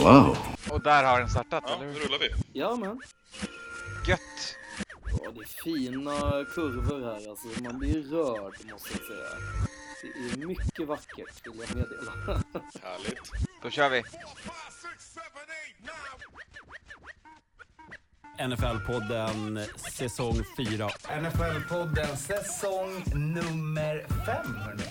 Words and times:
Wow. 0.00 0.36
Och 0.70 0.80
där 0.82 1.04
har 1.04 1.18
den 1.20 1.28
startat, 1.30 1.64
Ja, 1.66 1.74
eller 1.74 1.86
nu 1.86 1.92
hur? 1.92 2.00
rullar 2.00 2.18
vi. 2.18 2.30
Ja 2.52 2.76
men. 2.76 3.00
Gött! 4.06 4.56
Ja, 5.22 5.30
det 5.30 5.40
är 5.40 5.62
fina 5.64 6.44
kurvor 6.54 7.00
här 7.04 7.30
alltså. 7.30 7.62
Man 7.62 7.78
blir 7.78 8.02
rörd 8.02 8.52
måste 8.72 8.90
jag 8.92 9.06
säga. 9.06 9.40
Det 10.02 10.42
är 10.42 10.46
mycket 10.46 10.88
vackert 10.88 11.46
vill 11.46 11.60
jag 11.68 11.76
meddela. 11.76 12.12
Härligt. 12.82 13.30
Då 13.62 13.70
kör 13.70 13.88
vi. 13.90 14.02
NFL-podden 18.38 19.66
säsong 19.76 20.44
4. 20.56 20.88
NFL-podden 21.20 22.16
säsong 22.16 23.02
nummer 23.14 24.06
fem, 24.26 24.54
hörni. 24.56 24.84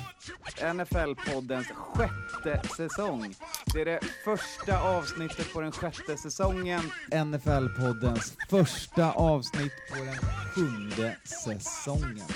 NFL-poddens 0.74 1.68
sjätte 1.76 2.62
säsong. 2.78 3.36
Det 3.74 3.82
är 3.82 3.86
det 3.86 4.00
första 4.24 4.80
avsnittet 4.80 5.54
på 5.54 5.62
den 5.62 5.72
sjätte 5.72 6.18
säsongen. 6.18 6.82
NFL-poddens 7.12 8.38
första 8.50 9.12
avsnitt 9.12 9.74
på 9.90 9.96
den 9.96 10.16
sjunde 10.54 11.18
säsongen. 11.24 12.28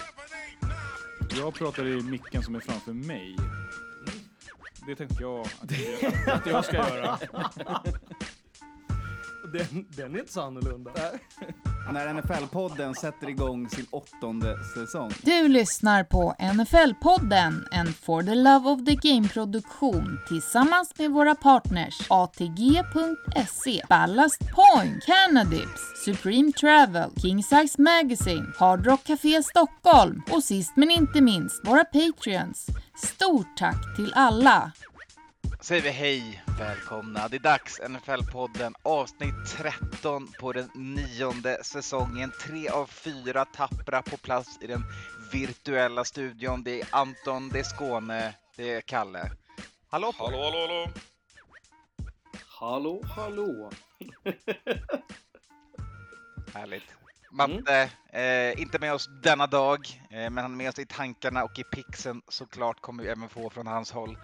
Jag 1.38 1.54
pratar 1.54 1.88
i 1.88 2.02
micken 2.02 2.44
som 2.44 2.56
är 2.56 2.60
framför 2.60 2.94
mig. 2.94 3.36
Det 4.88 4.96
tänkte 4.96 5.24
jag 5.24 5.40
att 5.42 5.72
jag, 5.72 6.34
att 6.34 6.46
jag 6.46 6.66
ska 6.66 6.76
göra. 6.76 7.20
Den, 9.54 9.86
den 9.90 10.16
är 10.16 10.20
inte 10.20 10.34
så 10.34 10.42
annorlunda. 10.42 10.92
När 11.94 12.14
NFL-podden 12.14 12.94
sätter 12.94 13.30
igång 13.30 13.70
sin 13.70 13.86
åttonde 13.92 14.58
säsong. 14.74 15.12
Du 15.22 15.48
lyssnar 15.48 16.04
på 16.04 16.36
NFL-podden, 16.40 17.68
en 17.72 17.94
For 17.94 18.24
the 18.24 18.36
Love 18.36 18.70
of 18.70 18.86
the 18.86 18.96
Game-produktion 18.96 20.20
tillsammans 20.28 20.94
med 20.98 21.12
våra 21.12 21.36
partners 21.36 22.08
ATG.se, 22.10 23.82
Ballast 23.90 24.40
Point, 24.40 25.04
Cannadips, 25.06 26.06
Supreme 26.06 26.52
Travel, 26.52 27.10
King 27.22 27.44
Size 27.44 27.82
Magazine, 27.82 28.54
Hard 28.58 28.86
Rock 28.86 29.04
Café 29.04 29.44
Stockholm 29.44 30.22
och 30.32 30.44
sist 30.44 30.74
men 30.76 30.92
inte 30.92 31.22
minst 31.22 31.68
våra 31.68 31.86
Patreons. 31.86 32.68
Stort 32.96 33.58
tack 33.58 33.96
till 33.96 34.14
alla! 34.16 34.72
Säger 35.64 35.82
vi 35.82 35.90
hej, 35.90 36.44
välkomna. 36.60 37.28
Det 37.28 37.38
är 37.38 37.40
dags, 37.40 37.82
NFL-podden, 37.82 38.74
avsnitt 38.84 39.36
13 39.58 40.28
på 40.40 40.54
den 40.54 40.70
nionde 40.76 41.64
säsongen. 41.64 42.32
Tre 42.42 42.70
av 42.70 42.86
fyra 42.86 43.46
tappra 43.46 44.02
på 44.02 44.18
plats 44.18 44.58
i 44.62 44.68
den 44.68 44.84
virtuella 45.32 46.04
studion. 46.04 46.64
Det 46.64 46.82
är 46.82 46.88
Anton, 46.92 47.50
det 47.50 47.60
är 47.60 47.64
Skåne, 47.64 48.36
det 48.56 48.74
är 48.74 48.82
Kalle. 48.82 49.32
Hallå 49.90 50.12
på. 50.12 50.26
Hallå, 50.26 50.44
hallå, 50.44 50.60
hallå. 50.68 50.88
hallå, 52.48 53.02
hallå. 53.16 53.72
Härligt. 56.54 56.84
Matte, 57.32 57.90
eh, 58.10 58.62
inte 58.62 58.80
med 58.80 58.94
oss 58.94 59.10
denna 59.24 59.48
dag, 59.48 60.02
eh, 60.10 60.30
men 60.30 60.38
han 60.38 60.52
är 60.52 60.58
med 60.58 60.70
oss 60.70 60.80
i 60.80 60.86
tankarna 60.86 61.44
och 61.44 61.60
i 61.60 61.64
pixen 61.64 62.22
såklart 62.28 62.82
kommer 62.82 63.04
vi 63.04 63.10
även 63.10 63.30
få 63.30 63.50
från 63.50 63.68
hans 63.68 63.92
håll 63.92 64.18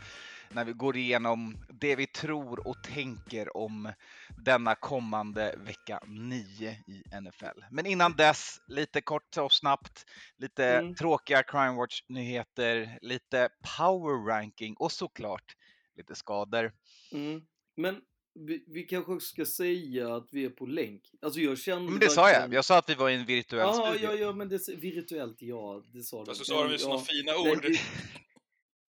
när 0.52 0.66
vi 0.66 0.73
går 0.73 0.97
igenom 0.97 1.58
det 1.69 1.95
vi 1.95 2.08
tror 2.08 2.67
och 2.67 2.83
tänker 2.83 3.58
om 3.58 3.92
denna 4.38 4.75
kommande 4.75 5.55
vecka 5.58 6.00
9 6.08 6.72
i 6.88 7.03
NFL. 7.22 7.59
Men 7.72 7.86
innan 7.86 8.14
dess, 8.16 8.61
lite 8.67 9.02
kort 9.02 9.38
och 9.38 9.53
snabbt, 9.53 10.05
lite 10.38 10.66
Mm. 10.66 10.95
tråkiga 10.95 11.44
Crime 11.44 11.75
Watch-nyheter, 11.75 13.00
lite 13.02 13.50
power 13.77 14.27
ranking 14.27 14.75
och 14.80 14.92
såklart 14.92 15.55
lite 15.95 16.16
skador. 16.16 16.72
Mm. 17.11 17.42
Men 17.77 18.02
vi, 18.33 18.64
vi 18.67 18.83
kanske 18.83 19.11
också 19.11 19.27
ska 19.27 19.45
säga 19.45 20.16
att 20.16 20.27
vi 20.31 20.45
är 20.45 20.50
på 20.50 20.66
länk. 20.66 21.02
Alltså 21.22 21.39
jag 21.39 21.58
kände 21.58 21.92
Men 21.92 22.00
det 22.00 22.09
sa 22.09 22.31
jag, 22.31 22.53
jag 22.53 22.66
sa 22.66 22.77
att 22.77 22.89
vi 22.89 22.95
var 22.95 23.09
i 23.09 23.16
en 23.16 23.25
virtuell 23.25 23.59
Ja, 23.61 23.73
studio. 23.92 24.10
ja, 24.11 24.16
ja, 24.16 24.31
men 24.33 24.49
det, 24.49 24.67
virtuellt, 24.70 25.37
ja, 25.42 25.83
det 25.93 26.04
sa 26.04 26.20
du. 26.20 26.26
Fast 26.26 26.39
du 26.42 26.45
sa 26.45 26.64
det 26.64 26.70
med 26.70 26.80
sådana 26.80 26.99
ja, 26.99 27.05
fina 27.05 27.52
ord. 27.52 27.61
det- 27.61 27.80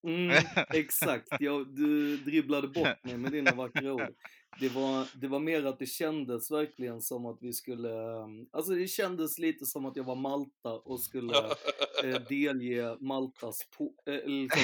Mm, 0.06 0.37
exakt, 0.75 1.28
ja, 1.41 1.65
du 1.69 2.17
dribblade 2.17 2.69
bort 2.69 3.05
mig 3.05 3.17
med 3.17 3.33
dina 3.33 3.53
vackra 3.53 3.93
ord. 3.93 4.15
Det 4.61 4.69
var, 4.69 5.21
det 5.21 5.28
var 5.28 5.41
mer 5.41 5.65
att 5.67 5.78
det 5.78 5.87
kändes 5.87 6.50
verkligen 6.50 7.00
som 7.00 7.27
att 7.27 7.39
vi 7.41 7.53
skulle, 7.53 7.89
um, 7.89 8.49
alltså 8.53 8.72
det 8.72 8.89
kändes 8.89 9.39
lite 9.39 9.67
som 9.67 9.87
att 9.87 9.97
jag 9.97 10.05
var 10.05 10.15
Malta 10.15 10.72
och 10.72 11.00
skulle 11.00 11.34
eh, 12.05 12.21
delge 12.28 12.97
Maltas 13.00 13.59
po, 13.78 13.94
eh, 14.06 14.27
liksom, 14.27 14.62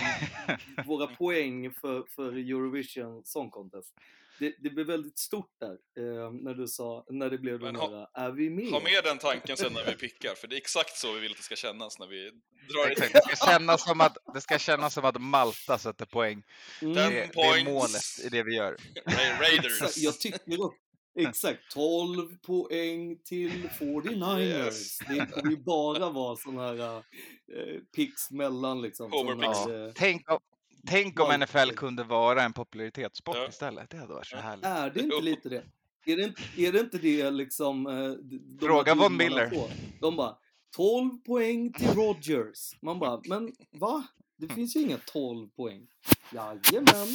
våra 0.87 1.07
poäng 1.07 1.71
för, 1.71 2.05
för 2.09 2.33
Eurovision 2.33 3.23
Song 3.25 3.51
Contest. 3.51 3.95
Det, 4.39 4.55
det 4.59 4.71
blev 4.71 4.87
väldigt 4.87 5.19
stort 5.19 5.51
där 5.61 5.73
eh, 5.99 6.31
när 6.33 6.55
du 6.55 6.69
sa, 6.69 7.07
när 7.11 7.31
det 7.31 7.39
blev 7.39 7.61
Men 7.61 7.75
den 7.75 7.77
ha- 7.77 8.11
här, 8.15 8.27
är 8.27 8.31
vi 8.33 8.51
med? 8.51 8.67
Ha 8.73 8.81
med 8.81 9.05
den 9.05 9.19
tanken 9.19 9.57
sen 9.57 9.73
när 9.73 9.85
vi 9.85 9.93
pickar, 9.95 10.35
för 10.35 10.49
det 10.49 10.55
är 10.55 10.57
exakt 10.57 10.97
så 10.97 11.13
vi 11.13 11.21
vill 11.21 11.31
att 11.31 11.37
det 11.37 11.43
ska 11.43 11.57
kännas 11.57 11.99
när 11.99 12.07
vi 12.07 12.31
drar 12.73 12.87
det. 12.87 12.93
Exakt, 12.93 13.13
det 13.13 13.37
ska 13.37 13.47
kännas 13.47 13.85
som 13.85 14.01
att, 14.01 14.17
det 14.35 14.41
ska 14.41 14.59
kännas 14.59 14.95
som 14.95 15.05
att 15.05 15.21
Malta 15.21 15.79
sätter 15.79 16.07
poäng. 16.07 16.43
Mm. 16.83 16.95
Den 16.95 17.11
Det, 17.13 17.31
det 17.35 17.41
är 17.41 17.65
målet 17.65 18.03
i 18.25 18.29
det 18.29 18.43
vi 18.43 18.55
gör. 18.57 18.77
Ra- 19.07 19.41
Raiders. 19.41 19.83
Exakt, 19.83 19.99
jag 19.99 20.21
tycker 20.21 20.65
också, 20.65 20.79
exakt, 21.19 21.71
12 21.71 22.37
poäng 22.47 23.19
till 23.25 23.69
49ers. 23.81 24.41
Yes. 24.41 24.99
Det 24.99 25.27
får 25.35 25.51
ju 25.51 25.57
bara 25.57 26.11
vara 26.11 26.37
sån 26.37 26.59
här 26.59 26.97
uh, 26.97 27.01
picks 27.97 28.31
mellan 28.31 28.83
liksom. 28.83 29.13
Här, 29.13 29.87
eh, 29.87 29.93
Tänk 29.95 30.31
om, 30.31 30.39
tänk 30.89 31.21
om. 31.21 31.41
NFL 31.41 31.71
kunde 31.77 32.05
vara 32.05 32.43
en 32.43 32.53
popularitetssport 32.53 33.37
Ja. 33.37 33.49
istället. 33.49 33.91
Det 33.91 33.97
hade 33.97 34.15
varit 34.15 34.27
så 34.27 34.37
härligt. 34.37 34.65
är 34.67 34.91
det 34.91 35.01
inte 35.01 35.21
lite 35.21 35.49
det? 35.49 35.63
Är 36.07 36.17
det 36.17 36.23
inte, 36.25 36.43
är 36.57 36.73
det, 36.73 36.81
inte 36.81 36.99
det 36.99 37.31
liksom... 37.31 37.87
eh, 37.87 38.11
de- 38.11 38.59
Fråga 38.67 38.95
Von 38.95 39.17
Miller. 39.17 39.51
De 40.01 40.17
bara, 40.17 40.37
12 40.77 41.11
poäng 41.27 41.73
till 41.73 41.89
Rodgers. 41.89 42.73
Man 42.83 42.99
bara, 42.99 43.21
men 43.25 43.53
va? 43.71 44.05
Det 44.39 44.49
finns 44.55 44.77
ju 44.77 44.81
inga 44.81 44.99
12 44.99 45.49
poäng. 45.49 45.87
Jajamän. 46.33 47.09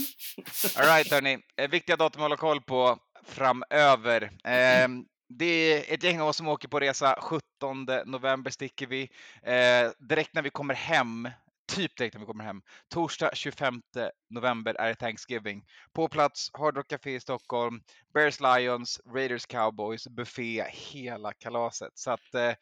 Alright 0.77 1.11
hörni, 1.11 1.37
eh, 1.57 1.69
viktiga 1.69 1.95
datum 1.95 2.19
att 2.21 2.23
hålla 2.25 2.37
koll 2.37 2.61
på 2.61 2.97
framöver. 3.23 4.31
Ehm, 4.43 5.05
det 5.29 5.45
är 5.45 5.93
ett 5.93 6.03
gäng 6.03 6.21
av 6.21 6.27
oss 6.27 6.37
som 6.37 6.47
åker 6.47 6.67
på 6.67 6.79
resa. 6.79 7.19
17 7.21 7.85
november 8.05 8.51
sticker 8.51 8.87
vi. 8.87 9.01
Eh, 9.43 9.91
direkt 10.09 10.33
när 10.33 10.41
vi 10.41 10.49
kommer 10.49 10.73
hem, 10.73 11.29
typ 11.67 11.97
direkt 11.97 12.13
när 12.13 12.19
vi 12.19 12.25
kommer 12.25 12.43
hem, 12.43 12.61
torsdag 12.93 13.35
25 13.35 13.81
november 14.29 14.73
är 14.73 14.87
det 14.89 14.95
Thanksgiving. 14.95 15.65
På 15.93 16.07
plats, 16.09 16.49
Hard 16.53 16.77
Rock 16.77 16.87
Café 16.87 17.15
i 17.15 17.19
Stockholm, 17.19 17.81
Bears 18.13 18.39
Lions, 18.39 18.99
Raiders 19.15 19.45
Cowboys, 19.45 20.07
buffé, 20.07 20.63
hela 20.93 21.33
kalaset. 21.33 21.91
Så 21.95 22.11
att 22.11 22.33
eh, 22.33 22.53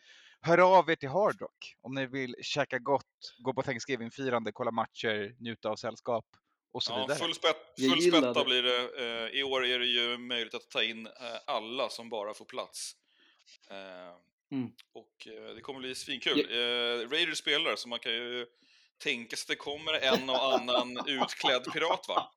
hör 0.41 0.77
av 0.77 0.89
er 0.89 0.95
till 0.95 1.09
Hard 1.09 1.41
Rock 1.41 1.75
om 1.81 1.95
ni 1.95 2.05
vill 2.05 2.35
käka 2.41 2.79
gott, 2.79 3.35
gå 3.43 3.53
på 3.53 3.61
Thanksgiving-firande, 3.63 4.51
kolla 4.51 4.71
matcher, 4.71 5.35
njuta 5.39 5.69
av 5.69 5.75
sällskap 5.75 6.25
och 6.73 6.83
så 6.83 6.93
Ja, 6.93 6.97
vidare. 7.01 7.17
full 7.19 7.33
spett, 7.33 7.73
Jag 7.75 7.91
full 7.91 7.99
gillar 8.03 8.21
spätta 8.21 8.43
blir 8.45 8.63
det. 8.63 8.79
Eh, 9.33 9.39
I 9.39 9.43
år 9.43 9.65
är 9.65 9.79
det 9.79 9.85
ju 9.85 10.17
möjligt 10.17 10.53
att 10.53 10.69
ta 10.69 10.83
in 10.83 11.07
eh, 11.07 11.11
alla 11.47 11.89
som 11.89 12.09
bara 12.09 12.33
får 12.33 12.45
plats. 12.45 12.91
Eh, 13.69 14.15
Mm. 14.51 14.69
Och 14.93 15.27
det 15.55 15.61
kommer 15.61 15.79
bli 15.79 15.95
svinkul. 15.95 16.39
Eh, 16.39 17.09
Raiders 17.09 17.37
spelar, 17.37 17.75
så 17.75 17.89
man 17.89 17.99
kan 17.99 18.11
ju 18.13 18.45
tänka 19.03 19.35
sig 19.35 19.43
att 19.43 19.47
det 19.47 19.55
kommer 19.55 19.93
en 19.93 20.29
och 20.29 20.53
annan 20.53 20.97
utklädd 21.07 21.73
pirat 21.73 22.05
va? 22.07 22.31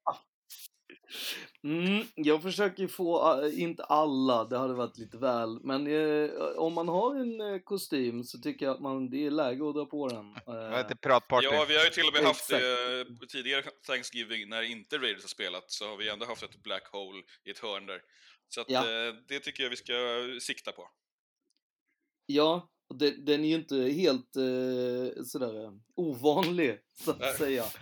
Mm, 1.64 2.04
jag 2.14 2.42
försöker 2.42 2.86
få, 2.86 3.42
äh, 3.44 3.60
inte 3.62 3.84
alla, 3.84 4.44
det 4.44 4.58
hade 4.58 4.74
varit 4.74 4.98
lite 4.98 5.16
väl, 5.18 5.60
men 5.62 5.86
eh, 5.86 6.30
om 6.56 6.72
man 6.74 6.88
har 6.88 7.14
en 7.14 7.40
eh, 7.40 7.58
kostym 7.58 8.24
så 8.24 8.38
tycker 8.38 8.66
jag 8.66 8.74
att 8.74 8.80
man, 8.80 9.10
det 9.10 9.26
är 9.26 9.30
läge 9.30 9.68
att 9.68 9.74
dra 9.74 9.86
på 9.86 10.08
den. 10.08 10.30
Eh, 10.36 10.96
piratparty? 11.02 11.46
Ja, 11.46 11.64
vi 11.68 11.76
har 11.76 11.84
ju 11.84 11.90
till 11.90 12.06
och 12.06 12.12
med 12.12 12.22
haft 12.22 12.52
eh, 12.52 12.58
tidigare 13.28 13.62
Thanksgiving 13.86 14.48
när 14.48 14.62
inte 14.62 14.98
Raiders 14.98 15.22
har 15.22 15.28
spelat, 15.28 15.70
så 15.70 15.88
har 15.88 15.96
vi 15.96 16.08
ändå 16.08 16.26
haft 16.26 16.42
ett 16.42 16.62
black 16.62 16.88
hole 16.92 17.22
i 17.44 17.50
ett 17.50 17.58
hörn 17.58 17.86
där. 17.86 18.00
Så 18.48 18.60
att, 18.60 18.70
Ja. 18.70 18.80
eh, 18.80 19.14
det 19.28 19.40
tycker 19.40 19.62
jag 19.62 19.70
vi 19.70 19.76
ska 19.76 19.92
sikta 20.40 20.72
på. 20.72 20.88
ja, 22.26 22.68
det, 22.94 23.10
den 23.10 23.44
är 23.44 23.48
ju 23.48 23.54
inte 23.54 23.76
helt 23.76 24.36
eh, 24.36 25.22
sådär 25.24 25.64
eh, 25.64 25.72
ovanlig, 25.94 26.78
så 27.04 27.10
att 27.10 27.20
Nej. 27.20 27.34
säga. 27.34 27.64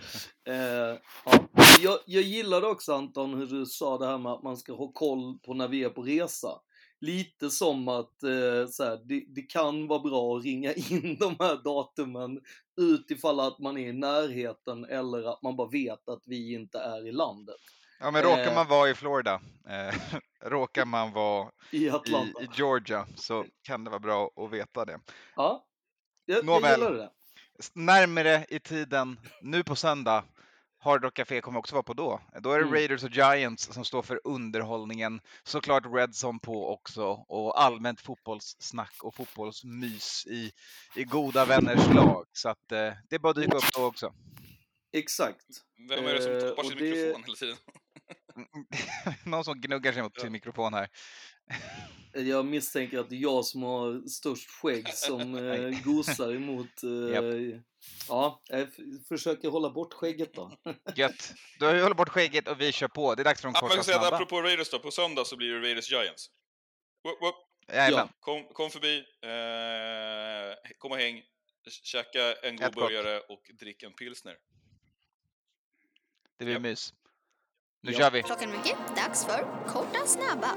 Eh, 0.47 0.97
ja. 1.25 1.47
jag, 1.83 1.99
jag 2.05 2.23
gillade 2.23 2.67
också 2.67 2.93
Anton 2.93 3.33
hur 3.33 3.47
du 3.47 3.65
sa 3.65 3.97
det 3.97 4.05
här 4.05 4.17
med 4.17 4.31
att 4.31 4.43
man 4.43 4.57
ska 4.57 4.73
ha 4.73 4.91
koll 4.91 5.39
på 5.39 5.53
när 5.53 5.67
vi 5.67 5.83
är 5.83 5.89
på 5.89 6.01
resa. 6.01 6.49
Lite 6.99 7.49
som 7.49 7.87
att 7.87 8.23
eh, 8.23 8.67
så 8.69 8.83
här, 8.83 9.01
det, 9.05 9.25
det 9.27 9.41
kan 9.41 9.87
vara 9.87 9.99
bra 9.99 10.37
att 10.37 10.43
ringa 10.43 10.73
in 10.91 11.17
de 11.19 11.35
här 11.39 11.63
datumen 11.63 12.41
utifall 12.81 13.39
att 13.39 13.59
man 13.59 13.77
är 13.77 13.87
i 13.87 13.93
närheten 13.93 14.85
eller 14.85 15.33
att 15.33 15.41
man 15.41 15.55
bara 15.55 15.69
vet 15.69 16.09
att 16.09 16.23
vi 16.25 16.53
inte 16.53 16.79
är 16.79 17.07
i 17.07 17.11
landet. 17.11 17.55
Ja, 17.99 18.11
men 18.11 18.23
råkar 18.23 18.47
Eh. 18.47 18.55
man 18.55 18.67
vara 18.67 18.89
i 18.89 18.93
Florida, 18.95 19.41
eh, 19.69 19.95
råkar 20.49 20.85
man 20.85 21.11
vara 21.13 21.51
I 21.71 21.89
Atlanta. 21.89 22.41
i 22.41 22.47
Georgia 22.53 23.07
så 23.15 23.45
kan 23.61 23.83
det 23.83 23.89
vara 23.89 23.99
bra 23.99 24.31
att 24.35 24.51
veta 24.51 24.85
det. 24.85 24.99
Ja, 25.35 25.65
jag, 26.25 26.37
jag 26.37 26.45
Nåväl. 26.45 26.79
gillar 26.79 26.91
det. 26.93 27.09
Närmare 27.73 28.45
i 28.49 28.59
tiden, 28.59 29.19
nu 29.41 29.63
på 29.63 29.75
söndag, 29.75 30.23
Hard 30.79 31.03
Rock 31.03 31.13
Café 31.13 31.41
kommer 31.41 31.59
också 31.59 31.75
vara 31.75 31.83
på 31.83 31.93
då. 31.93 32.21
Då 32.39 32.51
är 32.51 32.57
det 32.57 32.61
Mm. 32.63 32.73
Raiders 32.73 33.03
och 33.03 33.09
Giants 33.09 33.73
som 33.73 33.85
står 33.85 34.01
för 34.01 34.21
underhållningen. 34.23 35.21
Såklart 35.43 35.83
Redzone 35.85 36.39
på 36.39 36.73
också 36.73 37.05
och 37.27 37.61
allmänt 37.61 38.01
fotbollssnack 38.01 38.93
och 39.03 39.15
fotbollsmys 39.15 40.25
i, 40.27 40.51
i 40.95 41.03
goda 41.03 41.45
vänners 41.45 41.87
lag. 41.95 42.25
Så 42.33 42.49
att 42.49 42.71
eh, 42.71 42.91
det 43.09 43.15
är 43.15 43.19
bara 43.19 43.29
att 43.29 43.35
dyka 43.35 43.57
upp 43.57 43.73
då 43.75 43.85
också. 43.85 44.13
Exakt. 44.93 45.45
Vem 45.89 46.05
är 46.05 46.13
det 46.13 46.21
som 46.21 46.31
Eh, 46.31 46.39
tappar 46.39 46.63
och 46.63 46.69
sin 46.69 46.77
det- 46.77 46.83
mikrofon 46.83 47.23
hela 47.23 47.35
tiden? 47.35 47.57
Någon 49.25 49.43
som 49.43 49.61
gnuggar 49.61 49.93
sig 49.93 50.01
mot 50.01 50.11
Ja. 50.15 50.21
sin 50.21 50.31
mikrofon 50.31 50.73
här. 50.73 50.89
Jag 52.13 52.45
misstänker 52.45 52.99
att 52.99 53.09
det 53.09 53.15
är 53.15 53.19
jag 53.19 53.45
som 53.45 53.63
har 53.63 54.07
störst 54.09 54.49
skägg 54.51 54.93
som 54.93 55.35
eh, 55.51 55.83
gosar 55.83 56.35
emot... 56.35 56.67
Eh, 56.83 57.59
Ja, 58.09 58.41
jag 58.47 58.61
f- 58.61 58.75
försöker 59.07 59.49
hålla 59.49 59.69
bort 59.69 59.93
skägget 59.93 60.33
då. 60.33 60.57
Gött. 60.95 61.33
Du 61.59 61.65
har 61.65 61.73
ju 61.75 61.81
hållit 61.81 61.97
bort 61.97 62.09
skägget 62.09 62.47
och 62.47 62.61
vi 62.61 62.71
kör 62.71 62.87
på. 62.87 63.15
Det 63.15 63.21
är 63.21 63.23
dags 63.23 63.41
för 63.41 63.47
de 63.47 63.51
Ja, 63.55 63.59
korta 63.61 63.79
att 63.79 63.85
snabba. 63.85 64.15
apropå 64.15 64.41
Raiders 64.41 64.69
då, 64.69 64.79
på 64.79 64.91
söndag 64.91 65.25
så 65.25 65.37
blir 65.37 65.53
det 65.53 65.61
Raiders 65.61 65.91
Giants. 65.91 66.27
Whoop, 67.03 67.21
whoop. 67.21 67.35
Jajamän. 67.73 68.09
Kom, 68.19 68.43
kom 68.53 68.69
förbi, 68.69 68.97
eh, 69.21 70.73
kom 70.77 70.91
och 70.91 70.97
häng, 70.97 71.23
käka 71.83 72.33
en 72.33 72.55
god 72.57 72.65
gott. 72.65 72.75
burgare 72.75 73.19
och 73.19 73.41
drick 73.59 73.83
en 73.83 73.93
pilsner. 73.93 74.35
Det 76.37 76.45
blir 76.45 76.53
Japp. 76.53 76.61
mys. 76.63 76.93
Nu 77.81 77.91
Ja. 77.91 77.97
kör 77.97 78.11
vi. 78.11 78.23
Klockan 78.23 78.49
är 78.53 78.57
mycket, 78.57 78.77
dags 78.95 79.25
för 79.25 79.67
Korta 79.67 80.05
snabba. 80.07 80.55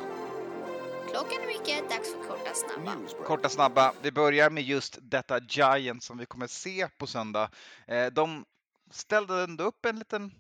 Klockan 1.11 1.43
är 1.43 1.47
mycket, 1.47 1.91
dags 1.91 2.13
för 2.13 2.23
Korta 2.29 2.55
snabba. 2.55 3.25
Korta 3.25 3.49
snabba. 3.49 3.95
Vi 4.03 4.13
börjar 4.13 4.51
med 4.51 4.63
just 4.63 4.99
detta 5.03 5.39
Giant 5.49 6.03
som 6.03 6.19
vi 6.19 6.27
kommer 6.27 6.47
se 6.47 6.89
på 6.99 7.07
söndag. 7.07 7.51
Eh, 7.89 8.07
De 8.07 8.45
ställde 8.91 9.43
ändå 9.43 9.65
upp 9.65 9.85
en 9.85 9.99
liten, 9.99 10.33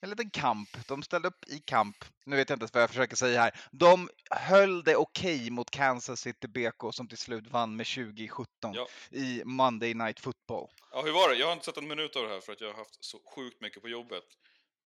en 0.00 0.10
liten 0.10 0.30
kamp. 0.30 0.68
De 0.88 1.02
ställde 1.02 1.28
upp 1.28 1.44
i 1.48 1.58
kamp. 1.58 1.96
Nu 2.26 2.36
vet 2.36 2.50
jag 2.50 2.56
inte 2.56 2.68
vad 2.72 2.82
jag 2.82 2.90
försöker 2.90 3.16
säga 3.16 3.40
här. 3.40 3.60
De 3.72 4.08
höll 4.30 4.82
det 4.84 4.96
okej 4.96 5.50
mot 5.50 5.70
Kansas 5.70 6.20
City 6.20 6.48
BK 6.48 6.92
som 6.94 7.08
till 7.08 7.18
slut 7.18 7.46
vann 7.50 7.76
med 7.76 7.86
2017 7.86 8.46
Ja. 8.74 8.86
i 9.10 9.42
Monday 9.44 9.94
Night 9.94 10.20
Football. 10.20 10.68
Ja, 10.92 11.02
hur 11.02 11.12
var 11.12 11.28
det? 11.28 11.34
Jag 11.34 11.46
har 11.46 11.52
inte 11.52 11.64
sett 11.64 11.76
en 11.76 11.88
minut 11.88 12.16
av 12.16 12.22
det 12.22 12.28
här 12.28 12.40
för 12.40 12.52
att 12.52 12.60
jag 12.60 12.68
har 12.68 12.74
haft 12.78 13.04
så 13.04 13.18
sjukt 13.34 13.60
mycket 13.60 13.82
på 13.82 13.88
jobbet. 13.88 14.24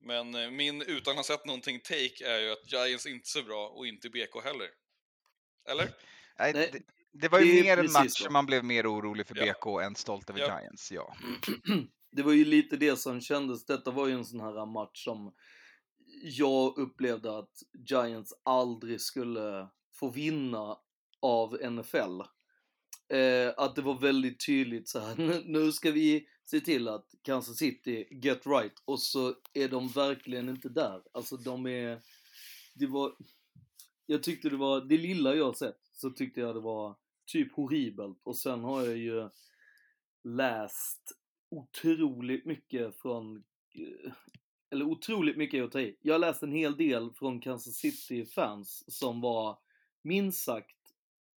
Men 0.01 0.35
eh, 0.35 0.51
min 0.51 0.83
utan 0.83 1.11
att 1.11 1.17
ha 1.17 1.37
sett 1.37 1.47
någonting 1.47 1.81
take 1.81 2.27
är 2.27 2.41
ju 2.41 2.53
att 2.53 2.73
Giants 2.73 3.07
inte 3.07 3.27
är 3.27 3.41
så 3.41 3.43
bra 3.43 3.69
och 3.69 3.87
inte 3.87 4.11
BK 4.11 4.45
heller. 4.45 4.69
Eller? 5.71 5.91
Nej, 6.39 6.53
det, 6.53 6.83
det 7.13 7.29
var 7.29 7.41
ju 7.41 7.53
det 7.57 7.63
mer 7.63 7.79
en 7.79 7.93
match 7.93 8.23
så. 8.23 8.31
man 8.31 8.47
blev 8.47 8.65
mer 8.65 8.93
orolig 8.93 9.27
för 9.27 9.47
Ja. 9.47 9.53
BK 9.53 9.83
än 9.83 9.95
stolt 9.95 10.31
över 10.31 10.41
Ja. 10.41 10.61
Giants. 10.61 10.93
Ja. 10.93 11.17
Det 12.13 12.23
var 12.23 12.33
ju 12.33 12.45
lite 12.45 12.77
det 12.77 12.97
som 12.97 13.21
kändes. 13.21 13.67
Detta 13.67 13.91
var 13.91 14.07
ju 14.07 14.15
en 14.15 14.25
sån 14.25 14.41
här 14.41 14.67
match 14.67 15.05
som 15.05 15.35
jag 16.23 16.79
upplevde 16.79 17.39
att 17.39 17.51
Giants 17.91 18.33
aldrig 18.43 19.01
skulle 19.01 19.69
få 19.95 20.11
vinna 20.11 20.77
av 21.23 21.59
NFL. 21.73 22.21
Eh, 23.13 23.53
att 23.57 23.77
det 23.77 23.83
var 23.83 24.01
väldigt 24.01 24.47
tydligt 24.47 24.89
så 24.89 24.99
här, 24.99 25.17
nu 25.47 25.73
ska 25.73 25.91
vi 25.91 26.29
se 26.47 26.61
till 26.61 26.89
att 26.89 27.15
Kansas 27.23 27.57
City 27.57 28.09
get 28.11 28.47
right 28.47 28.83
och 28.85 29.01
så 29.01 29.35
är 29.55 29.69
de 29.69 29.89
verkligen 29.89 30.49
inte 30.49 30.69
där. 30.69 31.03
Alltså 31.13 31.37
de 31.37 31.67
är, 31.67 32.01
det 32.75 32.87
var, 32.87 33.17
jag 34.07 34.23
tyckte 34.23 34.49
det 34.49 34.57
var, 34.57 34.81
det 34.81 34.99
lilla 34.99 35.35
jag 35.35 35.57
sett 35.57 35.81
så 35.93 36.11
tyckte 36.11 36.41
jag 36.41 36.55
det 36.55 36.61
var 36.61 36.97
typ 37.27 37.53
horribelt 37.53 38.21
och 38.23 38.37
sen 38.37 38.65
har 38.65 38.83
jag 38.83 38.97
ju 38.97 39.29
läst 40.25 41.13
otroligt 41.51 42.45
mycket 42.45 42.97
från, 42.97 43.45
eh, 43.75 44.13
eller 44.71 44.85
otroligt 44.85 45.37
mycket 45.37 45.59
är 45.59 45.63
att 45.63 45.73
ta 45.73 45.81
i. 45.81 45.97
Jag 46.01 46.15
har 46.15 46.19
läst 46.19 46.43
en 46.43 46.53
hel 46.53 46.77
del 46.77 47.13
från 47.13 47.41
Kansas 47.41 47.75
City-fans 47.75 48.85
som 48.89 49.21
var 49.21 49.59
minst 50.03 50.45
sagt 50.45 50.77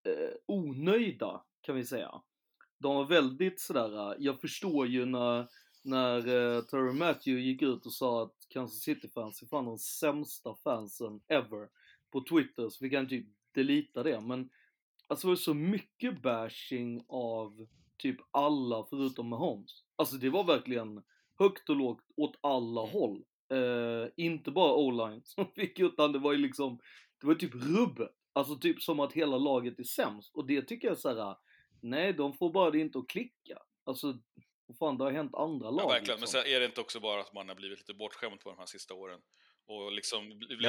eh, 0.05 0.35
onöjda, 0.47 1.45
kan 1.61 1.77
vi 1.77 1.85
säga. 1.85 2.23
De 2.79 2.95
var 2.97 3.05
väldigt 3.05 3.61
sådär, 3.61 4.13
äh, 4.13 4.17
jag 4.19 4.41
förstår 4.41 4.87
ju 4.87 5.05
när, 5.05 5.47
när 5.85 6.29
uh, 6.29 6.63
Terry 6.63 6.93
Matthew 6.93 7.43
gick 7.43 7.63
ut 7.63 7.87
och 7.87 7.93
sa 7.93 8.23
att 8.23 8.35
Kansas 8.49 8.81
City-fans 8.81 9.43
är 9.43 9.47
fan 9.47 9.65
de 9.65 9.79
sämsta 9.79 10.55
fansen 10.65 11.21
ever 11.29 11.69
på 12.13 12.25
Twitter, 12.31 12.69
så 12.69 12.85
vi 12.85 12.91
kan 12.91 13.09
typ 13.09 13.27
delita 13.55 14.03
det, 14.03 14.21
men 14.21 14.51
alltså 15.07 15.27
det 15.27 15.31
var 15.31 15.37
så 15.37 15.55
mycket 15.55 16.23
bashing 16.23 17.05
av 17.09 17.67
typ 17.99 18.17
alla 18.31 18.87
förutom 18.91 19.29
Mahomes. 19.29 19.85
Alltså 19.97 20.17
det 20.17 20.31
var 20.31 20.45
verkligen 20.45 21.03
högt 21.39 21.69
och 21.69 21.77
lågt 21.77 22.05
åt 22.17 22.39
alla 22.41 22.81
håll. 22.81 23.25
Uh, 23.53 24.09
inte 24.17 24.51
bara 24.51 24.75
O-line 24.75 25.21
som 25.25 25.47
fick 25.55 25.81
utan 25.81 26.13
det 26.13 26.19
var 26.19 26.33
ju 26.33 26.39
liksom, 26.39 26.79
det 27.21 27.27
var 27.27 27.35
typ 27.35 27.55
rubbet. 27.55 28.15
Alltså 28.33 28.57
typ 28.57 28.83
som 28.83 29.01
att 29.01 29.13
hela 29.13 29.39
laget 29.39 29.79
är 29.79 29.85
sämst. 29.85 30.35
Och 30.35 30.47
det 30.47 30.63
tycker 30.63 30.89
jag 30.89 30.97
är 30.97 31.01
såhär, 31.01 31.37
nej 31.81 32.13
de 32.13 32.37
får 32.37 32.51
bara 32.51 32.71
det 32.71 32.79
inte 32.79 32.99
att 32.99 33.09
klicka. 33.09 33.59
Alltså, 33.85 34.19
vad 34.67 34.79
fan 34.79 34.99
det 34.99 35.05
har 35.05 35.11
hänt 35.13 35.35
andra 35.35 35.71
lag 35.71 35.85
Ja, 35.85 35.89
verkligen. 35.89 36.17
Men 36.17 36.21
liksom. 36.21 36.43
sen 36.43 36.53
är 36.53 36.61
det 36.61 36.67
inte 36.67 36.81
också 36.81 37.01
bara 37.01 37.21
att 37.21 37.33
man 37.33 37.49
har 37.49 37.57
blivit 37.57 37.79
lite 37.79 37.95
bortskämd 37.95 38.41
på 38.41 38.51
de 38.51 38.59
här 38.59 38.67
sista 38.67 38.95
åren 38.95 39.21
och 39.67 39.93
liksom 39.93 40.39
blivit 40.39 40.67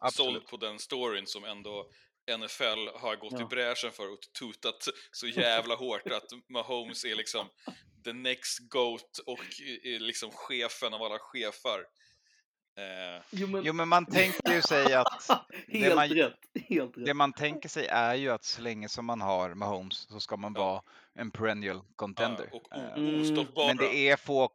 absolut. 0.00 0.12
såld 0.34 0.46
på 0.46 0.56
den 0.56 0.78
storyn 0.78 1.26
som 1.26 1.44
ändå 1.44 1.90
NFL 2.38 2.98
har 2.98 3.16
gått 3.16 3.32
i 3.32 3.36
Ja. 3.38 3.46
bräschen 3.46 3.92
för 3.92 4.12
och 4.12 4.18
tutat 4.38 4.88
så 5.12 5.26
jävla 5.26 5.74
hårt 5.74 6.06
att 6.06 6.30
Mahomes 6.48 7.04
är 7.04 7.14
liksom 7.14 7.48
the 8.04 8.12
next 8.12 8.58
GOAT 8.58 9.18
och 9.26 9.44
liksom 9.84 10.30
chefen 10.30 10.94
av 10.94 11.02
alla 11.02 11.18
chefer. 11.18 11.84
Eh, 12.76 13.22
Jo 13.30 13.46
men, 13.46 13.64
Jo, 13.64 13.72
men 13.72 13.88
man 13.88 14.06
tänker 14.06 14.54
ju 14.54 14.62
sig 14.62 14.94
att 14.94 15.28
helt 15.68 15.94
man- 15.94 16.08
rätt. 16.08 16.32
Helt 16.68 16.96
rätt. 16.98 17.06
det 17.06 17.14
man 17.14 17.32
tänker 17.32 17.68
sig 17.68 17.86
är 17.86 18.14
ju 18.14 18.30
att 18.30 18.44
så 18.44 18.62
länge 18.62 18.88
som 18.88 19.04
man 19.06 19.20
har 19.20 19.54
Mahomes 19.54 19.96
så 20.08 20.20
ska 20.20 20.36
man 20.36 20.54
Ja. 20.56 20.64
vara 20.64 20.82
en 21.14 21.30
perennial 21.30 21.80
contender. 21.96 22.48
ja, 22.52 22.58
och 22.58 22.76
Eh, 22.76 22.84
o- 22.84 22.96
Mm. 22.96 23.66
Men 23.66 23.76
det 23.76 23.94
är 24.08 24.16
få 24.16 24.50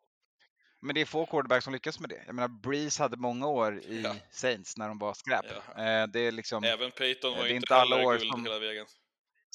men 0.81 0.95
det 0.95 1.01
är 1.01 1.05
få 1.05 1.25
quarterbacks 1.25 1.63
som 1.63 1.73
lyckas 1.73 1.99
med 1.99 2.09
det. 2.09 2.23
Jag 2.25 2.35
menar, 2.35 2.47
Breeze 2.47 3.03
hade 3.03 3.17
många 3.17 3.47
år 3.47 3.79
i 3.79 4.01
Ja. 4.01 4.15
Saints 4.31 4.77
när 4.77 4.87
de 4.87 4.99
var 4.99 5.13
skräp. 5.13 5.45
Ja. 5.75 5.83
Eh, 5.83 6.07
Det 6.07 6.19
är 6.19 6.31
liksom 6.31 6.63
Även 6.63 6.91
Peyton 6.91 7.33
Eh, 7.33 7.37
var 7.39 7.45
det 7.47 7.53
inte 7.53 7.75
alla 7.75 7.95
år 8.07 8.17
som- 8.17 8.45
hela 8.45 8.59
vägen. 8.59 8.85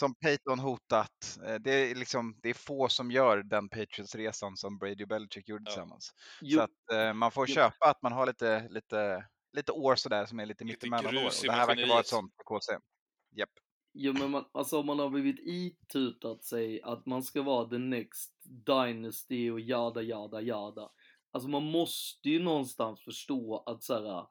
Som 0.01 0.15
Peyton 0.15 0.59
hotat. 0.59 1.39
Eh, 1.47 1.55
Det 1.55 1.71
är 1.91 1.95
liksom, 1.95 2.39
det 2.43 2.49
är 2.51 2.55
få 2.55 2.89
som 2.89 3.11
gör 3.11 3.43
den 3.43 3.69
Patriots-resan 3.69 4.57
som 4.57 4.79
Brady 4.79 5.05
och 5.05 5.09
Belichick 5.09 5.49
gjorde 5.49 5.63
Ja. 5.67 5.71
tillsammans. 5.71 6.11
Jo, 6.41 6.59
Så 6.59 6.63
att 6.65 6.93
eh, 6.93 7.13
man 7.15 7.31
får 7.31 7.49
Jo. 7.49 7.55
köpa 7.55 7.91
att 7.91 8.03
man 8.03 8.13
har 8.13 8.27
lite, 8.27 8.69
lite, 8.69 9.27
lite 9.57 9.73
år 9.73 9.97
sådär 9.97 10.27
som 10.27 10.41
är 10.41 10.47
lite 10.47 10.65
Lite 10.65 10.75
mittemellan 10.87 11.17
år. 11.17 11.27
Och 11.27 11.33
det 11.43 11.53
här 11.53 11.67
verkar 11.67 11.87
vara 11.89 12.01
ett 12.01 12.07
sånt 12.07 12.33
för 12.37 12.45
KC. 12.45 12.73
Japp. 13.37 13.51
Jo 13.97 14.13
men 14.13 14.31
man, 14.31 14.45
alltså 14.53 14.81
om 14.81 14.87
man 14.87 14.99
har 14.99 15.09
blivit 15.11 15.41
itutat 15.41 16.45
sig 16.45 16.83
att 16.83 17.07
man 17.07 17.23
ska 17.23 17.43
vara 17.43 17.69
the 17.69 17.79
next 17.79 18.33
dynasty 18.67 19.51
och 19.51 19.61
jada 19.61 20.03
jada 20.03 20.41
jada. 20.41 20.91
Alltså 21.33 21.49
man 21.49 21.63
måste 21.63 22.29
ju 22.29 22.43
någonstans 22.43 23.01
förstå 23.01 23.63
att 23.67 23.83
så 23.83 23.95
här, 23.95 24.27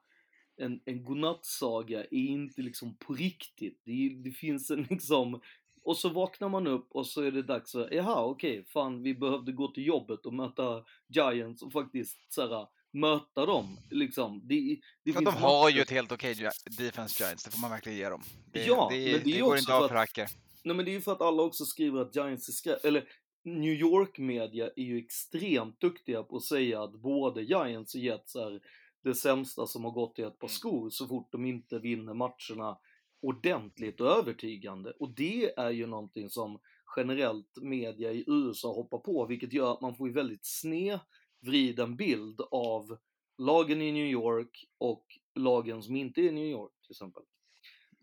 en, 0.57 0.81
en 0.85 1.03
godnattsaga 1.03 1.99
är 2.03 2.13
inte 2.13 2.61
liksom 2.61 2.97
på 2.97 3.13
riktigt. 3.13 3.81
Det, 3.85 4.09
det 4.23 4.31
finns 4.31 4.71
en 4.71 4.83
liksom, 4.83 5.41
och 5.83 5.97
så 5.97 6.09
vaknar 6.09 6.49
man 6.49 6.67
upp 6.67 6.87
och 6.91 7.07
så 7.07 7.21
är 7.21 7.31
det 7.31 7.41
dags 7.43 7.71
för, 7.71 7.93
jaha 7.93 8.25
okej, 8.25 8.65
fan 8.67 9.03
vi 9.03 9.13
behövde 9.15 9.51
gå 9.51 9.67
till 9.67 9.85
jobbet 9.87 10.25
och 10.25 10.33
möta 10.33 10.83
Giants 11.07 11.61
och 11.63 11.71
faktiskt 11.71 12.33
så 12.33 12.41
här, 12.41 12.67
möta 12.93 13.45
dem 13.45 13.77
liksom. 13.91 14.41
Det, 14.47 14.55
det 15.03 15.11
Ja, 15.11 15.21
de 15.21 15.33
har 15.33 15.69
ju 15.69 15.81
ett 15.81 15.91
helt 15.91 16.11
okej 16.11 16.33
gi- 16.33 16.77
defense 16.77 17.23
giants, 17.23 17.43
det 17.43 17.51
får 17.51 17.59
man 17.59 17.69
verkligen 17.71 17.97
ge 17.97 18.09
dem. 18.09 18.21
Det, 18.51 18.65
Ja, 18.65 18.87
det, 18.91 18.95
men 19.11 19.23
det 19.23 19.31
det 19.33 19.39
går 19.39 19.57
inte 19.57 19.75
av 19.75 19.83
att- 19.83 19.89
för 19.89 19.95
hacker. 19.95 20.27
Nej 20.63 20.75
men 20.75 20.85
det 20.85 20.91
är 20.91 20.93
ju 20.93 21.01
för 21.01 21.11
att 21.11 21.21
alla 21.21 21.43
också 21.43 21.65
skriver 21.65 22.01
att 22.01 22.15
Giants 22.15 22.49
är 22.49 22.53
skräp, 22.53 22.85
eller 22.85 23.09
New 23.45 23.73
York 23.73 24.17
media 24.17 24.69
är 24.75 24.83
ju 24.83 24.97
extremt 24.97 25.79
duktiga 25.79 26.23
på 26.23 26.35
att 26.37 26.43
säga 26.43 26.83
att 26.83 26.93
både 26.93 27.41
Giants 27.43 27.95
och 27.95 28.01
Jets 28.01 28.35
är 28.35 28.59
det 29.03 29.15
sämsta 29.15 29.67
som 29.67 29.83
har 29.83 29.91
gått 29.91 30.19
i 30.19 30.21
ett 30.21 30.39
par 30.39 30.47
Mm. 30.47 30.53
skor 30.55 30.89
så 30.89 31.07
fort 31.07 31.31
de 31.31 31.45
inte 31.45 31.79
vinner 31.79 32.13
matcherna 32.13 32.77
ordentligt 33.23 34.01
och 34.01 34.07
övertygande. 34.07 34.91
Och 34.99 35.15
det 35.15 35.53
är 35.57 35.69
ju 35.69 35.87
någonting 35.87 36.29
som 36.29 36.59
generellt 36.95 37.57
media 37.61 38.11
i 38.11 38.23
USA 38.27 38.73
hoppar 38.73 38.97
på, 38.97 39.25
vilket 39.25 39.53
gör 39.53 39.73
att 39.73 39.81
man 39.81 39.95
får 39.95 40.07
ju 40.07 40.13
väldigt 40.13 40.45
snedvriden 40.45 41.95
bild 41.95 42.41
av 42.51 42.97
lagen 43.37 43.81
i 43.81 43.91
New 43.91 44.05
York 44.05 44.65
och 44.77 45.05
lagen 45.35 45.83
som 45.83 45.95
inte 45.95 46.21
är 46.21 46.25
i 46.25 46.31
New 46.31 46.47
York 46.51 46.71
till 46.81 46.91
exempel. 46.91 47.23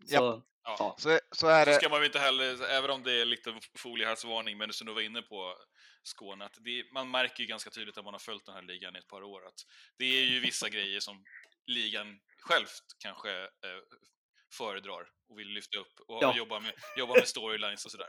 Så. 0.05 0.15
Ja. 0.15 0.45
ja. 0.63 0.95
Så, 0.99 1.19
så 1.31 1.47
är 1.47 1.65
Så 1.65 1.71
det. 1.71 1.75
ska 1.75 1.89
man 1.89 1.99
ju 1.99 2.05
inte 2.05 2.19
heller, 2.19 2.63
även 2.71 2.89
om 2.89 3.03
det 3.03 3.21
är 3.21 3.25
lite 3.25 3.59
foliehattsvarning, 3.77 4.57
men 4.57 4.73
som 4.73 4.87
du 4.87 4.93
var 4.93 5.01
inne 5.01 5.21
på 5.21 5.55
Skåne, 6.03 6.45
att 6.45 6.57
det, 6.65 6.93
man 6.93 7.11
märker 7.11 7.43
ju 7.43 7.47
ganska 7.47 7.69
tydligt 7.69 7.97
att 7.97 8.05
man 8.05 8.13
har 8.13 8.19
följt 8.19 8.45
den 8.45 8.55
här 8.55 8.61
ligan 8.61 8.95
i 8.95 8.99
ett 8.99 9.07
par 9.07 9.23
år, 9.23 9.47
att 9.47 9.59
det 9.97 10.05
är 10.05 10.23
ju 10.23 10.39
vissa 10.39 10.69
grejer 10.69 10.99
som 10.99 11.23
ligan 11.65 12.19
självt 12.39 12.85
kanske 12.99 13.31
eh, 13.41 13.81
föredrar 14.53 15.07
och 15.29 15.39
vill 15.39 15.47
lyfta 15.47 15.79
upp 15.79 15.93
och 16.07 16.17
Ja. 16.21 16.37
jobba, 16.37 16.59
med, 16.59 16.71
jobba 16.97 17.13
med 17.13 17.27
storylines 17.27 17.85
och 17.85 17.91
sådär. 17.91 18.07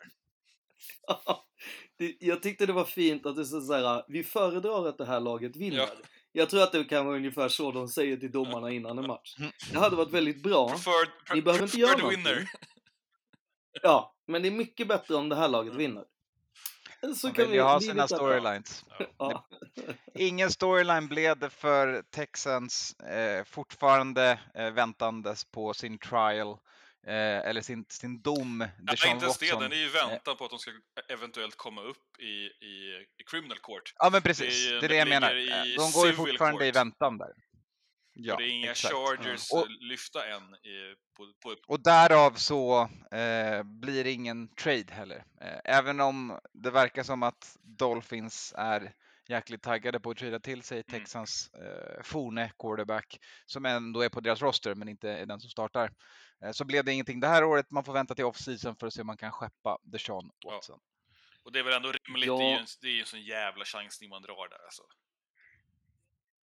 det, 1.99 2.17
jag 2.21 2.43
tyckte 2.43 2.67
det 2.67 2.73
var 2.73 2.85
fint 2.85 3.27
att 3.27 3.37
det 3.37 3.43
är 3.43 3.45
så 3.45 3.61
så 3.61 3.73
här, 3.75 4.05
vi 4.09 4.25
föredrar 4.25 4.89
att 4.89 4.99
det 4.99 5.05
här 5.07 5.21
laget 5.21 5.57
vinner. 5.57 5.77
Ja. 5.79 5.89
Jag 6.33 6.51
tror 6.51 6.63
att 6.63 6.73
det 6.73 6.85
kan 6.85 7.07
vara 7.07 7.17
ungefär 7.17 7.49
så 7.49 7.73
de 7.73 7.89
säger 7.89 8.17
till 8.17 8.33
domarna 8.33 8.71
innan 8.71 8.99
en 8.99 9.07
match. 9.07 9.35
Det 9.73 9.79
hade 9.79 9.97
varit 9.97 10.11
väldigt 10.13 10.43
bra. 10.43 10.69
Preferred, 10.69 11.09
Ni 11.35 11.43
behöver 11.43 11.65
inte 11.65 11.79
göra 11.81 11.97
någonting. 11.97 12.25
winner. 12.25 12.49
Ja, 13.83 14.17
men 14.27 14.43
det 14.43 14.49
är 14.49 14.53
mycket 14.53 14.89
bättre 14.89 15.15
om 15.15 15.29
det 15.29 15.37
här 15.37 15.49
laget 15.49 15.75
vinner. 15.75 16.05
Så 17.17 17.29
De 17.29 17.43
vill 17.43 17.53
ju 17.55 17.61
ha 17.61 17.81
sina 17.81 18.09
storylines. 18.09 18.85
Ja. 19.19 19.49
Ingen 20.15 20.51
storyline 20.51 21.09
blev 21.09 21.39
det 21.39 21.51
för 21.51 22.03
Texans, 22.03 22.95
eh, 23.01 23.45
fortfarande 23.45 24.39
eh, 24.55 24.71
väntandes 24.71 25.45
på 25.45 25.75
sin 25.75 25.99
trial, 25.99 26.49
eh, 27.07 27.15
eller 27.49 27.61
sin, 27.61 27.85
sin 27.89 28.21
dom. 28.23 28.61
Ja, 28.61 28.93
Deshaun 28.93 29.13
inte 29.15 29.25
ens 29.25 29.39
det, 29.39 29.51
den 29.61 29.73
är 29.73 29.77
ju 29.77 29.87
Eh, 29.87 29.93
väntan 30.09 30.37
på 30.37 30.45
att 30.45 30.51
de 30.51 30.59
ska 30.59 30.71
eventuellt 31.09 31.57
komma 31.57 31.83
upp 31.83 32.21
i, 32.21 32.25
i, 32.67 33.07
i 33.21 33.25
criminal 33.31 33.59
court. 33.59 33.95
Ja 33.99 34.11
men 34.13 34.23
precis, 34.23 34.69
Det 34.71 34.77
är- 34.77 34.81
det 34.81 34.89
det 34.89 34.97
jag 34.97 35.09
menar. 35.09 35.35
i 35.37 35.51
Eh, 35.51 35.57
De 35.77 35.93
går 35.93 36.07
ju 36.07 36.13
fortfarande 36.13 36.67
i 36.67 36.73
court. 36.73 36.77
väntan 36.77 37.19
där. 37.19 37.33
Ja, 38.15 38.35
och 38.35 38.41
det 38.41 38.47
är 38.47 38.51
inga 38.51 38.71
exakt. 38.71 38.95
chargers 38.95 39.51
Och- 39.53 39.59
eh, 39.59 39.67
lyfta 39.81 40.27
än 40.27 40.55
i, 40.55 40.95
på, 41.17 41.33
på, 41.43 41.57
Och 41.67 41.83
därav 41.83 42.35
så 42.35 42.81
eh, 43.11 43.63
blir 43.63 44.05
det 44.05 44.11
ingen 44.13 44.55
trade 44.55 44.87
heller. 44.93 45.25
Eh, 45.41 45.61
även 45.65 46.01
om 46.01 46.39
det 46.53 46.71
verkar 46.71 47.03
som 47.03 47.23
att 47.23 47.57
Dolphins 47.63 48.55
är 48.57 48.93
jäkligt 49.29 49.63
taggade 49.63 50.01
på 50.01 50.11
att 50.11 50.17
trada 50.17 50.41
till 50.41 50.63
sig 50.63 50.83
Mm. 50.89 51.01
Texans 51.01 51.51
eh, 51.55 52.03
forne 52.03 52.53
quarterback 52.59 53.19
som 53.47 53.67
ändå 53.67 54.01
är 54.01 54.09
på 54.09 54.21
deras 54.21 54.43
roster 54.43 54.75
men 54.75 54.89
inte 54.89 55.11
är 55.11 55.27
den 55.27 55.41
som 55.41 55.51
startar. 55.51 55.91
Eh, 56.45 56.53
så 56.53 56.65
blev 56.65 56.85
det 56.85 56.93
ingenting 56.93 57.21
det 57.21 57.29
här 57.29 57.45
året. 57.45 57.71
Man 57.71 57.85
får 57.85 57.93
vänta 57.93 58.15
till 58.15 58.25
off-season 58.25 58.77
för 58.81 58.87
att 58.87 58.95
se 58.95 59.01
om 59.01 59.07
man 59.07 59.17
kan 59.17 59.33
skeppa 59.33 59.79
Deshaun 59.83 60.31
Watson. 60.47 60.81
och 61.45 61.53
det 61.53 61.59
är 61.59 61.63
väl 61.63 61.75
ändå 61.75 61.93
rimligt, 61.93 62.27
Ja. 62.27 62.37
det 62.39 62.45
är 62.45 62.51
ju 62.51 62.57
en, 62.57 62.67
det 62.81 62.87
är 62.89 62.93
ju 62.93 63.01
en 63.01 63.07
sån 63.07 63.23
jävla 63.23 63.65
chansning 63.65 64.11
man 64.11 64.23
drar 64.23 64.49
där 64.49 64.65
alltså. 64.65 64.83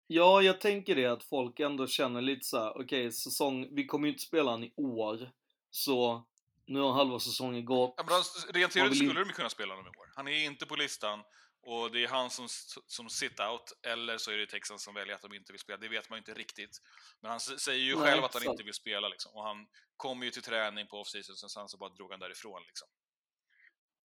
Ja, 0.08 0.42
jag 0.42 0.62
tänker 0.62 0.96
det 0.96 1.06
att 1.06 1.24
folk 1.24 1.60
ändå 1.60 1.88
känner 1.88 2.22
lite 2.22 2.46
så 2.46 2.58
här: 2.58 2.82
okej, 2.82 3.12
säsong, 3.12 3.76
vi 3.76 3.86
kommer 3.86 4.08
ju 4.08 4.14
inte 4.14 4.24
spela 4.24 4.52
den 4.52 4.64
i 4.64 4.74
år, 4.76 5.32
så 5.70 6.28
nu 6.66 6.80
har 6.80 6.94
halva 6.94 7.20
säsongen 7.20 7.66
gått. 7.66 7.94
Ja, 7.98 8.04
men 8.04 8.14
han, 8.14 8.24
rent 8.54 8.56
vill 8.56 8.82
teoretiskt 8.82 9.06
skulle 9.06 9.24
de 9.24 9.34
kunna 9.34 9.50
spela 9.50 9.74
honom 9.74 9.94
i 9.96 9.98
år. 10.00 10.12
Han 10.16 10.28
är 10.28 10.46
inte 10.46 10.66
på 10.66 10.76
listan 10.76 11.20
och 11.62 11.92
det 11.92 12.04
är 12.04 12.08
han 12.08 12.30
som, 12.30 12.48
som 12.88 13.10
sit 13.10 13.40
out, 13.40 13.74
eller 13.84 14.18
så 14.18 14.32
är 14.32 14.38
det 14.38 14.46
Texans 14.46 14.84
som 14.84 14.94
väljer 14.94 15.16
att 15.16 15.22
de 15.22 15.34
inte 15.34 15.52
vill 15.52 15.60
spela. 15.60 15.78
Det 15.78 15.88
vet 15.88 16.10
man 16.10 16.18
ju 16.18 16.20
inte 16.20 16.34
riktigt. 16.34 16.82
Men 17.22 17.32
han 17.32 17.40
säger 17.40 17.84
ju 17.84 17.96
Nej, 17.96 18.04
själv 18.04 18.24
att 18.24 18.34
han 18.34 18.44
sant. 18.44 18.54
inte 18.54 18.64
vill 18.64 18.74
spela 18.74 19.08
liksom. 19.08 19.32
Och 19.36 19.44
han 19.44 19.68
kom 19.98 20.24
ju 20.24 20.32
till 20.32 20.42
träning 20.42 20.88
på 20.88 20.98
off-season, 20.98 21.50
sen 21.50 21.70
så 21.70 21.78
bara 21.78 21.90
drog 21.90 22.12
han 22.12 22.20
därifrån 22.20 22.62
liksom. 22.68 22.88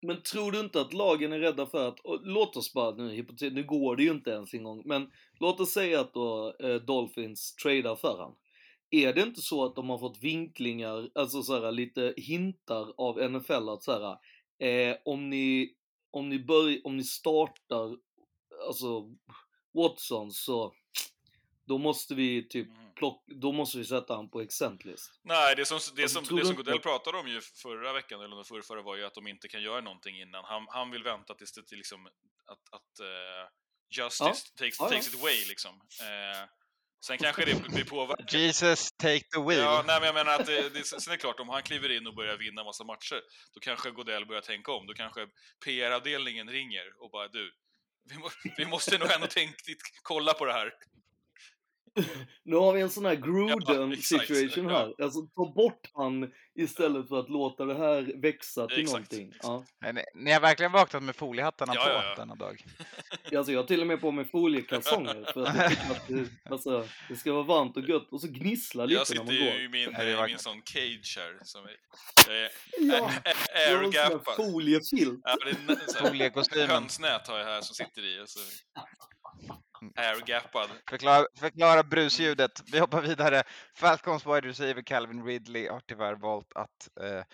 Men 0.03 0.23
tror 0.23 0.53
du 0.53 0.61
inte 0.61 0.81
att 0.81 0.93
lagen 0.93 1.33
är 1.33 1.39
rädda 1.39 1.67
för 1.67 1.89
att, 1.89 2.01
och 2.01 2.21
låt 2.27 2.57
oss 2.57 2.73
bara 2.73 2.95
nu, 2.95 3.27
nu 3.41 3.65
går 3.65 3.97
det 3.97 4.03
ju 4.03 4.11
inte 4.11 4.31
ens 4.31 4.55
en 4.55 4.65
gång, 4.65 4.83
men 4.85 5.11
låt 5.41 5.61
oss 5.61 5.73
säga 5.73 6.01
att 6.01 6.15
då 6.15 6.57
eh, 6.61 6.75
Dolphins 6.75 7.55
tradar 7.57 7.97
för 7.97 8.19
han. 8.19 8.35
Är 8.91 9.13
det 9.13 9.23
inte 9.23 9.41
så 9.41 9.65
att 9.65 9.75
de 9.75 9.91
har 9.91 9.99
fått 9.99 10.23
vinklingar, 10.23 11.11
alltså 11.15 11.43
så 11.43 11.61
här, 11.61 11.73
lite 11.73 12.15
hintar 12.17 12.93
av 12.97 13.31
NFL 13.31 13.69
att 13.69 13.83
så 13.83 13.93
här, 13.93 14.19
eh, 14.69 14.97
om 15.05 15.31
ni, 15.31 15.75
om 16.11 16.29
ni 16.29 16.39
börjar, 16.39 16.81
om 16.85 16.97
ni 16.97 17.05
startar, 17.05 17.97
alltså 18.67 19.11
Watson 19.73 20.31
så, 20.31 20.73
då 21.65 21.79
måste 21.79 22.15
vi 22.15 22.49
typ 22.49 22.69
Plocka, 23.03 23.23
då 23.27 23.53
måste 23.53 23.79
vi 23.79 23.85
sätta 23.85 24.15
han 24.15 24.31
på 24.31 24.41
exemplist. 24.41 25.21
Nej, 25.25 25.57
det 25.57 25.65
som, 25.67 25.77
det 25.97 26.09
som, 26.09 26.37
det 26.37 26.47
som 26.47 26.57
Godell 26.57 26.81
pratade 26.81 27.19
om 27.19 27.29
ju 27.29 27.41
förra 27.41 27.93
veckan, 27.93 28.21
eller 28.21 28.33
under 28.33 28.45
förra, 28.45 28.63
förra 28.63 28.83
var 28.83 28.97
ju 28.97 29.05
att 29.05 29.15
de 29.15 29.27
inte 29.27 29.49
kan 29.49 29.63
göra 29.63 29.81
någonting 29.81 30.21
innan. 30.21 30.45
Han, 30.45 30.67
han 30.69 30.91
vill 30.91 31.03
vänta 31.03 31.35
tills 31.35 31.53
det 31.53 31.67
till 31.67 31.79
liksom, 31.79 32.07
att, 32.07 32.75
att 32.77 33.01
eh, 33.01 33.45
justice 33.99 34.25
Ja. 34.25 34.35
takes, 34.59 34.81
Ja, 34.81 34.85
ja. 34.85 34.89
takes 34.91 35.09
it 35.15 35.21
away 35.21 35.45
liksom. 35.49 35.75
Eh, 36.01 36.49
sen 37.07 37.19
kanske 37.19 37.45
det 37.45 37.69
blir 37.69 37.85
påverkat. 37.85 38.33
Jesus 38.33 38.93
take 38.93 39.25
the 39.35 39.41
wheel. 39.49 39.61
Ja, 39.61 39.85
nej, 39.87 40.01
men 40.01 40.07
jag 40.07 40.15
menar 40.15 40.35
att 40.41 40.47
det, 40.47 40.69
det, 40.69 40.85
sen 40.85 40.99
är 41.07 41.11
det 41.11 41.17
klart, 41.17 41.41
om 41.41 41.49
han 41.49 41.63
kliver 41.63 41.91
in 41.97 42.07
och 42.07 42.15
börjar 42.15 42.37
vinna 42.37 42.65
massa 42.65 42.85
matcher, 42.85 43.21
då 43.55 43.61
kanske 43.61 43.91
Godell 43.91 44.27
börjar 44.27 44.43
tänka 44.43 44.73
om. 44.73 44.87
Då 44.87 44.95
kanske 44.95 45.27
PR-avdelningen 45.65 46.51
ringer 46.51 47.03
och 47.03 47.11
bara 47.11 47.29
du, 47.29 47.53
vi, 48.11 48.19
må, 48.19 48.31
vi 48.57 48.67
måste 48.67 48.99
nog 48.99 49.11
ändå 49.11 49.27
tänka, 49.27 49.55
kolla 50.03 50.35
på 50.35 50.45
det 50.45 50.53
här. 50.53 50.73
Nu 52.45 52.57
har 52.57 52.73
vi 52.73 52.81
en 52.81 52.91
sån 52.91 53.05
här 53.05 53.15
Gruden 53.15 53.97
situation 53.97 54.71
här. 54.71 54.95
Alltså 55.03 55.21
ta 55.27 55.53
bort 55.57 55.91
han 55.95 56.33
istället 56.55 57.09
för 57.09 57.21
att 57.21 57.29
låta 57.29 57.65
det 57.65 57.75
här 57.75 58.21
växa 58.23 58.67
till 58.67 58.81
Exakt. 58.81 58.93
någonting. 59.13 59.33
Ja. 59.43 59.65
Nej, 59.93 60.05
Ni, 60.15 60.33
har 60.33 60.41
verkligen 60.41 60.73
vaknat 60.73 61.03
med 61.03 61.17
foliehattarna 61.17 61.73
Ja, 61.75 61.83
på 61.85 61.91
ja, 61.91 62.03
ja. 62.05 62.15
denna 62.15 62.35
dag. 62.35 62.65
Alltså 63.37 63.53
jag 63.53 63.61
har 63.61 63.67
till 63.67 63.81
och 63.81 63.87
med 63.87 64.01
på 64.01 64.11
mig 64.11 64.25
foliekalsonger 64.25 65.33
för 65.33 65.43
att 65.47 65.57
jag 65.57 65.71
tycker 65.71 65.91
att 65.91 66.09
det, 66.09 66.27
alltså, 66.51 66.89
det 67.09 67.17
ska 67.17 67.33
vara 67.33 67.43
varmt 67.43 67.77
och 67.77 67.89
gött 67.89 68.09
och 68.13 68.21
så 68.21 68.27
gnissla 68.29 68.85
lite 68.85 68.95
Jag 68.95 69.01
när 69.01 69.05
sitter 69.05 69.25
man 69.25 69.35
ju 69.35 69.45
går. 69.45 69.61
i 69.61 69.69
min, 69.69 69.95
Är 69.95 69.99
det 69.99 70.05
i 70.05 70.07
min 70.07 70.17
verkligen? 70.17 70.39
sån 70.39 70.63
cage 70.65 71.19
här, 71.19 71.39
som 71.43 71.65
är, 71.65 71.77
jag 72.29 72.37
är 72.45 72.51
Ja, 72.79 73.11
jag 73.55 73.85
airgappad. 73.85 74.37
foliefilt. 74.37 75.21
Ja, 75.25 75.37
det 75.45 75.51
är 75.51 76.09
Foliekostymen. 76.09 76.69
hönsnät 76.71 77.29
har 77.29 77.39
jag 77.39 77.47
här 77.47 77.61
som 77.61 77.75
sitter 77.75 78.05
i. 78.05 78.23
Och 78.23 78.29
så 78.29 78.39
airgappad. 79.97 80.69
Förklara, 80.91 81.27
förklara 81.39 81.83
brusljudet. 81.83 82.63
Vi 82.73 82.79
hoppar 82.79 83.03
vidare. 83.03 83.43
Falcons 83.77 84.27
wide 84.27 84.41
receiver 84.49 84.83
Calvin 84.83 85.25
Ridley 85.25 85.69
har 85.69 85.81
tyvärr 85.81 86.15
valt 86.15 86.53
att 86.55 86.89
eh, 87.01 87.25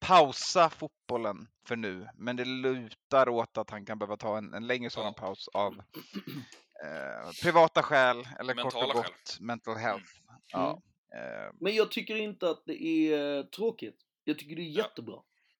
pausa 0.00 0.70
fotbollen 0.70 1.48
för 1.68 1.76
nu, 1.76 2.08
men 2.14 2.36
det 2.36 2.44
lutar 2.44 3.28
åt 3.28 3.58
att 3.58 3.70
han 3.70 3.86
kan 3.86 3.98
behöva 3.98 4.16
ta 4.16 4.38
en, 4.38 4.54
en 4.54 4.66
längre 4.66 4.90
sådan 4.90 5.12
Ja. 5.16 5.22
paus 5.22 5.48
av 5.48 5.72
eh, 6.84 7.30
privata 7.42 7.82
skäl 7.82 8.16
eller 8.40 8.54
kort 8.54 8.64
Mentala 8.64 8.84
och 8.86 8.92
skäl. 9.04 9.12
gott 9.12 9.40
mental 9.40 9.76
health. 9.76 10.10
Ja. 10.52 10.82
Eh, 11.14 11.52
Men 11.60 11.74
jag 11.74 11.90
tycker 11.90 12.16
inte 12.16 12.50
att 12.50 12.62
det 12.66 12.82
är 12.82 13.42
tråkigt. 13.42 13.96
Jag 14.24 14.38
tycker 14.38 14.56
det 14.56 14.62
är 14.62 14.70
Ja. 14.70 14.82
jättebra. 14.84 15.16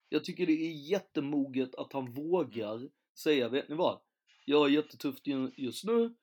Jag 0.09 0.25
tycker 0.25 0.47
det 0.47 0.53
är 0.53 0.91
jättemoget 0.91 1.75
att 1.75 1.93
han 1.93 2.13
vågar 2.13 2.89
säga, 3.19 3.49
vet 3.49 3.69
ni 3.69 3.75
vad? 3.75 4.01
Jag 4.45 4.59
har 4.59 4.69
jättetufft 4.69 5.27
ju- 5.27 5.51
just 5.57 5.85
nu. 5.85 6.15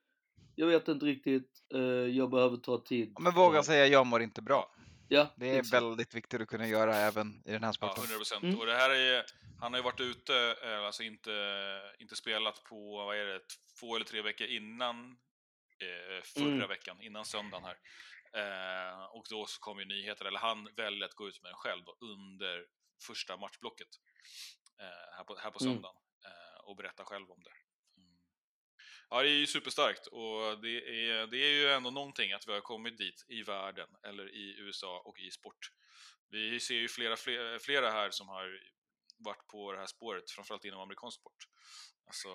Jag 0.55 0.67
vet 0.67 0.88
inte 0.88 1.05
riktigt. 1.05 1.50
eh, 1.74 1.79
jag 2.17 2.29
behöver 2.29 2.57
ta 2.57 2.77
tid. 2.83 3.15
men 3.19 3.33
våga 3.33 3.63
säga 3.63 3.88
jag 3.88 4.07
mår 4.07 4.22
inte 4.22 4.41
bra. 4.41 4.75
Ja, 5.07 5.27
Det 5.38 5.50
är 5.50 5.60
exakt. 5.60 5.74
väldigt 5.74 6.13
viktigt 6.15 6.41
att 6.41 6.48
kunna 6.48 6.67
göra 6.67 6.95
även 6.95 7.41
i 7.45 7.51
den 7.51 7.63
här 7.63 7.69
Ja, 7.69 7.74
sporten. 7.74 8.03
100 8.03 8.17
procent. 8.17 8.43
Mm. 8.43 8.60
Och 8.60 8.65
det 8.65 8.75
här 8.75 8.89
är, 8.89 9.25
han 9.60 9.74
har 9.74 9.79
ju 9.79 9.83
varit 9.83 10.00
ute, 10.00 10.55
eh, 10.63 10.86
alltså 10.86 11.03
inte, 11.03 11.31
inte 12.00 12.15
spelat 12.15 12.63
på, 12.63 12.95
vad 13.05 13.17
är 13.17 13.25
det, 13.25 13.39
två 13.79 13.95
eller 13.95 14.05
tre 14.05 14.22
veckor 14.22 14.48
innan 14.48 15.17
eh, 15.79 16.24
förra 16.24 16.45
Mm. 16.53 16.67
veckan, 16.67 17.01
innan 17.01 17.25
söndagen 17.25 17.63
här. 17.65 17.77
Eh, 18.41 19.05
och 19.05 19.25
då 19.29 19.45
så 19.45 19.60
kom 19.60 19.79
ju 19.79 19.86
nyheter, 19.86 20.25
eller 20.25 20.39
han 20.39 20.69
väljer 20.75 21.05
att 21.05 21.13
gå 21.15 21.27
ut 21.27 21.41
med 21.41 21.50
den 21.51 21.57
själv 21.57 21.83
då, 21.86 21.95
under 22.00 22.65
första 23.07 23.38
matchblocket 23.38 23.88
eh, 24.79 25.15
här, 25.17 25.24
på, 25.24 25.36
här 25.36 25.51
på 25.51 25.60
Mm. 25.63 25.74
söndagen 25.74 25.95
eh, 26.25 26.60
och 26.69 26.75
berätta 26.75 27.03
själv 27.05 27.31
om 27.31 27.43
det. 27.43 27.51
Ja, 29.13 29.22
det 29.22 29.29
är 29.29 29.34
ju 29.34 29.48
superstarkt 29.48 30.08
och 30.08 30.62
det 30.62 30.77
är, 30.77 31.27
det 31.27 31.38
är 31.38 31.51
ju 31.51 31.70
ändå 31.70 31.89
någonting 31.91 32.32
att 32.34 32.48
vi 32.48 32.51
har 32.53 32.62
kommit 32.62 32.98
dit 32.98 33.25
i 33.27 33.43
världen, 33.43 33.88
eller 34.08 34.36
i 34.36 34.55
USA 34.60 35.01
och 35.05 35.20
i 35.20 35.32
sport. 35.32 35.72
Vi 36.29 36.60
ser 36.60 36.75
ju 36.75 36.88
flera, 36.88 37.15
flera, 37.15 37.60
flera 37.60 37.91
här 37.91 38.10
som 38.10 38.27
har 38.27 38.60
varit 39.17 39.48
på 39.48 39.72
det 39.72 39.79
här 39.79 39.86
spåret, 39.86 40.32
framförallt 40.32 40.65
inom 40.65 40.79
amerikansk 40.79 41.20
sport. 41.20 41.38
Alltså, 42.05 42.27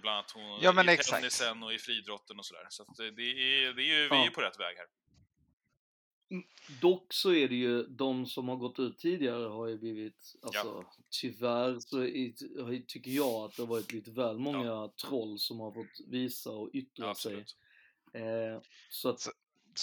bland 0.00 0.08
annat 0.16 0.30
hon 0.30 0.60
Ja, 0.62 0.84
i 0.84 0.88
exakt. 0.88 1.10
tennisen 1.20 1.62
och 1.62 1.72
i 1.72 1.78
friidrotten 1.78 2.38
och 2.38 2.46
sådär. 2.46 2.66
Så 2.70 2.84
det, 2.96 3.06
är, 3.06 3.12
det 3.12 3.22
är 3.22 3.60
ju, 3.60 3.72
vi 3.72 4.08
Ja. 4.08 4.20
är 4.20 4.24
ju 4.24 4.30
på 4.30 4.40
rätt 4.40 4.60
väg 4.60 4.76
här. 4.76 4.86
Dock 6.80 7.12
så 7.12 7.32
är 7.32 7.48
det 7.48 7.54
ju, 7.54 7.82
de 7.82 8.26
som 8.26 8.48
har 8.48 8.56
gått 8.56 8.78
ut 8.78 8.98
tidigare 8.98 9.48
har 9.48 9.66
ju 9.66 9.78
blivit, 9.78 10.34
alltså 10.42 10.84
tyvärr 11.10 11.78
så 11.80 12.02
är, 12.02 12.86
tycker 12.86 13.10
jag 13.10 13.44
att 13.44 13.56
det 13.56 13.62
har 13.62 13.66
varit 13.66 13.92
lite 13.92 14.10
väl 14.10 14.38
många 14.38 14.88
troll 14.88 15.38
som 15.38 15.60
har 15.60 15.72
fått 15.72 16.00
visa 16.06 16.50
och 16.50 16.70
yttra 16.72 17.06
Ja, 17.06 17.14
sig. 17.14 17.44
Eh, 18.12 18.62
så 18.90 19.08
att, 19.08 19.20
Så 19.20 19.30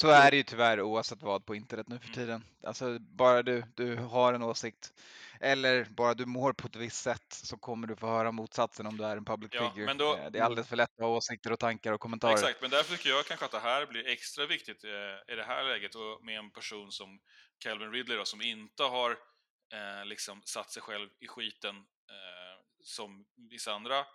är 0.01 0.31
det 0.31 0.37
ju 0.37 0.43
tyvärr 0.43 0.81
oavsett 0.81 1.21
vad 1.23 1.45
på 1.45 1.55
internet 1.55 1.87
nu 1.87 1.99
för 1.99 2.05
Mm. 2.05 2.13
tiden. 2.15 2.43
Alltså 2.63 2.99
bara 2.99 3.43
du, 3.43 3.63
du 3.75 3.95
har 3.95 4.33
en 4.33 4.43
åsikt 4.43 4.93
eller 5.39 5.85
bara 5.85 6.13
du 6.13 6.25
mår 6.25 6.53
på 6.53 6.67
ett 6.67 6.75
visst 6.75 7.01
sätt 7.01 7.25
så 7.33 7.57
kommer 7.57 7.87
du 7.87 7.95
få 7.95 8.07
höra 8.07 8.31
motsatsen 8.31 8.85
om 8.87 8.97
du 8.97 9.05
är 9.05 9.17
en 9.17 9.25
public 9.25 9.51
Ja, 9.53 9.69
figure. 9.71 9.85
men 9.85 9.97
då- 9.97 10.15
Eh, 10.15 10.31
Det 10.31 10.39
är 10.39 10.43
alldeles 10.43 10.67
för 10.67 10.75
lätt 10.75 10.89
att 10.97 10.99
ha 11.05 11.07
åsikter 11.07 11.51
och 11.51 11.59
tankar 11.59 11.91
och 11.93 11.99
kommentarer. 12.01 12.33
Exakt, 12.33 12.61
men 12.61 12.69
därför 12.71 12.97
tycker 12.97 13.09
jag 13.09 13.25
kanske 13.25 13.45
att 13.45 13.51
det 13.51 13.59
här 13.59 13.85
blir 13.85 14.07
extra 14.07 14.45
viktigt 14.45 14.83
eh, 14.83 15.33
i 15.33 15.35
det 15.35 15.43
här 15.43 15.63
läget 15.63 15.95
och 15.95 16.25
med 16.25 16.37
en 16.39 16.51
person 16.51 16.91
som 16.91 17.19
Calvin 17.59 17.91
Ridley 17.91 18.17
då, 18.17 18.25
som 18.25 18.41
inte 18.41 18.83
har 18.83 19.11
eh, 19.11 20.05
liksom 20.05 20.41
satt 20.45 20.71
sig 20.71 20.81
själv 20.81 21.09
i 21.19 21.27
skiten 21.27 21.75
eh, 21.75 22.59
som 22.83 23.25
vissa 23.49 23.73
andra 23.73 24.05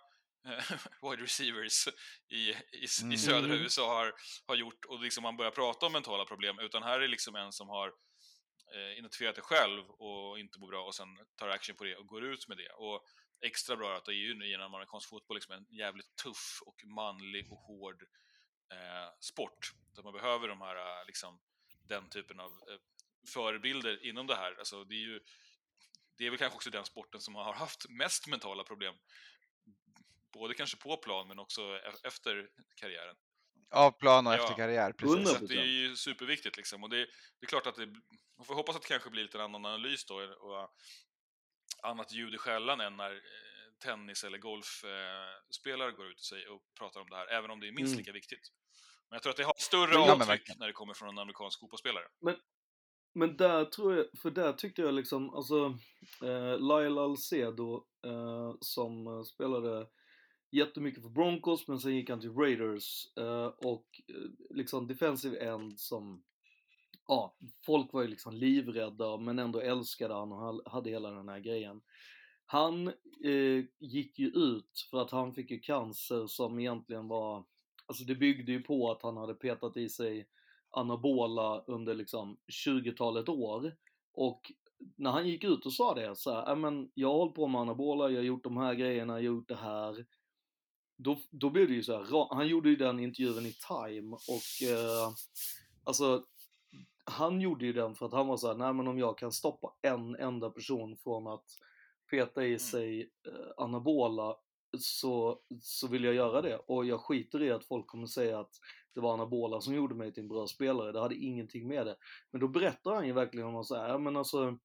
wide 1.01 1.23
receivers 1.23 1.87
i, 2.29 2.49
i, 2.49 2.87
Mm. 3.01 3.11
i 3.11 3.17
södra 3.17 3.45
Mm. 3.53 3.61
USA 3.61 3.95
har, 3.95 4.13
har 4.45 4.55
gjort 4.55 4.85
och 4.85 4.99
liksom 4.99 5.23
man 5.23 5.37
börjar 5.37 5.51
prata 5.51 5.85
om 5.85 5.91
mentala 5.91 6.25
problem 6.25 6.59
utan 6.59 6.83
här 6.83 6.99
är 6.99 7.07
liksom 7.07 7.35
en 7.35 7.51
som 7.51 7.69
har 7.69 7.87
eh, 8.75 8.97
identifierat 8.97 9.35
det 9.35 9.41
själv 9.41 9.89
och 9.89 10.39
inte 10.39 10.59
mår 10.59 10.67
bra 10.67 10.85
och 10.85 10.95
sen 10.95 11.07
tar 11.35 11.49
action 11.49 11.75
på 11.75 11.83
det 11.83 11.95
och 11.95 12.07
går 12.07 12.25
ut 12.25 12.47
med 12.47 12.57
det. 12.57 12.69
Och 12.69 13.05
extra 13.41 13.75
bra 13.75 13.97
att 13.97 14.05
det 14.05 14.11
är 14.11 14.15
ju 14.27 14.35
nu 14.35 14.47
genom 14.47 14.73
amerikansk 14.73 15.09
fotboll 15.09 15.37
liksom 15.37 15.55
en 15.55 15.65
jävligt 15.69 16.15
tuff 16.23 16.59
och 16.65 16.83
manlig 16.85 17.51
och 17.51 17.57
hård 17.57 18.03
eh, 18.71 19.09
sport. 19.19 19.71
Där 19.95 20.03
man 20.03 20.13
behöver 20.13 20.47
de 20.47 20.61
här, 20.61 20.75
eh, 20.75 21.05
liksom, 21.07 21.39
den 21.87 22.09
typen 22.09 22.39
av 22.39 22.51
eh, 22.51 22.79
förebilder 23.33 24.05
inom 24.05 24.27
det 24.27 24.35
här. 24.35 24.55
Alltså, 24.59 24.83
det, 24.83 24.95
är 24.95 24.99
ju, 24.99 25.19
det 26.17 26.25
är 26.25 26.29
väl 26.29 26.39
kanske 26.39 26.55
också 26.55 26.69
den 26.69 26.85
sporten 26.85 27.21
som 27.21 27.35
har 27.35 27.53
haft 27.53 27.89
mest 27.89 28.27
mentala 28.27 28.63
problem. 28.63 28.95
Både 30.33 30.53
kanske 30.53 30.77
på 30.77 30.97
plan 30.97 31.27
men 31.27 31.39
också 31.39 31.61
e- 31.61 31.93
efter 32.07 32.49
karriären. 32.75 33.15
Av 33.71 33.91
plan 33.91 34.27
och 34.27 34.33
Ja. 34.33 34.37
efter 34.37 34.53
karriär, 34.55 34.91
precis. 34.91 35.29
Så 35.39 35.45
det 35.45 35.55
är 35.55 35.65
ju 35.65 35.95
superviktigt 35.95 36.57
liksom. 36.57 36.83
Och 36.83 36.89
det, 36.89 36.97
det 37.39 37.45
är 37.45 37.47
klart 37.47 37.67
att 37.67 37.75
det, 37.75 37.85
man 38.37 38.45
får 38.45 38.55
hoppas 38.55 38.75
att 38.75 38.81
det 38.81 38.87
kanske 38.87 39.09
blir 39.09 39.23
lite 39.23 39.37
en 39.37 39.43
annan 39.43 39.65
analys 39.65 40.05
då 40.05 40.15
och 40.15 40.69
annat 41.83 42.11
ljud 42.13 42.33
i 42.33 42.37
skällan 42.37 42.81
än 42.81 42.97
när 42.97 43.11
eh, 43.11 43.19
tennis 43.83 44.23
eller 44.23 44.37
golfspelare 44.37 45.91
går 45.91 46.07
ut 46.07 46.19
och, 46.19 46.25
säger, 46.25 46.49
och 46.51 46.61
pratar 46.79 47.01
om 47.01 47.09
det 47.09 47.15
här, 47.15 47.27
även 47.27 47.51
om 47.51 47.59
det 47.59 47.67
är 47.67 47.71
minst 47.71 47.91
Mm. 47.93 47.97
lika 47.97 48.11
viktigt. 48.11 48.51
Men 49.09 49.15
jag 49.15 49.23
tror 49.23 49.31
att 49.31 49.37
det 49.37 49.43
har 49.43 49.53
större 49.57 49.87
Men 49.97 50.01
jag- 50.07 50.21
avtryck 50.21 50.57
när 50.57 50.67
det 50.67 50.73
kommer 50.73 50.93
från 50.93 51.09
en 51.09 51.17
amerikansk 51.19 51.59
fotbollsspelare. 51.59 52.05
Men 53.13 53.37
där 53.37 53.65
tror 53.65 53.95
jag, 53.95 54.05
för 54.21 54.31
där 54.31 54.53
tyckte 54.53 54.81
jag 54.81 54.93
liksom, 54.93 55.29
alltså 55.29 55.65
eh, 56.23 56.57
Lyle 56.59 57.01
Alcedo 57.01 57.85
eh, 58.05 58.53
som 58.61 59.07
eh, 59.07 59.23
spelade 59.23 59.87
jättemycket 60.51 61.03
för 61.03 61.09
Broncos 61.09 61.67
men 61.67 61.79
sen 61.79 61.95
gick 61.95 62.09
han 62.09 62.19
till 62.21 62.33
Raiders 62.33 63.17
eh, 63.17 63.45
och 63.45 64.01
eh, 64.07 64.55
liksom 64.57 64.87
defensive 64.87 65.37
end 65.37 65.79
som, 65.79 66.23
ja, 67.07 67.37
folk 67.65 67.93
var 67.93 68.01
ju 68.01 68.07
liksom 68.07 68.33
livrädda 68.33 69.17
men 69.17 69.39
ändå 69.39 69.59
älskade 69.59 70.13
han 70.13 70.31
och 70.31 70.71
hade 70.71 70.89
hela 70.89 71.11
den 71.11 71.29
här 71.29 71.39
grejen. 71.39 71.81
Han 72.45 72.87
eh, 73.23 73.65
gick 73.79 74.19
ju 74.19 74.27
ut 74.27 74.87
för 74.91 75.01
att 75.01 75.11
han 75.11 75.33
fick 75.33 75.51
ju 75.51 75.59
cancer 75.59 76.27
som 76.27 76.59
egentligen 76.59 77.07
var, 77.07 77.45
alltså 77.85 78.03
det 78.03 78.15
byggde 78.15 78.51
ju 78.51 78.61
på 78.61 78.91
att 78.91 79.03
han 79.03 79.17
hade 79.17 79.33
petat 79.33 79.77
i 79.77 79.89
sig 79.89 80.27
anabola 80.71 81.63
under 81.67 81.93
liksom 81.93 82.37
20-talet 82.65 83.29
år. 83.29 83.75
Och 84.13 84.51
när 84.95 85.11
han 85.11 85.27
gick 85.27 85.43
ut 85.43 85.65
och 85.65 85.73
sa 85.73 85.93
det 85.93 86.15
så 86.15 86.33
här, 86.33 86.43
"Ja, 86.47 86.55
men 86.55 86.91
jag 86.93 87.07
har 87.07 87.17
hållit 87.17 87.35
på 87.35 87.47
med 87.47 87.61
anabola, 87.61 88.09
jag 88.09 88.17
har 88.17 88.23
gjort 88.23 88.43
de 88.43 88.57
här 88.57 88.73
grejerna, 88.73 89.13
jag 89.13 89.31
har 89.31 89.35
gjort 89.35 89.47
det 89.47 89.55
här. 89.55 90.05
Då, 91.03 91.17
då 91.29 91.49
blev 91.49 91.67
det 91.67 91.73
ju 91.73 91.83
så 91.83 91.97
här, 91.97 92.35
han 92.35 92.47
gjorde 92.47 92.69
ju 92.69 92.75
den 92.75 92.99
intervjun 92.99 93.45
i 93.45 93.53
Time 93.53 94.15
och 94.15 94.69
eh, 94.69 95.11
alltså 95.83 96.25
han 97.03 97.41
gjorde 97.41 97.65
ju 97.65 97.73
den 97.73 97.95
för 97.95 98.05
att 98.05 98.13
han 98.13 98.27
var 98.27 98.37
så 98.37 98.47
här, 98.47 98.55
nej 98.55 98.73
men 98.73 98.87
om 98.87 98.99
jag 98.99 99.17
kan 99.17 99.31
stoppa 99.31 99.73
en 99.81 100.15
enda 100.15 100.49
person 100.49 100.97
från 100.97 101.27
att 101.27 101.45
peta 102.11 102.45
i 102.45 102.59
sig 102.59 103.01
eh, 103.01 103.63
anabola 103.63 104.35
så, 104.77 105.39
så 105.61 105.87
vill 105.87 106.03
jag 106.03 106.13
göra 106.13 106.41
det. 106.41 106.57
Och 106.57 106.85
jag 106.85 107.01
skiter 107.01 107.43
i 107.43 107.51
att 107.51 107.65
folk 107.65 107.87
kommer 107.87 108.07
säga 108.07 108.39
att 108.39 108.51
det 108.93 108.99
var 108.99 109.13
anabola 109.13 109.61
som 109.61 109.75
gjorde 109.75 109.95
mig 109.95 110.13
till 110.13 110.23
en 110.23 110.29
bra 110.29 110.47
spelare. 110.47 110.91
Det 110.91 110.99
hade 110.99 111.15
ingenting 111.15 111.67
med 111.67 111.85
det. 111.85 111.95
Men 112.31 112.41
då 112.41 112.47
berättar 112.47 112.95
han 112.95 113.07
ju 113.07 113.13
verkligen 113.13 113.47
om 113.47 113.55
att 113.55 113.65
så 113.65 113.75
här, 113.75 113.97
men 113.97 114.17
alltså 114.17 114.57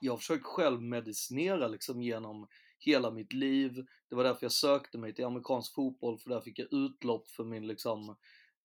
jag 0.00 0.12
har 0.12 0.18
försökt 0.18 0.44
själv 0.44 0.82
medicinera 0.82 1.68
liksom 1.68 2.02
genom 2.02 2.48
hela 2.80 3.10
mitt 3.10 3.32
liv. 3.32 3.86
Det 4.08 4.16
var 4.16 4.24
därför 4.24 4.44
jag 4.44 4.52
sökte 4.52 4.98
mig 4.98 5.14
till 5.14 5.24
amerikansk 5.24 5.74
fotboll, 5.74 6.18
för 6.18 6.30
där 6.30 6.40
fick 6.40 6.58
jag 6.58 6.72
utlopp 6.72 7.28
för 7.28 7.44
min 7.44 7.66
liksom, 7.66 8.16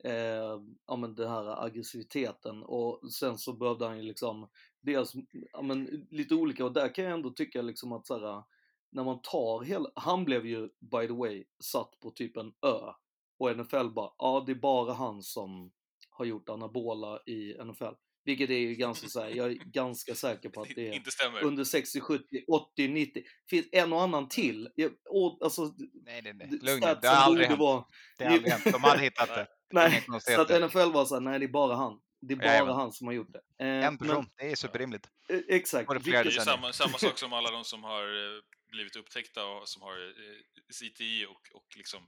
eh, 0.03 0.62
ja 0.88 0.95
men 0.98 1.15
den 1.15 1.29
här 1.29 1.65
aggressiviteten. 1.65 2.63
Och 2.63 3.13
sen 3.13 3.38
så 3.38 3.53
behövde 3.53 3.86
han 3.86 3.98
ju 3.98 4.03
liksom, 4.03 4.50
dels, 4.81 5.13
ja 5.53 5.62
men 5.62 6.07
lite 6.12 6.36
olika, 6.36 6.65
och 6.65 6.74
där 6.74 6.95
kan 6.95 7.05
jag 7.05 7.13
ändå 7.13 7.29
tycka 7.29 7.62
liksom 7.62 7.91
att 7.91 8.07
så 8.07 8.19
här, 8.19 8.43
när 8.91 9.03
man 9.03 9.22
tar 9.22 9.63
hela, 9.63 9.89
han 9.95 10.25
blev 10.25 10.45
ju 10.45 10.69
by 10.79 11.07
the 11.07 11.13
way 11.13 11.45
satt 11.63 12.00
på 12.00 12.12
typ 12.12 12.38
en 12.38 12.53
ö. 12.62 12.91
Och 13.38 13.57
NFL 13.57 13.89
bara, 13.89 14.12
ja 14.17 14.43
det 14.45 14.51
är 14.51 14.55
bara 14.55 14.93
han 14.93 15.24
som 15.24 15.72
har 16.10 16.25
gjort 16.25 16.50
anabola 16.50 17.19
i 17.25 17.63
NFL. 17.63 17.93
Vilket 18.25 18.50
är 18.50 18.58
ju 18.58 18.75
ganska 18.86 19.08
så 19.08 19.22
här, 19.22 19.29
jag 19.29 19.51
är 19.51 19.53
ganska 19.53 20.15
säker 20.15 20.50
på 20.50 20.62
att 20.62 20.67
det 20.75 20.88
är 20.88 20.94
Inte 20.94 21.12
stämmer. 21.12 21.44
under 21.44 21.64
60, 21.64 22.00
70, 22.01 22.24
80, 22.48 22.88
90. 22.88 23.24
Finns 23.50 23.66
en 23.72 23.94
och 23.94 24.01
annan 24.01 24.29
till. 24.29 24.70
Jag, 24.75 24.92
och, 25.09 25.40
alltså, 25.44 25.74
Nej, 26.05 26.22
nej, 26.22 26.33
nej. 26.33 26.48
Lugn 26.61 26.81
Det 27.01 27.07
har 27.07 27.16
aldrig 27.16 27.48
hänt. 27.48 27.59
vara- 27.59 27.85
Det 28.18 28.25
har 28.25 28.31
aldrig 28.31 28.51
hänt. 28.51 28.64
De 28.72 28.83
hade 28.83 29.01
hittat 29.03 29.27
det. 29.35 29.48
Nej, 29.72 30.03
så 30.22 30.42
att 30.42 30.50
NFL 30.61 30.92
var 30.92 31.05
såhär, 31.05 31.22
nej 31.22 31.40
det 31.40 31.46
är 31.46 31.48
bara 31.48 31.75
han. 31.75 32.00
Det 32.22 32.33
är 32.33 32.35
bara 32.38 32.46
Jajamän. 32.48 32.75
han 32.75 32.92
som 32.92 33.07
har 33.07 33.14
gjort 33.14 33.33
det. 33.33 33.66
Eh, 33.66 33.85
En 33.88 33.98
person, 33.98 34.16
men- 34.16 34.25
det 34.38 34.51
är 34.51 34.55
superrimligt. 34.55 35.07
eh, 35.29 35.40
exakt. 35.48 35.88
Var 35.88 35.96
det 35.96 36.11
Det 36.11 36.18
är 36.18 36.24
ju 36.25 36.31
samma, 36.31 36.74
samma 36.74 36.98
sak 36.98 37.18
som 37.18 37.33
alla 37.33 37.51
de 37.51 37.64
som 37.64 37.83
har 37.83 38.03
eh, 38.03 38.42
blivit 38.72 38.96
upptäckta 38.96 39.46
och 39.46 39.70
som 39.70 39.81
har 39.81 39.92
eh, 39.92 40.35
CTI 40.74 41.25
och, 41.25 41.55
och 41.57 41.66
liksom 41.77 42.00
eh, 42.00 42.07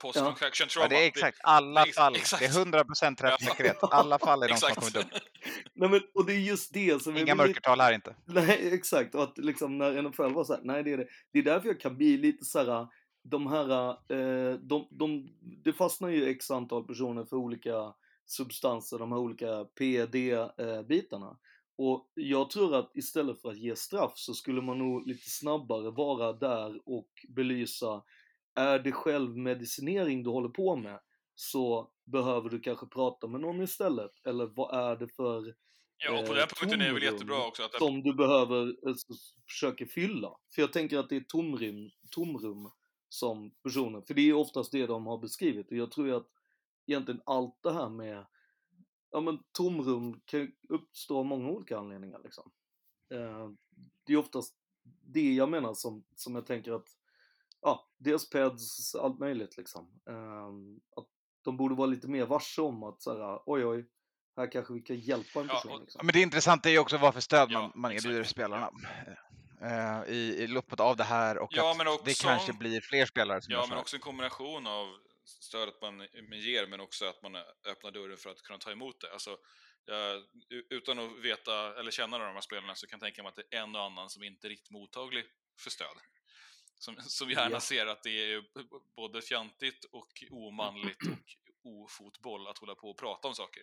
post 0.00 0.16
Ja. 0.16 0.24
concoction 0.24 0.68
trauma. 0.68 0.84
Ja, 0.84 0.88
det 0.88 1.04
är 1.04 1.06
exakt 1.08 1.38
alla 1.42 1.82
ex- 1.86 1.96
fall. 1.96 2.16
exakt. 2.16 2.40
Det 2.42 2.46
är 2.58 2.64
100% 2.64 3.16
träffsäkerhet. 3.16 3.76
Alla 3.80 4.18
fall 4.18 4.42
är 4.42 4.48
de 4.48 4.56
som 4.56 4.68
har 4.68 4.74
kommit 4.74 4.96
upp. 4.96 5.22
Nej, 5.74 5.88
men, 5.88 6.00
och 6.14 6.26
det 6.26 6.32
är 6.32 6.38
just 6.40 6.72
det 6.72 7.02
som 7.02 7.16
Inga 7.16 7.34
mörkertal 7.34 7.80
här 7.80 7.92
inte. 7.92 8.16
Nej, 8.24 8.74
exakt. 8.74 9.14
Och 9.14 9.22
att 9.22 9.38
liksom 9.38 9.78
när 9.78 10.02
NFL 10.02 10.22
var 10.34 10.44
såhär, 10.44 10.60
nej 10.64 10.82
det 10.82 10.92
är 10.92 10.96
det. 10.96 11.06
Det 11.32 11.38
är 11.38 11.42
därför 11.42 11.68
jag 11.68 11.80
kan 11.80 11.96
bli 11.96 12.16
lite 12.16 12.44
såhär, 12.44 12.86
de 13.24 13.46
här, 13.46 13.88
eh, 13.90 14.54
de, 14.54 14.88
de, 14.90 15.28
det 15.64 15.72
fastnar 15.72 16.08
ju 16.08 16.28
x 16.28 16.50
antal 16.50 16.84
personer 16.86 17.24
för 17.24 17.36
olika 17.36 17.94
substanser, 18.26 18.98
de 18.98 19.12
här 19.12 19.18
olika 19.18 19.64
PED-bitarna. 19.78 21.36
Och 21.78 22.10
jag 22.14 22.50
tror 22.50 22.74
att 22.76 22.90
istället 22.94 23.40
för 23.42 23.48
att 23.50 23.58
ge 23.58 23.76
straff 23.76 24.12
så 24.14 24.34
skulle 24.34 24.62
man 24.62 24.78
nog 24.78 25.06
lite 25.06 25.30
snabbare 25.30 25.90
vara 25.90 26.32
där 26.32 26.80
och 26.84 27.08
belysa, 27.28 28.02
är 28.58 28.78
det 28.78 28.92
självmedicinering 28.92 30.22
du 30.22 30.30
håller 30.30 30.48
på 30.48 30.76
med 30.76 31.00
så 31.34 31.90
behöver 32.04 32.50
du 32.50 32.60
kanske 32.60 32.86
prata 32.86 33.26
med 33.26 33.40
någon 33.40 33.62
istället. 33.62 34.26
Eller 34.26 34.46
vad 34.46 34.90
är 34.90 34.96
det 34.96 35.08
för 35.08 35.54
Ja, 36.04 36.20
och 36.20 36.26
på 36.26 36.32
eh, 36.32 36.38
den 36.38 36.48
punkten 36.48 36.80
är 36.80 36.86
det 36.86 36.92
väl 36.92 37.02
jättebra 37.02 37.46
också 37.46 37.62
att 37.62 37.78
som 37.78 38.02
du 38.02 38.14
behöver, 38.14 38.88
eh, 38.88 38.94
försöker 39.48 39.86
fylla. 39.86 40.36
För 40.54 40.62
jag 40.62 40.72
tänker 40.72 40.98
att 40.98 41.08
det 41.08 41.16
är 41.16 41.20
tomrum, 41.20 41.90
tomrum 42.10 42.70
som 43.08 43.50
personer, 43.62 44.00
för 44.00 44.14
det 44.14 44.22
är 44.22 44.32
oftast 44.34 44.72
det 44.72 44.86
de 44.86 45.06
har 45.06 45.18
beskrivit 45.18 45.70
och 45.70 45.76
jag 45.76 45.90
tror 45.90 46.16
att 46.16 46.28
egentligen 46.86 47.20
allt 47.26 47.58
det 47.62 47.72
här 47.72 47.88
med, 47.88 48.26
ja 49.10 49.20
men 49.20 49.38
tomrum 49.52 50.20
kan 50.24 50.52
uppstå 50.68 51.18
av 51.18 51.26
många 51.26 51.48
olika 51.48 51.78
anledningar 51.78 52.20
liksom. 52.24 52.50
Eh, 53.14 53.50
det 54.06 54.12
är 54.12 54.16
oftast 54.16 54.54
det 55.02 55.34
jag 55.34 55.48
menar 55.48 55.74
som, 55.74 56.04
som 56.14 56.34
jag 56.34 56.46
tänker 56.46 56.72
att, 56.72 56.88
ja, 57.62 57.88
dels 57.98 58.30
PEDS, 58.30 58.94
allt 58.94 59.18
möjligt 59.18 59.56
liksom. 59.56 60.00
Eh, 60.08 60.46
att 60.96 61.06
de 61.44 61.56
borde 61.56 61.74
vara 61.74 61.86
lite 61.86 62.08
mer 62.08 62.26
varse 62.26 62.60
om 62.62 62.82
att 62.82 63.02
såhär, 63.02 63.40
oj 63.46 63.64
oj, 63.66 63.86
här 64.36 64.52
kanske 64.52 64.72
vi 64.74 64.80
kan 64.80 64.96
hjälpa 64.96 65.40
en 65.40 65.46
Ja, 65.46 65.54
person. 65.54 65.72
och- 65.72 65.80
liksom. 65.80 65.98
Ja, 65.98 66.04
Men 66.04 66.12
det 66.12 66.20
intressanta 66.20 66.68
är 66.68 66.72
ju 66.72 66.78
också 66.78 66.96
vad 66.98 67.14
för 67.14 67.20
stöd 67.20 67.48
Ja, 67.50 67.60
man, 67.60 67.72
man 67.74 67.90
exakt. 67.90 68.06
erbjuder 68.06 68.24
spelarna. 68.24 68.70
Eh, 69.62 70.12
i, 70.14 70.36
I 70.42 70.46
loppet 70.46 70.80
av 70.80 70.96
det 70.96 71.04
här 71.04 71.38
och 71.38 71.48
Ja, 71.52 71.70
att 71.70 71.76
men 71.76 71.86
det 71.86 71.92
också- 71.92 72.26
kanske 72.26 72.52
blir 72.52 72.80
fler 72.80 73.06
spelare 73.06 73.42
som 73.42 73.52
Ja, 73.52 73.60
så 73.62 73.66
men 73.68 73.74
här. 73.74 73.80
också 73.80 73.96
en 73.96 74.00
kombination 74.02 74.66
av 74.66 74.86
stödet 75.24 75.74
man 75.82 75.96
man 76.28 76.38
ger, 76.40 76.66
men 76.66 76.80
också 76.80 77.04
att 77.06 77.22
man 77.22 77.36
öppnar 77.66 77.90
dörren 77.90 78.16
för 78.16 78.30
att 78.30 78.42
kunna 78.42 78.58
ta 78.58 78.70
emot 78.70 79.00
det. 79.00 79.12
Alltså, 79.12 79.36
utan 80.70 80.98
att 80.98 81.18
veta 81.18 81.80
eller 81.80 81.90
känna 81.90 82.18
de 82.18 82.24
här 82.34 82.40
spelarna 82.40 82.74
så 82.74 82.86
kan 82.86 82.96
jag 82.96 83.04
tänka 83.06 83.22
mig 83.22 83.28
att 83.30 83.36
det 83.36 83.56
är 83.56 83.62
en 83.62 83.74
och 83.76 83.82
annan 83.82 84.10
som 84.10 84.22
inte 84.22 84.46
är 84.46 84.48
riktigt 84.48 84.70
mottaglig 84.70 85.24
för 85.60 85.70
stöd. 85.70 85.96
Som, 86.78 86.96
som 87.00 87.30
gärna 87.30 87.50
Ja. 87.50 87.60
ser 87.60 87.86
att 87.86 88.02
det 88.02 88.32
är 88.32 88.44
både 88.96 89.22
fjantigt 89.22 89.84
och 89.92 90.24
omanligt 90.30 91.02
och 91.06 91.70
ofotboll 91.70 92.46
att 92.46 92.58
hålla 92.58 92.74
på 92.74 92.90
och 92.90 92.98
prata 92.98 93.28
om 93.28 93.34
saker. 93.34 93.62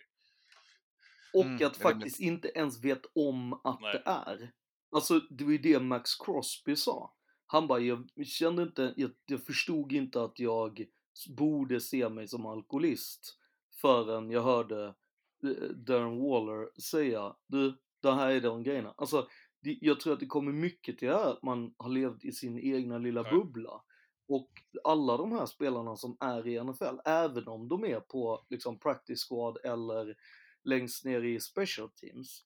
Och 1.32 1.44
Mm, 1.44 1.66
att 1.66 1.76
faktiskt 1.76 2.20
inte 2.20 2.48
ens 2.48 2.84
vet 2.84 3.02
om 3.14 3.52
att 3.52 3.80
Nej. 3.80 3.92
det 3.92 4.02
är. 4.10 4.52
Alltså, 4.90 5.20
det 5.20 5.44
var 5.44 5.52
ju 5.52 5.58
det 5.58 5.80
Max 5.80 6.14
Crosby 6.16 6.76
sa. 6.76 7.14
Han 7.46 7.66
bara, 7.66 7.78
jag 7.80 8.08
kände 8.26 8.62
inte, 8.62 8.94
jag, 8.96 9.10
jag 9.26 9.46
förstod 9.46 9.92
inte 9.92 10.22
att 10.22 10.38
jag 10.38 10.86
borde 11.28 11.80
se 11.80 12.08
mig 12.08 12.28
som 12.28 12.46
alkoholist 12.46 13.38
förrän 13.80 14.30
jag 14.30 14.42
hörde 14.42 14.84
eh, 15.42 15.68
Darren 15.70 16.18
Waller 16.18 16.80
säga, 16.80 17.36
du, 17.46 17.76
det 18.00 18.12
här 18.14 18.30
är 18.30 18.40
de 18.40 18.62
grejerna. 18.62 18.94
Alltså, 18.96 19.28
det, 19.60 19.78
jag 19.80 20.00
tror 20.00 20.12
att 20.12 20.20
det 20.20 20.26
kommer 20.26 20.52
mycket 20.52 20.98
till 20.98 21.08
det 21.08 21.14
här 21.14 21.30
att 21.30 21.42
man 21.42 21.74
har 21.76 21.88
levt 21.90 22.24
i 22.24 22.32
sin 22.32 22.58
egna 22.58 22.98
lilla 22.98 23.22
Ja. 23.24 23.30
bubbla. 23.30 23.82
Och 24.28 24.50
alla 24.84 25.16
de 25.16 25.32
här 25.32 25.46
spelarna 25.46 25.96
som 25.96 26.16
är 26.20 26.46
i 26.46 26.64
NFL, 26.64 26.96
även 27.04 27.48
om 27.48 27.68
de 27.68 27.84
är 27.84 28.00
på 28.00 28.46
liksom 28.50 28.78
practice 28.78 29.24
squad 29.28 29.58
eller 29.64 30.16
längst 30.64 31.04
ner 31.04 31.22
i 31.24 31.40
special 31.40 31.90
teams, 31.90 32.44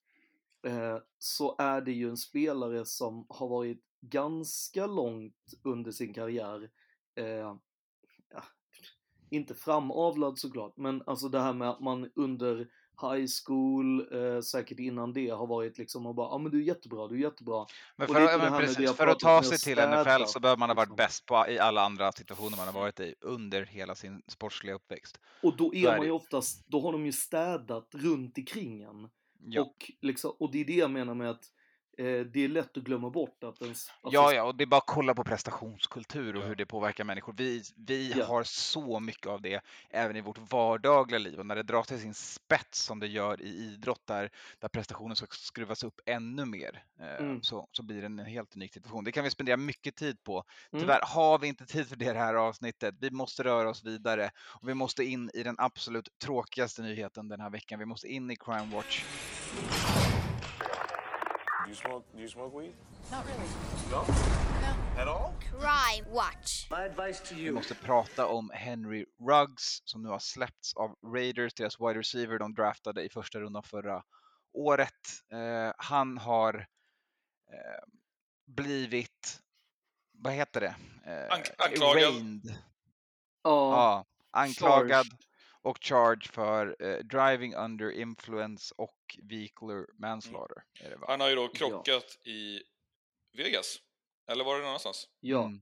eh, 0.67 0.97
så 1.17 1.55
är 1.57 1.81
det 1.81 1.91
ju 1.91 2.09
en 2.09 2.17
spelare 2.17 2.85
som 2.85 3.25
har 3.29 3.47
varit 3.47 3.83
ganska 4.01 4.87
långt 4.87 5.53
under 5.63 5.91
sin 5.91 6.13
karriär, 6.13 6.69
eh, 7.15 7.55
ja, 8.29 8.43
inte 9.29 9.55
framavlad 9.55 10.39
såklart, 10.39 10.77
men 10.77 11.03
alltså 11.05 11.29
det 11.29 11.39
här 11.39 11.53
med 11.53 11.69
att 11.69 11.79
man 11.81 12.11
under 12.15 12.69
high 13.01 13.27
school, 13.45 14.07
eh, 14.13 14.41
säkert 14.41 14.79
innan 14.79 15.13
det 15.13 15.29
har 15.29 15.47
varit 15.47 15.77
liksom 15.77 16.05
och 16.05 16.15
bara, 16.15 16.27
ja 16.27 16.33
ah, 16.33 16.37
men 16.37 16.51
du 16.51 16.57
är 16.57 16.63
jättebra, 16.63 17.07
du 17.07 17.15
är 17.15 17.19
jättebra. 17.19 17.65
Men 17.95 18.07
för, 18.07 18.21
att- 18.21 18.41
men 18.41 18.59
precis, 18.59 18.91
för 18.91 19.07
att 19.07 19.19
ta 19.19 19.43
sig 19.43 19.57
till 19.57 19.77
NFL 19.77 20.25
så 20.25 20.39
behöver 20.39 20.59
man 20.59 20.69
ha 20.69 20.75
varit 20.75 20.89
liksom. 20.89 20.95
bäst 20.95 21.25
på 21.25 21.45
i 21.49 21.59
alla 21.59 21.81
andra 21.81 22.11
situationer 22.11 22.57
man 22.57 22.65
har 22.65 22.73
varit 22.73 22.99
i 22.99 23.15
under 23.21 23.65
hela 23.65 23.95
sin 23.95 24.21
sportsliga 24.27 24.75
uppväxt. 24.75 25.19
Och 25.43 25.57
då 25.57 25.73
är 25.75 25.87
är 25.87 25.91
man 25.91 25.99
det. 25.99 26.05
ju 26.05 26.11
oftast, 26.11 26.67
då 26.67 26.81
har 26.81 26.91
de 26.91 27.05
ju 27.05 27.11
städat 27.11 27.87
runt 27.95 28.37
omkring 28.37 28.81
en. 28.81 29.09
Ja. 29.45 29.61
Och, 29.61 29.91
liksom, 30.01 30.31
och 30.39 30.51
det 30.51 30.61
är 30.61 30.65
det 30.65 30.75
jag 30.75 30.91
menar 30.91 31.13
med 31.13 31.29
att 31.29 31.45
det 31.97 32.35
är 32.43 32.47
lätt 32.47 32.77
att 32.77 32.83
glömma 32.83 33.09
bort 33.09 33.43
att 33.43 33.61
ens... 33.61 33.89
alltså, 34.01 34.15
Ja, 34.21 34.33
ja, 34.33 34.43
och 34.43 34.55
det 34.55 34.63
är 34.63 34.65
bara 34.65 34.77
att 34.77 34.85
kolla 34.87 35.13
på 35.13 35.23
prestationskultur 35.23 36.35
och 36.35 36.41
Ja. 36.43 36.47
hur 36.47 36.55
det 36.55 36.65
påverkar 36.65 37.03
människor. 37.03 37.33
Vi, 37.37 37.63
vi 37.75 38.13
Ja. 38.17 38.25
har 38.25 38.43
så 38.43 38.99
mycket 38.99 39.27
av 39.27 39.41
det 39.41 39.61
även 39.89 40.15
i 40.15 40.21
vårt 40.21 40.37
vardagliga 40.51 41.19
liv 41.19 41.39
och 41.39 41.45
när 41.45 41.55
det 41.55 41.63
dras 41.63 41.87
till 41.87 41.99
sin 42.01 42.13
spets 42.13 42.83
som 42.83 42.99
det 42.99 43.07
gör 43.07 43.41
i 43.41 43.47
idrott 43.47 44.01
där, 44.07 44.29
där 44.59 44.67
prestationen 44.67 45.15
ska 45.15 45.25
skruvas 45.29 45.83
upp 45.83 45.99
ännu 46.05 46.45
mer 46.45 46.83
eh, 46.99 47.15
Mm. 47.25 47.41
så, 47.43 47.67
så 47.71 47.83
blir 47.83 47.99
det 47.99 48.05
en 48.05 48.19
helt 48.19 48.55
unik 48.55 48.73
situation. 48.73 49.03
Det 49.03 49.11
kan 49.11 49.23
vi 49.23 49.29
spendera 49.29 49.57
mycket 49.57 49.95
tid 49.95 50.23
på. 50.23 50.43
Mm. 50.73 50.81
Tyvärr 50.83 51.01
har 51.03 51.39
vi 51.39 51.47
inte 51.47 51.65
tid 51.65 51.87
för 51.87 51.95
det 51.95 52.13
här 52.13 52.33
avsnittet. 52.33 52.95
Vi 52.99 53.11
måste 53.11 53.43
röra 53.43 53.69
oss 53.69 53.83
vidare 53.83 54.31
och 54.39 54.69
vi 54.69 54.73
måste 54.73 55.03
in 55.03 55.31
i 55.33 55.43
den 55.43 55.55
absolut 55.57 56.09
tråkigaste 56.23 56.81
nyheten 56.81 57.27
den 57.27 57.41
här 57.41 57.49
veckan. 57.49 57.79
Vi 57.79 57.85
måste 57.85 58.07
in 58.07 58.31
i 58.31 58.35
Crime 58.35 58.75
Watch. 58.75 59.03
You 61.71 61.75
smoke? 61.75 62.05
Do 62.13 62.19
you 62.19 62.27
smoke 62.27 62.53
weed? 62.61 62.73
Not 63.11 63.25
really. 63.25 63.49
No. 63.91 64.03
At 65.01 65.07
all? 65.07 65.33
Crime 65.51 66.05
Watch. 66.11 66.67
My 66.69 66.83
advice 66.85 67.29
to 67.29 67.35
Vi 67.35 67.51
måste 67.51 67.75
prata 67.75 68.27
om 68.27 68.51
Henry 68.53 69.05
Ruggs 69.29 69.81
som 69.85 70.03
nu 70.03 70.09
har 70.09 70.19
släppts 70.19 70.73
av 70.73 70.95
Raiders, 71.15 71.53
deras 71.53 71.79
wide 71.79 71.99
receiver 71.99 72.39
de 72.39 72.53
draftade 72.53 73.03
i 73.03 73.09
första 73.09 73.39
rundan 73.39 73.63
förra 73.63 74.03
året. 74.53 74.93
Eh, 75.31 75.73
han 75.77 76.17
har 76.17 76.55
eh, 77.51 77.83
blivit, 78.47 79.41
vad 80.11 80.33
heter 80.33 80.61
det? 80.61 80.75
Eh, 81.05 81.37
Ank- 81.37 81.51
anklagad. 81.57 81.97
arraigned. 82.03 82.45
Ja, 83.43 83.71
Ja, 83.71 84.05
anklagad 84.31 85.05
charged. 85.05 85.17
Och 85.61 85.77
charged 85.81 86.23
för 86.23 86.75
eh, 86.79 86.97
driving 86.97 87.55
under 87.55 87.91
influence 87.91 88.73
och 88.77 89.17
vehicular 89.23 89.85
manslaughter. 89.97 90.63
Är 90.79 90.89
det 90.89 90.95
va? 90.95 91.05
Han 91.09 91.21
har 91.21 91.29
ju 91.29 91.35
då 91.35 91.47
krockat 91.47 92.17
i 92.25 92.61
Vegas. 93.37 93.77
Eller 94.31 94.43
var 94.43 94.53
det 94.53 94.59
någon 94.59 94.67
annanstans? 94.67 95.09
Ja. 95.19 95.43
Mm. 95.43 95.61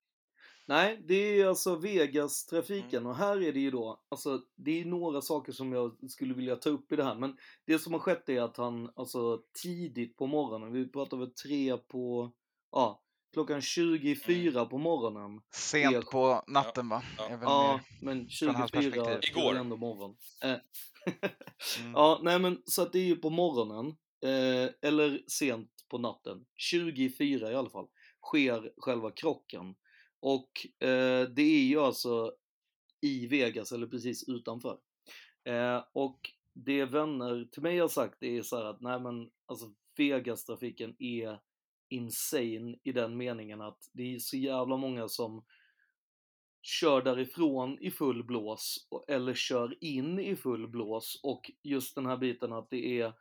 Nej, 0.66 1.04
det 1.08 1.16
är 1.16 1.48
alltså 1.48 1.76
Vegas-trafiken 1.76 3.06
och 3.06 3.16
här 3.16 3.44
är 3.44 3.54
det 3.54 3.60
ju 3.60 3.72
då, 3.72 4.04
alltså 4.10 4.42
det 4.56 4.82
är 4.82 4.86
några 4.86 5.22
saker 5.22 5.52
som 5.52 5.74
jag 5.74 6.12
skulle 6.12 6.34
vilja 6.34 6.56
ta 6.56 6.70
upp 6.70 6.92
i 6.92 6.96
det 6.96 7.04
här 7.04 7.16
men 7.16 7.38
det 7.66 7.80
som 7.80 7.94
har 7.94 8.00
skett 8.00 8.30
är 8.30 8.42
att 8.42 8.58
han, 8.58 8.92
alltså 8.96 9.44
tidigt 9.64 10.18
på 10.18 10.28
morgonen, 10.28 10.74
vi 10.74 10.92
pratar 10.92 11.18
väl 11.18 11.32
tre 11.32 11.78
på, 11.78 12.32
ja, 12.72 13.04
klockan 13.34 13.62
24 13.62 14.66
på 14.66 14.78
morgonen. 14.78 15.42
Sent 15.54 15.96
är- 15.96 16.02
på 16.02 16.44
natten 16.48 16.90
va? 16.90 17.04
Ja. 17.18 17.28
Ja, 17.42 17.80
mer 18.02 18.06
men 18.06 18.30
från 18.30 18.56
hans 18.56 18.72
24 18.72 18.92
perspektiv. 19.06 19.38
är 19.38 19.40
Igår. 19.40 19.56
ändå 19.56 19.78
morgon. 19.78 20.18
Eh. 20.44 20.50
Mm. 20.50 20.60
Ja, 21.94 22.20
nej 22.24 22.40
men 22.40 22.62
så 22.66 22.82
att 22.82 22.94
det 22.94 23.00
är 23.00 23.04
ju 23.06 23.16
på 23.16 23.30
morgonen, 23.30 23.88
eh, 24.26 24.70
eller 24.90 25.22
sent 25.28 25.72
på 25.90 25.98
natten, 25.98 26.46
24 26.56 27.52
i 27.52 27.56
alla 27.56 27.70
fall, 27.70 27.88
sker 28.28 28.72
själva 28.78 29.12
krocken. 29.12 29.76
Och 30.20 30.50
eh, 30.88 31.30
det 31.30 31.42
är 31.42 31.64
ju 31.64 31.80
alltså 31.80 32.34
i 33.02 33.28
Vegas, 33.28 33.72
eller 33.72 33.88
precis 33.88 34.30
utanför. 34.30 34.78
Eh, 35.50 35.84
och 35.94 36.20
det 36.54 36.86
vänner 36.86 37.46
till 37.52 37.62
mig 37.62 37.80
har 37.80 37.88
sagt 37.88 38.16
det 38.20 38.38
är 38.38 38.42
så 38.42 38.58
här 38.58 38.66
att, 38.66 38.82
nej 38.82 39.00
men 39.00 39.30
alltså 39.46 39.66
Vegas-trafiken 39.98 40.96
är 41.00 41.40
insane 41.90 42.78
i 42.84 42.92
den 42.92 43.18
meningen 43.18 43.62
att 43.62 43.90
det 43.94 44.16
är 44.16 44.20
så 44.20 44.38
jävla 44.38 44.78
många 44.78 45.08
som 45.08 45.46
kör 46.62 47.02
därifrån 47.02 47.78
i 47.80 47.92
full 47.92 48.24
blås 48.24 48.88
eller 49.08 49.34
kör 49.34 49.84
in 49.84 50.20
i 50.20 50.36
full 50.36 50.68
blås 50.68 51.20
och 51.24 51.52
just 51.64 51.96
den 51.96 52.06
här 52.06 52.18
biten 52.18 52.54
att 52.54 52.70
det 52.70 53.02
är 53.02 53.14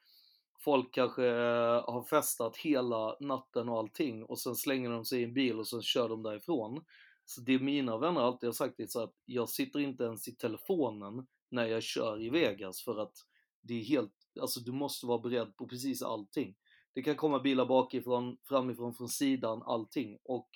folk 0.61 0.94
kanske 0.94 1.26
eh, 1.26 1.92
har 1.92 2.02
festat 2.02 2.57
hela 2.57 3.16
natten 3.20 3.68
och 3.68 3.78
allting 3.78 4.24
och 4.24 4.40
sen 4.40 4.54
slänger 4.54 4.90
de 4.90 5.04
sig 5.04 5.20
i 5.20 5.24
en 5.24 5.35
bil 5.35 5.59
och 5.59 5.68
sen 5.68 5.83
kör 5.83 6.09
de 6.09 6.22
därifrån. 6.22 6.85
Så 7.24 7.40
det 7.40 7.59
mina 7.59 7.98
vänner 7.98 8.20
alltid 8.20 8.46
har 8.46 8.52
sagt 8.52 8.81
är 8.81 8.87
så 8.87 9.02
att 9.02 9.14
jag 9.24 9.48
sitter 9.48 9.81
inte 9.81 10.04
ens 10.04 10.28
i 10.28 10.37
telefonen 10.37 11.26
när 11.50 11.66
jag 11.66 11.83
kör 11.83 12.22
i 12.22 12.31
Vegas 12.31 12.83
för 12.83 12.98
att 12.98 13.14
det 13.61 13.74
är 13.74 13.85
helt, 13.85 14.12
alltså 14.40 14.61
du 14.61 14.72
måste 14.72 15.07
vara 15.07 15.18
beredd 15.18 15.57
på 15.57 15.68
precis 15.68 16.02
allting. 16.02 16.57
Det 16.98 17.02
kan 17.02 17.16
komma 17.16 17.38
bilar 17.38 17.66
bakifrån, 17.66 18.37
framifrån, 18.48 18.94
från 18.94 19.08
sidan, 19.08 19.62
allting. 19.66 20.18
Och 20.24 20.48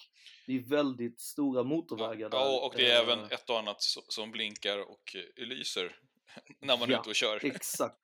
det 0.46 0.52
är 0.52 0.60
väldigt 0.60 1.20
stora 1.20 1.62
motorvägar 1.62 2.30
där. 2.30 2.38
Ja, 2.38 2.66
och 2.66 2.74
det 2.76 2.90
är 2.90 2.94
Eh, 2.94 3.00
även 3.00 3.24
ett 3.24 3.50
och 3.50 3.58
annat 3.58 3.78
so- 3.78 4.04
som 4.08 4.30
blinkar 4.30 4.78
och 4.90 5.16
eh, 5.36 5.46
lyser 5.46 5.96
när 6.60 6.78
man 6.78 6.88
är 6.88 6.92
Ja, 6.92 7.00
ute 7.00 7.08
och 7.08 7.14
kör. 7.14 7.44
Exakt. 7.44 7.98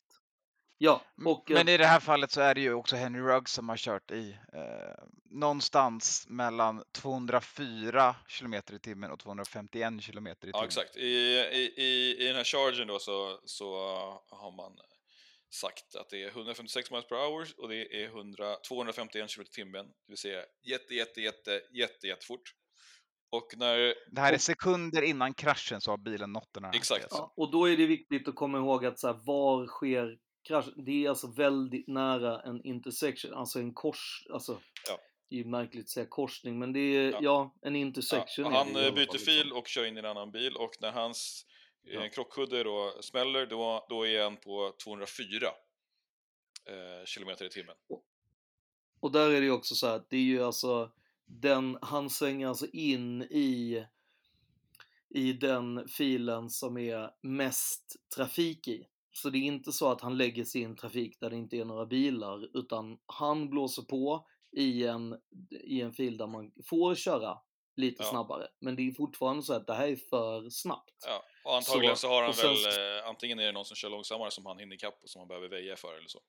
Ja, 0.79 1.03
och... 1.25 1.51
Men 1.51 1.69
eh, 1.69 1.75
i 1.75 1.77
det 1.77 1.87
här 1.87 2.01
fallet 2.01 2.31
så 2.31 2.41
är 2.41 2.55
det 2.55 2.61
ju 2.61 2.75
också 2.75 2.97
Henry 2.97 3.21
Ruggs 3.21 3.53
som 3.53 3.69
har 3.69 3.77
kört 3.77 4.11
i 4.11 4.39
eh, 4.53 5.05
någonstans 5.31 6.27
mellan 6.29 6.85
204 6.93 8.15
km 8.39 8.55
i 8.55 8.79
timmen 8.83 9.11
och 9.11 9.19
251 9.19 10.05
km 10.05 10.27
i 10.27 10.35
timmen. 10.35 10.53
Ja, 10.55 10.65
exakt. 10.65 10.97
I, 10.97 11.07
i, 11.07 11.73
i, 11.77 12.17
I 12.19 12.27
den 12.27 12.37
här 12.37 12.45
chargen 12.45 12.89
då 12.89 12.99
så, 12.99 13.41
så 13.45 13.67
har 14.31 14.57
man 14.57 14.79
sagt 15.51 15.97
att 15.97 16.11
det 16.11 16.23
är 16.23 16.29
156 16.29 16.91
miles 16.91 17.07
per 17.07 17.17
hour 17.17 17.49
och 17.57 17.69
det 17.69 18.03
är 18.03 18.07
100, 18.07 18.57
251 18.69 19.31
km 19.35 19.47
timmen, 19.51 19.87
det 19.87 19.93
vill 20.09 20.19
säga 20.19 20.45
jätte, 20.63 20.95
jätte, 20.95 21.21
jätte, 21.21 21.61
jätte, 21.73 22.07
jättefort. 22.07 22.55
Och 23.31 23.47
när... 23.57 23.95
Det 24.15 24.21
här 24.21 24.33
är 24.33 24.39
sekunder 24.39 25.03
innan 25.03 25.35
kraschen 25.35 25.81
så 25.81 25.91
har 25.91 25.99
bilen 25.99 26.33
nått 26.33 26.49
den 26.55 26.65
här 26.65 26.75
Exakt. 26.77 27.07
Ja, 27.11 27.33
och 27.37 27.51
då 27.53 27.69
är 27.69 27.77
det 27.77 27.87
viktigt 27.87 28.29
att 28.29 28.35
komma 28.35 28.59
ihåg 28.59 28.85
att 28.87 28.99
så 28.99 29.07
här, 29.07 29.21
var 29.25 29.67
sker 29.67 30.19
kraschen? 30.49 30.85
Det 30.85 31.05
är 31.05 31.09
alltså 31.09 31.33
väldigt 31.37 31.89
nära 31.89 32.43
en 32.43 32.65
intersection, 32.65 33.35
alltså 33.35 33.59
en 33.59 33.75
kors, 33.75 34.27
alltså 34.33 34.61
Ja. 34.89 34.99
det 35.31 35.37
är 35.37 35.39
ju 35.39 35.45
märkligt 35.45 35.85
att 35.85 35.89
säga 35.91 36.07
korsning, 36.07 36.59
men 36.59 36.73
det 36.73 36.81
är, 36.81 37.13
ja, 37.13 37.19
Ja. 37.23 37.55
en 37.63 37.77
intersection 37.77 38.45
Ja, 38.45 38.59
han 38.59 38.85
eh, 38.85 38.95
byter 38.95 39.19
fil 39.19 39.53
och 39.53 39.69
kör 39.69 39.85
in 39.85 39.97
i 39.97 39.99
en 39.99 40.05
annan 40.07 40.31
bil 40.31 40.57
och 40.57 40.71
när 40.81 40.93
hans 40.93 41.47
Ja. 41.91 42.05
eh, 42.05 42.11
krockkudde 42.11 42.63
då 42.63 42.99
smäller 43.01 43.47
då, 43.47 43.87
då 43.89 44.07
är 44.07 44.23
han 44.23 44.37
på 44.37 44.75
204 44.85 45.47
eh, 45.47 47.05
kilometer 47.05 47.45
i 47.45 47.51
timmen. 47.51 47.77
Och 49.01 49.13
där 49.13 49.31
är 49.31 49.41
det 49.41 49.47
ju 49.47 49.53
också 49.53 49.75
så 49.75 49.87
att 49.87 50.11
det 50.11 50.17
är 50.17 50.23
ju 50.23 50.43
alltså 50.43 50.91
den, 51.27 51.79
han 51.83 52.11
svänger 52.11 52.49
alltså 52.49 52.67
in 52.67 53.23
i 53.23 53.85
i 55.11 55.33
den 55.33 55.89
filen 55.89 56.51
som 56.51 56.79
är 56.79 57.11
mest 57.23 57.97
trafik 58.17 58.69
i. 58.69 58.87
Så 59.13 59.31
det 59.31 59.39
är 59.39 59.43
inte 59.43 59.73
så 59.73 59.91
att 59.91 60.01
han 60.01 60.17
lägger 60.17 60.45
sig 60.45 60.61
i 60.61 60.65
en 60.65 60.77
trafik 60.77 61.21
där 61.21 61.31
det 61.31 61.37
inte 61.37 61.57
är 61.57 61.65
några 61.65 61.87
bilar, 61.87 62.59
utan 62.59 62.99
han 63.07 63.51
blåser 63.51 63.83
på 63.83 64.27
i 64.53 64.87
en, 64.87 65.17
i 65.51 65.81
en 65.81 65.93
fil 65.93 66.17
där 66.17 66.27
man 66.27 66.53
får 66.65 66.95
köra 66.95 67.39
lite 67.79 68.03
Ja. 68.03 68.11
snabbare. 68.11 68.49
Men 68.59 68.77
det 68.77 68.89
är 68.89 68.93
fortfarande 68.93 69.43
så 69.43 69.53
att 69.53 69.67
det 69.67 69.75
här 69.75 69.89
är 69.89 69.97
för 69.97 70.51
snabbt. 70.51 70.95
Ja, 71.07 71.25
och 71.45 71.57
antagligen 71.57 71.97
så, 71.97 72.01
Så- 72.01 72.09
har 72.09 72.23
han 72.23 72.35
sen- 72.35 72.55
väl, 72.55 72.99
eh, 72.99 73.09
antingen 73.09 73.39
är 73.39 73.47
det 73.47 73.53
någon 73.53 73.65
som 73.65 73.77
kör 73.77 73.91
långsammare 73.91 74.31
som 74.31 74.47
han 74.47 74.59
hinner 74.59 74.77
ikapp 74.77 75.03
och 75.03 75.11
som 75.11 75.19
han 75.21 75.29
behöver 75.29 75.49
väja 75.49 75.77
för 75.77 75.99
eller 75.99 76.09
så. 76.09 76.21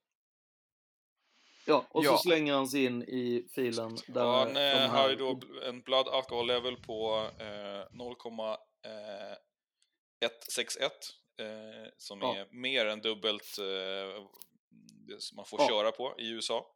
Ja, 1.65 1.85
och 1.89 2.05
Ja. 2.05 2.11
så 2.11 2.17
slänger 2.17 2.53
han 2.53 2.67
sig 2.67 2.85
in 2.85 3.03
i 3.03 3.47
filen 3.55 3.97
där 4.07 4.25
Och 4.25 4.31
han 4.33 4.53
de 4.53 4.59
eh, 4.59 4.65
här- 4.77 4.87
har 4.87 5.09
ju 5.09 5.15
då 5.15 5.39
en 5.65 5.81
blood 5.81 6.07
alcohol 6.07 6.47
level 6.47 6.75
på 6.77 7.29
eh, 7.39 7.83
0,161 7.91 10.91
eh, 11.39 11.91
som 11.97 12.21
Ja. 12.21 12.35
är 12.35 12.47
mer 12.51 12.85
än 12.85 13.01
dubbelt 13.01 13.57
eh, 13.59 14.23
det 15.07 15.21
som 15.21 15.35
man 15.35 15.45
får 15.45 15.61
Ja. 15.61 15.67
köra 15.67 15.91
på 15.91 16.15
i 16.19 16.29
USA. 16.29 16.75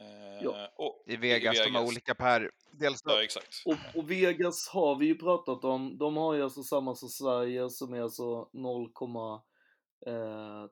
Eh, 0.00 0.42
Ja. 0.42 0.72
och, 0.76 1.04
I 1.06 1.16
Vegas, 1.16 1.56
de 1.64 1.74
har 1.74 1.84
olika 1.84 2.14
per 2.14 2.50
delstat. 2.72 3.12
Ja, 3.16 3.22
exakt. 3.22 3.62
Och, 3.64 3.76
och 3.94 4.10
Vegas 4.10 4.68
har 4.68 4.96
vi 4.96 5.06
ju 5.06 5.14
pratat 5.18 5.64
om. 5.64 5.98
De 5.98 6.16
har 6.16 6.34
ju 6.34 6.42
alltså 6.42 6.62
samma 6.62 6.94
som 6.94 7.08
Sverige 7.08 7.70
som 7.70 7.94
är 7.94 8.00
alltså 8.02 8.48
0, 8.52 8.90
eh, 10.06 10.64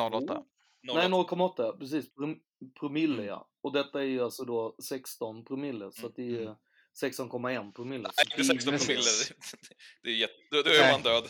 08. 0.00 0.44
Nej 0.82 1.08
0,8 1.08 1.78
precis. 1.78 2.14
Prom 2.14 2.40
promille 2.80 3.14
Mm. 3.14 3.26
ja. 3.26 3.48
Och 3.60 3.72
detta 3.72 4.00
är 4.00 4.06
ju 4.06 4.22
alltså 4.24 4.44
då 4.44 4.76
16 4.82 5.44
promille 5.44 5.92
så 5.92 6.06
att 6.06 6.16
det 6.16 6.22
är 6.22 6.26
ju 6.26 6.42
Mm. 6.42 6.54
16,1 7.02 7.72
promille. 7.72 8.08
Så 8.12 8.14
Nej, 8.16 8.36
det 8.36 8.42
inte 8.42 8.70
är 8.70 8.72
ju 8.72 8.78
16 8.78 8.78
promille. 8.78 9.02
Det 10.02 10.08
är 10.10 10.14
jätte, 10.14 10.34
då, 10.50 10.58
är 10.70 10.92
man 10.92 11.02
död. 11.02 11.24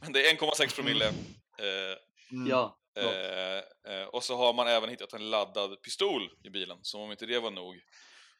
Men 0.00 0.12
det 0.12 0.26
är 0.30 0.34
1,6 0.36 0.74
promille. 0.74 1.06
Eh, 1.06 1.96
Mm. 2.32 2.46
Ja. 2.46 2.78
Eh, 2.96 3.94
eh, 3.94 4.06
och 4.06 4.24
så 4.24 4.36
har 4.36 4.52
man 4.52 4.68
även 4.68 4.88
hittat 4.90 5.12
en 5.12 5.30
laddad 5.30 5.82
pistol 5.82 6.30
i 6.44 6.50
bilen, 6.50 6.78
som 6.82 7.00
om 7.00 7.10
inte 7.10 7.26
det 7.26 7.38
var 7.40 7.50
nog. 7.50 7.80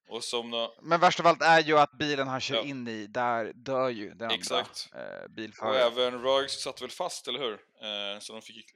Och 0.08 0.24
som 0.24 0.50
då, 0.50 0.74
Men 0.82 1.00
värst 1.00 1.20
av 1.20 1.26
allt 1.26 1.42
är 1.42 1.60
ju 1.62 1.78
att 1.78 1.92
bilen 1.92 2.28
han 2.28 2.40
kör 2.40 2.54
Ja. 2.54 2.62
in 2.62 2.88
i, 2.88 3.06
där 3.06 3.52
dör 3.54 3.88
ju 3.88 4.08
den 4.08 4.22
andra 4.22 4.34
Exakt. 4.34 4.90
eh, 4.94 5.24
och 5.24 5.30
bilföraren. 5.30 5.92
även 5.92 6.22
Ruggs 6.22 6.62
satt 6.62 6.82
väl 6.82 6.90
fast, 6.90 7.28
eller 7.28 7.38
hur? 7.40 7.52
Eh, 7.52 8.18
så 8.20 8.32
de 8.32 8.42
fick 8.42 8.70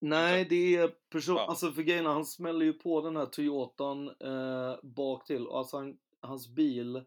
Nej, 0.00 0.44
det 0.44 0.76
är 0.76 0.88
person... 0.88 1.36
Ja. 1.36 1.46
Alltså 1.46 1.72
för 1.72 1.82
grejen 1.82 2.06
han 2.06 2.24
smäller 2.24 2.64
ju 2.66 2.72
på 2.72 3.00
den 3.00 3.16
här 3.16 3.26
Toyotan 3.26 4.08
eh, 4.08 4.76
bak 4.82 5.26
till. 5.26 5.46
Alltså 5.52 5.76
han, 5.76 5.96
hans 6.20 6.48
bil 6.48 7.02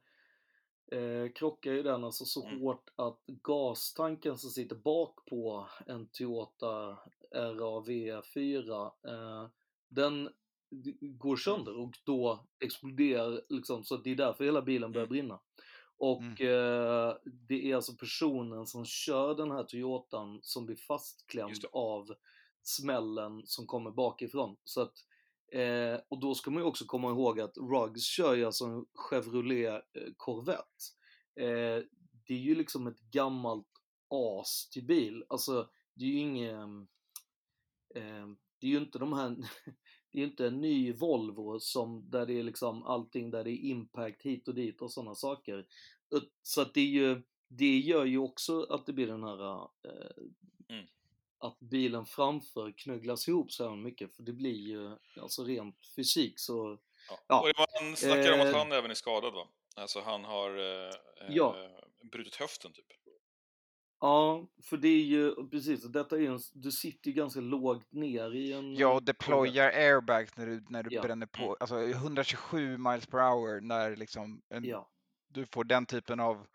eh, 0.92 1.32
krockar 1.36 1.72
ju 1.72 1.84
den 1.84 2.04
alltså 2.04 2.26
så 2.26 2.46
Mm. 2.48 2.62
hårt 2.62 2.90
att 2.96 3.24
gastanken 3.28 4.38
som 4.38 4.50
sitter 4.50 4.76
bak 4.76 5.26
på 5.30 5.68
en 5.86 6.08
Toyota 6.08 6.98
RAV4 7.36 8.86
eh, 9.08 9.48
den 9.90 10.30
går 11.02 11.36
sönder 11.38 11.78
och 11.80 11.94
då 12.04 12.46
exploderar 12.60 13.42
liksom 13.50 13.84
så 13.84 13.98
det 13.98 14.12
är 14.12 14.16
därför 14.16 14.44
hela 14.46 14.62
bilen 14.62 14.92
börjar 14.92 15.06
Mm. 15.08 15.10
brinna. 15.14 15.40
Och 15.98 16.22
Mm. 16.22 16.32
eh, 16.48 17.16
det 17.48 17.72
är 17.72 17.76
alltså 17.76 17.94
personen 17.96 18.66
som 18.68 18.86
kör 18.86 19.36
den 19.36 19.52
här 19.52 19.64
Toyotan 19.64 20.40
som 20.44 20.66
blir 20.66 20.76
fastklämd 20.76 21.66
av 21.72 22.16
smällen 22.64 23.42
som 23.46 23.68
kommer 23.68 23.92
bakifrån. 23.92 24.58
Så 24.64 24.82
att, 24.82 24.94
eh, 25.52 26.00
och 26.08 26.20
då 26.20 26.36
ska 26.36 26.52
man 26.52 26.64
ju 26.64 26.68
också 26.68 26.86
komma 26.86 27.10
ihåg 27.10 27.40
att 27.40 27.58
Ruggs 27.58 28.04
kör 28.04 28.36
ju 28.36 28.46
alltså 28.46 28.66
en 28.66 28.86
Chevrolet 28.94 29.84
eh, 29.94 30.12
Corvette. 30.18 30.84
Eh, 31.40 31.84
det 32.28 32.34
är 32.34 32.40
ju 32.40 32.56
liksom 32.56 32.88
ett 32.88 33.00
gammalt 33.00 33.68
as 34.10 34.70
till 34.70 34.86
bil. 34.86 35.24
Alltså, 35.30 35.70
det 35.96 36.06
är 36.06 36.10
ju 36.10 36.20
ingen... 36.20 36.88
Eh, 37.96 38.28
det 38.60 38.68
är 38.68 38.72
ju 38.72 38.78
inte 38.78 39.00
de 39.00 39.14
här... 39.14 39.36
Det 40.12 40.20
är 40.20 40.26
ju 40.26 40.30
inte 40.30 40.48
en 40.48 40.62
ny 40.62 40.94
Volvo 40.94 41.60
som, 41.60 42.10
där 42.10 42.26
det 42.26 42.40
är 42.40 42.44
liksom 42.44 42.84
allting 42.84 43.32
där 43.32 43.44
det 43.44 43.52
är 43.52 43.70
impact 43.72 44.22
hit 44.22 44.48
och 44.48 44.56
dit 44.56 44.82
och 44.82 44.92
sådana 44.92 45.16
saker. 45.16 45.66
Så 46.42 46.62
att 46.62 46.74
det 46.74 46.82
är 46.82 46.86
ju, 46.86 47.24
det 47.48 47.78
gör 47.80 48.06
ju 48.06 48.18
också 48.18 48.62
att 48.64 48.86
det 48.86 48.94
blir 48.94 49.08
den 49.08 49.24
här 49.24 49.56
eh, 49.62 50.24
Mm 50.70 50.86
att 51.40 51.60
bilen 51.60 52.06
framför 52.06 52.72
knugglas 52.78 53.28
ihop 53.28 53.52
så 53.52 53.70
här 53.70 53.76
mycket 53.76 54.16
för 54.16 54.24
det 54.24 54.34
blir 54.34 54.68
ju, 54.68 54.98
alltså 55.22 55.44
rent 55.44 55.76
fysik 55.96 56.40
så, 56.40 56.78
ja. 57.10 57.20
Ja. 57.28 57.42
Och 57.42 57.48
det- 57.48 57.84
man 57.86 57.96
snackar 57.96 58.34
om 58.34 58.40
att 58.42 58.48
Eh, 58.48 58.58
han 58.58 58.72
även 58.72 58.92
är 58.92 58.96
skadad 58.96 59.34
va? 59.34 59.48
Alltså 59.76 60.02
han 60.02 60.24
har 60.24 60.50
eh, 60.58 60.94
Ja. 61.30 61.56
eh, 61.64 62.08
brutit 62.12 62.36
höften 62.36 62.72
typ. 62.74 62.86
ja, 64.00 64.48
för 64.64 64.78
det 64.78 64.88
är 64.88 65.04
ju, 65.04 65.50
precis, 65.50 65.84
detta 65.84 66.18
är 66.18 66.22
en, 66.30 66.40
du 66.54 66.72
sitter 66.72 67.08
ju 67.10 67.14
ganska 67.14 67.40
lågt 67.40 67.92
ner 67.92 68.36
i 68.36 68.54
en 68.54 68.76
Ja, 68.76 68.88
och 68.88 68.94
Corvette. 68.94 69.12
deployar 69.12 69.70
airbags 69.72 70.38
när 70.38 70.46
du, 70.48 70.66
när 70.70 70.84
du 70.84 70.96
Ja. 70.96 71.02
bränner 71.02 71.26
på, 71.26 71.44
Mm. 71.44 71.56
alltså 71.60 71.76
127 71.88 72.78
miles 72.78 73.06
per 73.08 73.18
hour 73.18 73.62
när 73.62 73.96
liksom 73.96 74.42
en, 74.50 74.64
Ja, 74.64 74.90
du 75.28 75.46
får 75.46 75.64
den 75.64 75.86
typen 75.86 76.20
av, 76.20 76.36
när 76.38 76.46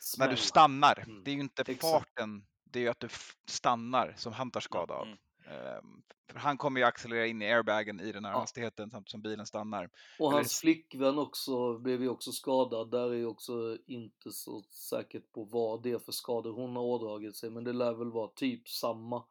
smäll. 0.00 0.30
du 0.30 0.36
stannar. 0.36 0.98
Mm. 1.06 1.24
Det 1.24 1.30
är 1.30 1.34
ju 1.34 1.40
inte 1.40 1.62
Exakt. 1.62 1.80
farten, 1.82 2.46
det 2.74 2.78
är 2.78 2.82
ju 2.82 2.88
att 2.88 3.00
du 3.00 3.08
stannar 3.46 4.14
som 4.16 4.32
han 4.32 4.50
tar 4.50 4.60
skada 4.60 4.94
av. 4.94 5.06
Mm. 5.06 5.18
Ehm, 5.46 6.02
för 6.32 6.38
han 6.38 6.56
kommer 6.58 6.80
ju 6.80 6.86
accelerera 6.86 7.26
in 7.26 7.42
i 7.42 7.52
airbagen 7.52 8.00
i 8.00 8.12
den 8.12 8.24
här 8.24 8.32
Ja. 8.32 8.38
hastigheten 8.38 8.90
samtidigt 8.90 9.10
som 9.10 9.22
bilen 9.22 9.46
stannar. 9.46 9.90
Och 10.18 10.26
Eller 10.28 10.36
hans 10.38 10.52
s- 10.52 10.58
flickvän 10.60 11.18
också 11.18 11.78
blev 11.78 12.02
ju 12.02 12.08
också 12.08 12.32
skadad. 12.32 12.90
Där 12.90 13.10
är 13.10 13.14
ju 13.14 13.26
också 13.26 13.78
inte 13.86 14.32
så 14.32 14.62
säkert 14.62 15.32
på 15.32 15.44
vad 15.44 15.82
det 15.82 15.90
är 15.90 15.98
för 15.98 16.12
skador 16.12 16.52
hon 16.52 16.76
har 16.76 16.82
ådragit 16.82 17.36
sig. 17.36 17.50
Men 17.50 17.64
det 17.64 17.72
lär 17.72 17.92
väl 17.94 18.10
vara 18.12 18.28
typ 18.28 18.68
samma. 18.68 19.24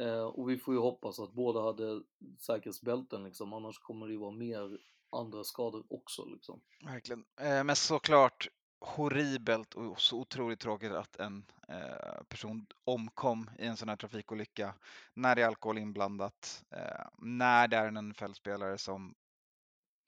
Eh, 0.00 0.22
och 0.24 0.50
vi 0.50 0.58
får 0.58 0.74
ju 0.74 0.80
hoppas 0.80 1.20
att 1.20 1.32
båda 1.32 1.60
hade 1.62 2.00
säkerhetsbälten 2.38 3.24
liksom. 3.24 3.52
Annars 3.52 3.78
kommer 3.78 4.06
det 4.06 4.12
ju 4.12 4.18
vara 4.18 4.30
mer 4.30 4.78
andra 5.10 5.44
skador 5.44 5.84
också 5.90 6.24
liksom. 6.24 6.60
Verkligen. 6.84 7.24
Eh, 7.40 7.64
men 7.64 7.76
såklart 7.76 8.48
horribelt 8.86 9.74
och 9.74 10.00
så 10.00 10.18
otroligt 10.20 10.60
tråkigt 10.60 10.92
att 10.92 11.16
en 11.16 11.44
eh, 11.68 12.22
person 12.28 12.66
omkom 12.84 13.50
i 13.58 13.66
en 13.66 13.76
sån 13.76 13.88
här 13.88 13.96
trafikolycka 13.96 14.74
när 15.14 15.34
det 15.36 15.42
är 15.42 15.46
alkohol 15.46 15.78
inblandat, 15.78 16.64
eh, 16.70 17.06
när 17.18 17.68
det 17.68 17.76
är 17.76 17.86
en 17.88 17.96
NFL-spelare 17.96 18.78
som 18.78 19.14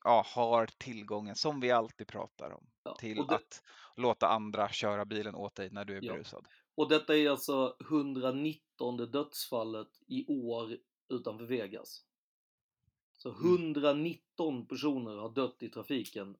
ja, 0.04 0.24
har 0.34 0.66
tillgången, 0.78 1.36
som 1.36 1.60
vi 1.60 1.70
alltid 1.70 2.06
pratar 2.06 2.50
om, 2.50 2.66
Ja, 2.82 2.94
till 2.94 3.16
det- 3.26 3.34
att 3.34 3.62
låta 3.96 4.28
andra 4.28 4.68
köra 4.68 5.04
bilen 5.04 5.34
åt 5.34 5.54
dig 5.54 5.70
när 5.70 5.84
du 5.84 5.96
är 5.96 6.02
Ja. 6.02 6.12
berusad. 6.12 6.46
Och 6.74 6.88
detta 6.88 7.16
är 7.16 7.30
alltså 7.30 7.76
119 7.88 8.96
dödsfallet 8.96 9.88
i 10.06 10.26
år 10.28 10.76
utanför 11.08 11.44
Vegas. 11.44 12.04
Så 13.12 13.28
Mm. 13.30 13.42
119 13.52 14.66
personer 14.66 15.16
har 15.16 15.30
dött 15.30 15.62
i 15.62 15.68
trafiken 15.68 16.36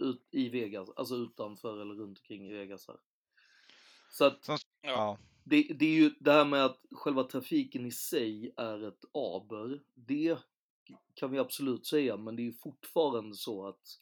ut, 0.00 0.28
i 0.30 0.48
Vegas, 0.48 0.88
alltså 0.96 1.14
utanför 1.14 1.80
eller 1.82 1.94
runt 1.94 2.18
omkring 2.18 2.46
i 2.48 2.52
Vegas 2.52 2.88
här. 2.88 2.96
Så 4.10 4.24
att 4.24 4.44
Som, 4.44 4.58
Ja. 4.82 5.18
det, 5.44 5.62
det 5.78 5.84
är 5.86 5.94
ju 5.94 6.10
det 6.20 6.32
här 6.32 6.44
med 6.44 6.64
att 6.64 6.80
själva 6.92 7.24
trafiken 7.24 7.86
i 7.86 7.90
sig 7.92 8.52
är 8.56 8.88
ett 8.88 9.04
aber. 9.14 9.80
Det 9.94 10.38
kan 11.14 11.30
vi 11.30 11.38
absolut 11.38 11.86
säga, 11.86 12.16
men 12.16 12.36
det 12.36 12.42
är 12.42 12.44
ju 12.44 12.52
fortfarande 12.52 13.36
så 13.36 13.68
att 13.68 13.98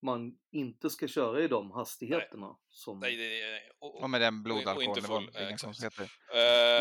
man 0.00 0.38
inte 0.50 0.90
ska 0.90 1.08
köra 1.08 1.42
i 1.42 1.48
de 1.48 1.70
hastigheterna 1.70 2.56
som... 2.68 2.98
Nej, 3.00 3.16
det 3.16 3.40
är... 3.42 3.60
Och, 3.78 4.02
och 4.02 4.10
med 4.10 4.20
den 4.20 4.42
blodalkoholnivån, 4.42 5.28
det 5.32 5.48
exakt. 5.48 5.82
Eh, 5.82 6.06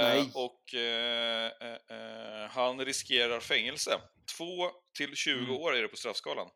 Nej. 0.01 0.31
och 0.33 0.73
eh, 0.73 1.51
eh, 1.61 2.43
eh, 2.43 2.49
han 2.49 2.85
riskerar 2.85 3.39
fängelse. 3.39 3.91
Två 4.37 4.71
till 4.97 5.15
20 5.15 5.39
Mm. 5.39 5.51
år 5.51 5.75
är 5.75 5.81
det 5.81 5.87
på 5.87 5.97
straffskalan. 5.97 6.49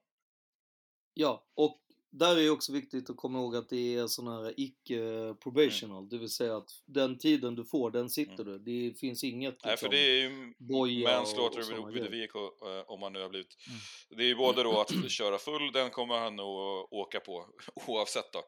Ja, 1.21 1.43
och 1.55 1.82
där 2.12 2.38
är 2.38 2.41
ju 2.41 2.49
också 2.49 2.73
viktigt 2.73 3.10
att 3.10 3.17
komma 3.17 3.39
ihåg 3.39 3.55
att 3.55 3.69
det 3.69 3.95
är 3.95 4.08
sån 4.08 4.27
här 4.27 4.53
icke-probational, 4.58 6.10
det 6.10 6.17
vill 6.17 6.29
säga 6.29 6.58
att 6.58 6.69
den 6.86 7.17
tiden 7.17 7.55
du 7.55 7.65
får, 7.65 7.91
den 7.91 8.10
sitter 8.10 8.43
du. 8.43 8.60
Det 8.60 8.99
finns 8.99 9.23
inget 9.23 9.49
Mm. 9.49 9.60
Nej, 9.65 9.77
för 9.77 9.89
liksom, 9.89 10.55
det 10.60 10.73
är 10.73 10.86
ju 10.88 11.03
manslaughter 11.03 11.91
with, 11.91 12.05
a 12.05 12.10
vehicle, 12.10 12.39
eh, 12.41 12.84
om 12.88 12.99
man 12.99 13.13
nu 13.13 13.21
har 13.21 13.29
blivit... 13.29 13.55
Mm. 13.67 13.79
Det 14.17 14.23
är 14.23 14.27
ju 14.27 14.36
både 14.36 14.63
då 14.63 14.82
att 14.82 15.12
köra 15.12 15.38
full, 15.38 15.71
den 15.71 15.89
kommer 15.89 16.17
han 16.17 16.36
nog 16.36 16.58
åka 16.93 17.19
på 17.19 17.45
oavsett 17.88 18.34
då. 18.34 18.39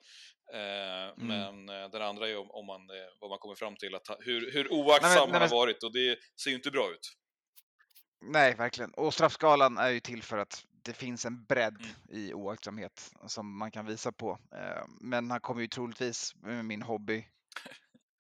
Eh, 0.58 0.92
Mm. 1.18 1.28
Men 1.28 1.84
eh, 1.84 1.90
den 1.90 2.02
andra 2.02 2.30
är 2.30 2.38
om, 2.38 2.52
om 2.52 2.66
man, 2.66 2.82
eh, 2.82 2.96
vad 3.20 3.30
man 3.30 3.40
kommer 3.40 3.56
fram 3.56 3.76
till, 3.76 3.96
att, 3.96 4.08
hur, 4.20 4.52
hur 4.52 4.74
oaktsam 4.74 5.32
han 5.32 5.42
har 5.42 5.50
varit 5.50 5.84
och 5.84 5.94
det 5.94 6.18
ser 6.44 6.50
ju 6.50 6.56
inte 6.56 6.72
bra 6.72 6.92
ut. 6.92 7.14
Nej, 8.22 8.56
verkligen. 8.56 8.92
Och 8.92 9.14
straffskalan 9.14 9.78
är 9.78 9.90
ju 9.90 10.00
till 10.00 10.24
för 10.24 10.38
att 10.38 10.66
det 10.84 10.94
finns 10.94 11.26
en 11.26 11.46
bredd 11.46 11.78
Mm. 11.82 11.96
i 12.22 12.34
oaktsamhet 12.34 13.12
som 13.28 13.58
man 13.58 13.72
kan 13.72 13.86
visa 13.86 14.12
på. 14.12 14.40
Eh, 14.56 14.84
Men 15.02 15.32
han 15.32 15.40
kommer 15.42 15.62
ju 15.62 15.68
troligtvis 15.68 16.36
med 16.36 16.66
min 16.66 16.82
hobby 16.82 17.28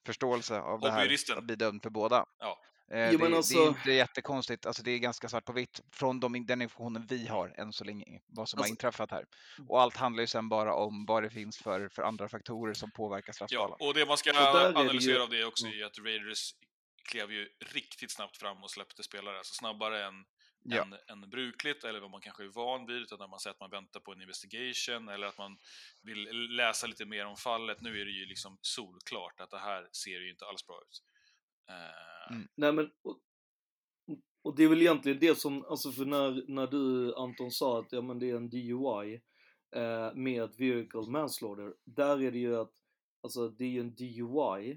förståelse 0.06 0.60
av 0.60 0.80
det 0.80 0.91
här 0.91 1.17
att 1.38 1.43
bli 1.43 1.56
dömd 1.56 1.84
för 1.84 1.89
båda. 1.89 2.26
Ja. 2.39 2.60
Eh, 2.91 3.06
Jo, 3.06 3.12
det, 3.12 3.17
men 3.17 3.32
det 3.32 3.38
alltså- 3.38 3.63
är 3.63 3.67
inte 3.67 3.91
jättekonstigt, 3.91 4.65
alltså 4.65 4.84
det 4.84 4.91
är 4.91 4.97
ganska 5.00 5.30
svart 5.30 5.45
på 5.45 5.54
vitt 5.54 5.82
från 5.91 6.19
de, 6.19 6.45
den 6.45 6.62
informationen 6.62 7.08
vi 7.10 7.28
har 7.28 7.54
än 7.58 7.74
så 7.74 7.84
länge, 7.84 8.21
vad 8.28 8.50
som 8.50 8.58
har 8.58 8.63
Alltså- 8.63 8.71
inträffat 8.71 9.12
här. 9.12 9.26
Och 9.67 9.82
allt 9.82 9.97
handlar 9.97 10.21
ju 10.21 10.28
sen 10.28 10.50
bara 10.50 10.74
om 10.76 11.06
vad 11.06 11.24
det 11.24 11.30
finns 11.30 11.58
för, 11.58 11.89
för 11.89 12.02
andra 12.04 12.30
faktorer 12.30 12.74
som 12.74 12.91
påverkar 12.91 13.34
straffskalan. 13.34 13.78
Ja, 13.80 13.88
och 13.88 13.93
det 13.93 14.06
man 14.06 14.17
ska 14.17 14.30
är 14.30 14.34
det 14.71 14.80
analysera 14.80 15.13
ju- 15.15 15.21
av 15.21 15.30
det 15.30 15.45
också 15.45 15.65
Mm. 15.65 15.80
är 15.82 15.86
att 15.86 16.00
Raiders 16.00 16.56
klev 17.10 17.32
ju 17.32 17.47
riktigt 17.74 18.12
snabbt 18.12 18.38
fram 18.38 18.63
och 18.63 18.71
släppte 18.71 19.04
spelare, 19.04 19.38
alltså 19.38 19.54
snabbare 19.54 20.06
än, 20.06 20.13
Ja. 20.63 20.82
än, 20.82 21.24
än 21.24 21.30
brukligt, 21.30 21.84
eller 21.84 22.00
vad 22.00 22.12
man 22.12 22.21
kanske 22.21 22.43
är 22.43 22.47
van 22.47 22.86
vid, 22.86 22.97
utan 22.97 23.19
när 23.19 23.28
man 23.28 23.39
säger 23.39 23.54
att 23.54 23.60
man 23.60 23.69
väntar 23.69 24.00
på 24.00 24.12
en 24.12 24.21
investigation, 24.21 25.10
eller 25.10 25.28
att 25.28 25.38
man 25.38 25.58
vill 26.02 26.24
läsa 26.56 26.88
lite 26.88 27.06
mer 27.06 27.26
om 27.26 27.36
fallet. 27.36 27.82
Nu 27.82 28.02
är 28.02 28.06
det 28.06 28.12
ju 28.12 28.26
liksom 28.26 28.58
solklart 28.62 29.41
att 29.41 29.50
det 29.50 29.60
här 29.60 29.89
ser 29.91 30.19
ju 30.19 30.30
inte 30.30 30.45
alls 30.45 30.67
bra 30.67 30.82
ut. 30.82 31.04
Eh, 31.69 32.12
Mm. 32.32 32.47
Nej 32.56 32.74
men, 32.74 32.91
och, 33.02 33.19
och 34.41 34.56
det 34.56 34.63
är 34.63 34.67
väl 34.67 34.82
egentligen 34.82 35.19
det 35.19 35.36
som, 35.36 35.65
alltså 35.65 35.91
för 35.91 36.06
när, 36.06 36.43
när 36.47 36.67
du 36.67 37.15
Anton 37.15 37.52
sa 37.52 37.80
att 37.80 37.91
ja 37.91 38.02
men 38.02 38.19
det 38.19 38.30
är 38.30 38.36
en 38.36 38.50
DUI 38.50 39.21
eh, 39.76 40.13
med 40.13 40.50
vehicle 40.58 41.12
manslaughter, 41.12 41.76
där 41.84 42.21
är 42.21 42.32
det 42.32 42.39
ju 42.39 42.56
att, 42.56 42.71
alltså 43.24 43.50
det 43.50 43.63
är 43.63 43.69
ju 43.69 43.80
en 43.80 43.95
DUI 43.95 44.71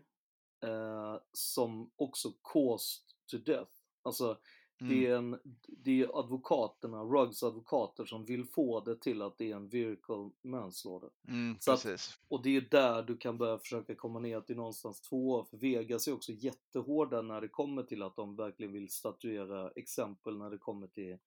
eh, 0.64 1.16
som 1.33 1.92
också 1.97 2.33
caused 2.53 3.05
to 3.31 3.38
death. 3.38 3.73
Alltså 4.03 4.38
det 4.78 4.84
Mm. 4.84 5.06
är, 5.12 5.16
en, 5.16 5.40
det 5.68 6.00
är 6.02 6.18
advokaterna, 6.20 7.02
Ruggs 7.04 7.42
advokater 7.42 8.04
som 8.04 8.24
vill 8.24 8.44
få 8.46 8.80
det 8.80 8.96
till 9.00 9.22
att 9.22 9.38
det 9.38 9.50
är 9.52 9.56
en 9.56 9.68
vehicle 9.68 10.30
manslaughter. 10.42 11.10
Mm, 11.28 11.56
Så 11.60 11.72
att-. 11.72 11.84
Och 12.28 12.42
det 12.42 12.56
är 12.56 12.60
där 12.70 13.02
du 13.02 13.16
kan 13.16 13.38
börja 13.38 13.58
försöka 13.58 13.94
komma 13.94 14.18
ner 14.20 14.40
till 14.40 14.56
någonstans 14.56 15.00
två. 15.00 15.44
För 15.44 15.56
Vegas 15.56 16.08
är 16.08 16.12
också 16.14 16.32
jättehårda 16.32 17.22
när 17.22 17.40
det 17.40 17.48
kommer 17.48 17.82
till 17.82 18.02
att 18.02 18.16
de 18.16 18.37
verkligen 18.37 18.72
vill 18.72 18.88
statuera 18.90 19.70
exempel 19.70 20.38
när 20.38 20.50
det 20.50 20.58
kommer 20.58 20.87
till 20.87 21.18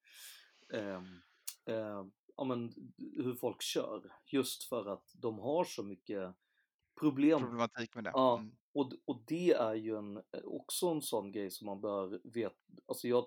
ehm, 0.73 1.21
ja, 2.37 2.43
men, 2.45 2.73
hur 3.15 3.35
folk 3.35 3.61
kör. 3.61 4.11
Just 4.25 4.63
för 4.63 4.85
att 4.93 5.11
de 5.21 5.39
har 5.39 5.63
så 5.63 5.83
mycket 5.83 6.35
problem. 6.99 7.39
Problematik 7.39 7.95
med 7.95 8.03
det. 8.03 8.11
Ja, 8.13 8.37
Mm 8.37 8.51
och, 8.77 8.91
och 9.05 9.23
det 9.27 9.51
är 9.51 9.75
ju 9.75 9.97
en, 9.97 10.17
eh, 10.17 10.43
också 10.43 10.87
en 10.87 11.01
sån 11.01 11.31
grej 11.31 11.51
som 11.51 11.65
man 11.65 11.81
bör 11.81 12.21
veta. 12.23 12.55
Alltså 12.85 13.07
jag, 13.07 13.25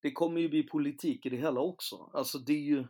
det 0.00 0.12
kommer 0.12 0.40
ju 0.40 0.48
bli 0.48 0.62
politik 0.62 1.26
i 1.26 1.28
det 1.28 1.36
hela 1.36 1.60
också. 1.60 2.10
Alltså 2.12 2.38
det 2.38 2.52
är 2.52 2.60
ju, 2.60 2.84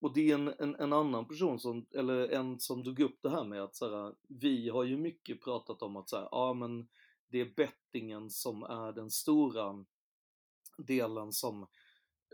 och 0.00 0.14
det 0.14 0.30
är 0.30 0.34
en, 0.34 0.54
en, 0.58 0.74
en 0.74 0.92
annan 0.92 1.28
person 1.28 1.60
som, 1.60 1.86
eller 1.94 2.28
en 2.28 2.60
som 2.60 2.82
drog 2.82 3.00
upp 3.00 3.18
det 3.22 3.30
här 3.30 3.44
med 3.44 3.62
att 3.62 3.76
så 3.76 3.90
här, 3.90 4.14
vi 4.28 4.68
har 4.68 4.84
ju 4.84 4.96
mycket 4.96 5.42
pratat 5.42 5.82
om 5.82 5.96
att 5.96 6.08
så 6.08 6.16
här, 6.16 6.28
ja 6.30 6.54
men 6.54 6.88
det 7.28 7.40
är 7.40 7.54
bettingen 7.56 8.30
som 8.30 8.62
är 8.62 8.92
den 8.92 9.10
stora 9.10 9.84
delen 10.78 11.32
som 11.32 11.66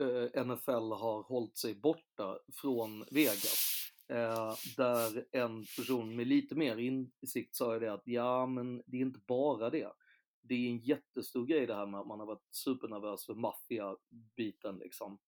eh, 0.01 0.45
NFL 0.45 0.93
har 0.93 1.23
hållit 1.23 1.59
sig 1.59 1.75
borta 1.75 2.39
från 2.53 3.05
Vegas. 3.11 3.72
Eh, 4.09 4.55
där 4.77 5.25
en 5.33 5.65
person 5.77 6.17
med 6.17 6.27
lite 6.27 6.55
mer 6.55 6.77
insikt 6.77 7.55
sa 7.55 7.75
ju 7.75 7.81
det 7.81 7.93
att 7.93 8.07
ja 8.07 8.47
men 8.47 8.83
det 8.87 8.97
är 8.97 9.01
inte 9.01 9.21
bara 9.27 9.71
det. 9.71 9.93
Det 10.41 10.55
är 10.55 10.71
en 10.71 10.79
jättestor 10.79 11.47
grej 11.47 11.67
det 11.67 11.75
här 11.75 11.87
med 11.87 12.01
att 12.01 12.07
man 12.07 12.21
har 12.21 12.27
varit 12.27 12.49
supernervös 12.51 13.27
för 13.27 13.35
maffiabiten 13.35 14.79
liksom. 14.79 15.19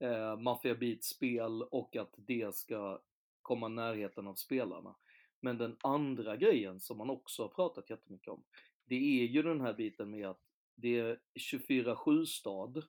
Eh, 0.00 0.96
spel 1.00 1.62
och 1.62 1.96
att 1.96 2.14
det 2.16 2.54
ska 2.54 3.02
komma 3.42 3.66
i 3.66 3.70
närheten 3.70 4.26
av 4.26 4.34
spelarna. 4.34 4.96
Men 5.40 5.58
den 5.58 5.76
andra 5.82 6.36
grejen 6.36 6.80
som 6.80 6.98
man 6.98 7.10
också 7.10 7.42
har 7.42 7.48
pratat 7.48 7.90
jättemycket 7.90 8.28
om, 8.28 8.44
det 8.84 9.22
är 9.22 9.26
ju 9.26 9.42
den 9.42 9.60
här 9.60 9.74
biten 9.74 10.10
med 10.10 10.28
att 10.28 10.40
det 10.74 10.98
är 10.98 11.20
24-7 11.40 12.24
stad 12.24 12.84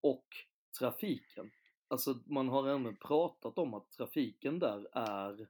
och 0.00 0.26
trafiken. 0.78 1.50
Alltså 1.90 2.18
man 2.24 2.48
har 2.48 2.68
även 2.68 2.96
pratat 2.96 3.58
om 3.58 3.74
att 3.74 3.90
trafiken 3.90 4.58
där 4.58 4.88
är 4.92 5.48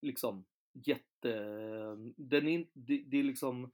liksom 0.00 0.44
jätte... 0.72 1.32
Den 2.16 2.48
är, 2.48 2.66
det, 2.72 2.98
det 3.06 3.18
är 3.18 3.22
liksom 3.22 3.70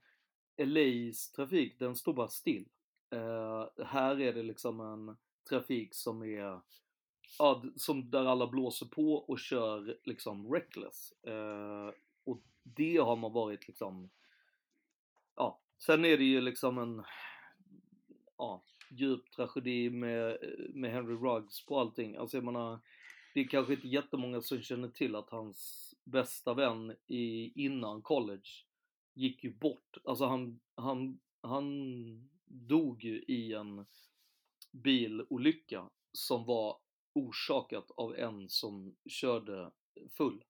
LAs 0.57 1.31
trafik, 1.31 1.79
den 1.79 1.95
står 1.95 2.13
bara 2.13 2.27
still. 2.27 2.69
Uh, 3.15 3.85
här 3.85 4.21
är 4.21 4.33
det 4.33 4.43
liksom 4.43 4.79
en 4.79 5.17
trafik 5.49 5.95
som 5.95 6.23
är 6.23 6.61
ja, 7.37 7.63
som 7.75 8.09
där 8.09 8.25
alla 8.25 8.47
blåser 8.47 8.85
på 8.85 9.13
och 9.13 9.39
kör 9.39 9.97
liksom 10.03 10.53
reckless. 10.53 11.13
Uh, 11.27 11.91
och 12.23 12.41
det 12.63 12.97
har 12.97 13.15
man 13.15 13.33
varit 13.33 13.67
liksom, 13.67 14.09
ja, 15.35 15.61
sen 15.77 16.05
är 16.05 16.17
det 16.17 16.23
ju 16.23 16.41
liksom 16.41 16.77
en, 16.77 17.03
ja, 18.37 18.63
djup 18.89 19.31
tragedi 19.31 19.89
med, 19.89 20.37
med 20.73 20.91
Henry 20.91 21.15
Ruggs 21.15 21.65
på 21.65 21.79
allting. 21.79 22.15
Alltså 22.15 22.37
jag 22.37 22.43
menar, 22.43 22.79
det 23.33 23.39
är 23.39 23.47
kanske 23.47 23.73
inte 23.73 23.87
jättemånga 23.87 24.41
som 24.41 24.61
känner 24.61 24.89
till 24.89 25.15
att 25.15 25.29
hans 25.29 25.89
bästa 26.03 26.53
vän 26.53 26.95
i, 27.07 27.51
innan 27.65 28.01
college 28.01 28.49
gick 29.13 29.43
ju 29.43 29.53
bort. 29.53 29.97
Alltså 30.03 30.25
han, 30.25 30.59
han, 30.75 31.19
han 31.41 32.29
dog 32.45 33.03
ju 33.03 33.23
i 33.27 33.53
en 33.53 33.85
bilolycka 34.71 35.89
som 36.11 36.45
var 36.45 36.77
orsakat 37.13 37.91
av 37.91 38.15
en 38.15 38.49
som 38.49 38.95
körde 39.05 39.71
full. 40.11 40.43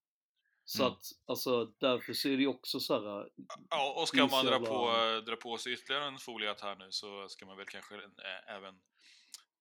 Så 0.70 0.84
Mm. 0.84 0.94
att, 0.94 1.04
alltså 1.28 1.66
därför 1.66 2.14
så 2.14 2.30
är 2.30 2.38
det 2.38 2.42
ju 2.42 2.48
också 2.48 2.80
så 2.80 2.94
här. 2.94 3.30
Ja, 3.70 3.94
och 4.02 4.08
ska 4.08 4.28
man 4.28 4.46
dra 4.46 4.60
på, 4.60 4.92
dra 5.26 5.36
på 5.36 5.58
sig 5.58 5.74
ytterligare 5.74 6.06
en 6.06 6.18
foliat 6.18 6.62
här 6.62 6.76
nu 6.76 6.88
så 6.92 7.30
ska 7.30 7.46
man 7.46 7.58
väl 7.58 7.66
kanske 7.66 7.96
eh, 7.96 8.56
även 8.56 8.74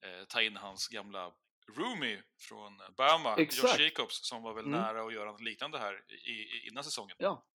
eh, 0.05 0.25
ta 0.29 0.43
in 0.43 0.57
hans 0.57 0.89
gamla 0.89 1.33
roomie 1.77 2.23
från 2.49 2.73
Bama, 2.97 3.37
Exakt. 3.37 3.79
Josh 3.81 3.85
Jacobs, 3.85 4.29
som 4.29 4.43
var 4.43 4.55
väl 4.55 4.65
Mm. 4.65 4.81
nära 4.81 5.03
att 5.07 5.15
göra 5.15 5.31
något 5.33 5.41
liknande 5.41 5.79
här 5.79 5.95
i, 6.09 6.31
i, 6.31 6.69
innan 6.71 6.85
säsongen. 6.85 7.17
Ja. 7.19 7.47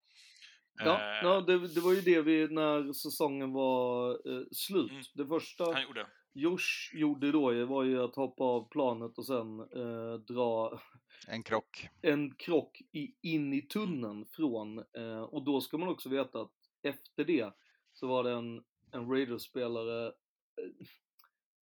Ja, 0.83 0.99
Eh, 0.99 1.27
ja 1.27 1.41
det, 1.41 1.67
det 1.67 1.81
var 1.81 1.93
ju 1.93 2.01
det 2.01 2.21
vi, 2.21 2.47
när 2.47 2.93
säsongen 2.93 3.53
var 3.53 4.11
eh, 4.11 4.43
slut. 4.51 4.91
Mm. 4.91 5.03
Det 5.13 5.27
första 5.27 5.73
Han 5.73 5.83
gjorde. 5.83 6.07
Josh 6.33 6.91
gjorde 6.93 7.31
då 7.31 7.53
ju- 7.53 7.65
var 7.65 7.83
ju 7.83 8.03
att 8.03 8.15
hoppa 8.15 8.43
av 8.43 8.69
planet 8.69 9.17
och 9.17 9.25
sen 9.25 9.59
eh, 9.59 10.13
dra 10.13 10.79
En 11.27 11.43
krock. 11.43 11.87
en 12.01 12.35
krock 12.35 12.81
i, 12.91 13.13
in 13.21 13.53
i 13.53 13.61
tunneln 13.61 14.25
från, 14.25 14.77
eh, 14.93 15.21
och 15.21 15.43
då 15.43 15.61
ska 15.61 15.77
man 15.77 15.89
också 15.89 16.09
veta 16.09 16.41
att 16.41 16.51
efter 16.81 17.23
det 17.25 17.53
så 17.93 18.07
var 18.07 18.23
det 18.23 18.31
en, 18.31 18.63
en 18.91 19.09
Raiders-spelare, 19.11 20.07
eh, 20.07 20.85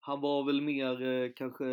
han 0.00 0.20
var 0.20 0.44
väl 0.44 0.60
mer 0.60 1.02
eh, 1.02 1.30
kanske 1.36 1.64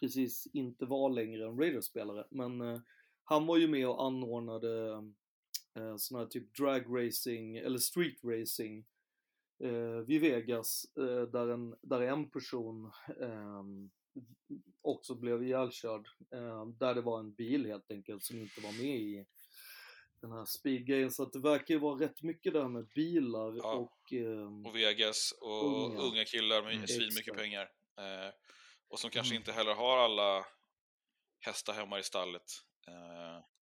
precis 0.00 0.46
inte 0.52 0.86
var 0.86 1.10
längre 1.10 1.46
en 1.46 1.58
Raiders-spelare, 1.58 2.24
men 2.30 2.60
eh, 2.60 2.80
han 3.24 3.46
var 3.46 3.56
ju 3.56 3.68
med 3.68 3.88
och 3.88 4.04
anordnade 4.06 4.92
eh, 5.74 5.96
sån 5.96 6.18
här 6.18 6.26
typ 6.26 6.54
drag 6.56 6.84
racing, 6.88 7.56
eller 7.58 7.78
street 7.78 8.24
racing 8.24 8.84
eh, 9.62 9.98
vid 10.06 10.20
Vegas, 10.20 10.84
eh, 10.96 11.22
där, 11.22 11.48
en, 11.48 11.76
där 11.82 12.00
en 12.00 12.30
person 12.30 12.92
ehm, 13.22 13.90
också 14.82 15.14
blev 15.14 15.42
ihjälkörd. 15.42 16.08
Eh, 16.32 16.66
där 16.66 16.94
det 16.94 17.00
var 17.00 17.20
en 17.20 17.32
bil 17.34 17.66
helt 17.66 17.90
enkelt 17.90 18.24
som 18.24 18.38
inte 18.38 18.60
var 18.60 18.72
med 18.72 18.96
i 19.00 19.26
den 20.20 20.32
här 20.32 20.44
speedgrejen. 20.44 21.10
Så 21.10 21.22
att 21.22 21.32
det 21.32 21.38
verkar 21.38 21.74
ju 21.74 21.80
vara 21.80 22.00
rätt 22.00 22.22
mycket 22.22 22.52
där 22.52 22.68
med 22.68 22.86
bilar 22.94 23.56
Ja. 23.56 23.72
och... 23.74 24.12
ehm, 24.12 24.66
Och 24.66 24.76
Vegas 24.76 25.34
och 25.40 25.86
Unga. 25.86 26.00
unga, 26.00 26.24
killar 26.24 26.62
med 26.62 26.74
Mm. 26.74 26.86
svinmycket 26.86 27.36
pengar. 27.36 27.62
Eh, 27.98 28.34
och 28.88 28.98
som 28.98 29.10
kanske 29.10 29.34
Mm. 29.34 29.40
inte 29.40 29.52
heller 29.52 29.74
har 29.74 29.98
alla 29.98 30.46
hästar 31.40 31.72
hemma 31.72 31.98
i 31.98 32.02
stallet. 32.02 32.42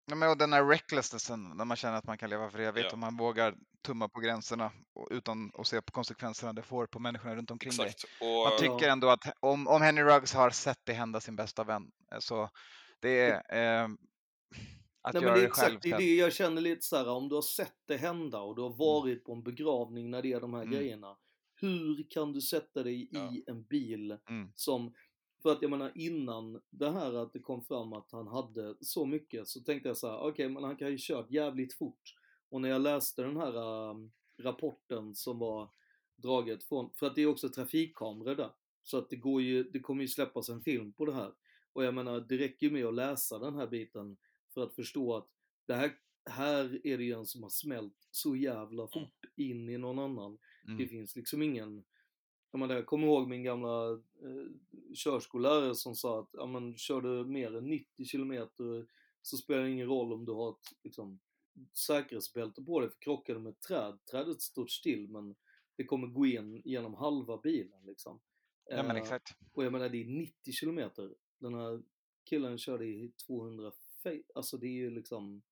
Ja, 0.07 0.15
men 0.15 0.31
och 0.31 0.39
den 0.39 0.53
här 0.53 0.65
recklessnessen, 0.65 1.45
när 1.57 1.65
man 1.65 1.77
känner 1.77 1.97
att 1.97 2.07
man 2.07 2.19
kan 2.19 2.31
leva 2.31 2.51
för 2.51 2.59
evigt 2.59 2.85
Ja. 2.87 2.93
och 2.93 2.99
man 2.99 3.17
vågar 3.17 3.55
tumma 3.83 4.09
på 4.09 4.21
gränserna 4.21 4.73
och, 4.95 5.09
utan 5.11 5.51
att 5.55 5.67
se 5.67 5.83
på 5.83 5.93
konsekvenserna 5.93 6.53
det 6.53 6.63
får 6.63 6.87
på 6.87 6.99
människorna 6.99 7.37
runt 7.37 7.51
omkring 7.51 7.73
dig. 7.77 7.87
exakt. 7.87 8.05
Och, 8.21 8.27
Man 8.27 8.53
Ja. 8.53 8.59
tycker 8.59 8.89
ändå 8.91 9.09
att 9.09 9.25
om, 9.41 9.69
om 9.69 9.83
Henry 9.83 10.03
Ruggs 10.05 10.35
har 10.35 10.51
sett 10.51 10.79
det 10.85 10.93
hända 10.93 11.21
sin 11.21 11.37
bästa 11.37 11.65
vän, 11.65 11.91
eh, 12.13 12.19
så 12.19 12.51
det 13.01 13.21
är 13.21 13.33
eh, 13.33 13.89
att 15.03 15.15
Nej, 15.15 15.23
men 15.23 15.23
göra 15.23 15.35
det 15.35 15.41
är 15.41 15.43
det 15.47 15.51
själv. 15.51 15.77
exakt 15.77 15.83
det, 15.83 15.91
är 15.91 15.99
det 15.99 16.15
jag 16.15 16.33
känner 16.33 16.61
lite 16.63 16.83
så 16.87 16.97
här, 16.97 17.09
om 17.09 17.29
du 17.29 17.35
har 17.35 17.43
sett 17.43 17.77
det 17.89 17.97
hända 17.97 18.41
och 18.41 18.57
du 18.57 18.63
har 18.63 18.77
varit 18.77 19.25
på 19.25 19.33
en 19.33 19.43
begravning 19.43 20.11
när 20.11 20.23
det 20.23 20.33
är 20.33 20.41
de 20.41 20.55
här 20.55 20.63
Mm. 20.63 20.75
grejerna. 20.75 21.17
Hur 21.61 22.11
kan 22.11 22.33
du 22.33 22.41
sätta 22.41 22.83
dig 22.83 23.09
Ja. 23.11 23.33
i 23.33 23.45
en 23.47 23.65
bil 23.65 24.19
Mm. 24.31 24.53
som, 24.55 24.95
för 25.43 25.53
att 25.53 25.63
jag 25.63 25.71
menar 25.71 25.93
innan 25.95 26.61
det 26.71 26.91
här 26.91 27.15
att 27.15 27.33
det 27.33 27.41
kom 27.41 27.65
fram 27.65 27.93
att 27.93 28.13
han 28.13 28.27
hade 28.29 28.75
så 28.81 29.07
mycket 29.07 29.49
så 29.49 29.61
tänkte 29.61 29.89
jag 29.89 29.97
så 29.97 30.09
här: 30.11 30.19
okej 30.21 30.49
men 30.49 30.65
han 30.65 30.77
kan 30.77 30.91
ju 30.91 30.97
kört 31.01 31.31
jävligt 31.31 31.75
fort. 31.75 32.15
Och 32.49 32.61
när 32.61 32.69
jag 32.69 32.81
läste 32.83 33.23
den 33.23 33.37
här 33.37 33.91
ähm, 33.91 34.13
rapporten 34.39 35.15
som 35.15 35.39
var 35.39 35.71
draget 36.17 36.65
från, 36.65 36.91
för 36.95 37.07
att 37.07 37.15
det 37.15 37.23
är 37.23 37.27
också 37.27 37.49
trafikkameror 37.49 38.35
där. 38.35 38.51
Så 38.83 38.99
att 38.99 39.11
det 39.11 39.17
går 39.17 39.43
ju, 39.43 39.65
det 39.65 39.81
kommer 39.81 40.03
ju 40.03 40.09
släppas 40.09 40.49
en 40.49 40.61
film 40.63 40.93
på 40.93 41.05
det 41.07 41.15
här. 41.15 41.33
Och 41.73 41.85
jag 41.85 41.95
menar, 41.95 42.21
det 42.21 42.37
räcker 42.39 42.67
ju 42.67 42.73
med 42.73 42.87
att 42.87 42.95
läsa 42.95 43.39
den 43.39 43.55
här 43.55 43.67
biten 43.67 44.17
för 44.55 44.63
att 44.65 44.75
förstå 44.75 45.17
att 45.17 45.29
det 45.67 45.75
här, 45.75 45.93
här 46.31 46.87
är 46.87 46.99
det 46.99 47.05
ju 47.05 47.13
en 47.13 47.27
som 47.27 47.43
har 47.43 47.51
smält 47.51 48.09
så 48.11 48.37
jävla 48.37 48.89
fort 48.89 49.25
in 49.37 49.69
i 49.69 49.79
någon 49.79 49.99
annan. 49.99 50.39
Det 50.63 50.73
Mm. 50.73 50.89
finns 50.89 51.17
liksom 51.17 51.43
ingen, 51.43 51.85
jag, 52.51 52.59
menar, 52.59 52.75
jag 52.75 52.87
kommer 52.87 53.07
ihåg 53.07 53.29
min 53.29 53.43
gamla 53.43 53.91
eh, 53.93 54.47
körskollärare 54.95 55.75
som 55.75 55.95
sa 55.95 56.21
att 56.21 56.29
ja, 56.33 56.47
men, 56.47 56.77
kör 56.77 57.01
du 57.01 57.25
mer 57.25 57.57
än 57.57 57.69
90 57.69 58.05
kilometer 58.05 58.87
så 59.23 59.37
spelar 59.37 59.63
det 59.63 59.71
ingen 59.71 59.89
roll 59.89 60.13
om 60.13 60.25
du 60.25 60.33
har 60.33 60.51
ett 60.51 60.73
liksom, 60.85 61.21
säkerhetsbälte 61.73 62.63
på 62.63 62.81
dig 62.81 62.91
för 62.91 62.99
krockar 63.01 63.35
du 63.35 63.41
med 63.41 63.51
ett 63.51 63.61
träd, 63.61 63.99
trädet 64.11 64.43
står 64.43 64.67
still 64.67 65.09
men 65.09 65.35
det 65.77 65.85
kommer 65.85 66.07
gå 66.07 66.27
in 66.27 66.63
genom 66.65 66.95
halva 66.95 67.37
bilen 67.37 67.81
liksom. 67.87 68.21
Ja, 68.71 68.83
men 68.83 68.97
Eh, 68.97 69.03
exakt. 69.03 69.29
och 69.53 69.65
jag 69.65 69.73
menar 69.73 69.89
det 69.89 70.01
är 70.01 70.05
90 70.05 70.53
kilometer. 70.53 71.15
Den 71.39 71.55
här 71.55 71.83
killen 72.25 72.59
körde 72.59 72.85
i 72.87 73.13
200, 73.27 73.73
alltså 74.35 74.57
det 74.57 74.67
är 74.67 74.71
ju 74.71 74.91
liksom, 74.91 75.43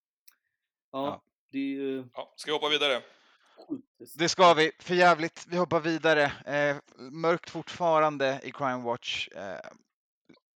ja, 0.90 1.06
Ja. 1.06 1.22
det 1.50 1.58
är 1.58 1.62
ju 1.62 2.04
ja, 2.14 2.34
ska 2.36 2.50
vi 2.50 2.54
hoppa 2.56 2.68
vidare? 2.68 3.02
Det 4.14 4.28
ska 4.28 4.54
vi, 4.54 4.70
för 4.78 4.94
jävligt. 4.94 5.44
Vi 5.48 5.56
hoppar 5.56 5.80
vidare. 5.80 6.22
Eh, 6.46 6.76
mörkt 6.98 7.50
fortfarande 7.50 8.40
i 8.42 8.52
Crime 8.52 8.82
Watch. 8.84 9.28
Eh, 9.28 9.70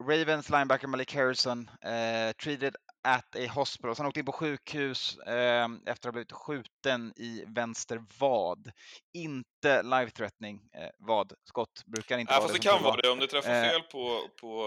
Ravens 0.05 0.51
linebacker 0.51 0.87
Malik 0.87 1.15
Harrison 1.15 1.71
eh, 1.83 2.33
treated 2.43 2.77
at 3.09 3.37
a 3.37 3.49
hospital. 3.55 3.97
Så 3.97 4.03
han 4.03 4.09
åkte 4.09 4.21
in 4.21 4.27
på 4.27 4.33
sjukhus 4.33 5.19
eh, 5.19 5.65
efter 5.65 5.91
att 5.93 6.05
ha 6.05 6.13
blivit 6.13 6.33
skjuten 6.33 7.13
i 7.17 7.45
vänster 7.47 8.05
vad. 8.19 8.71
Inte 9.15 9.83
life 9.83 10.11
threatening 10.11 10.61
eh, 10.75 10.89
vad. 10.99 11.33
Skott 11.49 11.85
brukar 11.87 12.19
inte 12.19 12.33
Ja, 12.33 12.39
vara 12.41 12.49
fast 12.49 12.63
det 12.63 12.69
som 12.69 12.77
kan 12.79 12.85
vara 12.85 13.01
det 13.01 13.09
om 13.11 13.19
du 13.19 13.27
träffar 13.27 13.51
Eh, 13.51 13.71
fel 13.71 13.83
på... 13.83 14.21
på 14.41 14.65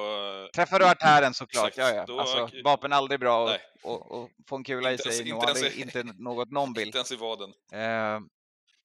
Träffar 0.55 0.79
du 0.79 0.85
artären 0.87 1.33
såklart, 1.33 1.67
Exakt, 1.67 1.77
ja, 1.77 1.95
ja. 1.95 2.05
då- 2.05 2.19
Alltså, 2.19 2.49
vapen 2.63 2.91
är 2.91 2.95
aldrig 2.95 3.19
bra 3.19 3.43
och, 3.43 3.91
och, 3.91 4.11
och 4.23 4.29
få 4.49 4.55
en 4.55 4.63
kula 4.63 4.91
Inte 4.91 5.09
i 5.09 5.11
sig 5.13 5.27
ens- 5.27 5.33
inte 5.33 5.45
ens 5.45 5.63
aldrig, 5.63 5.73
i- 5.79 5.81
inte 5.81 6.03
något 6.23 6.51
någon 6.51 6.73
vill. 6.73 6.85
inte 6.87 6.97
ens 6.97 7.11
i 7.11 7.15
vaden. 7.15 7.53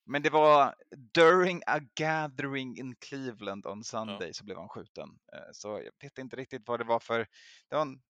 Eh, 0.06 0.10
men 0.10 0.22
det 0.22 0.30
var 0.30 0.74
during 1.14 1.62
a 1.66 1.80
gathering 1.94 2.78
in 2.78 2.94
Cleveland 2.96 3.66
on 3.66 3.84
Sunday 3.84 4.32
så 4.34 4.44
blev 4.44 4.56
han 4.58 4.68
skjuten. 4.68 5.08
Eh, 5.32 5.38
så 5.52 5.68
jag 5.68 5.92
vet 6.08 6.18
inte 6.18 6.36
riktigt 6.36 6.62
vad 6.68 6.80
det 6.80 6.84
var 6.84 7.00
för, 7.00 7.18
det 7.68 7.74
var 7.74 7.82
en, 7.82 8.02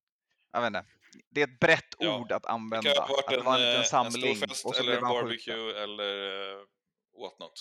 jag 0.52 0.60
vet 0.60 0.66
inte, 0.66 0.84
det 1.30 1.40
är 1.42 1.46
ett 1.46 1.60
brett 1.60 1.94
Ja, 1.98 2.20
ord 2.20 2.32
att 2.32 2.42
Det 2.42 2.48
använda. 2.48 2.90
kan 2.94 3.02
ha 3.02 3.08
varit 3.08 3.24
att 3.24 3.30
det 3.30 3.38
en, 3.38 3.44
var 3.44 3.54
en 3.58 3.62
eh, 3.62 3.66
liten 3.66 3.80
en 3.80 3.84
samling 3.86 4.36
stor 4.36 4.46
fest 4.48 4.66
och 4.66 4.74
så 4.74 4.80
eller 4.82 4.90
blev 4.92 4.98
en 4.98 5.04
han 5.04 5.14
barbecue 5.14 5.54
skjuten. 5.54 5.82
eller 5.82 6.52
uh, 6.54 6.58
what 7.20 7.38
not. 7.38 7.52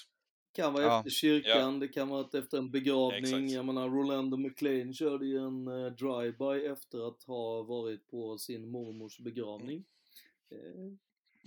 kan 0.54 0.74
vara 0.74 0.84
Ja. 0.84 0.98
efter 0.98 1.10
kyrkan, 1.10 1.80
det 1.80 1.88
kan 1.88 2.10
vara 2.10 2.40
efter 2.40 2.58
en 2.58 2.72
begravning. 2.72 3.24
Exakt. 3.24 3.52
Jag 3.52 3.66
menar, 3.66 3.90
Rolando 3.90 4.38
McLean 4.38 4.94
körde 4.94 5.26
ju 5.26 5.38
en 5.38 5.68
uh, 5.68 5.92
drive-by 5.92 6.66
efter 6.72 7.08
att 7.08 7.24
ha 7.24 7.64
varit 7.64 8.08
på 8.08 8.38
sin 8.38 8.70
mormors 8.70 9.18
begravning. 9.20 9.86
Eh, 10.52 10.94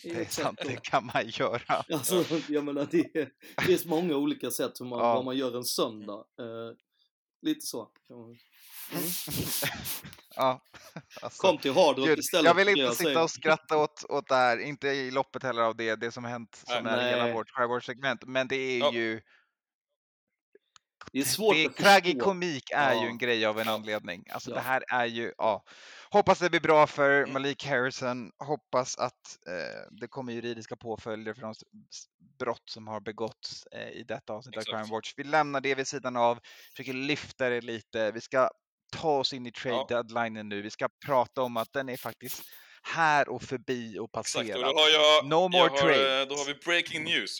Det 0.02 0.10
är 0.20 0.24
sant, 0.24 0.58
det 0.64 0.82
kan 0.82 1.06
man 1.14 1.28
göra. 1.28 1.84
Alltså, 1.92 2.24
jag 2.48 2.64
menar, 2.64 2.86
det, 2.90 2.98
är, 3.16 3.28
det 3.56 3.62
finns 3.62 3.84
många 3.84 4.16
olika 4.16 4.50
sätt 4.50 4.80
hur 4.80 4.86
man, 4.86 4.98
Ja. 4.98 5.14
vad 5.14 5.24
man 5.24 5.36
gör 5.36 5.56
en 5.56 5.64
söndag. 5.64 6.24
Eh, 6.40 6.76
lite 7.42 7.66
så. 7.66 7.88
man- 8.10 8.36
Ja, 10.36 10.60
alltså, 11.22 11.42
Kom 11.42 11.58
till 11.58 11.72
hardrock 11.72 12.06
gud, 12.06 12.18
istället. 12.18 12.44
jag 12.46 12.54
vill 12.54 12.68
inte 12.68 12.94
säga. 12.94 13.08
sitta 13.08 13.22
och 13.22 13.30
skratta 13.30 13.76
åt, 13.78 14.04
åt 14.08 14.28
det 14.28 14.34
här, 14.34 14.58
inte 14.58 14.88
i 14.88 15.10
loppet 15.10 15.42
heller 15.42 15.62
av 15.62 15.76
det, 15.76 15.96
det 15.96 16.10
som 16.12 16.24
hänt 16.24 16.62
som 16.66 16.84
Nej. 16.84 16.92
är 16.92 17.10
hela 17.16 17.32
vårt 17.34 17.50
skärgårdssegment, 17.50 18.24
men 18.26 18.48
det 18.48 18.56
är 18.56 18.78
Ja. 18.78 18.92
ju 18.92 19.20
Det 21.12 21.18
är 21.20 21.24
svårt 21.24 21.54
det, 21.54 21.66
att 21.66 21.72
förstå. 21.72 21.82
tragikomik 21.82 22.70
är 22.74 22.94
ju 22.94 23.00
Ja. 23.00 23.06
en 23.06 23.18
grej 23.18 23.46
av 23.46 23.60
en 23.60 23.68
anledning. 23.68 24.24
Alltså 24.30 24.50
Ja. 24.50 24.54
det 24.54 24.60
här 24.60 24.84
är 24.88 25.06
ju, 25.06 25.32
ja. 25.38 25.64
Hoppas 26.10 26.38
det 26.38 26.50
blir 26.50 26.60
bra 26.60 26.86
för 26.86 27.10
Mm. 27.18 27.32
Malik 27.32 27.66
Harrison. 27.66 28.30
Hoppas 28.38 28.96
att 28.98 29.12
eh, 29.48 29.80
det 30.00 30.08
kommer 30.08 30.32
juridiska 30.32 30.76
påföljder 30.76 31.34
för 31.34 31.40
de 31.42 31.54
brott 32.38 32.62
som 32.70 32.86
har 32.86 33.00
begåtts 33.00 33.66
eh, 33.66 33.88
i 33.88 34.04
detta 34.08 34.32
avsnitt 34.32 34.56
av 34.56 34.60
Exakt. 34.60 34.76
Crime 34.82 34.96
Watch. 34.96 35.12
Vi 35.16 35.24
lämnar 35.24 35.60
det 35.60 35.74
vid 35.74 35.86
sidan 35.88 36.16
av, 36.16 36.38
försöker 36.76 36.92
lyfta 36.92 37.48
det 37.48 37.60
lite. 37.60 38.10
Vi 38.12 38.20
ska 38.20 38.50
ta 38.96 39.18
oss 39.18 39.32
in 39.32 39.46
i 39.46 39.52
trade 39.52 39.76
Ja. 39.76 39.86
deadlinen 39.88 40.48
nu. 40.48 40.62
Vi 40.62 40.70
ska 40.70 40.88
prata 41.06 41.42
om 41.42 41.56
att 41.56 41.72
den 41.72 41.88
är 41.88 41.96
faktiskt 41.96 42.42
här 42.82 43.28
och 43.28 43.42
förbi 43.42 43.98
och 43.98 44.04
Exakt, 44.18 44.34
passerad. 44.34 44.64
och 44.68 44.74
då 44.74 44.80
har 44.80 44.88
jag... 44.88 45.26
No 45.26 45.48
more 45.48 45.70
jag 45.74 45.82
har, 45.82 45.90
eh, 45.90 46.26
Då 46.28 46.34
har 46.34 46.46
vi 46.46 46.54
breaking 46.54 47.04
news. 47.04 47.38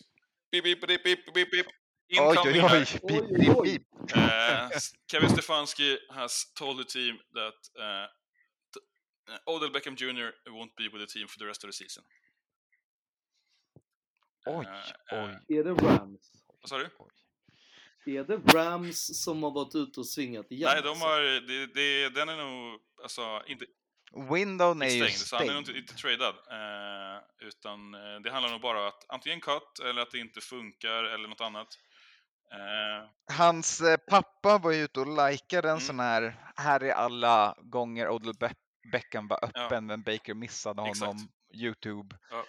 Pip, 0.53 0.64
pip, 0.64 0.87
pip, 0.87 1.05
pip, 1.05 1.35
pip, 1.35 1.51
pip. 1.53 1.66
Oj, 2.11 2.37
oj, 2.39 2.61
oj, 2.61 2.63
Oj, 2.63 2.85
pip, 3.09 3.57
oj. 3.57 3.65
pip. 3.65 3.83
Uh, 4.17 4.71
Kevin 5.11 5.29
Stefanski 5.29 5.97
has 6.11 6.47
told 6.55 6.79
the 6.79 6.85
team 6.85 7.19
that 7.35 7.55
uh, 7.79 8.07
uh, 9.33 9.55
Odell 9.55 9.71
Beckham 9.71 9.95
Jr. 9.97 10.31
won't 10.51 10.75
be 10.77 10.89
with 10.89 11.01
the 11.01 11.07
team 11.07 11.29
for 11.29 11.39
the 11.39 11.47
rest 11.47 11.65
of 11.65 11.69
the 11.69 11.73
season. 11.73 12.05
Oj, 14.47 14.65
Eh, 14.67 15.25
oj. 15.25 15.31
eh, 15.31 15.57
Är 15.59 15.65
det 15.65 15.71
Rams? 15.75 16.33
Vad 16.63 16.69
sa 16.69 16.79
du? 16.79 16.91
Är 18.19 18.25
det 18.25 18.37
Rams 18.55 19.23
som 19.23 19.43
har 19.43 19.51
varit 19.51 19.75
ute 19.75 20.01
och 20.01 20.07
svingat 20.07 20.53
igen? 20.53 20.71
Nej, 20.75 20.83
de 20.83 20.89
alltså? 20.89 21.05
har... 21.07 21.21
Det, 21.21 21.67
det, 21.67 22.09
den 22.09 22.29
är 22.29 22.37
nog... 22.37 22.81
Alltså, 23.03 23.43
inte 23.47 23.67
Windown 24.33 24.83
är 24.83 24.87
ju 24.87 25.05
stängd, 25.05 25.13
så 25.19 25.37
han 25.37 25.49
är 25.49 25.53
nog 25.53 25.61
inte, 25.61 25.73
inte 25.79 25.95
tradad. 25.95 26.35
Eh, 26.35 27.23
utan 27.49 27.93
det 28.23 28.31
handlar 28.31 28.51
nog 28.51 28.61
bara 28.61 28.81
om 28.83 28.89
att 28.89 29.05
antingen 29.09 29.41
cut, 29.41 29.79
eller 29.85 30.03
att 30.03 30.11
det 30.11 30.19
inte 30.19 30.41
funkar, 30.41 31.05
eller 31.05 31.29
något 31.29 31.41
annat. 31.41 31.69
Eh, 32.53 33.35
Hans 33.37 33.81
eh, 33.81 33.97
pappa 33.97 34.59
var 34.59 34.73
ju 34.73 34.83
ute 34.85 35.01
och 35.01 35.31
likade 35.31 35.69
en 35.69 35.73
Mm. 35.73 35.81
sån 35.81 36.01
här, 36.01 36.37
här 36.57 36.85
är 36.85 36.93
alla 36.93 37.55
gånger 37.63 38.09
Odell 38.09 38.35
Be- 38.41 38.55
Beckham 38.93 39.29
var 39.29 39.39
Ja. 39.55 39.67
öppen 39.67 39.87
men 39.87 40.03
Baker 40.03 40.35
missade 40.35 40.81
honom, 40.81 40.91
Exakt. 40.93 41.21
Youtube, 41.55 42.17
Ja. 42.31 42.45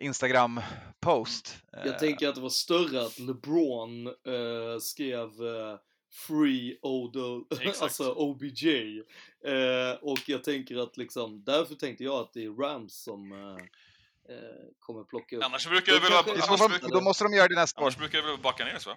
Instagram 0.00 0.60
post. 1.00 1.56
Jag 1.72 1.86
Eh, 1.86 1.92
tänker 1.98 2.28
att 2.28 2.34
det 2.34 2.40
var 2.40 2.48
större 2.48 3.02
att 3.06 3.18
LeBron 3.18 4.06
eh, 4.06 4.78
skrev 4.80 5.28
eh, 5.28 5.78
Free 6.26 6.78
Odell, 6.82 7.44
Exakt. 7.60 7.82
alltså 7.82 8.12
OBJ. 8.12 8.98
Eh, 9.46 9.92
och 10.00 10.18
jag 10.28 10.44
tänker 10.44 10.76
att 10.82 10.96
liksom, 10.96 11.44
därför 11.44 11.74
tänkte 11.74 12.04
jag 12.04 12.14
att 12.14 12.32
det 12.32 12.44
är 12.44 12.50
Rams 12.62 13.02
som 13.02 13.32
eh, 13.32 13.64
eh, 14.34 14.64
kommer 14.78 15.04
plocka 15.04 15.36
upp. 15.36 15.44
annars 15.44 15.68
brukar 15.68 15.92
Då 15.92 15.98
väl 15.98 16.10
så 16.12 16.18
Annars, 16.48 16.68
brukar- 16.70 16.88
då 16.88 17.00
måste 17.00 17.24
de 17.24 17.32
göra 17.32 17.48
det 17.48 17.54
nästa 17.54 17.80
år. 17.80 17.84
annars 17.84 17.96
brukar 17.96 18.18
det 18.18 18.24
väl 18.28 18.36
vara 18.38 18.52
Buccaneers, 18.52 18.86
va? 18.86 18.96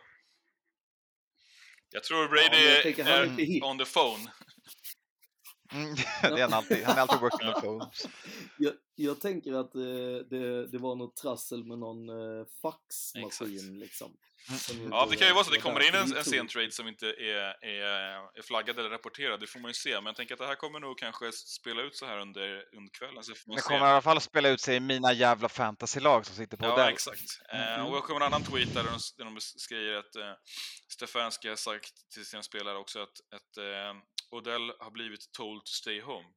Jag 1.94 2.04
tror 2.04 2.28
Brady 2.28 2.74
jag 2.74 2.84
tänker, 2.84 3.04
han 3.04 3.40
är 3.40 3.40
är 3.40 3.64
on 3.64 3.78
the 3.78 3.86
phone. 3.86 4.32
Mm, 5.74 5.96
det 6.22 6.28
är 6.28 6.42
han 6.42 6.54
alltid. 6.54 6.84
Han 6.84 6.98
är 6.98 7.02
alltid 7.02 7.20
working 7.20 7.48
on 7.48 7.54
phones. 7.62 8.08
Jag, 8.58 8.74
jag 8.96 9.22
tänker 9.22 9.54
att 9.54 9.76
eh, 9.76 9.82
det, 10.30 10.68
det 10.68 10.78
var 10.78 10.96
något 10.96 11.16
trassel 11.16 11.64
med 11.64 11.80
någon 11.80 12.10
eh, 12.10 12.46
faxmaskin 12.62 13.80
liksom. 13.80 14.14
Mm. 14.72 14.90
Ja, 14.92 15.08
det 15.10 15.16
kan 15.16 15.28
ju 15.28 15.34
vara 15.34 15.44
så 15.44 15.50
att 15.50 15.56
det 15.56 15.62
kommer 15.62 15.88
in 15.88 15.96
en, 15.96 16.18
en 16.18 16.24
sen 16.24 16.48
trade 16.48 16.72
som 16.72 16.88
inte 16.88 17.06
är, 17.08 17.66
är, 17.66 17.84
är 18.38 18.42
flaggad 18.42 18.80
eller 18.80 18.90
rapporterad, 18.90 19.40
det 19.40 19.48
får 19.48 19.60
man 19.60 19.70
ju 19.70 19.74
se. 19.74 19.94
Men 19.96 20.06
jag 20.06 20.16
tänker 20.16 20.34
att 20.34 20.40
det 20.40 20.46
här 20.46 20.56
kommer 20.56 20.80
nog 20.80 20.98
kanske 20.98 21.32
spela 21.32 21.82
ut 21.82 21.96
så 21.96 22.06
här 22.06 22.20
under, 22.20 22.76
under 22.78 22.92
kvällen. 23.00 23.24
Så 23.24 23.34
får 23.36 23.50
man 23.50 23.56
Det 23.56 23.62
se. 23.62 23.68
kommer 23.68 23.88
i 23.88 23.90
alla 23.90 24.02
fall 24.02 24.22
spela 24.22 24.50
ut 24.50 24.62
sig 24.62 24.76
i 24.76 24.80
mina 24.80 25.14
jävla 25.14 25.50
fantasylag 25.50 26.26
som 26.26 26.36
sitter 26.36 26.58
på 26.58 26.66
Ja, 26.66 26.74
Odell. 26.74 26.94
exakt. 26.94 27.22
Mm. 27.54 27.80
Eh, 27.80 27.88
och 27.88 27.96
jag 27.96 28.04
kommer 28.04 28.20
en 28.22 28.26
annan 28.28 28.44
tweet 28.44 28.74
där 28.74 28.84
de, 28.84 29.00
där 29.18 29.26
de 29.26 29.38
skriver 29.42 29.94
att 29.98 30.16
eh, 30.16 30.34
Stefanski 30.94 31.48
har 31.50 31.56
sagt 31.56 32.10
till 32.14 32.26
sina 32.26 32.44
spelare 32.44 32.78
också 32.78 33.00
att, 33.00 33.08
att 33.36 33.58
eh, 33.58 33.94
Odell 34.32 34.72
har 34.80 34.92
blivit 34.92 35.32
told 35.32 35.60
to 35.66 35.70
stay 35.72 36.02
home. 36.02 36.28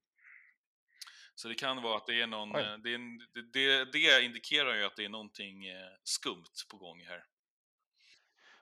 Så 1.34 1.48
det 1.48 1.54
kan 1.54 1.82
vara 1.82 1.96
att 1.96 2.06
det 2.06 2.20
är 2.20 2.26
någon... 2.26 2.54
Eh, 2.56 2.78
Det, 2.78 2.90
är 2.90 2.94
en, 2.94 3.18
det, 3.52 3.84
det, 3.92 4.22
indikerar 4.24 4.74
ju 4.74 4.84
att 4.84 4.96
det 4.96 5.04
är 5.04 5.08
någonting 5.08 5.66
eh, 5.66 5.76
skumt 6.04 6.44
på 6.70 6.76
gång 6.76 7.00
här. 7.04 7.24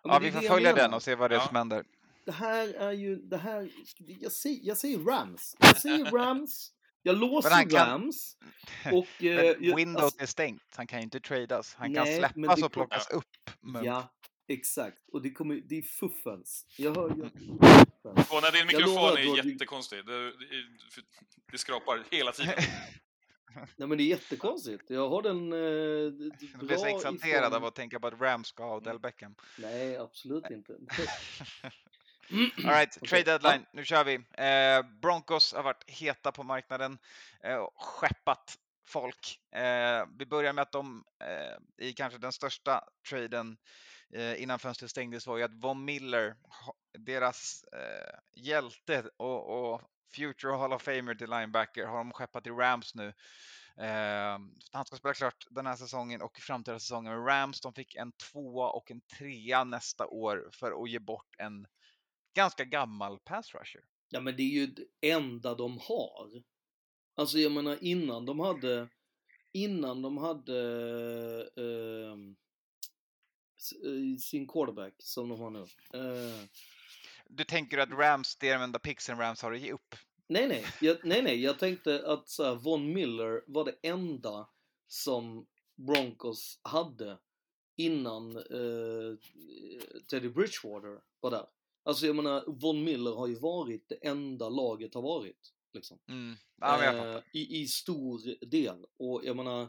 Ja, 0.03 0.18
vi 0.18 0.33
får 0.33 0.41
följa 0.41 0.72
den 0.72 0.95
och 0.95 1.03
se 1.03 1.14
vad 1.14 1.30
det 1.30 1.35
är 1.37 1.41
Ja. 1.41 1.47
som 1.47 1.57
händer. 1.57 1.85
Det 2.24 2.33
här 2.33 2.74
är 2.74 2.93
ju, 2.93 3.16
det 3.16 3.37
här, 3.37 3.70
jag 3.99 4.33
säger, 4.33 4.59
jag 4.62 4.76
säger 4.76 4.99
Rams. 4.99 5.57
Jag 5.59 5.76
säger 5.76 6.05
Rams. 6.18 6.72
Jag 7.03 7.16
låser 7.18 7.51
kan- 7.51 7.70
Rams. 7.70 8.37
Och... 8.93 9.24
eh, 9.24 9.74
Windows 9.76 10.03
alltså- 10.05 10.22
är 10.22 10.26
stängt. 10.26 10.74
Han 10.76 10.87
kan 10.87 10.99
ju 10.99 11.03
inte 11.05 11.20
tradas. 11.20 11.74
Han 11.74 11.93
Nej, 11.93 12.20
kan 12.20 12.30
släppas 12.33 12.62
och 12.62 12.72
plockas 12.72 13.11
upp. 13.11 13.51
Men... 13.61 13.85
Ja, 13.85 14.09
exakt. 14.49 15.09
Och 15.12 15.22
det 15.22 15.30
kommer, 15.30 15.55
det 15.55 15.78
är 15.78 15.82
fuffens. 15.82 16.66
Jag 16.76 16.97
hör 16.97 17.09
ju... 17.09 17.22
Och 18.03 18.43
när 18.43 18.53
din 18.53 18.66
mikrofon 18.66 19.18
är 19.18 19.43
du- 19.43 19.51
jättekonstig. 19.51 20.07
Det, 20.07 20.30
det, 20.30 20.64
det, 21.53 21.59
skrapar 21.59 22.05
hela 22.11 22.32
tiden. 22.32 22.55
Nej 23.76 23.88
men 23.88 23.99
det 23.99 24.05
är 24.05 24.09
jättekonstigt. 24.09 24.90
Jag 24.90 25.09
har 25.09 25.22
den 25.22 25.53
eh, 25.53 25.59
Jag 25.59 26.66
blir 26.66 26.76
så 26.76 26.82
bra 26.84 26.97
exalterad 26.97 27.45
ifrån... 27.45 27.55
av 27.55 27.64
att 27.64 27.74
tänka 27.74 28.01
på 28.01 28.07
att 28.07 28.20
Rams 28.20 28.47
ska 28.49 28.64
ha 28.64 28.76
Odell 28.76 28.99
Beckham. 28.99 29.34
Nej, 29.59 29.97
absolut 29.97 30.51
inte. 30.51 30.72
Alright, 32.64 32.97
Okej, 32.97 33.09
trade 33.09 33.24
deadline. 33.24 33.66
Nu 33.72 33.84
kör 33.84 34.05
vi. 34.05 34.14
Eh, 34.14 34.82
Broncos 35.01 35.55
har 35.55 35.62
varit 35.62 35.84
heta 35.86 36.32
på 36.32 36.43
marknaden 36.43 36.99
eh, 37.45 37.57
och 37.57 37.72
skeppat 37.76 38.59
folk. 38.86 39.40
Eh, 39.55 40.07
vi 40.18 40.26
börjar 40.26 40.53
med 40.53 40.62
att 40.62 40.72
de 40.72 41.05
eh, 41.20 41.86
i 41.86 41.93
kanske 41.93 42.18
den 42.18 42.32
största 42.32 42.84
traden 43.11 43.51
eh, 43.51 43.57
Eh, 44.13 44.43
innan 44.43 44.59
fönstret 44.59 44.91
stängdes 44.91 45.27
var 45.27 45.37
ju 45.37 45.43
att 45.43 45.55
Von 45.55 45.85
Miller, 45.85 46.35
deras 46.99 47.65
eh, 47.65 48.43
hjälte 48.43 49.11
och, 49.17 49.73
och 49.73 49.83
future 50.15 50.57
Hall 50.57 50.73
of 50.73 50.83
Famer 50.83 51.15
till 51.15 51.31
linebacker, 51.31 51.87
har 51.87 51.97
de 51.97 52.13
skeppat 52.13 52.45
till 52.45 52.53
Rams 52.53 52.95
nu. 52.95 53.13
Eh, 53.77 54.39
han 54.73 54.85
ska 54.85 54.97
spela 54.97 55.15
klart 55.15 55.47
den 55.51 55.67
här 55.67 55.77
säsongen 55.77 56.23
och 56.23 56.39
framtida 56.39 56.79
säsongen 56.79 57.13
med 57.13 57.27
Rams. 57.27 57.61
De 57.61 57.75
fick 57.75 57.95
en 57.95 58.13
tvåa 58.13 58.71
och 58.71 58.91
en 58.91 59.01
trea 59.01 59.65
nästa 59.65 60.07
år 60.07 60.51
för 60.53 60.83
att 60.83 60.91
ge 60.91 60.99
bort 60.99 61.35
en 61.39 61.67
ganska 62.35 62.65
gammal 62.65 63.19
pass 63.19 63.55
rusher. 63.55 63.85
Ja 64.09 64.21
men 64.21 64.37
det 64.37 64.43
är 64.43 64.61
ju 64.61 64.67
det 64.67 65.11
enda 65.11 65.55
de 65.55 65.79
har. 65.79 66.43
Alltså 67.15 67.39
jag 67.39 67.53
menar 67.53 67.79
innan 67.81 68.27
de 68.27 68.41
hade, 68.41 68.89
innan 69.53 70.03
de 70.03 70.19
hade 70.19 70.59
eh, 71.57 72.17
sin 74.21 74.49
quarterback 74.49 74.95
som 74.99 75.29
de 75.29 75.41
har 75.41 75.51
nu. 75.51 75.63
Eh, 75.95 76.45
Du 77.29 77.45
tänker 77.45 77.79
att 77.79 77.91
Rams, 77.91 78.37
det 78.37 78.49
är 78.49 78.59
de 78.59 78.65
enda 78.65 78.79
pixen 78.79 79.19
Rams 79.19 79.43
har 79.43 79.53
att 79.53 79.61
ge 79.61 79.73
upp? 79.73 79.95
nej, 80.27 80.49
nej, 80.49 80.67
jag, 80.81 80.97
nej, 81.05 81.23
nej, 81.23 81.43
jag 81.43 81.59
tänkte 81.59 82.03
att 82.07 82.29
så 82.29 82.45
här, 82.45 82.55
Von 82.55 82.93
Miller 82.93 83.43
var 83.47 83.65
det 83.65 83.75
enda 83.83 84.49
som 84.87 85.47
Broncos 85.77 86.61
hade 86.63 87.19
innan 87.77 88.37
eh, 88.37 89.19
Teddy 90.11 90.29
Bridgewater 90.29 91.01
var 91.21 91.31
där. 91.31 91.47
Alltså 91.85 92.07
jag 92.07 92.17
menar, 92.17 92.45
Von 92.47 92.85
Miller 92.85 93.11
har 93.11 93.27
ju 93.27 93.35
varit 93.35 93.89
det 93.89 93.95
enda 94.07 94.49
laget 94.49 94.95
har 94.95 95.03
varit. 95.03 95.53
Liksom. 95.73 95.99
Mm. 96.09 96.35
Ja. 96.61 96.85
Eh, 96.85 97.21
i, 97.33 97.61
I 97.63 97.67
stor 97.67 98.45
del. 98.47 98.87
Och 98.99 99.21
jag 99.25 99.37
menar, 99.37 99.69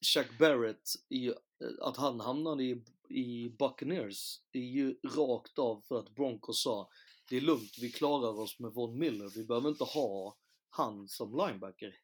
Chuck 0.00 0.38
Barrett, 0.38 0.90
i, 1.08 1.26
eh, 1.28 1.34
att 1.80 1.96
han 1.96 2.20
hamnade 2.20 2.64
i, 2.64 2.82
i 3.12 3.56
Buccaneers, 3.58 4.40
är 4.52 4.60
ju 4.60 4.94
rakt 5.16 5.58
av 5.58 5.80
för 5.88 5.98
att 5.98 6.14
Broncos 6.14 6.62
sa 6.62 6.88
det 7.30 7.36
är 7.36 7.40
lugnt, 7.40 7.78
vi 7.80 7.92
klarar 7.92 8.40
oss 8.40 8.58
med 8.58 8.72
Von 8.72 8.98
Miller, 8.98 9.30
vi 9.36 9.44
behöver 9.44 9.68
inte 9.68 9.84
ha 9.84 10.36
han 10.70 11.08
som 11.08 11.36
linebacker 11.36 11.94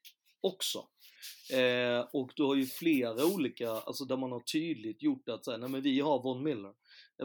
också. 0.41 0.87
Eh, 1.53 1.99
och 2.13 2.31
du 2.35 2.43
har 2.43 2.55
ju 2.55 2.65
flera 2.65 3.25
olika, 3.25 3.71
alltså 3.71 4.05
där 4.05 4.17
man 4.17 4.31
har 4.31 4.39
tydligt 4.39 5.01
gjort 5.01 5.29
att 5.29 5.45
säga, 5.45 5.57
nej 5.57 5.69
men 5.69 5.81
vi 5.81 5.99
har 5.99 6.23
Von 6.23 6.43
Miller. 6.43 6.73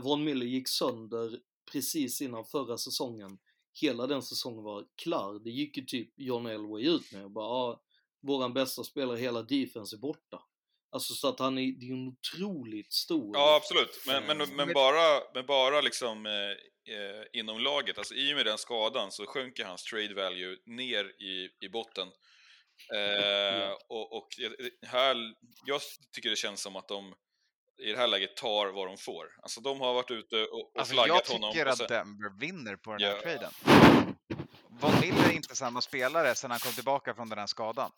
Von 0.03 0.25
Miller 0.25 0.47
gick 0.47 0.69
sönder 0.69 1.41
precis 1.73 2.21
innan 2.21 2.45
förra 2.45 2.79
säsongen. 2.79 3.39
Hela 3.81 4.07
den 4.07 4.23
säsongen 4.23 4.63
var 4.63 4.87
klar. 4.95 5.41
Det 5.45 5.51
gick 5.51 5.77
ju 5.77 5.85
typ 5.85 6.13
John 6.17 6.47
Elway 6.47 6.87
ut 6.87 7.13
med 7.13 7.25
och 7.25 7.31
bara, 7.31 7.47
ah, 7.47 7.83
våran 8.21 8.55
bästa 8.55 8.85
spelare, 8.85 9.19
hela 9.19 9.43
defense 9.43 9.97
är 9.97 10.01
borta. 10.01 10.43
Alltså 10.95 11.15
så 11.15 11.29
att 11.29 11.39
han 11.39 11.59
är, 11.59 11.63
det 11.81 11.87
är 11.87 11.93
en 11.93 12.09
otroligt 12.09 12.93
stor... 12.93 13.31
Ja, 13.37 13.57
absolut. 13.57 14.03
Men, 14.07 14.27
men, 14.39 14.57
men 14.57 14.73
bara, 14.73 15.23
men 15.35 15.47
bara 15.47 15.81
liksom 15.81 16.27
eh, 16.27 16.33
eh, 16.97 17.25
inom 17.33 17.59
laget, 17.61 17.99
alltså 17.99 18.15
i 18.15 18.33
och 18.33 18.37
med 18.37 18.47
den 18.47 18.59
skadan 18.59 19.13
så 19.13 19.27
sjunker 19.27 19.65
hans 19.65 19.85
trade 19.85 20.15
value 20.15 20.57
ner 20.67 21.05
i, 21.05 21.49
i 21.67 21.69
botten. 21.69 22.09
Eh, 22.95 23.71
och, 23.89 24.13
och 24.17 24.29
här, 24.87 25.17
jag 25.67 25.81
tycker 26.15 26.31
det 26.31 26.37
känns 26.37 26.61
som 26.63 26.77
att 26.77 26.89
de 26.89 27.15
i 27.83 27.91
det 27.93 27.99
här 27.99 28.07
läget 28.09 28.37
tar 28.37 28.67
vad 28.67 28.87
de 28.89 28.97
får. 28.99 29.27
Alltså 29.43 29.61
de 29.61 29.81
har 29.81 29.95
varit 29.95 30.11
ute 30.11 30.37
och, 30.45 30.61
och 30.61 30.73
Alltså, 30.79 30.95
flaggat 30.95 31.23
jag 31.29 31.35
honom. 31.35 31.53
tycker 31.53 31.67
och 31.67 31.73
att 31.73 31.79
sen- 31.79 31.87
Denver 31.89 32.41
vinner 32.41 32.77
på 32.77 32.91
den 32.91 33.01
Ja. 33.01 33.09
här 33.11 33.21
traden. 33.21 33.51
Von 34.85 35.01
Miller 35.01 35.29
är 35.29 35.33
inte 35.33 35.57
samma 35.57 35.81
spelare 35.81 36.35
sedan 36.35 36.51
han 36.51 36.61
kom 36.61 36.73
tillbaka 36.73 37.15
från 37.15 37.29
den 37.29 37.39
här 37.39 37.47
skadan. 37.47 37.91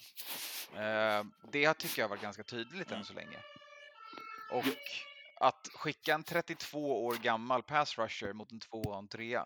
Eh, 0.74 1.24
det 1.52 1.74
tycker 1.74 2.02
jag 2.02 2.04
har 2.04 2.08
varit 2.08 2.22
ganska 2.22 2.42
tydligt 2.42 2.90
än 2.90 3.04
så 3.04 3.12
länge. 3.12 3.38
Och 4.50 4.64
att 5.40 5.68
skicka 5.74 6.14
en 6.14 6.24
32 6.24 7.04
år 7.06 7.14
gammal 7.14 7.62
pass 7.62 7.98
rusher 7.98 8.32
mot 8.32 8.52
en 8.52 8.60
2 8.60 8.78
och 8.78 8.98
en 8.98 9.08
3 9.08 9.40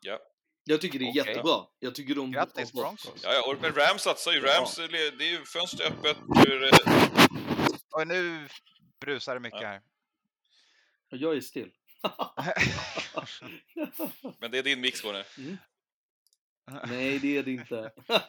Ja. 0.00 0.18
Jag 0.64 0.80
tycker 0.80 0.98
det 0.98 1.04
är 1.04 1.10
Okej. 1.10 1.22
jättebra. 1.26 1.66
Jag 1.78 1.94
tycker 1.94 2.14
de... 2.14 2.32
Grattis 2.32 2.72
Broncos! 2.72 3.22
Ja, 3.22 3.32
ja, 3.32 3.52
och, 3.52 3.60
men 3.60 3.72
Rams 3.72 4.02
satsar 4.02 4.32
ju. 4.32 4.40
Ja. 4.40 4.58
Rams, 4.58 4.76
det 4.76 5.24
är 5.24 5.30
ju 5.30 5.44
fönster 5.44 5.84
öppet. 5.86 6.16
Hur, 6.46 6.64
eh, 6.64 6.70
Och 7.90 8.08
nu 8.08 8.48
brusar 9.00 9.34
det 9.34 9.40
mycket 9.40 9.62
här. 9.62 9.82
Jag 11.08 11.36
är 11.36 11.40
still. 11.40 11.70
men 14.38 14.50
det 14.50 14.58
är 14.58 14.62
din 14.62 14.80
mix, 14.80 15.02
Bonne. 15.02 15.24
Mm. 15.38 15.56
Nej, 16.88 17.18
det 17.18 17.36
är 17.36 17.42
det 17.42 17.52
inte. 17.52 17.90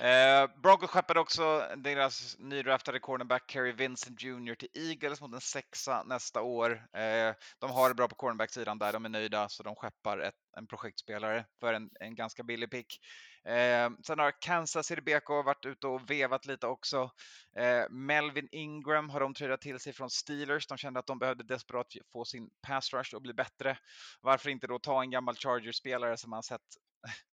Eh, 0.00 0.50
Broncos 0.62 0.90
skeppade 0.90 1.20
också 1.20 1.68
deras 1.76 2.36
nydraftade 2.38 3.00
cornerback 3.00 3.50
Kerry 3.50 3.72
Vincent 3.72 4.22
Jr 4.22 4.54
till 4.54 4.68
Eagles 4.74 5.20
mot 5.20 5.34
en 5.34 5.40
sexa 5.40 6.02
nästa 6.02 6.42
år. 6.42 6.70
Eh, 6.92 7.34
de 7.58 7.70
har 7.70 7.88
det 7.88 7.94
bra 7.94 8.08
på 8.08 8.14
cornerback-sidan 8.14 8.78
där, 8.78 8.92
de 8.92 9.04
är 9.04 9.08
nöjda 9.08 9.48
så 9.48 9.62
de 9.62 9.76
skeppar 9.76 10.18
ett, 10.18 10.34
en 10.56 10.66
projektspelare 10.66 11.44
för 11.60 11.74
en, 11.74 11.90
en 12.00 12.14
ganska 12.14 12.42
billig 12.42 12.70
pick. 12.70 13.00
Eh, 13.46 13.90
sen 14.06 14.18
har 14.18 14.40
Kansas 14.40 14.86
City 14.86 15.00
BK 15.00 15.28
varit 15.28 15.66
ute 15.66 15.86
och 15.86 16.10
vevat 16.10 16.46
lite 16.46 16.66
också. 16.66 17.10
Eh, 17.56 17.84
Melvin 17.90 18.48
Ingram 18.52 19.10
har 19.10 19.20
de 19.20 19.34
tradat 19.34 19.60
till 19.60 19.80
sig 19.80 19.92
från 19.92 20.10
Steelers. 20.10 20.66
De 20.66 20.78
kände 20.78 21.00
att 21.00 21.06
de 21.06 21.18
behövde 21.18 21.44
desperat 21.44 21.86
få 22.12 22.24
sin 22.24 22.50
pass 22.66 22.92
rush 22.92 23.16
att 23.16 23.22
bli 23.22 23.34
bättre. 23.34 23.78
Varför 24.20 24.50
inte 24.50 24.66
då 24.66 24.78
ta 24.78 25.02
en 25.02 25.10
gammal 25.10 25.34
Chargers-spelare 25.36 26.16
som 26.16 26.30
man 26.30 26.42
sett 26.42 26.62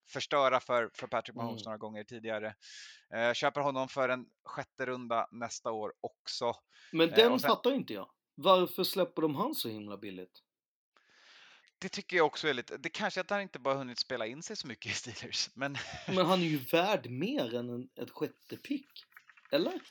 förstöra 0.09 0.59
för, 0.59 0.89
för 0.93 1.07
Patrick 1.07 1.35
Mahomes 1.35 1.61
Mm. 1.61 1.65
några 1.65 1.77
gånger 1.77 2.03
tidigare. 2.03 2.55
Eh, 3.13 3.33
köper 3.33 3.61
honom 3.61 3.87
för 3.87 4.09
en 4.09 4.25
sjätte 4.45 4.85
runda 4.85 5.27
nästa 5.31 5.71
år 5.71 5.93
också. 6.01 6.53
Men 6.91 7.09
Eh, 7.09 7.15
den 7.15 7.31
och 7.31 7.41
sen- 7.41 7.47
fattar 7.49 7.71
inte 7.71 7.93
jag. 7.93 8.09
Varför 8.35 8.83
släpper 8.83 9.21
de 9.21 9.35
han 9.35 9.55
så 9.55 9.69
himla 9.69 9.97
billigt? 9.97 10.42
Det 11.83 11.89
tycker 11.89 12.17
jag 12.17 12.25
också 12.25 12.47
är 12.47 12.53
lite, 12.53 12.77
det 12.77 12.89
kanske 12.89 13.21
att 13.21 13.29
han 13.29 13.41
inte 13.41 13.59
bara 13.59 13.75
hunnit 13.75 13.99
spela 13.99 14.25
in 14.25 14.43
sig 14.43 14.55
så 14.55 14.67
mycket 14.67 14.91
i 14.91 14.93
Steelers, 14.93 15.49
men 15.53 15.77
Men 16.07 16.25
han 16.25 16.41
är 16.41 16.45
ju 16.45 16.57
värd 16.71 17.09
mer 17.09 17.55
än 17.55 17.69
en, 17.69 17.89
ett 17.95 18.11
sjätte 18.11 18.57
pick. 18.57 19.05
Eller? 19.51 19.81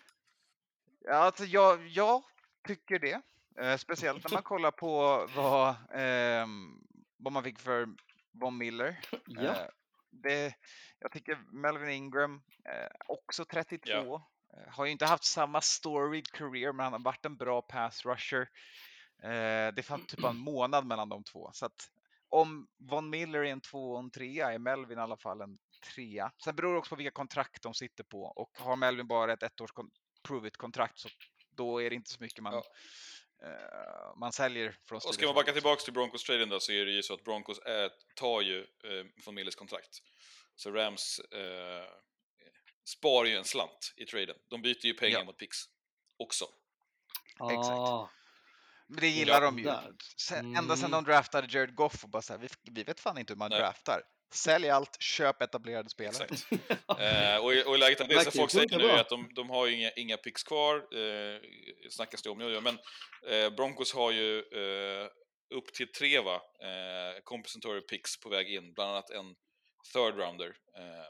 ja, 1.04 1.14
alltså 1.14 1.44
jag, 1.44 1.88
jag 1.88 2.22
tycker 2.68 2.98
det. 2.98 3.20
Eh, 3.60 3.76
speciellt 3.76 4.24
när 4.24 4.30
man 4.32 4.42
kollar 4.42 4.70
på 4.70 5.26
vad, 5.34 5.74
ehm, 5.94 6.80
vad 7.16 7.32
man 7.32 7.44
fick 7.44 7.58
för 7.58 7.88
Von 8.32 8.58
Miller. 8.58 9.00
Ja. 9.26 9.42
Eh, 9.42 9.66
det, 10.10 10.54
jag 10.98 11.12
tycker 11.12 11.38
Melvin 11.52 11.90
Ingram, 11.90 12.42
eh, 12.64 12.90
också 13.06 13.44
32, 13.44 13.92
eh, 13.94 14.72
har 14.72 14.84
ju 14.84 14.90
inte 14.92 15.06
haft 15.06 15.24
samma 15.24 15.60
storied 15.60 16.32
career, 16.32 16.72
men 16.72 16.84
han 16.84 16.92
har 16.92 17.00
varit 17.00 17.24
en 17.24 17.36
bra 17.36 17.62
pass 17.62 18.04
rusher. 18.04 18.48
Eh, 19.22 19.74
det 19.74 19.82
fanns 19.86 20.06
typ 20.06 20.24
en 20.24 20.36
månad 20.36 20.86
mellan 20.86 21.08
de 21.08 21.24
två. 21.24 21.50
Så 21.52 21.66
att 21.66 21.88
om 22.28 22.68
Von 22.78 23.10
Miller 23.10 23.38
är 23.38 23.44
en 23.44 23.60
två 23.60 23.92
och 23.92 23.98
en 23.98 24.10
trea 24.10 24.52
är 24.52 24.58
Melvin 24.58 24.98
i 24.98 25.00
alla 25.00 25.16
fall 25.16 25.40
en 25.40 25.58
trea. 25.94 26.32
Sen 26.44 26.56
beror 26.56 26.72
det 26.72 26.78
också 26.78 26.88
på 26.88 26.96
vilka 26.96 27.10
kontrakt 27.10 27.62
de 27.62 27.74
sitter 27.74 28.04
på 28.04 28.22
och 28.22 28.50
har 28.58 28.76
Melvin 28.76 29.06
bara 29.06 29.32
ett 29.32 29.42
ettårs 29.42 29.70
prove 30.22 30.48
it-kontrakt 30.48 30.98
så 30.98 31.08
då 31.50 31.82
är 31.82 31.90
det 31.90 31.96
inte 31.96 32.10
så 32.10 32.22
mycket 32.22 32.42
man, 32.42 32.54
eh, 32.54 34.16
man 34.16 34.32
säljer 34.32 34.76
från 34.88 34.96
Och 34.96 35.14
ska 35.14 35.26
man 35.26 35.34
backa 35.34 35.50
håll. 35.50 35.54
tillbaks 35.54 35.84
till 35.84 35.92
Broncos-traden 35.92 36.48
då 36.48 36.60
så 36.60 36.72
är 36.72 36.84
det 36.86 36.92
ju 36.92 37.02
så 37.02 37.14
att 37.14 37.24
Broncos 37.24 37.58
är, 37.58 37.90
tar 38.16 38.40
ju 38.40 38.60
eh, 38.60 39.06
von 39.26 39.34
Millers 39.34 39.54
kontrakt. 39.54 39.98
Så 40.56 40.70
Rams 40.70 41.18
eh, 41.18 41.84
spar 42.84 43.24
ju 43.24 43.36
en 43.36 43.44
slant 43.44 43.94
i 43.96 44.04
traden. 44.06 44.36
De 44.48 44.62
byter 44.62 44.86
ju 44.86 44.94
pengar 44.94 45.18
Ja. 45.18 45.24
mot 45.24 45.36
picks 45.38 45.58
också. 46.16 46.44
Exakt. 47.50 47.68
Ah, 47.68 48.10
Men 48.12 48.21
det 49.00 49.08
gillar 49.08 49.40
de 49.40 49.58
ju. 49.58 49.68
Ända 49.68 50.76
sedan 50.76 50.78
Mm. 50.78 50.90
de 50.90 51.04
draftade 51.04 51.46
Jared 51.50 51.74
Goff 51.74 52.04
och 52.04 52.10
bara 52.10 52.22
så 52.22 52.32
här, 52.32 52.40
vi, 52.40 52.48
vi 52.70 52.82
vet 52.82 53.00
fan 53.00 53.18
inte 53.18 53.32
hur 53.32 53.38
man 53.38 53.50
Nej. 53.50 53.58
draftar. 53.60 54.02
Sälj 54.34 54.68
allt, 54.70 55.02
köp 55.02 55.42
etablerade 55.42 55.88
spelare. 55.90 56.24
Exakt. 56.24 56.52
Eh, 57.00 57.36
och, 57.36 57.54
i- 57.54 57.64
och 57.66 57.74
i 57.74 57.78
läget 57.78 58.00
av 58.00 58.08
det 58.08 58.24
så 58.24 58.30
folk 58.30 58.50
säger 58.50 58.78
nu 58.78 58.90
att 58.90 59.08
de, 59.08 59.30
de 59.34 59.50
har 59.50 59.66
ju 59.66 59.76
inga, 59.76 59.90
inga 59.90 60.16
picks 60.16 60.42
kvar, 60.42 60.76
eh, 60.76 61.40
snackas 61.90 62.22
det 62.22 62.30
om 62.30 62.38
nu, 62.38 62.60
men 62.60 62.78
eh, 63.28 63.50
Broncos 63.56 63.94
har 63.94 64.10
ju 64.10 64.38
eh, 64.38 65.08
upp 65.54 65.74
till 65.74 65.92
tre 65.92 66.20
va, 66.20 66.34
eh, 66.62 67.20
compensatory 67.24 67.80
picks 67.80 68.20
på 68.20 68.28
väg 68.28 68.54
in, 68.54 68.72
bland 68.72 68.90
annat 68.90 69.10
en 69.10 69.34
third 69.92 70.14
rounder 70.18 70.46
eh, 70.78 71.06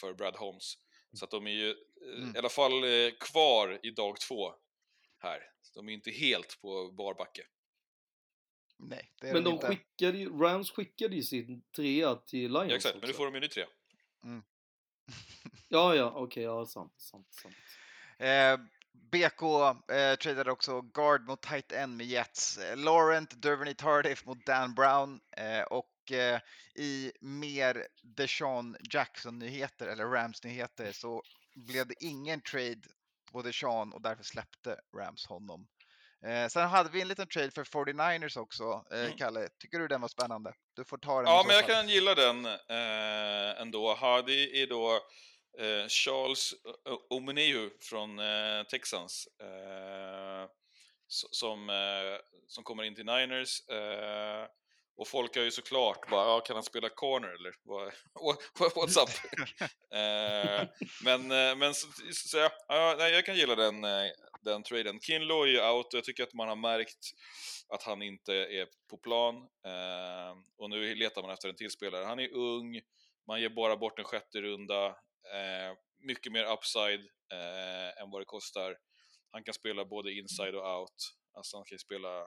för 0.00 0.14
Brad 0.14 0.36
Holmes. 0.36 0.74
Så 1.18 1.24
att 1.24 1.30
de 1.30 1.46
är 1.46 1.50
ju 1.50 1.68
eh, 1.70 1.74
Mm. 2.18 2.34
i 2.36 2.38
alla 2.38 2.48
fall 2.48 2.84
eh, 2.84 3.10
kvar 3.20 3.80
i 3.82 3.90
dag 3.90 4.20
två 4.20 4.52
här. 5.24 5.50
De 5.74 5.88
är 5.88 5.92
inte 5.92 6.10
helt 6.10 6.60
på 6.60 6.92
barbacke. 6.92 7.42
Nej, 8.78 9.12
det 9.20 9.28
är 9.28 9.32
Men 9.34 9.44
de 9.44 9.54
inte. 9.54 9.66
skickade 9.66 10.18
ju, 10.18 10.38
Rams 10.38 10.70
skickade 10.70 11.16
ju 11.16 11.22
sin 11.22 11.62
trea 11.76 12.14
till 12.14 12.52
Lions 12.52 12.70
Ja, 12.70 12.76
exakt, 12.76 12.94
men 12.94 13.00
nu 13.00 13.06
också. 13.08 13.16
får 13.16 13.24
de 13.24 13.34
ju 13.34 13.40
ny 13.40 13.48
tre. 13.48 13.66
Ja, 15.68 15.94
ja, 15.94 16.12
okej, 16.16 16.42
ja, 16.42 16.66
sant, 16.66 16.92
sant, 17.00 17.34
sant. 17.34 17.54
Eh, 18.18 18.56
BK 18.92 19.42
eh, 19.92 20.14
tradade 20.16 20.50
också 20.52 20.80
guard 20.80 21.26
mot 21.26 21.42
tight 21.42 21.72
end 21.72 21.96
med 21.96 22.06
Jets. 22.06 22.58
Eh, 22.58 22.76
Laurent 22.76 23.30
Duvernay 23.42 23.74
Tardif 23.74 24.24
mot 24.24 24.46
Dan 24.46 24.74
Brown 24.74 25.20
eh, 25.36 25.62
och 25.62 26.12
eh, 26.12 26.40
i 26.74 27.12
mer 27.20 27.86
Deshaun 28.02 28.76
Jackson-nyheter 28.90 29.86
eller 29.86 30.04
Rams-nyheter 30.04 30.92
så 30.92 31.22
blev 31.54 31.86
det 31.86 31.94
ingen 32.04 32.40
trade 32.40 32.80
på 33.34 33.42
Deshaun 33.42 33.92
och 33.92 34.02
därför 34.02 34.24
släppte 34.24 34.76
Rams 34.96 35.26
honom. 35.26 35.66
Eh, 36.26 36.48
sen 36.48 36.68
hade 36.68 36.90
vi 36.90 37.00
en 37.00 37.08
liten 37.08 37.26
trade 37.28 37.50
för 37.50 37.64
49ers 37.64 38.36
också. 38.38 38.84
Eh, 38.92 38.98
Mm. 39.04 39.16
Kalle, 39.16 39.48
tycker 39.58 39.78
du 39.78 39.88
den 39.88 40.00
var 40.00 40.08
spännande? 40.08 40.54
Du 40.76 40.84
får 40.84 40.98
ta 40.98 41.22
den 41.22 41.32
Ja, 41.32 41.42
men 41.46 41.56
jag 41.56 41.64
fall. 41.64 41.74
kan 41.74 41.88
gilla 41.88 42.14
den 42.14 42.46
eh, 42.46 43.60
ändå. 43.62 43.94
Hardy 43.94 44.62
är 44.62 44.66
då 44.66 44.94
eh, 45.58 45.86
Charles 45.88 46.52
O- 46.84 47.16
Omeniu 47.16 47.70
från 47.80 48.18
eh, 48.18 48.62
Texans. 48.70 49.28
Eh, 49.42 50.48
som, 51.08 51.70
eh, 51.70 52.18
som 52.46 52.64
kommer 52.64 52.82
in 52.82 52.94
till 52.94 53.06
Niners. 53.06 53.60
Eh, 54.94 55.00
och 55.00 55.08
folk 55.08 55.36
har 55.36 55.42
ju 55.42 55.50
såklart 55.50 56.10
bara, 56.10 56.26
ja, 56.26 56.40
kan 56.40 56.56
han 56.56 56.62
spela 56.62 56.88
corner 56.88 57.28
eller? 57.28 57.54
What's 58.74 59.02
up? 59.02 59.08
eh, 59.94 60.68
men 61.04 61.28
men 61.58 61.74
så, 61.74 61.86
så 62.12 62.38
ja, 62.38 62.50
ja, 62.68 63.08
jag 63.08 63.26
kan 63.26 63.36
gilla 63.36 63.54
den, 63.54 63.84
eh, 63.84 64.10
den 64.42 64.62
traden. 64.62 65.00
Kinlo 65.00 65.42
är 65.42 65.46
ju 65.46 65.68
out 65.68 65.86
och 65.86 65.98
jag 65.98 66.04
tycker 66.04 66.22
att 66.22 66.34
man 66.34 66.48
har 66.48 66.56
märkt 66.56 66.98
att 67.68 67.82
han 67.82 68.02
inte 68.02 68.34
är 68.34 68.68
på 68.90 68.96
plan. 68.96 69.36
Eh, 69.66 70.36
och 70.58 70.70
nu 70.70 70.94
letar 70.94 71.22
man 71.22 71.30
efter 71.30 71.48
en 71.48 71.56
till 71.56 71.70
spelare. 71.70 72.04
Han 72.04 72.20
är 72.20 72.34
ung, 72.34 72.80
man 73.26 73.40
ger 73.40 73.48
bara 73.48 73.76
bort 73.76 73.98
en 73.98 74.04
sjätte 74.04 74.40
runda. 74.40 74.86
Eh, 75.32 75.76
mycket 75.98 76.32
mer 76.32 76.44
upside 76.44 77.00
eh, 77.32 78.02
än 78.02 78.10
vad 78.10 78.20
det 78.20 78.24
kostar. 78.24 78.76
Han 79.30 79.44
kan 79.44 79.54
spela 79.54 79.84
både 79.84 80.12
inside 80.12 80.54
och 80.54 80.80
out. 80.80 81.14
Alltså 81.36 81.56
han 81.56 81.64
kan 81.64 81.78
spela 81.78 82.26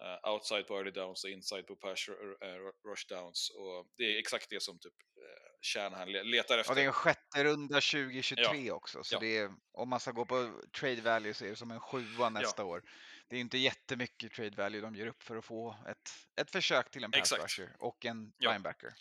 eh, 0.00 0.30
outside 0.32 0.66
på 0.66 0.76
early 0.76 0.90
downs 0.90 1.24
och 1.24 1.30
inside 1.30 1.66
på 1.66 1.76
pass 1.76 2.08
eh, 2.08 2.88
rush 2.90 3.06
downs. 3.08 3.50
Och 3.50 3.86
det 3.96 4.04
är 4.04 4.18
exakt 4.18 4.50
det 4.50 4.62
som 4.62 4.78
typ 4.78 4.92
eh, 5.16 5.50
Shanahan 5.62 6.12
le- 6.12 6.22
letar 6.22 6.58
efter. 6.58 6.72
Och 6.72 6.76
det 6.76 6.82
är 6.82 6.86
en 6.86 6.92
sjätte 6.92 7.44
runda 7.44 7.74
2023 7.80 8.70
också, 8.70 9.04
så 9.04 9.14
Ja. 9.14 9.18
det 9.20 9.36
är, 9.38 9.50
om 9.72 9.88
man 9.88 10.00
ska 10.00 10.10
gå 10.12 10.24
på 10.24 10.62
trade 10.78 11.00
value 11.00 11.34
så 11.34 11.44
är 11.44 11.48
det 11.48 11.56
som 11.56 11.70
en 11.70 11.80
sjua 11.80 12.28
nästa 12.30 12.64
år. 12.64 12.82
Det 13.28 13.36
är 13.36 13.40
inte 13.40 13.58
jättemycket 13.58 14.32
trade 14.32 14.56
value 14.56 14.80
de 14.80 14.94
ger 14.94 15.06
upp 15.06 15.22
för 15.22 15.36
att 15.36 15.44
få 15.44 15.76
ett, 15.88 16.10
ett 16.40 16.50
försök 16.50 16.90
till 16.90 17.04
en 17.04 17.10
pass 17.10 17.18
Exakt. 17.20 17.42
rusher 17.42 17.76
och 17.78 18.04
en 18.04 18.32
Ja. 18.38 18.50
linebacker. 18.52 18.94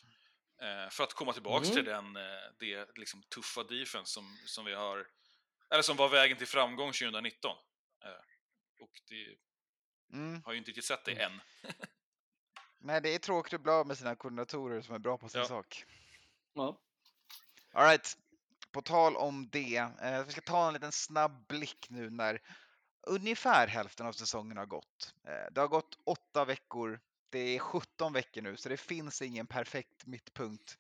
För 0.92 1.04
att 1.04 1.14
komma 1.14 1.34
tillbaks 1.34 1.68
Mm. 1.70 1.76
till 1.76 1.86
den, 1.86 2.14
det 2.60 2.98
liksom 2.98 3.24
tuffa 3.24 3.64
defense 3.64 4.14
som, 4.14 4.38
som 4.46 4.66
vi 4.66 4.74
har, 4.74 5.08
eller 5.72 5.82
som 5.82 5.98
var 5.98 6.10
vägen 6.10 6.38
till 6.38 6.48
framgång 6.48 6.92
2019. 6.92 7.52
Eh, 8.06 8.10
och 8.80 8.92
det 9.10 9.36
Mm. 10.14 10.42
har 10.46 10.52
ju 10.52 10.58
inte 10.58 10.70
riktigt 10.70 10.86
sett 10.86 11.06
det 11.06 11.22
än. 11.24 11.42
Nej, 12.80 13.02
det 13.02 13.16
är 13.16 13.20
tråkigt 13.20 13.54
att 13.54 13.62
bli 13.62 13.72
av 13.72 13.88
med 13.88 13.98
sina 13.98 14.16
koordinatorer 14.16 14.82
som 14.82 14.96
är 14.96 15.00
bra 15.00 15.18
på 15.18 15.30
sin 15.30 15.42
Ja. 15.42 15.48
sak. 15.48 15.86
Ja. 16.54 16.78
All 17.74 17.86
right. 17.88 18.18
på 18.72 18.82
tal 18.82 19.16
om 19.16 19.50
det, 19.50 19.76
eh, 20.02 20.24
vi 20.26 20.32
ska 20.32 20.42
ta 20.42 20.68
en 20.68 20.74
liten 20.74 20.92
snabb 20.92 21.48
blick 21.48 21.88
nu 21.90 22.10
när 22.10 22.42
ungefär 23.08 23.68
hälften 23.68 24.06
av 24.06 24.14
säsongen 24.14 24.58
har 24.58 24.66
gått. 24.66 25.14
Eh, 25.28 25.52
det 25.52 25.62
har 25.62 25.68
gått 25.68 25.98
åtta 26.06 26.46
veckor, 26.46 27.00
det 27.30 27.40
är 27.40 27.60
17 27.60 28.14
veckor 28.14 28.42
nu, 28.42 28.58
så 28.58 28.70
det 28.70 28.78
finns 28.78 29.22
ingen 29.22 29.48
perfekt 29.48 30.06
mittpunkt. 30.06 30.78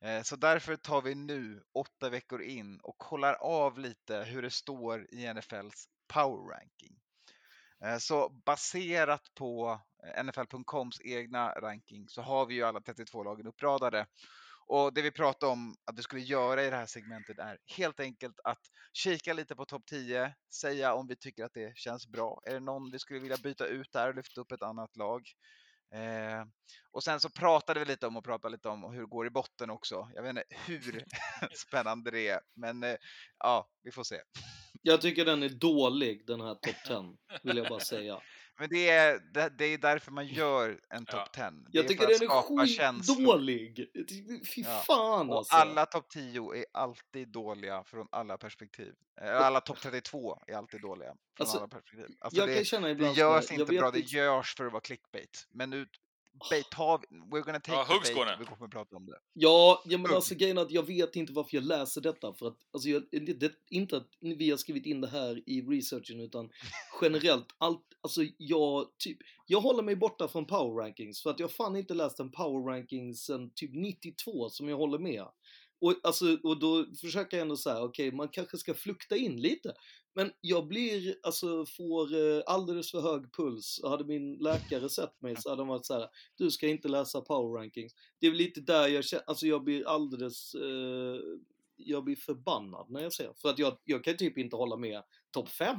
Eh, 0.00 0.22
så 0.22 0.36
därför 0.36 0.76
tar 0.76 1.02
vi 1.02 1.14
nu 1.14 1.62
åtta 1.74 2.08
veckor 2.08 2.42
in 2.42 2.80
och 2.80 2.98
kollar 2.98 3.34
av 3.34 3.78
lite 3.78 4.24
hur 4.24 4.42
det 4.42 4.50
står 4.50 5.06
i 5.14 5.26
NFLs 5.34 5.88
power 6.08 6.48
ranking. 6.58 7.00
Eh, 7.84 7.98
Så 7.98 8.28
baserat 8.46 9.22
på 9.34 9.80
eh, 10.06 10.24
NFL.coms 10.24 11.00
egna 11.04 11.50
ranking 11.52 12.08
så 12.08 12.22
har 12.22 12.46
vi 12.46 12.54
ju 12.54 12.62
alla 12.62 12.80
32 12.80 13.24
lagen 13.24 13.46
uppradade. 13.46 14.06
Och 14.68 14.94
det 14.94 15.02
vi 15.02 15.10
pratade 15.10 15.52
om 15.52 15.74
att 15.84 15.98
vi 15.98 16.02
skulle 16.02 16.22
göra 16.22 16.62
i 16.64 16.70
det 16.70 16.76
här 16.76 16.86
segmentet 16.86 17.38
är 17.38 17.58
helt 17.76 18.00
enkelt 18.00 18.40
att 18.44 18.60
kika 18.92 19.32
lite 19.32 19.56
på 19.56 19.64
topp 19.64 19.86
10, 19.86 20.34
säga 20.54 20.94
om 20.94 21.06
vi 21.06 21.16
tycker 21.16 21.44
att 21.44 21.54
det 21.54 21.76
känns 21.76 22.06
bra. 22.06 22.42
Är 22.46 22.54
det 22.54 22.60
någon 22.60 22.90
vi 22.90 22.98
skulle 22.98 23.20
vilja 23.20 23.36
byta 23.36 23.66
ut 23.66 23.92
där 23.92 24.08
och 24.08 24.14
lyfta 24.14 24.40
upp 24.40 24.52
ett 24.52 24.62
annat 24.62 24.96
lag? 24.96 25.22
Eh, 25.94 26.44
och 26.92 27.04
sen 27.04 27.20
så 27.20 27.30
pratade 27.30 27.80
vi 27.80 27.86
lite 27.86 28.06
om 28.06 28.16
och 28.16 28.24
pratade 28.24 28.52
lite 28.52 28.68
om 28.68 28.92
hur 28.92 29.00
det 29.00 29.06
går 29.06 29.26
i 29.26 29.30
botten 29.30 29.70
också. 29.70 30.10
Jag 30.14 30.22
vet 30.22 30.30
inte 30.30 30.44
hur 30.66 31.04
spännande 31.66 32.10
det 32.10 32.28
är, 32.28 32.40
men 32.54 32.82
eh, 32.82 32.96
ja, 33.38 33.68
vi 33.82 33.90
får 33.92 34.04
se. 34.04 34.20
Jag 34.86 35.00
tycker 35.00 35.24
den 35.24 35.42
är 35.42 35.48
dålig, 35.48 36.26
den 36.26 36.40
här 36.40 36.54
top 36.54 36.74
10, 36.86 37.16
vill 37.42 37.56
jag 37.56 37.68
bara 37.68 37.80
säga. 37.80 38.20
Men 38.58 38.68
det 38.68 38.88
är, 38.88 39.18
det, 39.34 39.48
det 39.58 39.64
är 39.64 39.78
därför 39.78 40.12
man 40.12 40.26
gör 40.26 40.80
en 40.88 41.06
topp 41.06 41.32
10. 41.32 41.42
Det 41.50 41.56
Jag 41.70 41.84
är 41.84 41.88
tycker 41.88 42.06
den 42.06 42.30
är 42.30 42.42
skitdålig! 43.06 43.90
Fy 44.54 44.62
Ja. 44.62 44.82
fan 44.86 45.30
Och 45.30 45.36
alltså! 45.38 45.54
alla 45.56 45.86
topp 45.86 46.08
10 46.10 46.54
är 46.54 46.64
alltid 46.72 47.28
dåliga 47.28 47.84
från 47.84 48.06
alla 48.12 48.38
perspektiv. 48.38 48.92
Eh, 49.20 49.36
Alla 49.46 49.60
topp 49.60 49.78
32 49.80 50.38
är 50.46 50.54
alltid 50.54 50.80
dåliga 50.80 51.08
från 51.08 51.18
Alltså, 51.44 51.58
alla 51.58 51.68
perspektiv. 51.68 52.16
Alltså 52.20 52.40
jag 52.40 52.48
det, 52.48 52.54
kan 52.54 52.64
känna 52.64 52.86
det 52.86 52.92
ibland 52.92 53.16
här, 53.16 53.22
görs 53.22 53.50
inte 53.50 53.64
bra, 53.64 53.90
det 53.90 53.98
inte- 54.00 54.16
görs 54.16 54.54
för 54.56 54.66
att 54.66 54.72
vara 54.72 54.80
clickbait. 54.80 55.46
Men 55.50 55.70
nu, 55.70 55.86
vi, 56.50 57.16
we're 57.30 57.42
gonna 57.42 57.60
take 57.60 57.72
Ja, 57.72 57.84
the 57.84 57.92
hugg 57.92 58.02
bait, 58.02 58.12
Skåne. 58.12 58.36
vi 58.38 58.44
kommer 58.44 58.64
att 58.64 58.70
prata 58.70 58.96
om 58.96 59.06
det. 59.06 59.18
Ja, 59.32 59.82
ja 59.84 59.98
men 59.98 60.14
alltså 60.14 60.34
grejen 60.34 60.58
att 60.58 60.70
jag 60.70 60.86
vet 60.86 61.16
inte 61.16 61.32
varför 61.32 61.56
jag 61.56 61.64
läser 61.64 62.00
detta 62.00 62.34
för 62.34 62.46
att, 62.46 62.58
alltså 62.72 62.88
jag, 62.88 63.02
det, 63.10 63.40
det, 63.40 63.52
inte 63.70 63.96
att 63.96 64.08
vi 64.20 64.50
har 64.50 64.56
skrivit 64.56 64.86
in 64.86 65.00
det 65.00 65.08
här 65.08 65.42
i 65.46 65.62
researchen 65.62 66.20
utan 66.20 66.50
generellt, 67.02 67.46
allt, 67.58 67.84
alltså 68.00 68.20
jag 68.38 68.86
typ, 68.98 69.18
jag 69.46 69.60
håller 69.60 69.82
mig 69.82 69.96
borta 69.96 70.28
från 70.28 70.46
power 70.46 70.82
rankings 70.82 71.22
för 71.22 71.30
att 71.30 71.40
jag 71.40 71.50
fan 71.50 71.76
inte 71.76 71.94
läst 71.94 72.20
en 72.20 72.30
power 72.30 72.72
rankings 72.72 73.24
sen 73.24 73.50
typ 73.54 73.70
92 73.74 74.48
som 74.48 74.68
jag 74.68 74.76
håller 74.76 74.98
med. 74.98 75.24
Och, 75.80 75.94
alltså, 76.02 76.38
och 76.42 76.58
då 76.58 76.86
försöker 77.00 77.36
jag 77.36 77.42
ändå 77.42 77.56
säga, 77.56 77.82
okej, 77.82 78.12
man 78.12 78.28
kanske 78.28 78.58
ska 78.58 78.74
flukta 78.74 79.16
in 79.16 79.40
lite. 79.40 79.74
Men 80.14 80.30
jag 80.40 80.68
blir, 80.68 81.14
alltså 81.22 81.66
får 81.66 82.14
eh, 82.14 82.42
alldeles 82.46 82.90
för 82.90 83.00
hög 83.00 83.32
puls. 83.32 83.78
Och 83.78 83.90
hade 83.90 84.04
min 84.04 84.34
läkare 84.34 84.88
sett 84.88 85.22
mig 85.22 85.36
så 85.36 85.50
hade 85.50 85.62
han 85.62 85.68
varit 85.68 85.86
så 85.86 85.94
här, 85.94 86.08
du 86.36 86.50
ska 86.50 86.68
inte 86.68 86.88
läsa 86.88 87.20
power 87.20 87.58
rankings. 87.60 87.92
Det 88.20 88.26
är 88.26 88.30
väl 88.30 88.38
lite 88.38 88.60
där 88.60 88.88
jag 88.88 89.04
känner, 89.04 89.24
alltså 89.26 89.46
jag 89.46 89.64
blir 89.64 89.88
alldeles, 89.88 90.54
eh, 90.54 91.20
jag 91.76 92.04
blir 92.04 92.16
förbannad 92.16 92.90
när 92.90 93.02
jag 93.02 93.12
ser. 93.12 93.32
För 93.36 93.48
att 93.48 93.58
jag, 93.58 93.76
jag 93.84 94.04
kan 94.04 94.16
typ 94.16 94.38
inte 94.38 94.56
hålla 94.56 94.76
med 94.76 95.02
topp 95.30 95.48
5. 95.48 95.76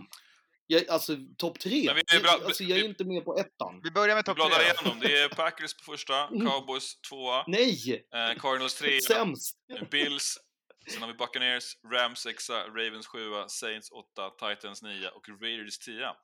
Jag, 0.70 0.88
alltså 0.90 1.18
topp 1.38 1.60
3. 1.60 1.84
Men 1.86 1.96
vi 1.96 2.18
är 2.18 2.22
bra- 2.22 2.32
alltså 2.46 2.64
jag 2.64 2.80
är 2.80 2.84
inte 2.86 3.06
med 3.06 3.26
på 3.26 3.38
ettan. 3.38 3.82
Vi 3.84 3.92
börjar 3.92 4.16
med 4.16 4.24
Vi 4.28 4.34
topp 4.34 4.52
3. 4.52 4.64
igenom. 4.64 5.00
Det 5.00 5.18
är 5.22 5.30
Packers 5.36 5.74
på 5.74 5.84
första, 5.84 6.28
Mm. 6.28 6.48
Cowboys 6.48 7.02
tvåa, 7.02 7.44
Nej! 7.48 8.06
eh, 8.14 8.40
Cardinals 8.42 8.76
trea, 8.76 9.02
Sämst! 9.02 9.58
Bills, 9.92 10.38
sen 10.92 11.02
har 11.02 11.08
vi 11.08 11.14
Buccaneers, 11.14 11.64
Rams 11.94 12.20
sexa, 12.20 12.68
Ravens 12.68 13.08
sjua, 13.08 13.48
Saints 13.50 13.92
åtta, 13.92 14.30
Titans 14.30 14.82
nia 14.82 15.10
och 15.12 15.30
Raiders 15.42 15.78
tia. 15.80 16.16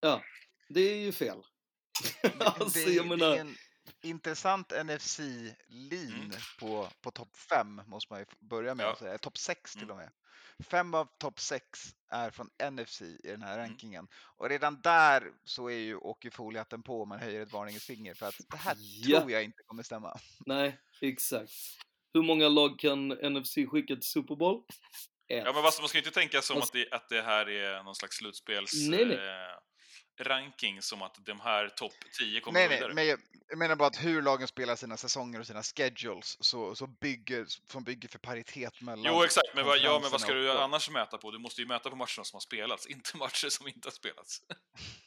Ja, 0.00 0.22
det 0.68 0.80
är 0.80 0.96
ju 0.96 1.12
fel. 1.12 1.38
alltså 2.40 2.78
det, 2.78 2.92
jag 2.92 3.04
det 3.04 3.08
menar, 3.08 3.36
är 3.36 3.40
en 3.40 3.56
intressant 4.02 4.72
NFC-lin 4.84 6.14
Mm. 6.14 6.30
på, 6.60 6.88
på 7.00 7.10
topp 7.10 7.36
5 7.36 7.82
måste 7.86 8.12
man 8.12 8.20
ju 8.20 8.26
börja 8.40 8.74
med 8.74 8.86
Ja. 8.86 8.92
att 8.92 8.98
säga. 8.98 9.18
Topp 9.18 9.38
6 9.38 9.72
till 9.72 9.82
Mm. 9.82 9.90
och 9.90 9.96
med. 9.96 10.10
Fem 10.70 10.94
av 10.94 11.08
topp 11.18 11.40
6 11.40 11.64
är 12.10 12.30
från 12.30 12.50
NFC 12.70 13.00
i 13.02 13.20
den 13.24 13.42
här 13.42 13.54
Mm. 13.58 13.68
rankingen. 13.68 14.08
Och 14.36 14.48
redan 14.48 14.80
där 14.80 15.32
så 15.44 15.70
är 15.70 15.76
ju 15.78 15.96
åker 15.96 16.30
foliehatten 16.30 16.82
på 16.82 17.02
om 17.02 17.08
man 17.08 17.18
höjer 17.20 17.40
ett 17.42 17.52
varningens 17.52 17.84
finger 17.84 18.14
för 18.14 18.26
att 18.26 18.34
det 18.50 18.56
här 18.56 18.76
Ja. 18.78 19.18
tror 19.18 19.30
jag 19.32 19.44
inte 19.44 19.62
kommer 19.66 19.82
stämma. 19.82 20.16
nej, 20.46 20.78
exakt. 21.00 21.52
Hur 22.14 22.22
många 22.22 22.48
lag 22.48 22.78
kan 22.78 23.08
NFC 23.08 23.54
skicka 23.70 23.94
till 23.94 24.02
Super 24.02 24.36
Bowl? 24.36 24.62
Ett. 25.28 25.42
Ja, 25.44 25.52
men 25.52 25.62
man 25.62 25.72
ska 25.72 25.92
ju 25.92 25.98
inte 25.98 26.10
tänka 26.10 26.42
som 26.42 26.56
Fast- 26.60 26.68
att 26.68 26.72
det, 26.72 26.90
att 26.96 27.08
det 27.08 27.22
här 27.22 27.48
är 27.48 27.82
någon 27.82 27.94
slags 27.94 28.16
slutspels... 28.16 28.72
Nej, 28.88 29.04
nej. 29.06 29.16
Eh, 29.16 29.58
ranking 30.20 30.82
som 30.82 31.02
att 31.02 31.14
de 31.24 31.40
här 31.40 31.68
topp 31.68 31.92
10 32.18 32.40
kommer 32.40 32.60
Nej, 32.60 32.66
gå 32.66 32.70
nej, 32.70 32.78
vidare. 32.78 32.94
men 32.94 33.06
jag, 33.06 33.18
jag 33.48 33.58
menar 33.58 33.76
bara 33.76 33.88
att 33.88 34.04
hur 34.04 34.22
lagen 34.22 34.48
spelar 34.48 34.76
sina 34.76 34.96
säsonger 34.96 35.40
och 35.40 35.46
sina 35.46 35.62
schedules 35.62 36.36
så, 36.40 36.74
så 36.74 36.86
bygger, 36.86 37.46
som 37.48 37.84
bygger 37.84 38.08
för 38.08 38.18
paritet 38.18 38.80
mellan 38.80 39.04
Jo, 39.14 39.22
exakt, 39.24 39.48
men 39.54 39.66
vad, 39.66 39.78
ja, 39.78 39.98
men 40.02 40.10
vad 40.10 40.20
ska 40.20 40.32
du 40.32 40.50
och- 40.50 40.62
annars 40.62 40.90
mäta 40.90 41.18
på? 41.18 41.30
Du 41.30 41.38
måste 41.38 41.60
ju 41.60 41.66
mäta 41.66 41.90
på 41.90 41.96
matcherna 41.96 42.24
som 42.24 42.36
har 42.36 42.40
spelats, 42.40 42.86
inte 42.94 43.16
matcher 43.16 43.48
som 43.48 43.68
inte 43.68 43.86
har 43.86 43.92
spelats. 43.92 44.42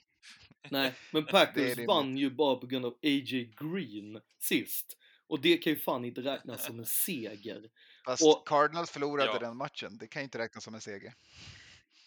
Nej, 0.70 0.94
men 1.12 1.26
Packers 1.32 1.78
vann 1.88 2.18
ju 2.18 2.30
bara 2.30 2.56
på 2.56 2.66
grund 2.68 2.86
av 2.86 2.92
A.J. 2.94 3.54
Green 3.60 4.22
sist. 4.40 4.98
Och 5.28 5.42
det 5.42 5.58
kan 5.58 5.74
ju 5.74 5.80
fan 5.80 6.06
inte 6.06 6.22
räknas 6.22 6.66
som 6.66 6.80
en 6.80 6.86
seger. 6.86 7.62
Fast 8.06 8.24
Och- 8.24 8.48
Cardinals 8.48 8.92
förlorade 8.92 9.32
Ja. 9.34 9.40
den 9.40 9.58
matchen, 9.58 9.98
det 9.98 10.08
kan 10.08 10.22
ju 10.22 10.24
inte 10.24 10.38
räknas 10.38 10.64
som 10.64 10.74
en 10.76 10.82
seger. 10.82 11.14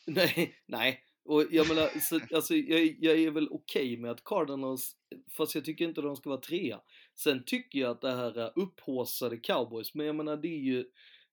Nej, 0.07 0.63
nej. 0.67 1.05
Och 1.25 1.45
jag 1.51 1.69
menar, 1.69 2.01
så, 2.01 2.21
alltså, 2.37 2.55
jag, 2.55 2.97
jag 3.01 3.19
är 3.19 3.31
väl 3.31 3.49
okej 3.51 3.97
med 3.97 4.11
att 4.11 4.25
Cardinals, 4.25 4.97
fast 5.37 5.55
jag 5.55 5.65
tycker 5.65 5.85
inte 5.85 6.01
de 6.01 6.17
ska 6.17 6.31
vara 6.31 6.41
trea. 6.41 6.81
Sen 7.15 7.45
tycker 7.47 7.79
jag 7.79 7.91
att 7.91 8.01
det 8.01 8.13
här 8.13 8.39
är 8.39 8.59
upphaussade 8.59 9.37
cowboys, 9.37 9.95
men 9.95 10.07
jag 10.07 10.17
menar 10.17 10.37
det 10.37 10.49
är 10.49 10.61
ju, 10.61 10.85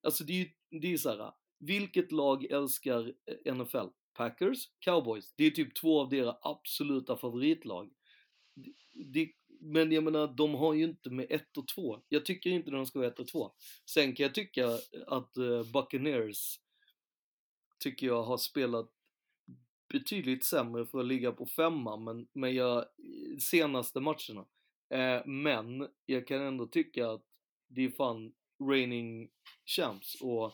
alltså 0.03 0.23
det 0.23 0.33
är 0.33 0.37
ju, 0.37 0.49
det 0.81 0.93
är 0.93 0.97
så 0.97 1.09
här, 1.09 1.31
vilket 1.59 2.11
lag 2.11 2.45
älskar 2.45 3.13
eh, 3.45 3.55
NFL? 3.55 3.87
Packers, 4.13 4.69
Cowboys. 4.79 5.33
Det 5.35 5.45
är 5.45 5.51
typ 5.51 5.75
två 5.75 6.01
av 6.01 6.09
deras 6.09 6.37
absoluta 6.41 7.17
favoritlag. 7.17 7.91
Det, 8.93 9.31
men 9.59 9.91
jag 9.91 10.03
menar, 10.03 10.27
de 10.27 10.53
har 10.53 10.73
ju 10.73 10.83
inte 10.83 11.09
med 11.09 11.25
1 11.29 11.57
och 11.57 11.67
2. 11.67 12.01
Jag 12.09 12.25
tycker 12.25 12.49
inte 12.49 12.71
de 12.71 12.85
ska 12.85 12.99
vara 12.99 13.09
1 13.09 13.19
och 13.19 13.27
2. 13.27 13.51
Sen 13.85 14.15
kan 14.15 14.23
jag 14.23 14.35
tycka 14.35 14.67
att 15.07 15.37
eh, 15.37 15.63
Buccaneers 15.73 16.59
tycker 17.79 18.07
jag 18.07 18.23
har 18.23 18.37
spelat 18.37 18.91
betydligt 19.91 20.45
sämre 20.45 20.85
för 20.85 20.99
att 20.99 21.05
ligga 21.05 21.31
på 21.31 21.45
femma 21.45 21.97
men, 21.97 22.27
men 22.33 22.55
jag, 22.55 22.85
senaste 23.41 23.99
matcherna. 23.99 24.45
Eh, 24.93 25.25
men 25.25 25.87
jag 26.05 26.27
kan 26.27 26.41
ändå 26.41 26.67
tycka 26.67 27.09
att 27.09 27.21
det 27.67 27.85
är 27.85 27.89
fan 27.91 28.31
reigning 28.69 29.29
champs 29.65 30.21
och 30.21 30.53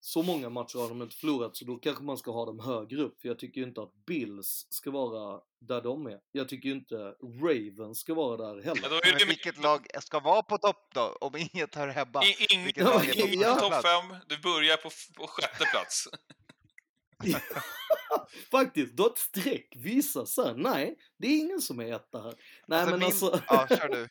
så 0.00 0.22
många 0.22 0.50
matcher 0.50 0.78
har 0.78 0.88
de 0.88 1.02
inte 1.02 1.16
förlorat 1.16 1.56
så 1.56 1.64
då 1.64 1.76
kanske 1.76 2.04
man 2.04 2.18
ska 2.18 2.30
ha 2.30 2.46
dem 2.46 2.60
högre 2.60 3.02
upp 3.02 3.20
för 3.20 3.28
jag 3.28 3.38
tycker 3.38 3.60
ju 3.60 3.66
inte 3.66 3.82
att 3.82 3.94
Bills 4.06 4.66
ska 4.70 4.90
vara 4.90 5.40
där 5.58 5.82
de 5.82 6.06
är. 6.06 6.20
Jag 6.32 6.48
tycker 6.48 6.68
ju 6.68 6.74
inte 6.74 6.96
Ravens 7.42 7.98
ska 7.98 8.14
vara 8.14 8.36
där 8.36 8.56
Ja, 8.56 8.62
heller. 8.74 8.88
då 8.90 8.94
är 8.96 9.12
det 9.12 9.18
Men 9.18 9.28
vilket 9.28 9.62
lag 9.62 9.86
ska 10.00 10.20
vara 10.20 10.42
på 10.42 10.58
topp 10.58 10.90
då, 10.94 11.16
om 11.20 11.36
inget 11.36 11.74
hör 11.74 11.88
hemma? 11.88 12.24
I- 12.24 12.46
ing- 12.54 12.64
Vilket 12.64 12.84
lag 12.84 13.04
är 13.08 13.22
på 13.36 13.42
Ja. 13.42 13.54
Topp? 13.54 13.72
5, 14.10 14.16
du 14.28 14.38
börjar 14.38 14.76
på, 14.76 14.90
på 15.16 15.26
sjätte 15.26 15.64
plats. 15.72 16.08
Faktiskt, 18.50 18.96
du 18.96 19.02
har 19.02 19.10
ett 19.10 19.18
streck, 19.18 19.72
visa 19.76 20.26
sen. 20.26 20.56
Nej, 20.62 20.98
det 21.18 21.26
är 21.26 21.38
ingen 21.38 21.60
som 21.60 21.80
är 21.80 21.94
etta 21.96 22.22
här. 22.22 22.34
Nej 22.66 22.78
Alltså 22.80 22.90
men 22.90 22.98
min, 22.98 23.06
alltså. 23.06 23.42
ja, 23.48 23.66
kör 23.68 23.88
du. 23.88 24.08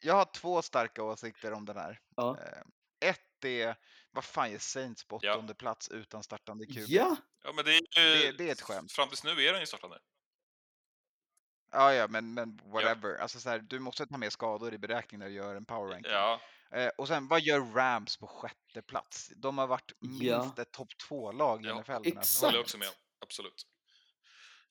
Jag 0.00 0.14
har 0.14 0.24
två 0.34 0.62
starka 0.62 1.02
åsikter 1.02 1.52
om 1.52 1.64
den 1.64 1.76
här. 1.76 2.00
Ja. 2.16 2.36
Eh, 2.40 3.08
Ett 3.10 3.44
är, 3.44 3.76
vad 4.10 4.24
fan 4.24 4.50
är 4.54 4.58
Saints 4.58 5.04
på 5.04 5.18
Ja. 5.22 5.32
åttonde 5.34 5.54
plats 5.54 5.88
utan 5.88 6.22
startande 6.22 6.66
QB? 6.66 6.84
Ja, 6.88 7.16
Ja, 7.44 7.52
men 7.52 7.64
det 7.64 7.70
är 7.70 7.74
ju... 8.16 8.32
Det- 8.32 8.32
det 8.38 8.48
är 8.48 8.52
ett 8.52 8.60
skämt. 8.60 8.92
Fram 8.92 9.08
tills 9.08 9.24
nu 9.24 9.30
är 9.30 9.52
den 9.52 9.60
ju 9.60 9.66
startande. 9.66 9.98
Ja, 11.72 11.94
ja, 11.94 12.08
men, 12.08 12.34
men 12.34 12.60
whatever. 12.64 13.16
Alltså, 13.16 13.40
så 13.40 13.48
här, 13.50 13.58
du 13.58 13.78
måste 13.78 14.06
ta 14.06 14.16
med 14.18 14.32
skador 14.32 14.74
i 14.74 14.78
beräkningen 14.78 15.20
när 15.20 15.28
du 15.28 15.34
gör 15.34 15.54
en 15.54 15.64
power 15.64 15.90
ranking. 15.92 16.12
Ja, 16.12 16.40
Eh, 16.74 16.88
och 16.98 17.08
sen, 17.08 17.28
vad 17.28 17.40
gör 17.40 17.60
Rams 17.74 18.16
på 18.16 18.26
sjätte 18.26 18.82
plats? 18.82 19.32
De 19.36 19.58
har 19.58 19.66
varit 19.66 19.92
Ja. 20.00 20.42
minst 20.42 20.58
ett 20.58 20.72
topp 20.72 20.88
två-lag 21.08 21.64
i 21.64 21.68
Ja, 21.68 21.74
NFL 21.80 21.92
den 21.92 22.02
här 22.04 22.08
exakt. 22.08 22.26
säsongen. 22.26 22.48
håller 22.48 22.58
jag 22.58 22.62
också 22.62 22.78
med 22.78 22.88
om. 22.88 22.94
Absolut. 23.32 23.66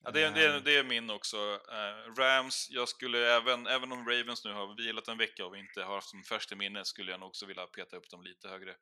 Ja, 0.03 0.11
det, 0.11 0.21
är, 0.21 0.31
det, 0.31 0.45
är, 0.45 0.59
det 0.59 0.77
är 0.77 0.83
min 0.83 1.09
också. 1.09 1.37
Eh, 1.71 2.13
Rams, 2.21 2.67
jag 2.71 2.89
skulle 2.89 3.35
även, 3.35 3.67
även 3.67 3.91
om 3.91 4.09
Ravens 4.09 4.45
nu 4.45 4.53
har 4.53 4.75
vilat 4.77 5.07
en 5.07 5.17
vecka 5.17 5.45
och 5.45 5.53
vi 5.53 5.59
inte 5.59 5.83
har 5.83 5.95
haft 5.95 6.11
dem 6.11 6.23
färskt 6.23 6.51
i 6.51 6.55
minne, 6.55 6.85
skulle 6.85 7.11
jag 7.11 7.19
nog 7.19 7.29
också 7.29 7.45
vilja 7.45 7.67
peta 7.67 7.95
upp 7.95 8.09
dem 8.09 8.23
lite 8.23 8.47
högre. 8.47 8.75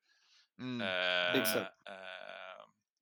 Mm. 0.60 0.82
Eh, 0.82 1.42
eh, 1.42 1.68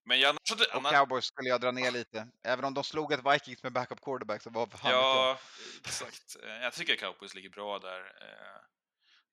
men 0.06 0.20
jag, 0.20 0.30
annars, 0.30 0.52
Och 0.52 0.76
annars, 0.76 0.92
Cowboys 0.92 1.26
skulle 1.26 1.50
jag 1.50 1.62
dra 1.62 1.72
ner 1.72 1.92
lite. 1.92 2.28
Även 2.44 2.66
om 2.66 2.74
de 2.74 2.84
slog 2.84 3.14
ett 3.14 3.34
Vikings 3.34 3.64
med 3.64 3.74
backup 3.74 4.02
quarterback 4.02 4.42
så 4.42 4.50
var 4.50 4.68
fan. 4.68 4.92
Ja, 4.92 5.40
exakt. 5.80 6.36
Eh, 6.44 6.64
Jag 6.64 6.74
tycker 6.74 6.96
Cowboys 6.96 7.36
ligger 7.36 7.50
bra 7.50 7.80
där. 7.80 8.00
Eh, 8.00 8.62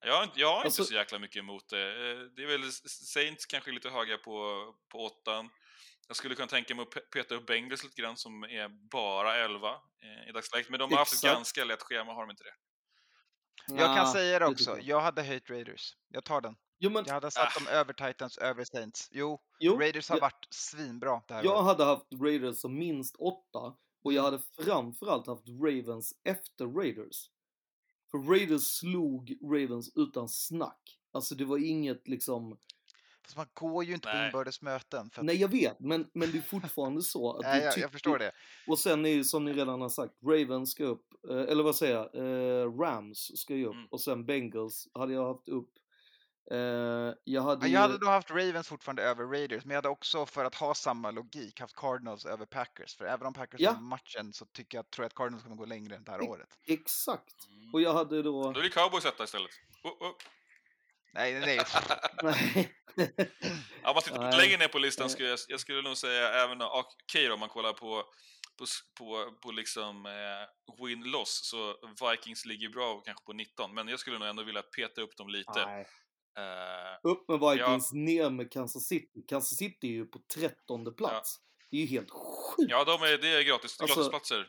Jag 0.08 0.16
har 0.16 0.24
inte, 0.24 0.40
jag 0.40 0.54
har 0.56 0.66
inte 0.66 0.84
så 0.84 0.94
jäkla 0.94 1.18
mycket 1.18 1.36
emot 1.36 1.68
det. 1.68 1.78
Det 2.28 2.42
är 2.42 2.46
väl 2.46 2.72
Saints 2.88 3.46
kanske 3.46 3.70
lite 3.70 3.90
höga 3.90 4.18
på, 4.18 4.74
på 4.88 5.04
åttan. 5.04 5.50
Jag 6.08 6.16
skulle 6.16 6.34
kunna 6.34 6.48
tänka 6.48 6.74
mig 6.74 6.82
att 6.82 6.94
pe- 6.94 7.00
peta 7.12 7.34
upp 7.34 7.46
Bengals 7.46 7.84
lite 7.84 8.02
grann 8.02 8.16
som 8.16 8.44
är 8.44 8.68
bara 8.90 9.36
11 9.36 9.68
eh, 9.70 10.28
i 10.28 10.32
dagsläget. 10.32 10.70
Men 10.70 10.78
de 10.80 10.90
har 10.90 10.98
haft 10.98 11.14
ett 11.14 11.22
ganska 11.22 11.64
lätt 11.64 11.82
schema, 11.82 12.12
har 12.12 12.20
de 12.26 12.30
inte 12.30 12.42
det? 12.44 12.54
Jag 13.76 13.96
kan 13.96 14.06
säga 14.12 14.38
det 14.38 14.46
också, 14.46 14.78
jag. 14.80 15.00
hade 15.00 15.22
höjt 15.22 15.50
Raiders. 15.50 15.96
Jag 16.08 16.24
tar 16.24 16.40
den. 16.40 16.56
Jo, 16.78 16.90
men 16.90 17.04
Jag 17.06 17.14
hade 17.14 17.30
satt 17.30 17.56
Ah. 17.56 17.58
dem 17.58 17.68
över 17.68 17.92
Titans, 17.92 18.38
över 18.38 18.64
Saints. 18.64 19.08
Jo, 19.12 19.40
jo, 19.60 19.78
Raiders 19.78 20.08
har 20.08 20.16
jag, 20.16 20.20
varit 20.20 20.46
svinbra 20.50 21.22
det 21.28 21.34
här 21.34 21.44
jag 21.44 21.54
året. 21.56 21.64
hade 21.66 21.84
haft 21.84 22.06
Raiders 22.22 22.58
som 22.60 22.78
minst 22.78 23.16
åtta 23.16 23.76
och 24.04 24.12
jag 24.12 24.22
hade 24.22 24.38
framförallt 24.64 25.26
haft 25.26 25.48
Ravens 25.48 26.20
efter 26.24 26.66
Raiders. 26.66 27.30
För 28.10 28.18
Raiders 28.18 28.62
slog 28.62 29.36
Ravens 29.42 29.92
utan 29.96 30.28
snack. 30.28 30.98
Alltså 31.12 31.34
det 31.34 31.44
var 31.44 31.58
inget 31.58 32.08
liksom, 32.08 32.58
Fast 33.24 33.36
man 33.36 33.46
går 33.54 33.84
ju 33.84 33.94
inte 33.94 34.08
på 34.08 34.14
Nej. 34.14 34.26
inbördes 34.26 34.62
möten. 34.62 35.10
För 35.10 35.20
att, 35.20 35.26
nej 35.26 35.36
jag 35.36 35.48
vet, 35.48 35.80
men, 35.80 36.10
men 36.14 36.30
det 36.32 36.38
är 36.38 36.42
fortfarande 36.42 37.02
så 37.02 37.32
att 37.36 37.42
nej, 37.42 37.58
du 37.58 37.64
jag, 37.64 37.74
tycker- 37.74 37.84
jag 37.84 37.92
förstår 37.92 38.18
det. 38.18 38.32
Och 38.66 38.78
sen 38.78 39.06
är 39.06 39.10
ju 39.10 39.24
som 39.24 39.44
ni 39.44 39.52
redan 39.52 39.80
har 39.80 39.88
sagt, 39.88 40.14
Ravens 40.26 40.70
ska 40.70 40.84
upp, 40.84 41.06
eh, 41.30 41.36
eller 41.36 41.62
vad 41.64 41.76
säger 41.76 41.94
jag, 41.94 42.14
eh, 42.14 42.72
Rams 42.80 43.30
ska 43.40 43.54
ju 43.54 43.66
upp 43.66 43.74
Mm. 43.74 43.86
och 43.90 44.00
sen 44.00 44.26
Bengals 44.26 44.88
hade 44.94 45.12
jag 45.14 45.26
haft 45.34 45.48
upp. 45.48 45.70
Eh, 46.50 46.56
jag 47.24 47.42
hade 47.42 47.66
ju, 47.66 47.72
Jag 47.74 47.80
hade 47.80 47.98
då 47.98 48.06
haft 48.06 48.30
Ravens 48.30 48.68
fortfarande 48.68 49.02
över 49.02 49.24
Raiders, 49.24 49.64
men 49.64 49.70
jag 49.70 49.78
hade 49.78 49.88
också 49.88 50.26
för 50.26 50.44
att 50.44 50.54
ha 50.54 50.74
samma 50.74 51.10
logik 51.10 51.60
haft 51.60 51.76
Cardinals 51.76 52.26
över 52.26 52.46
Packers. 52.46 52.96
För 52.96 53.04
även 53.04 53.26
om 53.26 53.34
Packers 53.34 53.60
Ja. 53.60 53.80
matchen 53.80 54.32
så 54.32 54.44
tycker 54.46 54.78
jag, 54.78 54.90
tror 54.90 55.04
jag 55.04 55.06
att 55.06 55.14
Cardinals 55.14 55.42
kommer 55.42 55.56
gå 55.56 55.64
längre 55.64 55.98
det 55.98 56.10
här 56.12 56.18
Ex- 56.18 56.28
året. 56.28 56.48
exakt. 56.66 57.48
Mm. 57.48 57.74
Och 57.74 57.80
jag 57.80 57.94
hade 57.94 58.22
då, 58.22 58.52
Då 58.52 58.60
blir 58.60 58.70
Cowboys 58.70 59.04
etta 59.04 59.24
istället. 59.24 59.50
Oh, 59.82 59.90
oh. 59.90 60.12
Nej, 61.14 61.40
nej, 61.40 61.60
nej. 62.22 62.74
Ja, 63.82 63.90
om 63.90 63.94
man 63.94 64.02
tittar 64.02 64.36
längre 64.36 64.56
ner 64.56 64.68
på 64.68 64.78
listan 64.78 65.10
skulle 65.10 65.28
jag, 65.28 65.38
jag 65.48 65.60
skulle 65.60 65.82
nog 65.82 65.96
säga 65.96 66.28
även, 66.44 66.62
okej 66.62 67.26
då, 67.26 67.34
om 67.34 67.40
man 67.40 67.48
kollar 67.48 67.72
på, 67.72 68.04
på, 68.58 68.64
på, 68.98 69.32
på 69.42 69.50
liksom 69.52 70.06
eh, 70.06 70.82
win-loss, 70.84 71.40
så 71.42 71.74
Vikings 72.10 72.44
ligger 72.46 72.68
bra 72.68 73.00
kanske 73.00 73.24
på 73.24 73.32
19, 73.32 73.74
men 73.74 73.88
jag 73.88 74.00
skulle 74.00 74.18
nog 74.18 74.28
ändå 74.28 74.42
vilja 74.42 74.62
peta 74.62 75.00
upp 75.00 75.16
dem 75.16 75.28
lite. 75.28 75.60
Eh, 76.38 77.10
Upp 77.10 77.28
med 77.28 77.40
Vikings, 77.50 77.92
ner 77.92 78.30
med 78.30 78.52
Kansas 78.52 78.86
City. 78.86 79.24
Kansas 79.28 79.58
City 79.58 79.86
är 79.88 79.92
ju 79.92 80.06
på 80.06 80.18
trettonde 80.34 80.92
plats. 80.92 81.36
Det 81.70 81.76
är 81.76 81.80
ju 81.80 81.86
helt 81.86 82.10
sjukt. 82.10 82.70
ja, 82.70 82.84
de 82.84 83.02
är, 83.02 83.18
det 83.18 83.28
är 83.28 83.42
gratis, 83.42 83.80
Alltså- 83.80 83.94
gratisplatser. 83.96 84.46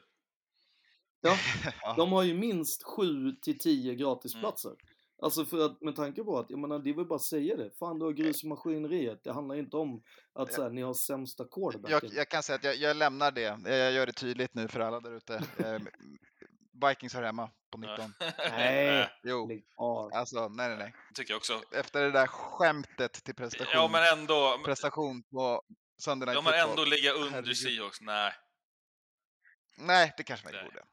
Ja, 1.21 1.37
Ja. 1.81 1.93
de 1.97 2.11
har 2.11 2.23
ju 2.23 2.33
minst 2.33 2.83
7 2.83 3.31
till 3.41 3.59
10 3.59 3.95
gratisplatser. 3.95 4.69
Mm. 4.69 4.94
Alltså 5.21 5.45
för 5.45 5.65
att, 5.65 5.81
med 5.81 5.95
tanke 5.95 6.23
på 6.23 6.39
att, 6.39 6.49
jag 6.49 6.59
menar, 6.59 6.79
det 6.79 6.89
är 6.89 6.93
väl 6.93 7.05
bara 7.05 7.15
att 7.15 7.21
säga 7.21 7.55
det. 7.57 7.71
Fan, 7.79 7.99
du 7.99 8.05
har 8.05 8.11
grus 8.13 8.43
i 8.43 8.47
maskineriet. 8.47 9.23
Det 9.23 9.33
handlar 9.33 9.55
inte 9.55 9.77
om 9.77 10.03
att 10.33 10.53
så 10.53 10.63
här, 10.63 10.69
ni 10.69 10.81
har 10.81 10.93
sämsta 10.93 11.43
Jag, 11.43 11.51
quarterbacken. 11.51 12.09
jag 12.13 12.29
kan 12.29 12.43
säga 12.43 12.55
att 12.55 12.63
jag, 12.63 12.75
jag 12.75 12.97
lämnar 12.97 13.31
det. 13.31 13.41
Jag 13.65 13.91
gör 13.91 14.05
det 14.05 14.13
tydligt 14.13 14.53
nu 14.53 14.67
för 14.67 14.79
alla 14.79 14.99
där 14.99 15.11
ute. 15.17 15.35
Eh, 15.57 15.79
Vikings 16.89 17.13
har 17.13 17.23
hemma 17.23 17.49
på 17.71 17.77
19. 17.77 18.13
Nej. 18.37 19.09
Jo, 19.23 19.49
alltså 20.13 20.47
nej, 20.47 20.67
nej, 20.69 20.77
nej. 20.77 20.93
tycker 21.13 21.31
jag 21.33 21.37
också. 21.37 21.61
Efter 21.71 22.01
det 22.01 22.11
där 22.11 22.27
skämtet 22.27 23.13
till 23.23 23.35
prestation, 23.35 23.67
Ja, 23.73 23.89
men 23.91 24.19
ändå. 24.19 24.61
prestation 24.65 25.23
på 25.23 25.61
Sunday 25.97 26.25
Night 26.27 26.43
har 26.45 26.51
Football. 26.51 26.69
ändå 26.69 26.85
ligga 26.85 27.11
under. 27.11 27.53
Seahawks. 27.53 28.01
Nej. 28.01 28.33
Nej, 29.77 30.13
det 30.17 30.23
kanske 30.23 30.45
man 30.47 30.53
inte 30.55 30.65
borde. 30.65 30.85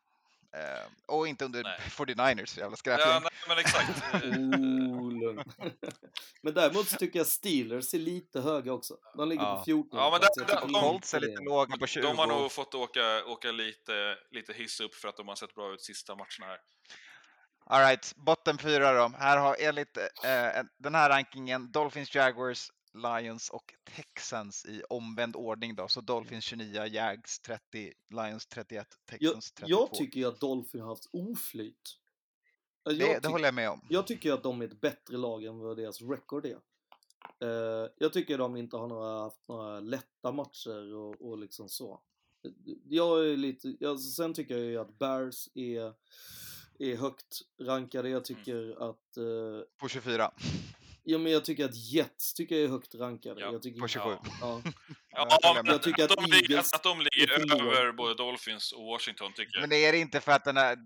Eh, 0.55 0.87
och 1.07 1.29
inte 1.29 1.45
under 1.45 1.63
Nej. 1.63 1.79
49ers, 1.89 2.59
jävla 2.59 2.77
skräpgäng. 2.77 3.09
Ja, 3.09 3.21
nej, 3.21 3.31
men 3.49 3.59
exakt. 3.59 4.03
Men 6.43 6.55
däremot 6.55 6.89
så 6.89 6.97
tycker 6.97 7.19
jag 7.19 7.27
Steelers 7.27 7.95
är 7.95 7.99
lite 7.99 8.41
höga 8.41 8.73
också. 8.73 8.97
De 9.17 9.29
ligger 9.29 9.43
Ja. 9.43 9.57
på 9.59 9.65
14 9.65 9.99
Ja, 10.01 10.11
men 10.11 10.21
där- 10.21 10.47
där- 10.55 10.61
de- 10.61 10.73
Colts 10.81 11.15
är 11.15 11.21
lite 11.21 11.43
låga 11.43 11.77
på 11.77 11.87
20. 11.87 12.03
De 12.03 12.19
har 12.19 12.27
nog 12.27 12.53
fått 12.53 12.75
åka, 12.75 13.25
åka 13.25 13.53
lite, 13.53 14.17
lite 14.31 14.53
hiss 14.53 14.81
upp 14.81 14.95
för 14.95 15.09
att 15.09 15.17
de 15.17 15.29
har 15.29 15.37
sett 15.37 15.55
bra 15.55 15.73
ut 15.75 15.83
sista 15.83 16.15
matcherna 16.15 16.47
här. 16.47 16.59
Alright, 17.67 18.13
botten 18.17 18.59
fyra 18.59 18.93
då. 18.93 19.13
Här 19.19 19.37
har 19.37 19.57
enligt 19.61 19.97
eh, 19.97 20.05
den 20.79 20.95
här 20.95 21.09
rankingen 21.09 21.73
Dolphins, 21.73 22.15
Jaguars, 22.15 22.71
Lions 22.95 23.51
och 23.51 23.75
Texans 23.85 24.67
i 24.67 24.83
omvänd 24.89 25.37
ordning 25.37 25.75
då. 25.75 25.89
Så 25.89 26.01
Dolphins 26.01 26.45
29, 26.45 26.87
Jags 26.87 27.41
30, 27.41 27.93
Lions 28.11 28.47
31, 28.47 28.87
Jag, 29.11 29.21
Texans 29.21 29.53
32. 29.53 29.81
jag 29.81 29.95
tycker 29.95 30.21
ju 30.21 30.27
att 30.27 30.41
Dolphin 30.41 30.81
har 30.81 30.89
haft 30.89 31.09
oflyt. 31.13 31.99
Jag, 32.85 32.99
det, 32.99 33.23
det 33.23 33.29
håller 33.29 33.45
jag 33.45 33.55
med 33.55 33.71
om. 33.71 33.81
jag 33.89 34.07
tycker 34.07 34.33
att 34.33 34.43
de 34.43 34.61
är 34.61 34.65
ett 34.65 34.81
bättre 34.81 35.17
lag 35.17 35.45
än 35.45 35.59
vad 35.59 35.77
deras 35.77 36.01
record 36.01 36.47
är. 36.47 36.59
Eh, 37.41 37.91
jag 37.99 38.13
tycker 38.13 38.39
de 38.39 38.57
inte 38.57 38.77
har 38.77 38.89
några, 38.89 39.21
haft 39.23 39.49
några 39.49 39.81
lätta 39.81 40.33
matcher 40.33 40.95
och, 40.95 41.31
och 41.31 41.39
liksom 41.39 41.69
så. 41.69 42.01
Jag 42.89 43.27
är 43.27 43.37
lite, 43.37 43.77
jag, 43.81 44.01
sen 44.01 44.35
tycker 44.35 44.57
jag 44.57 44.67
ju 44.67 44.79
att 44.79 44.99
Bears 44.99 45.49
är, 45.55 45.95
är 46.79 46.97
högt 46.97 47.41
rankade. 47.61 48.09
Jag 48.09 48.25
tycker 48.25 48.91
att, 48.91 49.17
eh, 49.17 49.67
På 49.77 49.89
24. 49.89 50.33
Ja 51.05 51.19
men 51.19 51.33
jag 51.33 51.45
tycker 51.45 51.65
att 51.65 51.77
Jets 51.93 52.35
tycker 52.35 52.55
jag 52.55 52.65
är 52.65 52.69
högt 52.69 52.95
rankade. 52.95 53.41
Ja, 53.41 53.53
jag 53.53 53.63
tycker, 53.63 53.81
På 53.81 53.89
27. 53.89 54.17
Ja. 54.41 54.63
Ja. 55.15 55.39
Ja, 55.43 55.63
jag 55.65 55.83
tycker 55.83 56.05
att 56.05 56.11
de 56.17 56.25
ligger, 56.31 56.59
att 56.59 56.83
de 56.83 57.01
ligger 57.01 57.33
över 57.33 57.93
både 57.93 58.15
Dolphins 58.15 58.73
och 58.73 58.85
Washington 58.85 59.33
tycker 59.33 59.59
jag. 59.59 59.69
Men 59.69 59.79
är 59.79 59.93
det 59.93 59.99
inte 59.99 60.21
för 60.21 60.33
att 60.33 60.45
den 60.45 60.57
här 60.57 60.79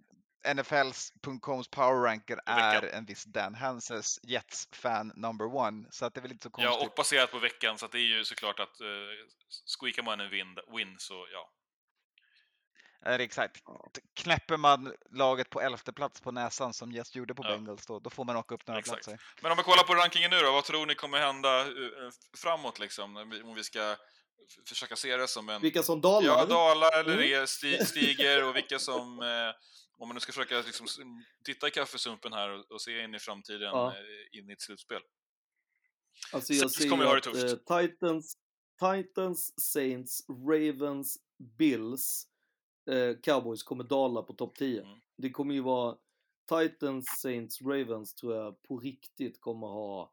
NFLs.coms 0.55 1.69
power 1.69 2.03
ranker 2.03 2.41
är 2.47 2.83
en 2.83 3.05
viss 3.05 3.25
Dan 3.25 3.55
Hanses 3.55 4.21
Jets 4.23 4.69
fan 4.73 5.13
number 5.17 5.57
one. 5.57 5.87
Så 5.91 6.05
att 6.07 6.15
det 6.15 6.21
är 6.21 6.23
väl 6.23 6.33
inte 6.33 6.43
så 6.43 6.51
Ja, 6.59 6.69
konstigt. 6.69 6.89
och 6.89 6.95
baserat 6.97 7.31
på 7.31 7.39
veckan, 7.39 7.79
så 7.79 7.87
att 7.87 7.93
det 7.93 7.99
är 7.99 8.17
ju 8.17 8.25
såklart 8.25 8.61
att 8.61 8.81
uh, 8.81 8.87
squeakar 9.81 10.03
man 10.03 10.21
en 10.21 10.31
win, 10.31 10.57
win 10.77 10.95
så 10.99 11.27
ja. 11.33 11.51
Det 13.07 13.25
exakt. 13.25 13.63
Knäpper 14.15 14.57
man 14.57 14.93
laget 15.11 15.51
på 15.51 15.61
elfte 15.61 15.93
plats 15.93 16.21
på 16.21 16.31
näsan 16.33 16.75
som 16.75 16.93
Jets 16.93 17.15
gjorde 17.17 17.35
på 17.35 17.45
Ja. 17.45 17.49
Bengals 17.51 17.87
då, 17.87 17.99
då 17.99 18.11
får 18.11 18.25
man 18.25 18.37
åka 18.37 18.55
upp 18.55 18.67
några 18.67 18.79
Exakt. 18.81 19.05
platser. 19.05 19.23
Men 19.43 19.53
om 19.53 19.57
vi 19.59 19.63
kollar 19.65 19.83
på 19.83 19.95
rankingen 19.95 20.31
nu 20.31 20.41
då, 20.41 20.53
vad 20.53 20.65
tror 20.65 20.87
ni 20.87 20.95
kommer 20.95 21.19
hända 21.19 21.61
eh, 21.61 21.67
framåt 22.37 22.79
liksom? 22.79 23.17
Om 23.17 23.55
vi- 23.55 23.65
ska 23.65 23.97
försöka 24.69 24.97
se 24.97 25.17
det 25.17 25.29
som 25.29 25.49
en... 25.49 25.63
Vilka 25.63 25.83
som 25.83 26.01
dalar? 26.01 26.27
Ja, 26.29 26.45
dalar 26.45 27.01
eller 27.01 27.13
Mm. 27.23 27.47
stiger 27.87 28.45
och 28.45 28.57
vilka 28.57 28.79
som... 28.79 29.21
Eh, 29.23 29.55
om 29.99 30.09
man 30.09 30.15
nu 30.15 30.21
ska 30.21 30.33
försöka 30.33 30.61
liksom, 30.61 30.87
titta 31.45 31.69
i 31.69 31.71
kaffesumpen 31.71 32.33
här 32.33 32.73
och, 32.73 32.83
se 32.83 33.03
in 33.05 33.15
i 33.15 33.19
framtiden, 33.19 33.61
Ja. 33.63 33.89
eh, 33.97 34.39
in 34.39 34.51
i 34.51 34.53
ett 34.53 34.61
slutspel. 34.63 35.01
Alltså 36.33 36.53
jag 36.53 36.71
ser 36.71 36.89
kommer 36.91 37.05
ju 37.05 37.09
ha 37.09 37.15
det 37.15 37.19
att 37.19 37.25
tufft. 37.35 37.71
eh, 37.71 37.79
Titans, 37.81 38.37
Titans, 38.81 39.55
Saints, 39.73 40.21
Ravens, 40.49 41.19
Bills, 41.59 42.27
eh, 42.89 43.17
Cowboys 43.23 43.63
kommer 43.63 43.85
dala 43.85 44.23
på 44.23 44.33
topp 44.33 44.57
10. 44.59 44.83
Mm. 44.83 44.99
Det 45.17 45.31
kommer 45.31 45.55
ju 45.55 45.61
vara 45.61 45.97
Titans, 46.49 47.07
Saints, 47.21 47.63
Ravens 47.63 48.15
tror 48.15 48.35
jag 48.37 48.63
på 48.63 48.79
riktigt 48.79 49.41
kommer 49.41 49.67
ha, 49.67 50.13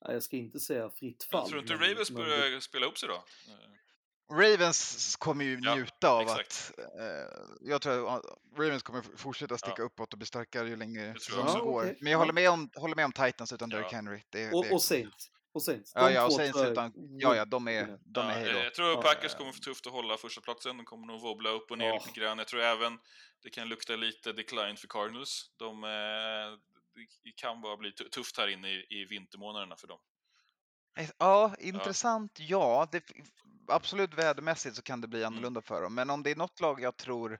jag 0.00 0.22
ska 0.22 0.36
inte 0.36 0.60
säga 0.60 0.90
fritt 0.90 1.24
fall. 1.24 1.40
Jag 1.40 1.48
tror 1.48 1.60
inte 1.62 1.76
men- 1.76 1.88
Ravens 1.88 2.10
men 2.10 2.22
börjar 2.24 2.60
spela 2.60 2.86
upp 2.86 2.98
sig 2.98 3.08
då? 3.08 3.24
Ravens 4.32 5.16
kommer 5.16 5.44
ju 5.44 5.60
Ja, 5.62 5.74
njuta 5.74 6.10
av 6.10 6.22
exakt. 6.22 6.72
att... 6.78 6.78
Eh, 7.00 7.40
jag 7.60 7.82
tror 7.82 8.08
att 8.16 8.24
Ravens 8.58 8.82
kommer 8.82 9.02
fortsätta 9.16 9.58
sticka 9.58 9.74
Ja. 9.78 9.84
uppåt 9.84 10.12
och 10.12 10.18
bli 10.18 10.26
starkare 10.26 10.68
ju 10.68 10.76
längre. 10.76 11.14
Ja, 11.36 11.60
går. 11.62 11.82
Men 11.84 11.96
jag 12.00 12.10
Ja. 12.12 12.16
håller 12.18 12.32
med 12.32 12.50
om, 12.50 12.70
håller 12.74 12.96
med 12.96 13.04
om 13.04 13.12
Titans 13.12 13.52
utan 13.52 13.70
Ja. 13.70 13.76
Derrick 13.76 13.92
Henry. 13.92 14.22
Det, 14.30 14.52
Och, 14.52 14.64
det, 14.64 14.70
och 14.74 14.82
Saints. 14.82 15.30
Och 15.52 15.62
Saints. 15.62 15.92
Ja, 15.94 16.08
De 16.08 16.14
ja, 16.14 16.24
och 16.24 16.30
två 16.30 16.36
Saints 16.36 16.58
jag 16.58 16.70
utan... 16.72 16.86
är 16.86 16.92
Ja, 17.18 17.36
ja, 17.36 17.44
de 17.44 17.68
är, 17.68 17.98
de 18.04 18.20
är 18.20 18.28
Ja, 18.28 18.34
hej 18.34 18.48
eh, 18.48 18.52
då. 18.54 18.58
jag 18.58 18.74
tror 18.74 18.88
Ja. 18.90 19.02
Packers 19.02 19.34
kommer 19.34 19.52
få 19.52 19.58
tufft 19.58 19.86
att 19.86 19.92
hålla 19.92 20.16
första 20.16 20.40
platsen. 20.40 20.76
De 20.76 20.84
kommer 20.86 21.06
nog 21.06 21.20
wobbla 21.20 21.50
upp 21.50 21.70
och 21.70 21.78
ner 21.78 21.86
Ja. 21.88 21.94
lite 21.94 22.20
grann. 22.20 22.38
Jag 22.38 22.48
tror 22.48 22.60
även 22.60 22.98
det 23.42 23.50
kan 23.50 23.68
lukta 23.68 23.96
lite 23.96 24.32
decline 24.32 24.76
för 24.76 24.88
Cardinals. 24.88 25.50
De, 25.56 25.84
eh, 25.84 25.90
det 27.24 27.32
kan 27.36 27.60
bara 27.60 27.76
bli 27.76 27.92
tu- 27.92 28.08
tufft 28.08 28.38
här 28.38 28.48
inne 28.48 28.68
i, 28.70 28.86
i 28.90 29.04
vintermånaderna 29.04 29.76
för 29.76 29.86
dem. 29.86 29.98
Eh, 30.98 31.08
Ja, 31.18 31.54
intressant. 31.58 32.32
Ja, 32.40 32.88
det, 32.92 33.02
absolut 33.68 34.14
vädermässigt 34.14 34.76
så 34.76 34.82
kan 34.82 35.00
det 35.00 35.08
bli 35.08 35.24
annorlunda 35.24 35.62
för 35.62 35.82
dem. 35.82 35.94
Men 35.94 36.10
om 36.10 36.22
det 36.22 36.30
är 36.30 36.36
något 36.36 36.60
lag 36.60 36.80
jag 36.80 36.96
tror 36.96 37.38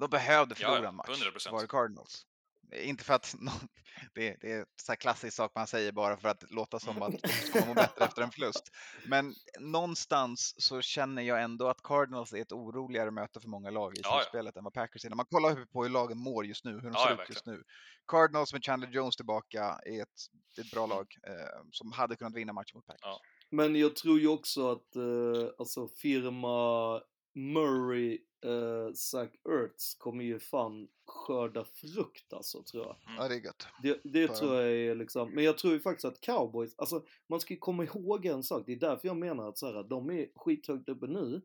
de 0.00 0.10
behövde 0.10 0.54
Ja, 0.58 0.66
förlora 0.68 0.82
ja, 0.82 0.88
en 0.88 0.94
match 0.94 1.08
100%. 1.22 1.38
så 1.38 1.50
var 1.50 1.60
det 1.62 1.68
Cardinals. 1.68 2.26
Inte 2.72 3.04
för 3.04 3.14
att 3.14 3.34
det, 4.14 4.36
det 4.40 4.52
är 4.52 4.66
så 4.76 4.92
här 4.92 4.96
klassisk 4.96 5.36
sak 5.36 5.52
man 5.54 5.66
säger 5.66 5.92
bara 5.92 6.16
för 6.16 6.28
att 6.28 6.50
låta 6.50 6.78
som 6.80 7.02
att 7.02 7.22
de 7.22 7.28
ska 7.28 7.66
må 7.66 7.74
bättre 7.74 8.04
efter 8.04 8.22
en 8.22 8.30
förlust. 8.30 8.70
Men 9.06 9.34
någonstans 9.58 10.54
så 10.58 10.80
känner 10.80 11.22
jag 11.22 11.42
ändå 11.42 11.68
att 11.68 11.82
Cardinals 11.82 12.32
är 12.32 12.42
ett 12.42 12.52
oroligare 12.52 13.10
möte 13.10 13.40
för 13.40 13.48
många 13.48 13.70
lag 13.70 13.96
i 13.96 14.00
Ja, 14.02 14.08
ja. 14.10 14.20
slutspelet 14.20 14.56
än 14.56 14.64
vad 14.64 14.72
Packers 14.74 15.04
är. 15.04 15.08
När 15.08 15.16
man 15.16 15.26
kollar 15.26 15.64
på 15.64 15.82
hur 15.82 15.90
lagen 15.90 16.18
mår 16.18 16.46
just 16.46 16.64
nu, 16.64 16.72
hur 16.72 16.80
de 16.80 16.92
Ja, 16.92 17.04
ser 17.08 17.16
ja, 17.16 17.22
ut 17.22 17.28
just 17.28 17.46
nu. 17.46 17.62
Cardinals 18.06 18.52
med 18.52 18.64
Chandler 18.64 18.88
Jones 18.88 19.16
tillbaka 19.16 19.80
är 19.86 20.02
ett, 20.02 20.58
ett 20.60 20.70
bra 20.70 20.86
lag 20.86 21.06
eh, 21.26 21.62
som 21.72 21.92
hade 21.92 22.16
kunnat 22.16 22.34
vinna 22.34 22.52
matchen 22.52 22.72
mot 22.74 22.86
Packers. 22.86 23.00
Ja. 23.02 23.20
Men 23.50 23.76
jag 23.76 23.96
tror 23.96 24.20
ju 24.20 24.28
också 24.28 24.70
att 24.72 24.96
eh, 24.96 25.50
alltså 25.58 25.88
firma 25.88 27.00
Murray, 27.38 28.18
eh, 28.44 28.92
Zach 28.94 29.30
Ertz 29.48 29.94
kommer 29.94 30.24
ju 30.24 30.38
fan 30.38 30.88
skörda 31.06 31.64
frukt 31.64 32.32
alltså 32.32 32.62
tror 32.62 32.86
jag. 32.86 32.96
Ja, 33.18 33.28
det 33.28 33.34
är 33.34 33.44
gött. 33.44 33.66
Det, 33.82 34.00
det 34.04 34.28
tror 34.28 34.54
jag 34.54 34.72
är 34.72 34.94
liksom, 34.94 35.30
men 35.30 35.44
jag 35.44 35.58
tror 35.58 35.72
ju 35.72 35.80
faktiskt 35.80 36.04
att 36.04 36.20
cowboys, 36.20 36.74
alltså 36.78 37.04
man 37.26 37.40
ska 37.40 37.54
ju 37.54 37.60
komma 37.60 37.84
ihåg 37.84 38.26
en 38.26 38.42
sak, 38.42 38.62
det 38.66 38.72
är 38.72 38.76
därför 38.76 39.08
jag 39.08 39.16
menar 39.16 39.48
att 39.48 39.58
så 39.58 39.66
här, 39.66 39.82
de 39.82 40.10
är 40.10 40.28
skithögt 40.34 40.88
uppe 40.88 41.06
nu. 41.06 41.42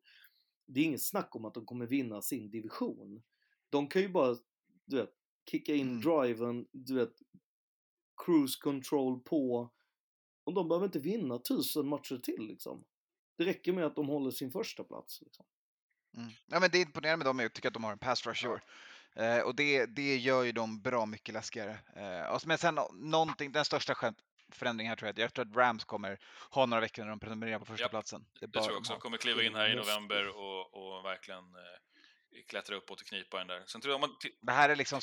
Det 0.65 0.79
är 0.79 0.83
inget 0.83 1.01
snack 1.03 1.35
om 1.35 1.45
att 1.45 1.53
de 1.53 1.65
kommer 1.65 1.85
vinna 1.85 2.21
sin 2.21 2.49
division. 2.49 3.23
De 3.69 3.87
kan 3.87 4.01
ju 4.01 4.09
bara, 4.09 4.35
du 4.85 4.95
vet, 4.95 5.13
kicka 5.51 5.75
in 5.75 5.89
Mm. 5.89 6.01
driven, 6.01 6.67
du 6.71 6.95
vet, 6.95 7.13
cruise 8.25 8.59
control 8.61 9.19
på. 9.19 9.69
Och 10.43 10.53
de 10.53 10.67
behöver 10.67 10.85
inte 10.85 10.99
vinna 10.99 11.39
tusen 11.39 11.87
matcher 11.87 12.17
till 12.17 12.47
liksom. 12.47 12.83
Det 13.37 13.45
räcker 13.45 13.73
med 13.73 13.85
att 13.85 13.95
de 13.95 14.07
håller 14.07 14.31
sin 14.31 14.51
första 14.51 14.83
plats. 14.83 15.21
Liksom. 15.21 15.45
Mm. 16.17 16.29
Ja, 16.47 16.59
men 16.59 16.71
det 16.71 16.77
är 16.77 16.81
imponerande 16.81 17.17
med 17.17 17.25
dem, 17.25 17.39
jag 17.39 17.53
tycker 17.53 17.67
att 17.67 17.73
de 17.73 17.83
har 17.83 17.91
en 17.91 17.97
pass 17.97 18.25
rush 18.25 18.45
i 18.45 18.47
år. 18.47 18.61
Eh, 19.15 19.39
och 19.39 19.55
det, 19.55 19.85
det 19.85 20.17
gör 20.17 20.43
ju 20.43 20.51
dem 20.51 20.81
bra 20.81 21.05
mycket 21.05 21.33
läskigare. 21.33 21.77
Eh, 21.95 22.39
men 22.45 22.57
sen 22.57 22.79
någonting, 22.93 23.51
den 23.51 23.65
största 23.65 24.13
förändringen 24.51 24.89
här 24.89 24.95
tror 24.95 25.07
jag, 25.07 25.19
jag 25.19 25.33
tror 25.33 25.45
att 25.45 25.55
Rams 25.55 25.85
kommer 25.85 26.19
ha 26.49 26.65
några 26.65 26.81
veckor 26.81 27.03
när 27.03 27.09
de 27.09 27.19
prenumererar 27.19 27.59
på 27.59 27.65
första 27.65 27.83
Japp, 27.83 27.91
platsen. 27.91 28.25
Det, 28.39 28.45
Det 28.45 28.51
tror 28.51 28.71
jag 28.71 28.77
också. 28.77 28.93
De 28.93 28.99
kommer 28.99 29.17
kliva 29.17 29.43
in 29.43 29.55
här 29.55 29.69
i 29.69 29.75
november 29.75 30.27
och, 30.27 30.73
och 30.73 31.05
verkligen 31.05 31.43
eh, 31.43 32.43
klättra 32.47 32.75
uppåt 32.75 33.01
och 33.01 33.07
knipa 33.07 33.37
den 33.37 33.47
där. 33.47 33.63
Sen 33.65 33.81
tror 33.81 33.93
jag 33.93 34.01
man 34.01 34.15
Det 34.41 34.51
här 34.51 34.69
är 34.69 34.75
liksom 34.75 34.99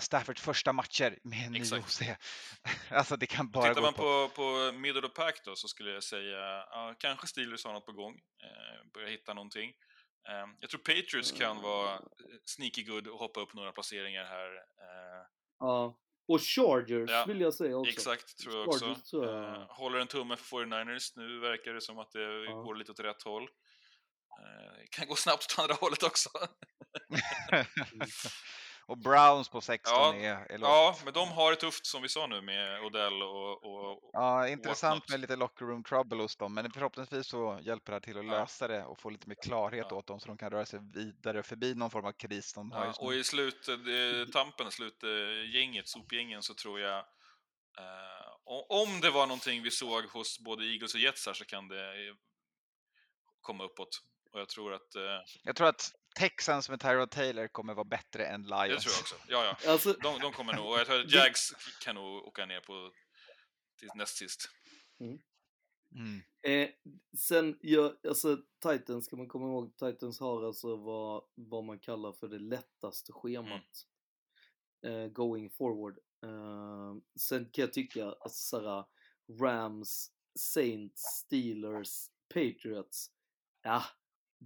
Staffords 0.00 0.42
första 0.42 0.72
matcher 0.72 1.18
med 1.22 1.46
en 1.46 1.52
ny. 1.52 1.60
OC. 1.60 2.02
alltså 2.90 3.16
det 3.16 3.26
kan 3.26 3.50
bara 3.50 3.68
Tittar 3.68 3.80
gå 3.80 3.86
man 3.86 3.94
på. 3.94 4.28
på, 4.28 4.34
på 4.34 4.78
middle 4.78 5.06
of 5.06 5.14
pack 5.14 5.44
då 5.44 5.56
så 5.56 5.68
skulle 5.68 5.90
jag 5.90 6.02
säga, 6.02 6.38
ja, 6.70 6.94
kanske 6.98 7.26
Steelers 7.26 7.64
har 7.64 7.72
något 7.72 7.86
på 7.86 7.92
gång, 7.92 8.20
eh, 8.42 8.92
börjar 8.94 9.08
hitta 9.08 9.34
någonting. 9.34 9.72
Eh, 10.28 10.46
jag 10.60 10.70
tror 10.70 10.80
Patriots 10.80 11.32
kan 11.32 11.62
vara 11.62 11.94
eh, 11.94 12.00
sneaky 12.44 12.82
good 12.84 13.08
och 13.08 13.18
hoppa 13.18 13.40
upp 13.40 13.54
några 13.54 13.72
placeringar 13.72 14.24
här. 14.24 14.56
Eh, 14.56 15.26
Ja. 15.58 15.98
Och 16.28 16.40
Chargers 16.40 17.10
Ja, 17.10 17.24
vill 17.28 17.40
jag 17.40 17.54
säga 17.54 17.76
också. 17.76 17.92
exakt, 17.92 18.38
tror 18.38 18.54
jag 18.56 18.68
också. 18.68 18.84
Chargers 18.84 19.02
tror 19.02 19.26
jag. 19.26 19.66
Håller 19.66 19.98
en 19.98 20.06
tumme 20.06 20.36
för 20.36 20.56
49ers, 20.56 21.12
nu 21.16 21.38
verkar 21.40 21.74
det 21.74 21.80
som 21.80 21.98
att 21.98 22.10
det 22.12 22.44
Ja. 22.44 22.52
går 22.52 22.74
lite 22.74 22.92
åt 22.92 23.00
rätt 23.00 23.22
håll. 23.22 23.42
Eh, 23.42 24.82
kan 24.90 25.08
gå 25.08 25.14
snabbt 25.14 25.52
åt 25.52 25.58
andra 25.58 25.74
hållet 25.74 26.02
också. 26.02 26.28
och 28.86 28.98
Browns 28.98 29.48
på 29.48 29.60
16 29.60 29.92
Ja, 29.94 30.14
är, 30.14 30.52
är 30.52 30.58
lågt. 30.58 30.68
ja, 30.68 30.96
men 31.04 31.12
de 31.12 31.28
har 31.28 31.50
det 31.50 31.56
tufft 31.56 31.86
som 31.86 32.02
vi 32.02 32.08
sa 32.08 32.26
nu 32.26 32.40
med 32.40 32.80
Odell 32.84 33.22
och, 33.22 33.64
och 33.64 34.10
Ja, 34.12 34.48
intressant 34.48 35.08
med 35.10 35.20
lite 35.20 35.36
locker 35.36 35.64
room 35.64 35.84
trouble 35.84 36.22
hos 36.22 36.36
dem, 36.36 36.54
men 36.54 36.70
förhoppningsvis 36.72 37.26
så 37.26 37.58
hjälper 37.62 37.92
det 37.92 37.94
här 37.96 38.00
till 38.00 38.18
att 38.18 38.24
Ja. 38.26 38.30
lösa 38.30 38.68
det 38.68 38.84
och 38.84 38.98
få 39.00 39.10
lite 39.10 39.28
mer 39.28 39.36
klarhet 39.42 39.86
Ja. 39.90 39.96
åt 39.96 40.06
dem 40.06 40.20
så 40.20 40.26
de 40.28 40.36
kan 40.38 40.50
röra 40.50 40.66
sig 40.66 40.80
vidare 40.94 41.42
förbi 41.42 41.74
någon 41.74 41.90
form 41.90 42.04
av 42.04 42.12
kris 42.12 42.52
de 42.52 42.72
har 42.72 42.84
Ja, 42.84 42.94
och 42.98 43.14
i 43.14 43.24
slut, 43.24 43.68
eh, 43.68 43.74
tampen, 44.32 44.70
slutgänget, 44.70 45.88
sopgängen, 45.88 46.42
så 46.42 46.54
tror 46.54 46.80
jag 46.80 46.98
eh, 47.78 48.32
om 48.68 49.00
det 49.00 49.10
var 49.10 49.26
någonting 49.26 49.62
vi 49.62 49.70
såg 49.70 50.04
hos 50.04 50.38
både 50.38 50.64
Eagles 50.64 50.94
och 50.94 51.00
Jets 51.00 51.26
här 51.26 51.32
så 51.34 51.44
kan 51.44 51.68
det 51.68 52.08
eh, 52.08 52.14
komma 53.40 53.64
uppåt. 53.64 54.00
Och 54.32 54.40
jag 54.40 54.48
tror 54.48 54.74
att, 54.74 54.94
eh, 54.94 55.02
Jag 55.42 55.56
tror 55.56 55.68
att 55.68 55.92
Texans 56.14 56.68
med 56.68 56.80
Tyrod 56.80 57.10
Taylor 57.10 57.48
kommer 57.48 57.74
vara 57.74 57.84
bättre 57.84 58.26
än 58.26 58.42
Lions. 58.42 58.68
det 58.68 58.80
tror 58.80 58.92
jag 58.94 59.00
också. 59.00 59.14
Ja, 59.28 59.56
ja. 59.64 59.70
Alltså, 59.72 59.92
De, 59.92 60.20
de 60.20 60.32
kommer 60.32 60.52
nog, 60.52 60.66
och 60.66 60.78
jag 60.78 60.86
tror 60.86 61.00
att 61.00 61.12
Jags 61.12 61.52
kan 61.84 61.94
nog 61.94 62.26
åka 62.26 62.46
ner 62.46 62.60
på 62.60 62.92
till 63.78 63.88
näst 63.94 64.16
sist. 64.16 64.48
Mm. 65.00 65.18
Eh, 66.42 66.70
sen, 67.18 67.58
ja, 67.60 67.94
alltså 68.08 68.38
Titans 68.62 69.04
ska 69.06 69.16
man 69.16 69.28
komma 69.28 69.46
ihåg, 69.46 69.76
Titans 69.76 70.20
har 70.20 70.42
alltså 70.46 70.76
vad, 70.76 71.24
vad 71.34 71.64
man 71.64 71.78
kallar 71.78 72.12
för 72.12 72.28
det 72.28 72.38
lättaste 72.38 73.12
schemat 73.12 73.86
eh, 74.86 75.06
going 75.06 75.50
forward. 75.50 75.98
Eh, 76.24 76.94
sen 77.20 77.50
kan 77.50 77.62
jag 77.62 77.72
tycka 77.72 78.08
att 78.20 78.32
såhär, 78.32 78.84
Rams, 79.40 80.10
Saints, 80.38 81.02
Steelers, 81.02 82.06
Patriots, 82.34 83.10
ja, 83.62 83.84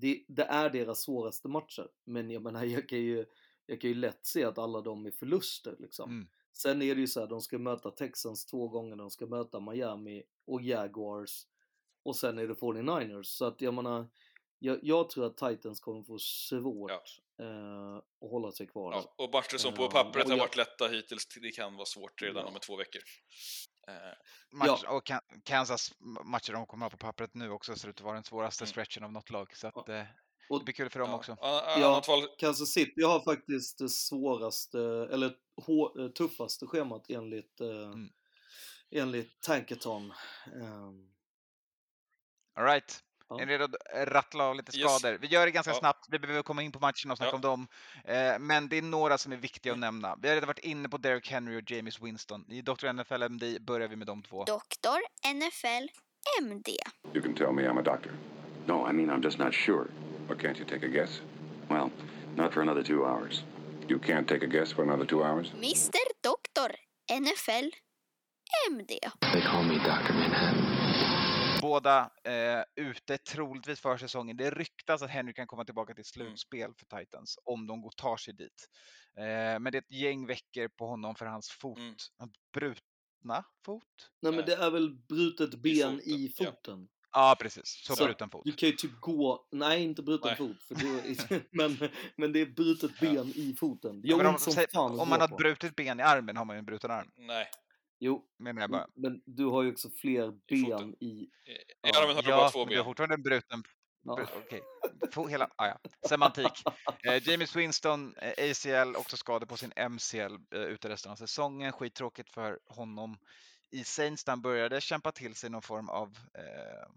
det, 0.01 0.25
det 0.29 0.43
är 0.43 0.71
deras 0.71 1.01
svåraste 1.01 1.49
matcher. 1.49 1.89
Men 2.05 2.31
jag 2.31 2.43
menar, 2.43 2.65
jag 2.65 2.89
kan 2.89 2.99
ju, 2.99 3.27
jag 3.67 3.81
kan 3.81 3.91
ju 3.91 3.97
lätt 3.97 4.27
se 4.27 4.45
att 4.45 4.59
alla 4.59 4.81
de 4.81 5.07
är 5.07 5.11
förluster 5.11 5.77
liksom. 5.79 6.11
Mm. 6.11 6.29
Sen 6.53 6.83
är 6.83 6.95
det 6.95 7.01
ju 7.01 7.07
så 7.07 7.21
här, 7.21 7.27
de 7.27 7.41
ska 7.41 7.59
möta 7.59 7.91
Texans 7.91 8.47
två 8.47 8.69
gånger, 8.69 8.97
de 8.97 9.11
ska 9.11 9.27
möta 9.27 9.61
Miami 9.61 10.23
och 10.45 10.63
Jaguars 10.63 11.47
och 12.03 12.17
sen 12.17 12.39
är 12.39 12.49
det 12.49 12.55
49ers. 12.55 13.23
Så 13.23 13.45
att 13.45 13.61
jag 13.61 13.75
menar, 13.75 14.09
jag, 14.59 14.79
jag 14.83 15.11
tror 15.11 15.27
att 15.27 15.37
Titans 15.37 15.81
kommer 15.81 16.03
få 16.03 16.19
svårt 16.19 16.91
eh, 17.41 17.97
att 17.97 18.31
hålla 18.31 18.53
sig 18.53 18.67
kvar. 18.67 18.93
Ja, 18.93 19.15
och 19.25 19.33
matcher 19.33 19.57
som 19.59 19.75
på 19.75 19.83
Eh, 19.85 19.91
pappret 19.91 20.25
och 20.25 20.31
har 20.31 20.37
jag- 20.37 20.45
varit 20.45 20.57
lätta 20.57 20.89
hittills, 20.89 21.27
det 21.29 21.51
kan 21.51 21.75
vara 21.77 21.87
svårt 21.87 22.23
redan 22.23 22.43
Ja. 22.47 22.49
om 22.55 22.61
två 22.61 22.77
veckor. 22.77 23.03
Eh, 23.89 23.95
Match, 24.51 24.83
Och 24.89 25.07
Kan- 25.07 25.21
Kansas 25.45 25.93
matcher 26.25 26.53
de 26.53 26.67
kommer 26.67 26.85
ha 26.87 26.91
på 26.91 26.97
pappret 26.97 27.35
nu 27.35 27.51
också 27.51 27.77
ser 27.77 27.89
ut 27.89 27.97
att 27.97 28.05
vara 28.05 28.15
den 28.15 28.25
svåraste 28.25 28.67
stretchen 28.67 29.05
av 29.05 29.13
något 29.13 29.31
lag. 29.31 29.57
Så 29.57 29.67
att, 29.67 29.89
eh, 29.89 30.03
det 30.59 30.65
blir 30.65 30.75
kul 30.75 30.91
för 30.91 31.01
dem 31.01 31.11
Ja. 31.11 31.17
också. 31.17 31.37
Ja, 31.41 32.03
Kansas 32.39 32.69
City 32.69 33.03
har 33.03 33.21
faktiskt 33.21 33.79
det 33.79 33.89
svåraste, 33.89 34.81
eller 35.13 35.27
eh, 35.99 36.09
tuffaste 36.09 36.67
schemat 36.67 37.11
enligt, 37.11 37.61
eh, 37.61 37.69
Mm. 37.69 38.09
enligt 38.91 39.41
Tankathon. 39.41 40.13
Ehm, 40.55 41.13
All 42.55 42.65
right. 42.65 43.03
Ja. 43.29 43.41
Är 43.41 43.47
ni 43.47 43.53
redo 43.53 43.64
att 43.64 44.09
rattla 44.09 44.45
av 44.45 44.57
lite 44.57 44.79
Yes. 44.79 44.99
skador? 44.99 45.18
Vi 45.20 45.27
gör 45.27 45.47
det 45.47 45.51
ganska 45.53 45.70
Ja. 45.72 45.79
snabbt. 45.79 46.07
Vi 46.11 46.18
behöver 46.18 46.43
komma 46.43 46.62
in 46.62 46.72
på 46.72 46.79
matchen 46.79 47.11
och 47.11 47.16
snacka 47.16 47.31
Ja. 47.31 47.35
om 47.37 47.41
dem. 47.41 47.68
Eh, 48.05 48.39
men 48.39 48.68
det 48.68 48.79
är 48.79 48.83
några 48.83 49.18
som 49.18 49.33
är 49.33 49.37
viktiga 49.37 49.72
att 49.72 49.79
nämna. 49.79 50.16
Vi 50.22 50.29
har 50.29 50.35
redan 50.35 50.47
varit 50.47 50.59
inne 50.59 50.89
på 50.89 50.97
Derrick 50.99 51.31
Henry 51.31 51.59
och 51.62 51.70
James 51.70 52.01
Winston. 52.01 52.45
I 52.49 52.62
Dr. 52.62 52.87
NFL 52.93 53.22
MD 53.22 53.59
börjar 53.61 53.89
vi 53.89 53.97
med 53.97 54.07
de 54.07 54.22
två. 54.22 54.45
Doktor 54.45 54.99
NFL 55.35 55.89
MD. 56.43 56.68
You 57.14 57.22
can 57.22 57.35
tell 57.35 57.53
me 57.53 57.62
I'm 57.62 57.79
a 57.79 57.83
doctor. 57.83 58.12
No, 58.66 58.91
I 58.91 58.93
mean, 58.93 59.11
I'm 59.11 59.22
just 59.24 59.39
not 59.39 59.55
sure. 59.55 59.85
But 60.29 60.39
can't 60.39 60.59
you 60.59 60.64
take 60.68 60.87
a 60.87 60.89
guess? 60.89 61.20
Well, 61.68 61.91
not 62.37 62.53
for 62.53 62.62
another 62.62 62.83
two 62.83 63.07
hours. 63.07 63.43
You 63.89 63.99
can't 63.99 64.29
take 64.29 64.45
a 64.45 64.49
guess 64.49 64.72
for 64.72 64.83
another 64.83 65.07
two 65.07 65.24
hours? 65.24 65.53
Mr 65.53 65.99
Doktor 66.22 66.74
NFL 67.11 67.70
MD. 68.70 68.99
They 69.33 69.41
call 69.43 69.62
me 69.64 69.74
Dr. 69.77 70.12
Manhattan. 70.14 70.66
Båda 71.61 72.11
eh, 72.25 72.85
ute 72.85 73.19
troligtvis 73.19 73.81
för 73.81 73.97
säsongen. 73.97 74.37
Det 74.37 74.51
ryktas 74.51 75.03
att 75.03 75.11
Henry 75.11 75.35
kan 75.35 75.47
komma 75.47 75.65
tillbaka 75.65 75.95
till 75.95 76.05
slutspel 76.05 76.71
för 76.79 76.99
Titans 76.99 77.39
om 77.45 77.67
de 77.67 77.83
går, 77.83 77.91
tar 77.97 78.17
sig 78.17 78.35
dit. 78.35 78.69
Eh, 79.19 79.25
men 79.61 79.65
det 79.65 79.79
är 79.79 79.83
ett 79.83 79.93
gäng 79.93 80.27
veckor 80.27 80.69
på 80.69 80.87
honom 80.87 81.15
för 81.15 81.27
hans 81.27 81.51
fot. 81.51 81.79
Mm. 81.79 81.95
Hans 82.19 82.33
brutna 82.53 83.45
fot? 83.67 83.83
nej 84.23 84.33
men 84.33 84.45
det 84.47 84.55
är 84.55 84.71
väl 84.71 84.95
brutet 85.09 85.55
ben 85.55 86.01
i 86.05 86.29
foten, 86.37 86.53
foten. 86.55 86.89
Ja, 87.13 87.37
precis. 87.41 87.83
Så, 87.85 87.97
Så 87.97 88.05
bruten 88.05 88.31
fot. 88.31 88.43
Du 88.45 88.53
kan 88.53 88.69
ju 88.69 88.75
typ 88.77 89.01
gå, 89.01 89.47
nej 89.53 89.83
inte 89.83 90.03
bruten 90.03 90.29
Nej. 90.29 90.37
fot, 90.37 90.63
för 90.63 90.75
då, 90.75 91.41
men, 91.51 91.91
men 92.17 92.33
det 92.33 92.41
är 92.41 92.47
brutet 92.47 93.01
ben 93.01 93.33
i 93.35 93.57
foten. 93.61 94.01
Det 94.01 94.09
Ja, 94.09 94.11
gör 94.11 94.25
men 94.25 94.27
om, 94.27 94.39
som 94.39 94.53
fan 94.73 95.01
om 95.01 95.09
man 95.09 95.21
har 95.21 95.37
brutet 95.37 95.77
ben 95.77 96.01
i 96.01 96.03
armen 96.03 96.37
har 96.37 96.45
man 96.45 96.57
ju 96.57 96.59
en 96.59 96.65
bruten 96.65 96.91
arm. 96.91 97.11
nej, 97.17 97.51
Jo, 97.99 98.25
Menar 98.39 98.61
jag 98.61 98.71
bara. 98.71 98.87
men 98.95 99.23
du 99.27 99.45
har 99.45 99.63
ju 99.63 99.73
också 99.73 99.91
fler 99.91 100.31
ben 100.31 100.95
i... 101.01 101.07
i 101.07 101.29
armen 101.97 102.17
har 102.17 102.23
du 102.23 102.29
bara 102.29 102.41
Ja, 102.41 102.51
två 102.51 102.59
men 102.59 102.69
du 102.69 102.77
har 102.77 102.85
ben. 102.85 102.91
fortfarande 102.91 103.15
en 103.15 103.23
bruten... 103.23 103.63
Ja. 104.03 104.17
br- 104.17 104.29
Okej, 104.45 105.31
hela... 105.31 105.51
Ah, 105.57 105.67
ja. 105.67 105.79
Semantik. 106.09 106.63
Eh, 107.05 107.29
James 107.29 107.57
Winston, 107.57 108.15
eh, 108.17 108.51
ACL, 108.51 108.97
också 108.97 109.17
skadad 109.17 109.49
på 109.49 109.57
sin 109.57 109.73
MCL 109.91 110.35
eh, 110.55 110.61
ute 110.61 110.89
resten 110.89 111.13
av 111.13 111.17
säsongen. 111.17 111.73
Skittråkigt 111.73 112.31
för 112.31 112.59
honom. 112.67 113.19
I 113.71 113.85
Saints 113.85 114.25
där 114.25 114.33
han 114.33 114.41
började 114.43 114.81
kämpa 114.81 115.13
till 115.13 115.35
sig 115.35 115.51
någon 115.51 115.63
form 115.63 115.89
av... 115.89 116.09
Eh, 116.39 116.89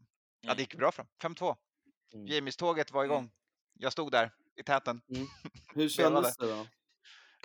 Ja, 0.42 0.54
det 0.54 0.62
gick 0.62 0.76
bra 0.76 0.92
för 0.92 1.04
dem. 1.22 1.36
5-2. 1.36 1.56
Mm. 2.14 2.28
Jamies-tåget 2.28 2.92
var 2.92 3.04
Mm. 3.04 3.12
igång. 3.14 3.32
Jag 3.74 3.92
stod 3.92 4.12
där 4.12 4.32
i 4.56 4.64
täten. 4.64 5.02
Hur 5.76 5.90
kändes 5.90 6.38
det 6.38 6.48
då? 6.48 6.68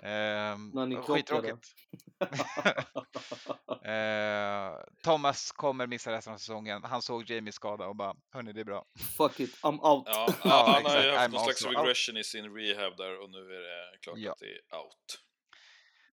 När 0.03 0.85
ni 0.85 0.95
och 0.95 1.05
krockade? 1.05 1.57
skittråkigt. 1.57 1.75
Eh, 3.85 4.71
Thomas 5.03 5.51
kommer 5.51 5.87
missa 5.87 6.11
resten 6.11 6.33
av 6.33 6.37
säsongen. 6.37 6.83
Han 6.83 7.01
såg 7.01 7.29
Jamies 7.29 7.55
skada 7.55 7.87
och 7.87 7.95
bara, 7.95 8.15
hörni 8.31 8.53
det 8.53 8.59
är 8.61 8.65
bra. 8.65 8.85
Fuck 9.17 9.39
it, 9.39 9.61
I'm 9.61 9.79
out. 9.91 10.03
Ja, 10.07 10.27
Ja, 10.43 10.71
han 10.73 10.85
har 10.91 11.03
ju 11.03 11.11
haft 11.11 11.19
I'm 11.29 11.31
någon 11.31 11.43
slags 11.43 11.65
also 11.65 11.67
out. 11.67 11.77
regression 11.77 12.17
i 12.17 12.23
sin 12.23 12.55
rehab 12.55 12.97
där 12.97 13.23
och 13.23 13.29
nu 13.29 13.37
är 13.37 13.61
det 13.61 13.97
klart 14.01 14.17
Ja. 14.17 14.31
att 14.31 14.37
det 14.39 14.45
är 14.45 14.77
out. 14.79 15.21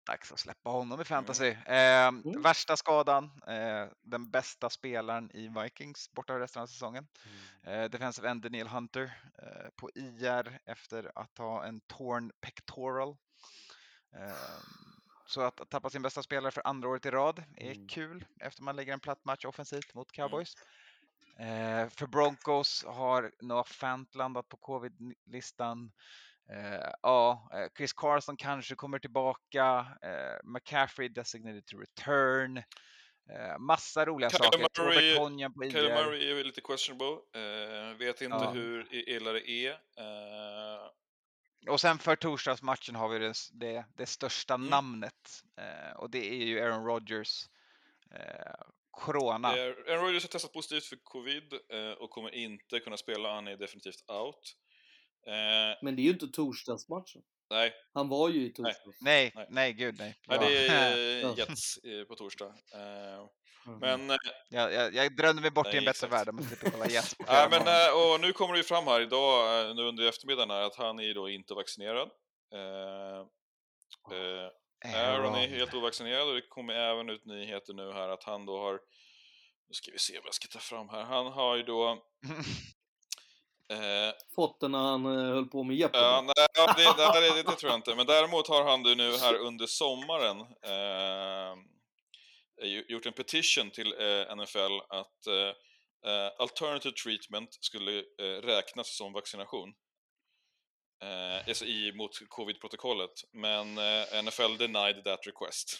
Dags 0.07 0.33
att 0.33 0.39
släppa 0.39 0.71
honom 0.71 1.01
i 1.01 1.05
fantasy. 1.05 1.47
Eh, 1.49 2.09
Mm. 2.09 2.43
Värsta 2.43 2.77
skadan, 2.77 3.25
eh, 3.47 3.87
den 4.03 4.31
bästa 4.31 4.71
spelaren 4.71 5.31
i 5.35 5.49
Vikings 5.63 6.11
borta 6.13 6.39
resten 6.41 6.63
av 6.63 6.67
säsongen. 6.67 7.07
Eh, 7.63 7.85
defensive 7.85 8.29
end 8.29 8.43
Daniel 8.43 8.69
Hunter 8.69 9.03
eh, 9.43 9.69
på 9.77 9.91
IR 9.95 10.59
efter 10.67 11.13
att 11.15 11.39
ha 11.39 11.65
en 11.65 11.81
torn 11.81 12.33
pectoral. 12.41 13.17
Eh, 14.17 14.33
så 15.27 15.41
att, 15.41 15.71
tappa 15.71 15.91
sin 15.91 16.03
bästa 16.03 16.23
spelare 16.23 16.51
för 16.53 16.63
andra 16.67 16.89
året 16.89 17.07
i 17.07 17.11
rad 17.11 17.43
är 17.57 17.73
Mm. 17.73 17.89
kul 17.89 18.25
efter 18.41 18.63
man 18.63 18.77
lägger 18.77 18.93
en 18.93 19.01
platt 19.01 19.25
match 19.25 19.45
offensivt 19.45 19.95
mot 19.95 20.13
Cowboys. 20.13 20.55
Eh, 21.39 21.89
för 21.89 22.07
Broncos 22.07 22.85
har 22.87 23.33
Noah 23.43 23.65
Fant 23.65 24.15
landat 24.15 24.49
på 24.49 24.57
covid-listan. 24.57 25.93
Eh, 26.53 26.91
ja, 27.03 27.51
Chris 27.77 27.93
Carson 27.93 28.37
kanske 28.37 28.75
kommer 28.75 28.99
tillbaka. 28.99 29.87
Eh, 30.03 30.41
McCaffrey 30.45 31.09
designated 31.09 31.67
to 31.67 31.77
return. 31.79 32.57
Eh, 33.31 33.59
massa 33.59 34.05
roliga 34.05 34.31
Kyler 34.31 34.45
saker. 34.45 34.59
Murray, 34.83 35.17
på 35.51 35.65
IR. 35.65 36.05
Murray 36.05 36.31
är 36.41 36.45
lite 36.45 36.61
questionable. 36.61 37.17
Eh, 37.35 37.97
vet 37.97 38.21
inte 38.21 38.37
Ja. 38.37 38.51
hur 38.51 38.95
illa 38.95 39.33
det 39.33 39.51
är. 39.51 39.79
Och 41.69 41.81
sen 41.81 41.99
för 41.99 42.17
torsdagsmatchen 42.17 42.95
har 42.95 43.09
vi 43.09 43.19
det, 43.19 43.35
det, 43.53 43.85
det 43.97 44.07
största 44.07 44.55
Mm. 44.55 44.67
namnet 44.69 45.43
eh, 45.59 45.97
och 45.97 46.11
det 46.11 46.29
är 46.29 46.45
ju 46.47 46.61
Aaron 46.61 46.85
Rodgers. 46.87 47.47
Eh, 48.15 48.55
corona. 48.91 49.57
Eh, 49.57 49.65
Aaron 49.65 50.05
Rodgers 50.05 50.23
har 50.25 50.29
testat 50.29 50.53
positivt 50.53 50.85
för 50.85 50.97
covid 51.03 51.53
eh, 51.73 51.91
och 51.93 52.11
kommer 52.11 52.35
inte 52.35 52.81
kunna 52.81 52.97
spela. 52.97 53.35
Han 53.35 53.49
är 53.49 53.57
definitivt 53.57 54.11
out. 54.11 54.57
Eh, 55.27 55.79
Men 55.83 55.97
det 55.97 56.03
är 56.03 56.05
ju 56.05 56.11
inte 56.11 56.29
torsdagsmatchen. 56.29 57.23
nej, 57.51 57.73
Han 57.95 58.09
var 58.09 58.29
ju 58.29 58.47
i 58.47 58.53
torsdags. 58.53 59.01
Nej, 59.01 59.33
Nej. 59.35 59.47
nej, 59.51 59.73
gud 59.73 59.95
nej. 59.99 60.17
nej, 60.29 60.39
Ja. 60.41 60.49
det 60.49 60.67
är 60.69 61.39
Jets 61.39 61.77
eh, 61.79 62.05
på 62.05 62.15
torsdag. 62.15 62.55
Men 63.65 64.11
eh, 64.11 64.17
jag, 64.49 64.73
jag, 64.73 64.95
jag 64.95 65.17
drömde 65.17 65.43
mig 65.43 65.51
bort 65.51 65.67
i 65.67 65.71
Nej, 65.71 65.79
en 65.79 65.85
bättre 65.85 66.07
exakt. 66.07 66.13
värld 66.13 66.29
om 66.29 66.43
slipper 66.43 66.71
kolla 66.71 66.85
på 67.19 67.51
men, 67.51 67.67
eh, 67.67 68.13
och 68.13 68.21
nu 68.21 68.33
kommer 68.33 68.55
det 68.55 68.59
ju 68.59 68.65
fram 68.65 68.87
här 68.87 69.01
idag, 69.01 69.69
eh, 69.69 69.75
nu 69.75 69.83
under 69.83 70.09
eftermiddagen, 70.09 70.51
här, 70.51 70.63
att 70.63 70.77
han 70.77 71.01
är 71.01 71.15
då 71.15 71.29
inte 71.29 71.55
vaccinerad. 71.55 72.11
Eh, 72.55 73.27
eh, 74.17 74.49
Aaron 74.85 75.35
är 75.35 75.49
helt 75.49 75.75
ovaccinerad 75.75 76.29
och 76.29 76.35
det 76.35 76.49
kommer 76.49 76.75
även 76.75 77.11
ut 77.11 77.25
nyheter 77.25 77.75
nu 77.75 77.93
här 77.93 78.09
att 78.09 78.25
han 78.25 78.47
då 78.47 78.59
har, 78.59 78.73
nu 79.69 79.73
ska 79.73 79.93
vi 79.93 79.99
se 79.99 80.19
vad 80.19 80.27
jag 80.27 80.35
ska 80.35 80.49
ta 80.49 80.59
fram 80.59 80.89
här, 80.89 81.03
han 81.03 81.27
har 81.27 81.57
ju 81.57 81.63
då 81.63 82.03
eh, 83.73 84.15
Fått 84.35 84.61
den 84.61 84.73
när 84.73 84.79
han 84.79 85.07
eh, 85.07 85.35
höll 85.35 85.47
på 85.47 85.63
med 85.63 85.77
Jeopardy. 85.77 86.05
Ja, 86.05 86.23
nej, 86.27 86.47
ja, 86.55 86.75
det, 86.77 86.83
det, 86.83 87.21
det, 87.21 87.35
det, 87.35 87.51
det 87.51 87.57
tror 87.57 87.71
jag 87.71 87.79
inte. 87.79 87.95
Men 87.95 88.07
däremot 88.07 88.49
har 88.49 88.65
han 88.65 88.83
du 88.83 88.95
nu 88.95 89.17
här 89.17 89.35
under 89.35 89.67
sommaren 89.67 90.41
eh, 90.41 91.57
gjort 92.89 93.07
en 93.07 93.13
petition 93.13 93.71
till 93.71 93.93
eh, 93.93 94.37
NFL 94.37 94.79
att 94.89 95.27
eh, 95.27 95.53
eh, 96.13 96.31
alternative 96.39 96.95
treatment 97.05 97.55
skulle 97.61 97.99
eh, 97.99 98.25
räknas 98.43 98.97
som 98.97 99.13
vaccination. 99.13 99.75
Eh, 101.03 101.49
alltså 101.49 101.65
i, 101.65 101.93
mot 101.93 102.11
covid-protokollet. 102.29 103.13
Men 103.33 103.79
eh, 103.79 104.23
NFL 104.25 104.57
denied 104.59 105.05
that 105.05 105.27
request. 105.27 105.79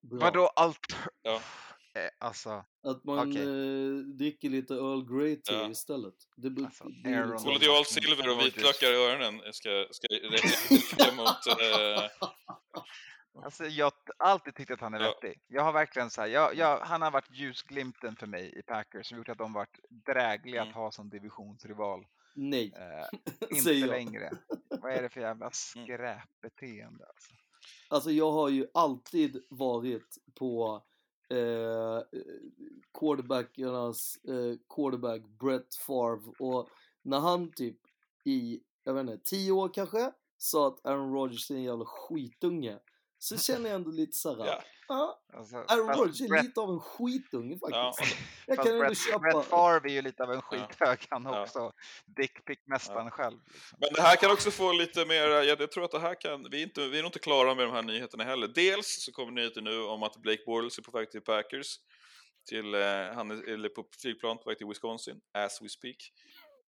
Vadå 0.00 0.46
allt? 0.46 0.86
Ja. 1.22 1.42
Eh, 1.94 2.10
alltså, 2.20 2.64
Att 2.82 3.04
man 3.04 3.18
eh, 3.36 4.04
dricker 4.18 4.48
lite 4.48 4.74
Earl 4.74 5.04
Grey 5.18 5.36
te 5.36 5.52
Ja. 5.54 5.70
istället. 5.70 6.14
Det, 6.36 6.50
blir- 6.50 6.64
Alltså, 6.64 6.84
Aaron 6.84 7.54
liksom- 7.54 7.84
silver 7.84 8.28
och 8.30 8.40
vitlökar 8.46 8.92
i 8.92 8.96
öronen 8.96 9.52
ska, 9.52 9.86
ska 9.90 10.06
räcka 10.10 11.12
mot... 11.16 11.46
Eh, 11.46 12.08
alltså 13.34 13.64
jag 13.64 13.84
har 13.84 13.92
alltid 14.18 14.54
tyckt 14.54 14.70
att 14.70 14.80
han 14.80 14.94
är 14.94 15.00
Ja. 15.00 15.06
vettig. 15.22 15.40
Jag 15.48 15.62
har 15.62 15.72
verkligen 15.72 16.10
så 16.10 16.20
här, 16.20 16.28
jag, 16.28 16.54
jag, 16.54 16.78
han 16.80 17.02
har 17.02 17.10
varit 17.10 17.30
ljusglimten 17.30 18.16
för 18.16 18.26
mig 18.26 18.58
i 18.58 18.62
Packers 18.62 19.06
som 19.08 19.18
gjort 19.18 19.28
att 19.28 19.38
de 19.38 19.52
varit 19.52 19.80
drägliga 19.88 20.60
Mm. 20.62 20.68
att 20.70 20.74
ha 20.74 20.90
som 20.92 21.10
divisionsrival. 21.10 22.06
Nej, 22.34 22.72
Eh, 22.76 23.18
inte 23.58 23.72
jag. 23.72 23.88
längre. 23.88 24.30
Vad 24.82 24.92
är 24.92 25.02
det 25.02 25.08
för 25.08 25.20
jävla 25.20 25.44
Mm. 25.46 25.52
skräpbeteende 25.52 27.06
alltså? 27.06 27.32
Alltså 27.88 28.10
jag 28.10 28.32
har 28.32 28.48
ju 28.48 28.66
alltid 28.74 29.44
varit 29.50 30.18
på 30.34 30.82
eh, 31.30 32.00
quarterbackernas 32.98 34.16
eh, 34.24 34.56
quarterback 34.74 35.22
Brett 35.40 35.74
Favre 35.74 36.32
och 36.38 36.68
när 37.02 37.18
han 37.20 37.52
typ 37.52 37.78
i, 38.24 38.60
jag 38.84 38.94
vet 38.94 39.00
inte, 39.00 39.18
tio 39.24 39.52
år 39.52 39.70
kanske 39.74 40.12
sa 40.38 40.68
att 40.68 40.86
Aaron 40.86 41.12
Rodgers 41.14 41.50
är 41.50 41.54
en 41.54 41.62
jävla 41.62 41.84
skitunge 41.84 42.78
så 43.22 43.38
känner 43.38 43.70
jag 43.70 43.76
ändå 43.76 43.90
lite 43.90 44.16
såhär, 44.16 44.46
Ja. 44.46 44.62
ja, 44.88 45.20
alltså 45.36 45.56
Aaron 45.56 45.88
Rodgers 45.88 46.20
är 46.20 46.28
Brett- 46.28 46.42
lite 46.44 46.60
av 46.60 46.70
en 46.70 46.80
skitunge 46.80 47.58
ja. 47.60 47.92
faktiskt. 47.96 48.16
Jag 48.46 48.56
Fast 48.56 48.66
kan 48.68 48.74
ändå 48.76 48.86
Brett, 48.86 48.98
köpa... 48.98 49.18
Brett 49.18 49.44
Favre 49.46 49.90
är 49.90 49.92
ju 49.92 50.02
lite 50.02 50.22
av 50.22 50.30
en 50.32 50.42
Ja. 50.50 50.58
skithög 50.68 51.06
han 51.10 51.24
Ja. 51.24 51.42
också. 51.42 51.72
Dickpick-mästaren 52.06 53.10
själv. 53.10 53.38
Liksom. 53.46 53.78
Men 53.80 53.88
det 53.94 54.02
här 54.02 54.16
kan 54.16 54.30
också 54.30 54.50
få 54.50 54.72
lite 54.72 55.04
mer, 55.06 55.28
ja, 55.28 55.42
jag 55.42 55.70
tror 55.72 55.84
att 55.84 55.90
det 55.90 55.98
här 56.00 56.20
kan, 56.20 56.46
vi 56.50 56.58
är, 56.58 56.62
inte, 56.62 56.88
vi 56.88 56.98
är 56.98 57.02
nog 57.02 57.08
inte 57.08 57.18
klara 57.18 57.54
med 57.54 57.64
de 57.66 57.72
här 57.74 57.82
nyheterna 57.82 58.24
heller. 58.24 58.48
Dels 58.48 59.04
så 59.04 59.12
kommer 59.12 59.32
nyheter 59.32 59.60
nu 59.60 59.82
om 59.82 60.02
att 60.02 60.16
Blake 60.16 60.42
Bortles 60.46 60.78
är 60.78 60.82
på 60.82 60.90
väg 60.98 61.10
till 61.10 61.20
Packers, 61.20 61.76
till, 62.48 62.74
eh, 62.74 62.80
han 63.14 63.30
är, 63.30 63.52
eller 63.52 63.68
på 63.68 63.84
flygplan 64.02 64.38
på 64.38 64.44
väg 64.48 64.58
till 64.58 64.66
Wisconsin, 64.66 65.20
as 65.38 65.62
we 65.62 65.68
speak. 65.68 65.96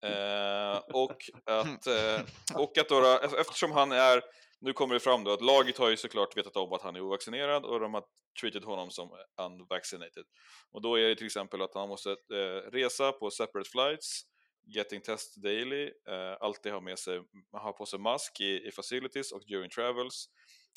Eh, 0.07 0.78
och 0.92 1.16
att, 1.44 1.86
eh, 1.86 2.20
och 2.62 2.78
att 2.78 2.88
då, 2.88 3.18
eftersom 3.38 3.72
han 3.72 3.92
är, 3.92 4.22
nu 4.65 4.73
kommer 4.73 4.95
det 4.95 5.01
fram 5.01 5.25
då 5.25 5.33
att 5.33 5.41
laget 5.41 5.79
har 5.79 5.91
ju 5.91 5.97
såklart 5.97 6.37
vetat 6.37 6.57
om 6.57 6.73
att 6.73 6.83
han 6.83 6.97
är 6.97 7.01
ovaccinerad 7.01 7.65
och 7.65 7.81
de 7.81 7.95
har 7.95 8.05
treated 8.41 8.65
honom 8.65 8.91
som 8.91 9.11
unvaccinated. 9.43 10.25
Och 10.71 10.83
då 10.83 10.99
är 10.99 11.09
det 11.09 11.17
till 11.17 11.27
exempel 11.27 11.62
att 11.62 11.75
han 11.75 11.89
måste 11.89 12.11
eh, 12.11 12.71
resa 12.71 13.12
på 13.12 13.31
separate 13.31 13.71
flights, 13.71 14.23
getting 14.67 15.01
test 15.01 15.43
daily, 15.43 15.85
eh, 16.09 16.37
alltid 16.41 16.73
ha 16.73 16.81
med 16.81 16.99
sig, 16.99 17.23
ha 17.53 17.73
på 17.73 17.87
sig 17.87 17.99
mask 17.99 18.41
i, 18.41 18.67
i 18.67 18.71
facilities 18.71 19.33
och 19.33 19.43
during 19.47 19.71
travels, 19.71 20.29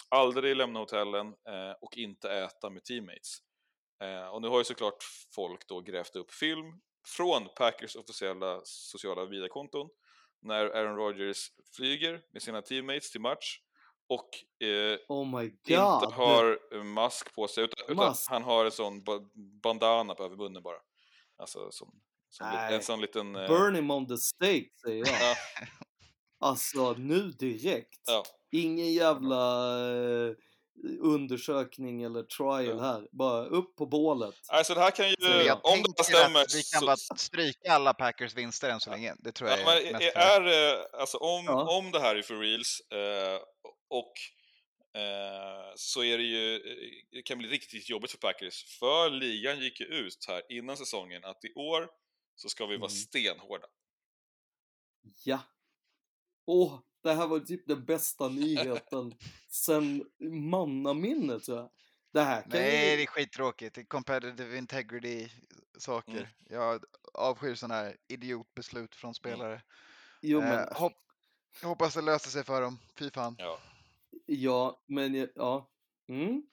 aldrig 0.09 0.55
lämna 0.55 0.79
hotellen 0.79 1.27
eh, 1.27 1.71
och 1.81 1.97
inte 1.97 2.29
äta 2.29 2.69
med 2.69 2.83
teammates. 2.83 3.37
Eh, 4.03 4.27
och 4.27 4.41
nu 4.41 4.47
har 4.47 4.57
ju 4.57 4.63
såklart 4.63 5.03
folk 5.35 5.67
då 5.67 5.81
grävt 5.81 6.15
upp 6.15 6.31
film 6.31 6.81
från 7.07 7.47
Packers 7.55 7.95
officiella 7.95 8.61
sociala 8.63 9.25
videokonton, 9.25 9.89
när 10.41 10.65
Aaron 10.65 10.95
Rodgers 10.95 11.51
flyger 11.75 12.21
med 12.31 12.41
sina 12.41 12.61
teammates 12.61 13.11
till 13.11 13.21
match 13.21 13.59
och 14.09 14.29
eh, 14.67 14.97
Oh 15.07 15.39
my 15.39 15.43
inte 15.45 15.75
har 16.15 16.59
eh, 16.73 16.83
mask 16.83 17.35
på 17.35 17.47
sig 17.47 17.63
utan, 17.63 17.85
utan 17.95 18.15
han 18.27 18.43
har 18.43 18.65
en 18.65 18.71
sån 18.71 19.03
ba- 19.03 19.29
bandana 19.63 20.15
på 20.15 20.23
över 20.23 20.35
munnen 20.35 20.63
bara. 20.63 20.77
Alltså 21.39 21.71
som, 21.71 21.91
som 22.29 22.47
en 22.47 22.81
sån 22.83 23.01
liten... 23.01 23.35
eh, 23.35 23.47
Burn 23.47 23.75
him 23.75 23.91
on 23.91 24.07
the 24.07 24.17
stake 24.17 24.69
säger 24.85 25.05
jag. 25.07 25.15
Ja, 25.21 25.35
Alltså 26.39 26.93
nu 26.93 27.19
direkt. 27.31 28.01
ja. 28.07 28.23
Ingen 28.51 28.93
jävla 28.93 29.37
eh, 30.27 30.33
undersökning 31.01 32.03
eller 32.03 32.23
trial 32.23 32.65
Ja. 32.77 32.79
här. 32.83 33.07
Bara 33.11 33.45
upp 33.45 33.75
på 33.75 33.85
bålet. 33.85 34.35
Alltså 34.47 34.73
det 34.73 34.79
här 34.79 34.91
kan 34.91 35.09
ju, 35.09 35.15
Så 35.19 35.27
jag 35.27 35.59
om 35.65 35.83
det 35.97 36.03
stämmer 36.03 36.39
att 36.41 36.55
vi 36.55 36.63
kan 36.63 36.79
så, 36.79 36.85
bara 36.85 36.97
stryka 36.97 37.73
alla 37.73 37.93
Packers 37.93 38.35
vinster 38.35 38.69
än 38.69 38.79
så 38.79 38.89
länge. 38.89 39.15
Det 39.19 39.31
tror 39.31 39.49
jag 39.49 39.59
Ja, 39.59 39.73
är 39.73 40.17
är, 40.17 40.41
är 40.41 40.95
alltså 40.99 41.17
om, 41.17 41.45
Ja. 41.45 41.77
om 41.77 41.91
det 41.91 41.99
här 41.99 42.15
är 42.15 42.21
för 42.21 42.35
reals 42.39 42.79
eh, 42.91 43.41
och 43.87 44.13
eh, 45.01 45.71
så 45.75 46.03
är 46.03 46.17
det 46.17 46.23
ju, 46.23 46.55
eh, 46.55 47.03
det 47.11 47.21
kan 47.21 47.37
bli 47.37 47.47
riktigt 47.47 47.89
jobbigt 47.89 48.11
för 48.11 48.17
Packers. 48.17 48.79
För 48.79 49.09
ligan 49.09 49.59
gick 49.59 49.79
ju 49.79 49.85
ut 49.85 50.25
här 50.27 50.41
innan 50.49 50.77
säsongen 50.77 51.25
att 51.25 51.45
i 51.45 51.53
år 51.53 51.89
så 52.35 52.49
ska 52.49 52.65
vi 52.65 52.77
vara 52.77 52.89
Mm. 52.91 52.97
stenhårda. 52.99 53.67
Ja. 55.23 55.39
Åh, 56.45 56.79
det 57.03 57.13
här 57.13 57.27
var 57.27 57.39
typ 57.39 57.67
den 57.67 57.85
bästa 57.85 58.29
nyheten 58.29 59.15
sen 59.49 60.05
mannaminne 60.49 61.39
tror 61.39 61.57
jag. 61.57 61.69
Det 62.13 62.21
här 62.21 62.41
kan 62.41 62.49
Nej, 62.51 62.89
ju... 62.91 62.95
det 62.97 63.03
är 63.03 63.07
skittråkigt. 63.07 63.75
Det 63.75 63.81
är 63.81 63.85
competitive 63.85 64.57
integrity 64.57 65.29
saker. 65.77 66.11
Mm. 66.11 66.27
Jag 66.49 66.83
avskyr 67.13 67.55
sådana 67.55 67.73
här 67.75 67.97
idiotbeslut 68.07 68.95
från 68.95 69.13
spelare. 69.13 69.61
Jo 70.21 70.41
Eh, 70.41 70.49
men, 70.49 70.73
hopp, 70.75 70.93
jag 71.61 71.67
hoppas 71.67 71.93
det 71.93 72.01
löser 72.01 72.29
sig 72.29 72.43
för 72.43 72.61
dem. 72.61 72.79
Fy 72.99 73.09
fan. 73.11 73.35
Ja. 73.39 73.59
Ja, 74.25 74.83
men 74.87 75.29
ja. 75.35 75.71
Mm. 76.09 76.43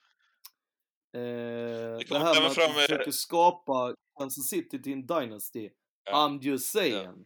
Eh, 1.13 1.97
det 1.97 2.07
kommer 2.07 2.19
här 2.25 2.41
med 2.41 2.45
att 2.49 2.55
fram 2.55 2.71
med- 2.75 2.81
försöker 2.81 3.11
skapa 3.11 3.95
Kansas 4.19 4.47
City 4.49 4.81
till 4.81 4.93
en 4.93 5.05
dynasty. 5.05 5.69
Ja. 6.03 6.27
I'm 6.27 6.41
just 6.41 6.71
saying. 6.71 7.25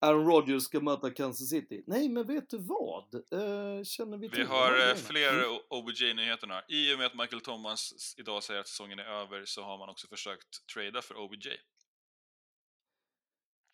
Aaron 0.00 0.26
Rodgers 0.26 0.62
ska 0.62 0.80
möta 0.80 1.10
Kansas 1.10 1.48
City. 1.50 1.84
Nej, 1.86 2.08
men 2.08 2.26
vet 2.26 2.50
du 2.50 2.58
vad? 2.58 3.14
Eh, 3.14 3.84
känner 3.84 4.18
vi 4.18 4.30
till 4.30 4.38
Vi 4.38 4.44
har 4.46 4.88
eh, 4.88 4.94
fler 4.94 5.44
Mm. 5.44 5.58
OBJ-nyheter 5.70 6.46
nu. 6.46 6.62
I 6.68 6.94
och 6.94 6.98
med 6.98 7.06
att 7.06 7.14
Michael 7.14 7.40
Thomas 7.40 8.14
idag 8.18 8.42
säger 8.42 8.60
att 8.60 8.68
säsongen 8.68 8.98
är 8.98 9.04
över 9.04 9.44
så 9.44 9.62
har 9.62 9.78
man 9.78 9.88
också 9.88 10.08
försökt 10.08 10.66
trada 10.74 11.02
för 11.02 11.16
OBJ. 11.16 11.48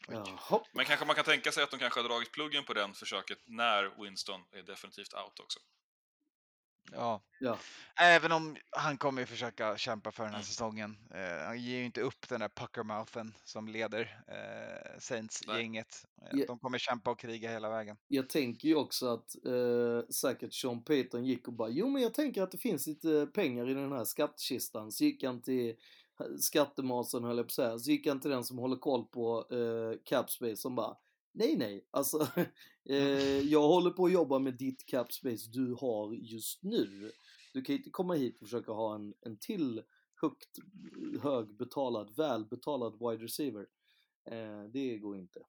Jaha. 0.09 0.61
Men 0.73 0.85
kanske 0.85 1.07
man 1.07 1.17
kan 1.17 1.25
tänka 1.25 1.53
sig 1.53 1.63
att 1.65 1.71
de 1.71 1.79
kanske 1.79 2.01
har 2.01 2.09
dragit 2.09 2.33
pluggen 2.33 2.65
på 2.65 2.75
den 2.75 2.95
försöket 2.95 3.39
när 3.47 4.03
Winston 4.05 4.41
är 4.53 4.63
definitivt 4.63 5.15
out 5.15 5.41
också. 5.41 5.59
Ja. 6.93 7.23
Ja. 7.41 7.59
Även 8.01 8.33
om 8.33 8.57
han 8.71 8.99
kommer 8.99 9.25
försöka 9.25 9.77
kämpa 9.77 10.13
för 10.13 10.23
den 10.23 10.33
här 10.33 10.39
Mm. 10.39 10.45
säsongen. 10.47 10.97
Eh, 11.15 11.47
han 11.47 11.63
ger 11.63 11.79
ju 11.79 11.85
inte 11.85 12.01
upp 12.01 12.29
den 12.29 12.41
där 12.41 12.49
puckermouthen 12.49 13.35
som 13.45 13.69
leder 13.69 14.21
eh, 14.29 14.99
Saints-gänget. 14.99 16.05
Eh. 16.33 16.39
De 16.47 16.59
kommer 16.59 16.79
kämpa 16.79 17.11
och 17.11 17.19
kriga 17.19 17.51
hela 17.51 17.71
vägen. 17.71 17.97
Jag 18.09 18.29
tänker 18.29 18.69
ju 18.69 18.75
också 18.75 19.07
att 19.09 19.35
eh, 19.47 20.09
säkert 20.11 20.55
Sean 20.55 20.85
Payton 20.85 21.25
gick 21.25 21.49
och 21.49 21.55
bara, 21.55 21.69
jo 21.69 21.89
men 21.89 22.03
jag 22.03 22.15
tänker 22.15 22.43
att 22.43 22.51
det 22.51 22.59
finns 22.59 22.87
lite 22.87 23.29
pengar 23.35 23.71
i 23.71 23.75
den 23.75 23.93
här 23.93 24.05
skattkistan. 24.05 24.93
Så 24.93 25.05
gick 25.05 25.25
han 25.25 25.43
till 25.43 25.75
skattemasen 26.41 27.25
höll 27.25 27.37
jag 27.37 27.47
på 27.47 27.51
att 27.51 27.53
säga, 27.53 27.79
så 27.79 27.91
gick 27.91 28.07
han 28.07 28.21
till 28.21 28.31
den 28.31 28.45
som 28.45 28.59
håller 28.59 28.77
koll 28.77 29.05
på 29.05 29.47
eh, 29.51 29.99
Capspace 30.05 30.57
som 30.57 30.75
bara 30.75 30.97
Nej, 31.33 31.57
nej, 31.57 31.89
alltså 31.91 32.29
eh, 32.91 33.41
jag 33.41 33.63
håller 33.63 33.91
på 33.91 34.07
att 34.07 34.13
jobba 34.13 34.39
med 34.39 34.55
ditt 34.55 34.87
Capspace 34.87 35.51
du 35.53 35.75
har 35.81 36.15
just 36.15 36.63
nu. 36.63 37.13
Du 37.53 37.63
kan 37.63 37.75
inte 37.77 37.91
komma 37.91 38.15
hit 38.15 38.35
och 38.35 38.47
försöka 38.49 38.73
ha 38.73 38.95
en, 38.95 39.15
en 39.21 39.39
till 39.39 39.83
högt, 40.21 40.59
högbetalad, 41.23 42.17
välbetalad 42.17 42.93
wide 42.93 43.25
receiver. 43.25 43.67
Eh, 44.31 44.63
det 44.73 44.99
går 44.99 45.17
inte. 45.19 45.41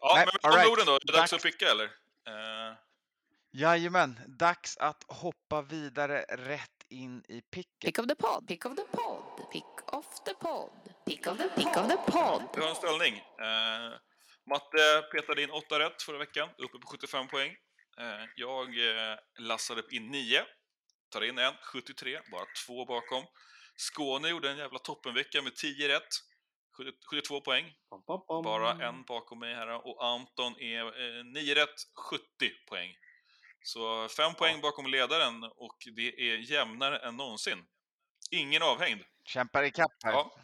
Ja, 0.00 0.12
Nej, 0.14 0.26
men 0.42 0.50
med 0.50 0.58
right. 0.58 0.72
orden 0.72 0.86
då, 0.86 0.92
är 0.92 1.00
det 1.06 1.12
dags 1.12 1.30
Dags. 1.30 1.32
att 1.32 1.52
picka 1.52 1.70
eller? 1.70 1.84
Eh, 1.84 2.76
Jajamän, 3.50 4.18
dags 4.26 4.76
att 4.76 5.04
hoppa 5.08 5.62
vidare 5.62 6.24
rätt 6.28 6.84
in 6.88 7.22
i 7.28 7.40
picket. 7.40 7.80
Pick 7.80 7.98
of 7.98 8.06
the 8.06 8.14
pod, 8.14 8.48
pick 8.48 8.64
of 8.66 8.76
the 8.76 8.82
pod, 8.82 9.50
pick 9.52 9.64
of 9.92 10.24
the 10.24 10.34
pod, 10.34 10.70
pick 11.06 11.26
of 11.26 11.38
the, 11.38 11.48
pick 11.48 11.76
of 11.76 11.88
the 11.88 11.96
pod. 12.12 12.42
vi 12.54 12.60
har 12.62 12.68
en 12.68 12.74
ställning. 12.74 13.14
Eh, 13.14 13.98
Matte 14.50 15.02
petade 15.12 15.42
in 15.42 15.50
8 15.50 15.78
rätt 15.78 16.02
förra 16.02 16.18
veckan, 16.18 16.48
uppe 16.58 16.78
på 16.78 16.86
75 16.86 17.28
poäng. 17.28 17.56
Eh, 18.00 18.24
jag 18.36 18.68
eh, 18.68 19.18
lassade 19.38 19.80
upp 19.80 19.92
in 19.92 20.10
9, 20.10 20.44
tar 21.10 21.24
in 21.24 21.38
en, 21.38 21.54
73, 21.72 22.20
bara 22.30 22.44
två 22.66 22.84
bakom. 22.84 23.24
Skåne 23.76 24.28
gjorde 24.28 24.50
en 24.50 24.56
jävla 24.56 24.78
toppenvecka 24.78 25.42
med 25.42 25.56
10 25.56 25.88
rätt, 25.88 26.08
70 26.76 26.92
72 27.10 27.40
poäng. 27.40 27.72
Bara 28.44 28.86
en 28.86 29.04
bakom 29.04 29.38
mig 29.38 29.54
här 29.54 29.86
och 29.86 30.04
Anton 30.04 30.60
är 30.60 31.18
eh, 31.18 31.24
9 31.24 31.54
rätt, 31.54 31.74
70 32.10 32.20
poäng. 32.68 32.94
Så 33.62 34.08
5 34.08 34.34
poäng 34.34 34.60
bakom 34.60 34.86
ledaren 34.86 35.44
och 35.44 35.76
det 35.96 36.30
är 36.30 36.36
jämnare 36.36 36.98
än 36.98 37.16
någonsin. 37.16 37.66
Ingen 38.30 38.62
avhängd. 38.62 39.02
Kämpar 39.24 39.62
ikapp 39.62 39.92
här. 40.04 40.12
Ja, 40.12 40.40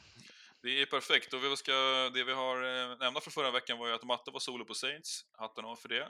det 0.63 0.83
är 0.83 0.87
perfekt. 0.87 1.33
Och 1.35 1.45
vi 1.45 1.57
ska, 1.57 1.73
det 2.15 2.25
vi 2.25 2.33
har 2.33 2.57
eh, 2.93 2.99
nämna 2.99 3.21
för 3.21 3.31
förra 3.31 3.51
veckan 3.51 3.79
var 3.79 3.89
ju 3.89 3.95
att 3.95 4.03
Matte 4.05 4.31
var 4.31 4.41
solo 4.41 4.65
på 4.65 4.75
Saints. 4.75 5.21
Hatten 5.39 5.65
av 5.65 5.77
för 5.77 5.89
det. 5.89 6.03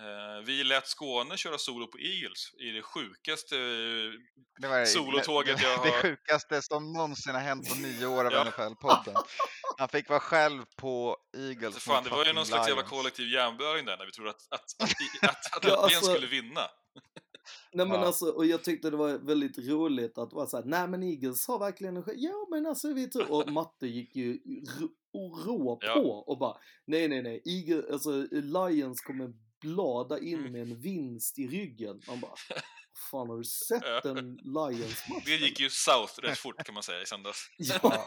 Eh, 0.00 0.44
vi 0.44 0.64
lät 0.64 0.86
Skåne 0.86 1.36
köra 1.36 1.58
solo 1.58 1.86
på 1.86 1.98
Eagles 1.98 2.54
i 2.60 2.70
det 2.70 2.82
sjukaste 2.82 3.56
eh, 3.56 4.10
Det 4.60 4.68
var 4.68 4.84
solotåget 4.84 5.58
det, 5.58 5.62
jag 5.62 5.82
det 5.82 5.90
har... 5.90 6.02
sjukaste 6.02 6.62
som 6.62 6.92
någonsin 6.92 7.34
har 7.34 7.42
hänt 7.42 7.68
på 7.68 7.74
nio 7.74 8.06
år 8.06 8.24
av 8.24 8.32
Ja. 8.32 8.44
NFL-podden. 8.44 9.16
Han 9.78 9.88
fick 9.88 10.08
vara 10.08 10.20
själv 10.20 10.64
på 10.76 11.16
Eagles 11.36 11.74
Så 11.74 11.80
fan, 11.80 12.04
det 12.04 12.10
var 12.10 12.24
ju 12.24 12.32
någon 12.32 12.46
slags 12.46 12.68
jävla 12.68 12.82
kollektiv 12.82 13.28
hjärnblödning 13.28 13.84
där 13.86 13.96
när 13.96 14.06
vi 14.06 14.12
trodde 14.12 14.30
att, 14.30 14.46
att, 14.50 14.60
att, 14.82 14.90
att, 15.22 15.56
att, 15.56 15.64
Ja, 15.68 15.76
att 15.76 15.82
alltså- 15.84 16.10
skulle 16.12 16.26
vinna. 16.26 16.60
Nej 17.72 17.86
men 17.86 18.00
Ja. 18.00 18.06
alltså, 18.06 18.24
och 18.26 18.46
jag 18.46 18.64
tyckte 18.64 18.90
det 18.90 18.96
var 18.96 19.18
väldigt 19.18 19.58
roligt 19.58 20.18
att 20.18 20.32
vara 20.32 20.46
såhär, 20.46 20.64
nej 20.64 20.88
men 20.88 21.02
Eagles 21.02 21.48
har 21.48 21.58
verkligen 21.58 21.96
en 21.96 22.02
chans. 22.02 22.16
Ja 22.20 22.46
men 22.50 22.66
alltså 22.66 22.92
vi 22.92 23.06
tror, 23.10 23.32
och 23.32 23.52
Matte 23.52 23.86
gick 23.86 24.16
ju 24.16 24.38
rå 25.46 25.78
Ja. 25.80 25.94
på 25.94 26.10
och 26.10 26.38
bara, 26.38 26.56
nej 26.86 27.08
nej 27.08 27.22
nej, 27.22 27.42
Eagles, 27.44 27.90
alltså 27.92 28.10
Lions 28.30 29.00
kommer 29.00 29.32
blada 29.60 30.18
in 30.18 30.38
Mm. 30.38 30.52
med 30.52 30.62
en 30.62 30.80
vinst 30.80 31.38
i 31.38 31.46
ryggen. 31.48 32.00
Man 32.08 32.20
bara, 32.20 32.34
fan 33.10 33.28
har 33.28 33.36
du 33.38 33.44
sett 33.68 33.82
Ja. 33.84 34.10
en 34.10 34.36
Lions-match? 34.36 35.24
Det 35.24 35.36
gick 35.36 35.60
ju 35.60 35.70
south 35.70 36.20
rätt 36.22 36.38
fort 36.38 36.64
kan 36.64 36.74
man 36.74 36.82
säga 36.82 37.02
i 37.02 37.06
söndags. 37.06 37.38
Ja, 37.58 38.04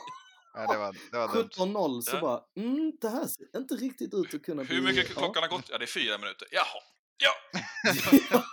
Ja, 0.53 0.71
det 0.73 0.77
var, 0.77 0.95
det 1.11 1.17
var 1.17 1.33
dumt. 1.35 1.49
17-0 1.73 2.01
så 2.01 2.15
Ja. 2.15 2.21
bara, 2.21 2.43
mm, 2.65 2.91
det 3.01 3.09
här 3.09 3.25
ser 3.27 3.57
inte 3.59 3.75
riktigt 3.75 4.13
ut 4.13 4.33
att 4.33 4.43
kunna 4.43 4.63
bli... 4.63 4.75
Hur 4.75 4.81
mycket 4.83 5.09
ja. 5.15 5.21
klockan 5.21 5.43
har 5.43 5.49
gått? 5.49 5.69
Ja, 5.69 5.77
det 5.77 5.85
är 5.85 5.87
fyra 5.87 6.17
minuter. 6.17 6.47
Jaha. 6.51 6.81
Ja, 7.23 7.61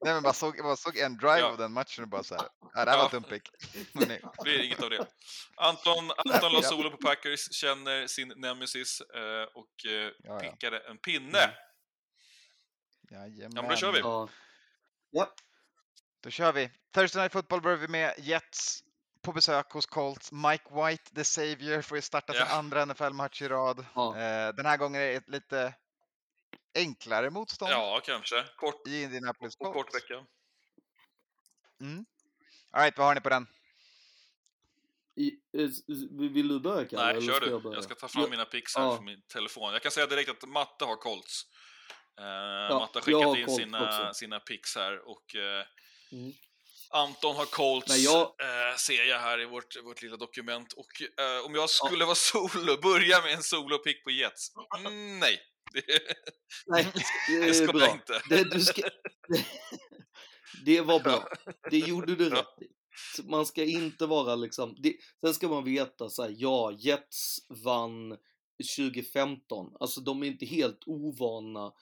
Nej, 0.00 0.14
men 0.14 0.22
bara 0.22 0.32
såg, 0.32 0.56
bara 0.62 0.76
såg 0.76 0.96
en 0.96 1.16
drive 1.16 1.38
Ja. 1.38 1.46
av 1.46 1.58
den 1.58 1.72
matchen 1.72 2.04
och 2.04 2.08
bara 2.10 2.22
så 2.22 2.34
här. 2.34 2.48
Ja, 2.74 2.84
det 2.84 2.90
här 2.90 2.98
var 2.98 3.10
dumt 3.10 3.22
pick. 3.22 3.50
Det 3.92 4.42
blir 4.42 4.62
inget 4.64 4.82
av 4.82 4.90
det. 4.90 5.06
Anton, 5.56 6.10
Anton 6.16 6.52
la 6.52 6.62
solo 6.62 6.90
på 6.90 6.96
Packers, 6.96 7.52
känner 7.52 8.06
sin 8.06 8.32
nemesis 8.36 9.00
eh, 9.00 9.42
och 9.54 9.86
eh, 9.86 9.92
Ja, 9.92 10.12
ja. 10.24 10.38
pickade 10.38 10.78
en 10.78 10.98
pinne. 10.98 11.50
Jajamän. 13.10 13.52
Ja, 13.54 13.62
men 13.62 13.70
då 13.70 13.76
kör 13.76 13.92
vi. 13.92 13.98
Ja. 13.98 14.28
ja. 15.10 15.34
Då 16.22 16.30
kör 16.30 16.52
vi. 16.52 16.70
Thursday 16.94 17.22
Night 17.22 17.32
Football 17.32 17.60
börjar 17.60 17.78
vi 17.78 17.88
med 17.88 18.14
Jets 18.18 18.80
på 19.22 19.32
besök 19.32 19.70
hos 19.72 19.86
Colts. 19.86 20.32
Mike 20.32 20.64
White, 20.74 21.14
the 21.14 21.24
savior, 21.24 21.82
får 21.82 21.98
ju 21.98 22.02
starta 22.02 22.32
sin 22.32 22.42
andra 22.42 22.84
NFL-match 22.84 23.42
i 23.42 23.48
rad. 23.48 23.86
Ja. 23.94 24.16
Eh, 24.18 24.54
den 24.54 24.66
här 24.66 24.76
gången 24.76 25.00
är 25.02 25.06
det 25.12 25.28
lite 25.28 25.74
enklare 26.74 27.30
motstånd 27.30 27.72
Ja, 27.72 28.00
kanske. 28.04 28.44
Kort, 28.56 28.88
i 28.88 29.02
Indianapolis 29.02 29.56
och 29.58 29.72
Colts. 29.72 29.76
kort 29.92 29.94
vecka. 30.02 30.24
Mm. 31.80 32.04
All 32.70 32.82
right, 32.82 32.98
vad 32.98 33.06
har 33.06 33.14
ni 33.14 33.20
på 33.20 33.28
den? 33.28 33.46
I, 35.16 35.30
vill 36.28 36.48
du 36.48 36.60
börja 36.60 36.88
Kalle? 36.88 37.02
Nej, 37.04 37.16
eller 37.16 37.26
kör 37.26 37.34
ska 37.34 37.44
du. 37.44 37.50
Jag, 37.50 37.62
börja? 37.62 37.76
Jag 37.76 37.84
ska 37.84 37.94
ta 37.94 38.08
fram 38.08 38.22
Ja. 38.22 38.28
mina 38.30 38.44
pix 38.44 38.76
här 38.76 38.84
Ja. 38.84 38.96
från 38.96 39.04
min 39.04 39.22
telefon. 39.22 39.72
Jag 39.72 39.82
kan 39.82 39.92
säga 39.92 40.06
direkt 40.06 40.30
att 40.30 40.48
Matte 40.48 40.84
har 40.84 40.96
Colts. 40.96 41.42
Eh, 42.18 42.24
Matte 42.78 42.98
har 42.98 43.10
jag 43.10 43.18
har 43.18 43.34
skickat 43.34 43.38
in 43.38 43.46
Colts 43.46 43.56
sina, 43.56 43.86
också. 44.04 44.14
sina 44.18 44.40
pix 44.40 44.76
här 44.76 45.08
och 45.08 45.34
eh, 45.36 45.66
Mm. 46.12 46.32
Anton 46.90 47.36
har 47.36 47.44
Colts, 47.46 47.88
Nej, 47.88 48.04
jag- 48.04 48.22
eh, 48.70 48.76
ser 48.76 49.04
jag 49.04 49.18
här 49.18 49.40
i 49.40 49.44
vårt, 49.44 49.76
vårt 49.84 50.02
lilla 50.02 50.16
dokument. 50.16 50.72
Och 50.72 50.86
om 51.46 51.54
jag 51.54 51.70
skulle 51.70 52.04
vara 52.04 52.14
solo, 52.32 52.76
börja 52.82 53.20
med 53.22 53.32
en 53.34 53.42
solo-pick 53.42 54.04
på 54.04 54.10
Jets? 54.10 54.52
Mm, 54.78 55.18
nej. 55.18 55.40
Det, 55.74 55.82
Nej, 56.66 56.86
det 57.28 57.46
det 57.46 57.54
ska 57.54 57.72
bra. 57.72 57.80
jag 57.80 57.94
inte. 57.94 58.44
Det, 58.50 58.60
ska, 58.60 58.82
det, 59.28 59.46
det 60.64 60.80
var 60.80 61.00
bra. 61.00 61.28
Det 61.70 61.78
gjorde 61.78 62.14
du 62.16 62.30
rätt 62.30 62.62
i. 62.62 62.68
Man 63.24 63.46
ska 63.46 63.64
inte 63.64 64.06
vara 64.06 64.34
liksom... 64.34 64.76
Det, 64.78 64.96
sen 65.20 65.34
ska 65.34 65.48
man 65.48 65.64
veta 65.64 66.10
så 66.10 66.22
här, 66.22 66.34
ja, 66.38 66.72
Jets 66.72 67.38
vann 67.48 68.16
2015. 68.76 69.76
Alltså 69.80 70.00
de 70.00 70.22
är 70.22 70.26
inte 70.26 70.46
helt 70.46 70.82
ovana 70.86 71.72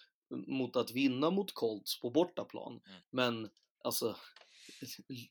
mot 0.46 0.76
att 0.76 0.90
vinna 0.90 1.30
mot 1.30 1.54
Colts 1.54 2.00
på 2.00 2.10
bortaplan. 2.10 2.72
Mm. 2.72 3.00
Men 3.10 3.48
alltså, 3.84 4.16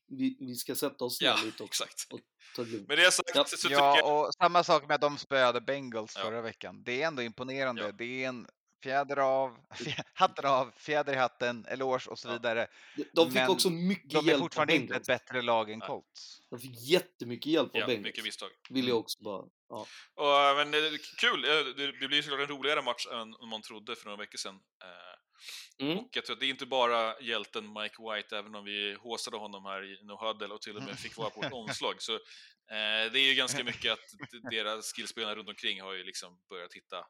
vi, 0.07 0.37
vi 0.39 0.55
ska 0.55 0.75
sätta 0.75 1.05
oss 1.05 1.21
ner 1.21 1.27
Ja, 1.27 1.37
lite 1.45 1.63
också 1.63 1.83
exakt. 1.83 2.13
och 2.13 2.19
ta 2.55 2.63
det 2.63 2.69
lugnt. 2.71 2.87
Med 2.87 2.97
det 2.97 3.11
sagt 3.11 3.31
Ja. 3.35 3.45
så 3.45 3.67
Ja, 3.71 3.97
jag... 3.97 4.27
och 4.27 4.33
samma 4.33 4.63
sak 4.63 4.87
med 4.87 4.95
att 4.95 5.01
de 5.01 5.17
spöade 5.17 5.61
Bengals 5.61 6.13
Ja. 6.15 6.21
förra 6.23 6.41
veckan. 6.41 6.83
Det 6.83 7.01
är 7.01 7.07
ändå 7.07 7.21
imponerande. 7.21 7.81
Ja. 7.81 7.91
Det 7.91 8.23
är 8.23 8.27
en 8.29 8.47
fjäder 8.83 9.17
av, 9.17 9.57
hatten 10.13 10.45
av, 10.45 10.71
fjäder 10.77 11.13
i 11.13 11.15
hatten, 11.15 11.65
eloge 11.65 12.07
och 12.09 12.19
så 12.19 12.31
vidare. 12.31 12.67
De- 12.95 13.05
De 13.13 13.25
fick 13.25 13.35
Men 13.35 13.49
också 13.49 13.69
mycket 13.69 14.09
De 14.11 14.17
är 14.17 14.23
hjälp 14.23 14.35
av 14.35 14.39
fortfarande 14.39 14.75
inte 14.75 14.95
ett 14.95 15.07
bättre 15.07 15.41
lag 15.41 15.71
än. 15.71 15.79
Colts. 15.79 16.41
De 16.49 16.59
fick 16.59 16.81
jättemycket 16.89 17.51
hjälp 17.51 17.75
av 17.75 17.79
Ja, 17.81 17.85
Bengals. 17.87 18.03
mycket 18.03 18.23
misstag. 18.23 18.49
Vill 18.69 18.87
jag 18.87 18.97
också 18.97 19.23
bara... 19.23 19.43
Ja. 19.69 19.85
Och, 20.15 20.25
eh, 20.39 20.55
men 20.55 20.73
eh, 20.73 20.91
kul, 21.19 21.43
eh, 21.45 21.49
det, 21.77 21.99
det 21.99 22.07
blir 22.07 22.21
såklart 22.21 22.39
en 22.39 22.47
roligare 22.47 22.81
match 22.81 23.07
än 23.11 23.49
man 23.49 23.61
trodde 23.61 23.95
för 23.95 24.05
några 24.05 24.17
veckor 24.17 24.37
sedan. 24.37 24.59
Mm. 25.81 25.97
Och 25.99 26.09
jag 26.11 26.25
tror 26.25 26.33
att 26.33 26.39
det 26.39 26.45
är 26.45 26.49
inte 26.49 26.65
bara 26.65 27.19
hjälten 27.21 27.73
Mike 27.73 27.95
White, 28.03 28.37
även 28.37 28.55
om 28.55 28.65
vi 28.65 28.93
håsade 28.93 29.37
honom 29.37 29.65
här 29.65 29.83
i 29.83 30.03
No 30.03 30.17
Huddle 30.25 30.47
och 30.53 30.61
till 30.61 30.77
och 30.77 30.83
med 30.83 30.99
fick 30.99 31.17
vara 31.17 31.29
på 31.29 31.43
ett 31.43 31.53
omslag. 31.61 32.01
Så 32.01 32.13
eh, 32.13 33.11
det 33.11 33.19
är 33.19 33.27
ju 33.29 33.33
ganska 33.33 33.63
mycket 33.63 33.91
att 33.93 33.99
deras 34.51 34.93
skillspelarna 34.93 35.35
runt 35.35 35.49
omkring 35.49 35.81
har 35.81 35.93
ju 35.93 36.03
liksom 36.03 36.41
börjat 36.49 36.73
hitta, 36.73 37.05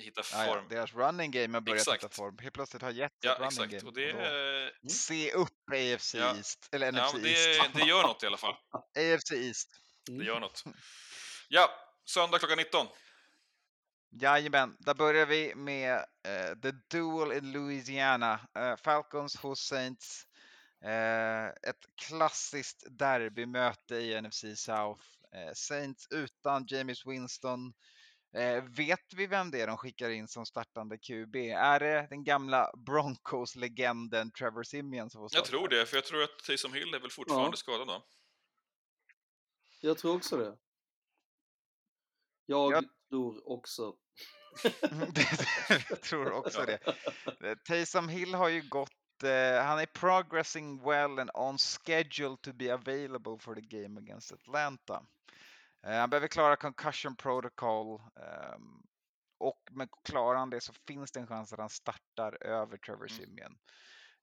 hitta 0.00 0.22
Ja, 0.32 0.46
ja. 0.46 0.52
form. 0.54 0.68
Deras 0.68 0.94
running 0.94 1.30
game 1.30 1.56
har 1.56 1.60
börjat 1.60 1.80
Exakt. 1.80 2.04
hitta 2.04 2.14
form. 2.14 2.38
Helt 2.38 2.54
plötsligt 2.54 2.82
har 2.82 2.90
Jets 2.90 3.14
ett 3.14 3.24
Ja, 3.24 3.32
running 3.34 3.46
exakt. 3.48 3.72
game. 3.72 3.88
Och 3.88 3.94
det, 3.94 4.12
då- 4.12 4.18
är- 4.18 4.88
Se 4.88 5.32
upp 5.32 5.70
AFC 5.72 6.14
Ja. 6.14 6.36
East, 6.36 6.68
eller 6.72 6.86
ja, 6.92 7.06
NFC 7.06 7.14
men 7.14 7.26
East. 7.26 7.72
det, 7.74 7.78
det 7.80 7.86
gör 7.88 8.02
något 8.02 8.22
i 8.22 8.26
alla 8.26 8.36
fall. 8.36 8.54
AFC 8.98 9.32
East. 9.32 9.70
Det 10.18 10.24
gör 10.24 10.40
något. 10.40 10.64
Ja, 11.48 11.70
söndag 12.10 12.38
klockan 12.38 12.58
19. 12.58 12.86
Jajamän, 14.14 14.76
där 14.78 14.94
börjar 14.94 15.26
vi 15.26 15.54
med 15.54 15.94
eh, 15.94 16.58
The 16.62 16.72
Duel 16.90 17.32
in 17.38 17.52
Louisiana. 17.52 18.40
Eh, 18.58 18.76
Falcons 18.76 19.36
hos 19.36 19.60
Saints. 19.60 20.26
Eh, 20.84 21.46
ett 21.46 21.86
klassiskt 22.06 22.86
derbymöte 22.90 23.94
i 23.96 24.22
NFC 24.22 24.44
South. 24.56 25.04
Saints 25.54 26.06
utan 26.10 26.64
James 26.68 27.06
Winston. 27.06 27.72
Vet 28.76 29.14
vi 29.16 29.26
vem 29.26 29.50
det 29.50 29.60
är 29.60 29.66
de 29.66 29.76
skickar 29.76 30.10
in 30.10 30.28
som 30.28 30.46
startande 30.46 30.98
QB? 30.98 31.36
Är 31.50 31.80
det 31.80 32.06
den 32.10 32.24
gamla 32.24 32.70
Broncos-legenden 32.76 34.30
Trevor 34.32 34.62
Simeon 34.62 35.10
som 35.10 35.18
får 35.18 35.24
Jag 35.24 35.30
starta? 35.30 35.48
tror 35.48 35.68
det, 35.68 35.86
för 35.86 35.96
jag 35.96 36.04
tror 36.04 36.22
att 36.22 36.38
Taysom 36.46 36.72
Hill 36.72 36.94
är 36.94 37.00
väl 37.00 37.10
fortfarande 37.10 37.48
Ja. 37.52 37.56
skadad 37.56 37.86
då. 37.86 38.06
Jag 39.80 39.98
tror 39.98 40.16
också 40.16 40.36
det. 40.36 40.56
Jag 42.52 42.72
Jag- 42.72 42.84
tror 43.10 43.48
också. 43.50 43.94
jag 45.90 46.00
tror 46.02 46.32
också 46.32 46.64
det. 46.66 46.78
Eh, 47.44 47.54
Taysom 47.64 48.08
Hill 48.08 48.34
har 48.34 48.48
ju 48.48 48.62
gått, 48.68 49.22
eh, 49.22 49.64
han 49.64 49.78
är 49.78 49.86
progressing 49.86 50.82
well 50.84 51.18
and 51.18 51.30
on 51.34 51.58
schedule 51.58 52.36
to 52.42 52.52
be 52.52 52.74
available 52.74 53.38
for 53.40 53.54
the 53.54 53.60
game 53.60 54.00
against 54.00 54.32
Atlanta. 54.32 55.06
Eh, 55.86 55.92
han 55.98 56.10
behöver 56.10 56.28
klara 56.28 56.56
concussion 56.56 57.16
protocol 57.16 58.00
ehm, 58.00 58.82
och 59.38 59.62
men 59.70 59.88
klarar 60.04 60.38
han 60.38 60.50
det 60.50 60.60
så 60.60 60.72
finns 60.86 61.12
det 61.12 61.20
en 61.20 61.26
chans 61.26 61.52
att 61.52 61.58
han 61.58 61.70
startar 61.70 62.42
över 62.46 62.76
Trevor 62.76 63.06
Mm. 63.10 63.18
Simeon. 63.18 63.58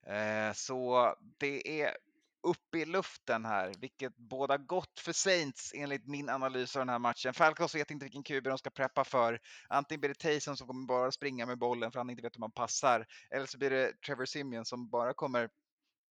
Eh, 0.06 0.52
så 0.52 1.14
det 1.38 1.82
är 1.82 1.96
uppe 2.42 2.78
i 2.78 2.84
luften 2.84 3.44
här, 3.44 3.74
vilket 3.78 4.16
båda 4.16 4.56
gott 4.56 5.00
för 5.00 5.12
Saints 5.12 5.72
enligt 5.74 6.06
min 6.06 6.28
analys 6.28 6.76
av 6.76 6.80
den 6.80 6.88
här 6.88 6.98
matchen. 6.98 7.34
Falcons 7.34 7.74
vet 7.74 7.90
inte 7.90 8.04
vilken 8.04 8.22
QB 8.22 8.44
de 8.44 8.58
ska 8.58 8.70
preppa 8.70 9.04
för. 9.04 9.40
Antingen 9.68 10.00
blir 10.00 10.08
det 10.08 10.18
Taysom 10.18 10.56
som 10.56 10.66
kommer 10.66 10.86
bara 10.86 11.12
springa 11.12 11.46
med 11.46 11.58
bollen 11.58 11.92
för 11.92 12.00
han 12.00 12.10
inte 12.10 12.22
vet 12.22 12.36
hur 12.36 12.40
man 12.40 12.52
passar, 12.52 13.06
eller 13.30 13.46
så 13.46 13.58
blir 13.58 13.70
det 13.70 13.92
Trevor 14.06 14.24
Simeon 14.24 14.64
som 14.64 14.90
bara 14.90 15.14
kommer 15.14 15.48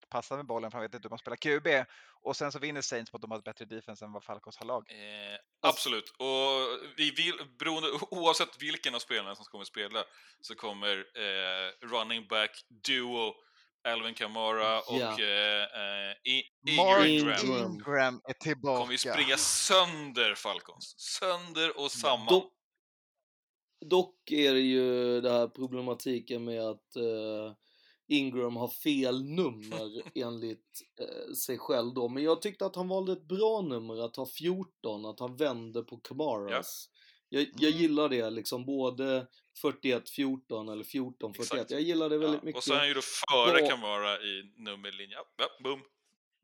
passa 0.09 0.35
med 0.35 0.45
bollen 0.45 0.71
för 0.71 0.77
han 0.77 0.83
vet 0.83 0.93
inte 0.93 1.05
hur 1.05 1.09
man 1.09 1.19
spelar 1.19 1.37
QB. 1.37 1.87
Och 2.21 2.37
sen 2.37 2.51
så 2.51 2.59
vinner 2.59 2.81
Saints 2.81 3.11
på 3.11 3.17
att 3.17 3.21
de 3.21 3.31
har 3.31 3.37
ett 3.37 3.43
bättre 3.43 3.65
defense 3.65 4.05
än 4.05 4.11
vad 4.11 4.23
Falcons 4.23 4.57
har 4.57 4.65
lag. 4.65 4.85
Eh, 4.89 5.39
absolut. 5.61 6.09
Och 6.09 6.89
vi 6.97 7.11
vill, 7.11 7.33
beroende, 7.59 7.89
oavsett 8.11 8.61
vilken 8.61 8.95
av 8.95 8.99
spelarna 8.99 9.35
som 9.35 9.45
kommer 9.45 9.65
spela 9.65 10.03
så 10.41 10.55
kommer 10.55 10.97
eh, 10.97 11.87
running 11.87 12.27
back 12.27 12.65
duo 12.69 13.33
Alvin 13.93 14.13
Kamara 14.13 14.79
och 14.79 14.95
Ja. 14.99 15.19
eh, 15.19 15.63
eh, 15.63 16.11
I- 16.33 16.43
Ingram 16.67 17.05
Ingram 17.05 18.21
är 18.27 18.33
tillbaka. 18.33 18.79
kommer 18.79 18.91
ju 18.91 18.97
springa 18.97 19.37
sönder 19.37 20.35
Falcons. 20.35 20.93
Sönder 20.97 21.79
och 21.79 21.91
samman. 21.91 22.25
Dock, 22.27 22.53
dock 23.85 24.31
är 24.31 24.53
det 24.53 24.59
ju 24.59 25.21
det 25.21 25.31
här 25.31 25.47
problematiken 25.47 26.43
med 26.45 26.61
att 26.61 26.95
eh, 26.95 27.53
Ingram 28.09 28.55
har 28.55 28.67
fel 28.67 29.23
nummer 29.23 30.01
enligt 30.15 30.81
eh, 31.01 31.33
sig 31.33 31.57
själv 31.57 31.93
då. 31.93 32.09
Men 32.09 32.23
jag 32.23 32.41
tyckte 32.41 32.65
att 32.65 32.75
han 32.75 32.87
valde 32.87 33.13
ett 33.13 33.27
bra 33.27 33.61
nummer, 33.61 34.05
att 34.05 34.15
ha 34.15 34.25
14, 34.37 35.05
att 35.05 35.19
han 35.19 35.35
vände 35.35 35.83
på 35.83 35.97
Kamaras. 35.97 36.89
Jag, 37.29 37.41
jag 37.55 37.69
Mm. 37.71 37.81
gillar 37.81 38.09
det 38.09 38.29
liksom, 38.29 38.65
både 38.65 39.27
41-14 39.63 40.71
eller 40.71 40.83
14-41. 40.83 41.39
Exakt. 41.39 41.71
Jag 41.71 41.81
gillar 41.81 42.09
det 42.09 42.17
väldigt 42.17 42.39
Ja, 42.41 42.45
mycket. 42.45 42.57
och 42.57 42.63
så 42.63 42.73
är 42.73 42.77
han 42.77 42.87
ju 42.87 42.93
då 42.93 43.01
före 43.01 43.57
Bra. 43.59 43.67
Kamara 43.69 44.17
i 44.21 44.53
nummerlinje. 44.57 45.15
Ja, 45.15 45.25
ja, 45.37 45.45
boom. 45.63 45.81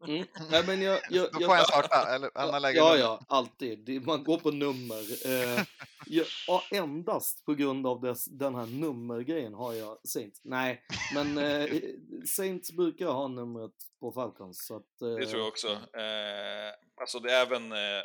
Mm. 0.08 0.26
Nej, 0.52 0.64
men 0.68 0.82
jag, 0.82 1.00
jag, 1.10 1.32
Då 1.32 1.42
jag, 1.42 1.50
får 1.50 1.56
han 1.56 1.66
starta, 1.66 2.16
eller 2.16 2.32
andra 2.38 2.60
lägen. 2.60 2.84
Ja, 2.84 2.98
ja, 2.98 3.20
alltid. 3.28 4.06
Man 4.06 4.24
går 4.24 4.38
på 4.38 4.52
nummer. 4.52 5.28
Eh, 5.28 5.64
jag, 6.08 6.26
ja, 6.48 6.64
endast 6.72 7.46
på 7.46 7.54
grund 7.54 7.88
av 7.88 8.02
dess, 8.02 8.26
den 8.26 8.56
här 8.56 8.66
nummergrejen 8.66 9.54
har 9.54 9.74
jag 9.74 9.98
Saints. 10.08 10.42
Nej, 10.44 10.84
men 11.14 11.38
eh, 11.38 11.68
Saints 12.36 12.72
brukar 12.72 13.06
ha 13.08 13.28
numret 13.28 13.72
på 14.00 14.12
Falcons. 14.12 14.66
Så 14.66 14.76
att, 14.76 15.02
eh, 15.02 15.08
Det 15.16 15.26
tror 15.26 15.40
jag 15.40 15.48
också. 15.48 15.68
Eh, 15.72 16.74
alltså 17.02 17.20
det 17.20 17.32
är 17.32 17.42
även 17.46 17.72
eh, 17.72 18.04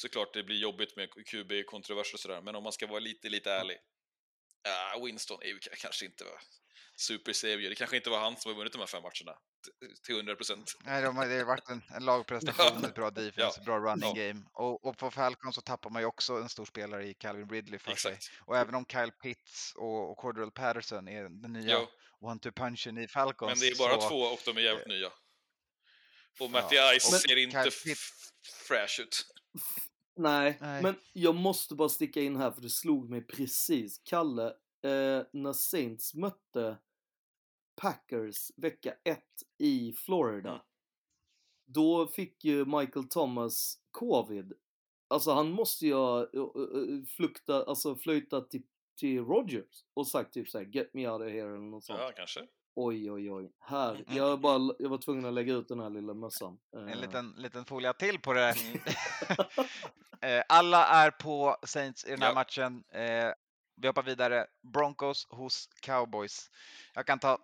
såklart 0.00 0.34
det 0.34 0.42
blir 0.42 0.56
jobbigt 0.56 0.96
med 0.96 1.08
QB-kontroverser 1.26 2.14
och 2.14 2.20
sådär, 2.20 2.42
men 2.42 2.54
om 2.54 2.62
man 2.62 2.72
ska 2.72 2.86
vara 2.86 2.98
lite, 3.00 3.28
lite 3.28 3.52
ärlig. 3.52 3.76
Uh, 4.96 5.04
Winston 5.04 5.38
är 5.42 5.46
ju 5.46 5.58
kanske 5.78 6.04
inte 6.04 6.24
var 6.24 6.40
super 6.96 7.32
savior. 7.32 7.68
Det 7.70 7.74
kanske 7.74 7.96
inte 7.96 8.10
var 8.10 8.18
han 8.20 8.36
som 8.36 8.50
har 8.50 8.56
vunnit 8.56 8.72
de 8.72 8.78
här 8.78 8.86
fem 8.86 9.02
matcherna 9.02 9.38
till 10.06 10.14
100 10.14 10.34
procent. 10.36 10.72
Nej, 10.84 11.02
de 11.02 11.16
har, 11.16 11.26
det 11.26 11.38
har 11.38 11.44
varit 11.44 11.68
en, 11.68 11.82
en 11.94 12.04
lagprestation, 12.04 12.84
ett 12.84 12.94
bra 12.94 13.10
defense, 13.10 13.60
Ja. 13.60 13.64
bra 13.64 13.78
running 13.78 14.12
Ja. 14.16 14.26
game. 14.26 14.42
Och, 14.52 14.84
och 14.86 14.98
på 14.98 15.10
Falcons 15.10 15.54
så 15.54 15.60
tappar 15.60 15.90
man 15.90 16.02
ju 16.02 16.06
också 16.06 16.32
en 16.34 16.48
stor 16.48 16.64
spelare 16.64 17.06
i 17.06 17.14
Calvin 17.14 17.48
Ridley 17.50 17.78
för 17.78 17.94
sig. 17.94 18.18
Och 18.46 18.56
även 18.56 18.74
om 18.74 18.86
Kyle 18.86 19.12
Pitts 19.22 19.72
och, 19.76 20.10
och 20.10 20.16
Cordell 20.16 20.50
Patterson 20.50 21.08
är 21.08 21.22
den 21.22 21.52
nya 21.52 21.78
one-two-punchen 22.20 22.98
i 23.04 23.08
Falcons. 23.08 23.50
Men 23.50 23.58
det 23.60 23.68
är 23.68 23.78
bara 23.78 24.00
så, 24.00 24.08
två 24.08 24.20
och 24.22 24.40
de 24.44 24.56
är 24.56 24.60
jävligt 24.60 24.86
nya. 24.86 25.10
Och 26.40 26.50
Matty 26.50 26.76
Ja, 26.76 26.94
Ice 27.00 27.20
ser 27.22 27.36
inte 27.36 27.62
Kyle 27.62 27.68
f- 27.68 27.82
Pitts- 27.86 28.32
fresh 28.68 29.00
ut. 29.00 29.26
Nej, 30.18 30.58
Nej. 30.60 30.82
men 30.82 30.94
jag 31.12 31.34
måste 31.34 31.74
bara 31.74 31.88
sticka 31.88 32.20
in 32.20 32.36
här 32.36 32.50
för 32.50 32.62
det 32.62 32.70
slog 32.70 33.10
mig 33.10 33.20
precis. 33.20 33.98
Kalle, 34.04 34.46
eh, 34.82 35.22
när 35.32 35.52
Saints 35.52 36.14
mötte 36.14 36.76
Packers 37.76 38.50
vecka 38.56 38.94
1 39.04 39.22
i 39.58 39.92
Florida. 39.92 40.50
Mm. 40.50 40.62
Då 41.64 42.06
fick 42.06 42.44
ju 42.44 42.64
Michael 42.64 43.08
Thomas 43.08 43.78
covid. 43.90 44.52
Alltså 45.08 45.30
han 45.30 45.50
måste 45.50 45.86
ju 45.86 45.94
ha 45.94 46.20
eh, 46.20 46.40
eh, 46.40 47.04
flukta, 47.16 47.64
alltså 47.64 47.96
flöjtat 47.96 48.50
till, 48.50 48.62
till 48.98 49.24
Rogers 49.24 49.84
och 49.94 50.06
sagt 50.06 50.34
typ 50.34 50.48
såhär 50.48 50.64
get 50.64 50.94
me 50.94 51.08
out 51.08 51.22
of 51.22 51.28
here 51.28 51.48
eller 51.48 51.58
något 51.58 51.84
sånt. 51.84 51.98
Ja, 51.98 52.12
kanske. 52.16 52.40
Oj, 52.80 53.10
oj, 53.12 53.32
oj. 53.32 53.52
Här, 53.60 54.04
jag, 54.08 54.40
bara, 54.40 54.74
jag 54.78 54.88
var 54.88 54.98
tvungen 54.98 55.24
att 55.24 55.32
lägga 55.34 55.54
ut 55.54 55.68
den 55.68 55.80
här 55.80 55.90
lilla 55.90 56.14
mössan. 56.14 56.58
En 56.76 56.88
Eh, 56.88 56.96
liten, 57.00 57.34
liten 57.36 57.64
folia 57.64 57.92
till 57.92 58.18
på 58.20 58.32
det. 58.32 58.52
Mm. 58.52 58.78
Eh, 60.20 60.42
Alla 60.48 60.86
är 60.86 61.10
på 61.10 61.56
Saints 61.62 62.04
i 62.04 62.10
den 62.10 62.22
här 62.22 62.28
Ja. 62.28 62.34
matchen. 62.34 62.84
Eh, 62.92 63.32
Vi 63.76 63.86
hoppar 63.86 64.02
vidare. 64.02 64.46
Broncos 64.72 65.26
hos 65.30 65.68
Cowboys. 65.82 66.50
Jag 66.94 67.06
kan 67.06 67.18
ta 67.18 67.38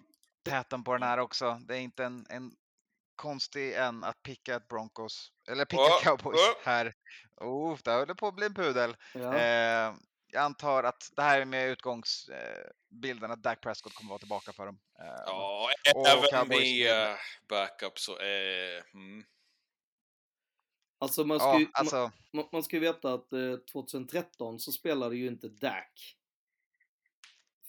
täten 0.45 0.85
på 0.85 0.93
den 0.93 1.03
här 1.03 1.19
också. 1.19 1.61
Det 1.69 1.77
är 1.77 1.81
inte 1.81 2.05
en, 2.05 2.27
en 2.31 2.53
konstig 3.17 3.75
än 3.77 4.05
att 4.05 4.23
picka 4.23 4.55
ett 4.55 4.69
Broncos, 4.69 5.33
eller 5.51 5.65
picka 5.65 5.83
Ja, 5.83 6.01
Cowboys 6.03 6.41
ja. 6.41 6.55
här. 6.65 6.93
Oh, 7.37 7.79
det 7.85 7.91
håller 7.93 8.15
på 8.15 8.27
att 8.29 8.35
bli 8.35 8.47
en 8.47 8.55
pudel. 8.55 8.97
Ja. 9.15 9.35
Eh, 9.35 9.95
jag 10.35 10.43
antar 10.45 10.85
att 10.85 11.11
det 11.17 11.23
här 11.23 11.41
är 11.41 11.45
med 11.45 11.69
utgångsbilden 11.71 13.31
att 13.31 13.43
Dak 13.43 13.61
Prescott 13.61 13.95
kommer 13.95 14.09
vara 14.09 14.19
tillbaka 14.19 14.53
för 14.53 14.67
dem. 14.67 14.79
Eh, 14.99 15.05
Ja, 15.27 15.69
och 15.95 16.07
även 16.07 16.25
Cowboys- 16.25 16.85
med 16.85 17.17
backup 17.49 17.99
så 17.99 18.19
är... 18.19 18.83
Mm. 18.95 19.25
Alltså 20.99 21.25
man 21.25 21.39
ska, 21.39 21.49
Ja, 21.49 21.59
ju, 21.61 21.67
alltså, 21.73 22.11
man, 22.33 22.49
man 22.53 22.63
ska 22.63 22.77
ju 22.77 22.81
veta 22.81 23.15
att 23.15 23.33
eh, 23.33 23.57
2013 23.73 24.59
så 24.61 24.73
spelade 24.73 25.17
ju 25.17 25.27
inte 25.27 25.49
Dak 25.49 26.17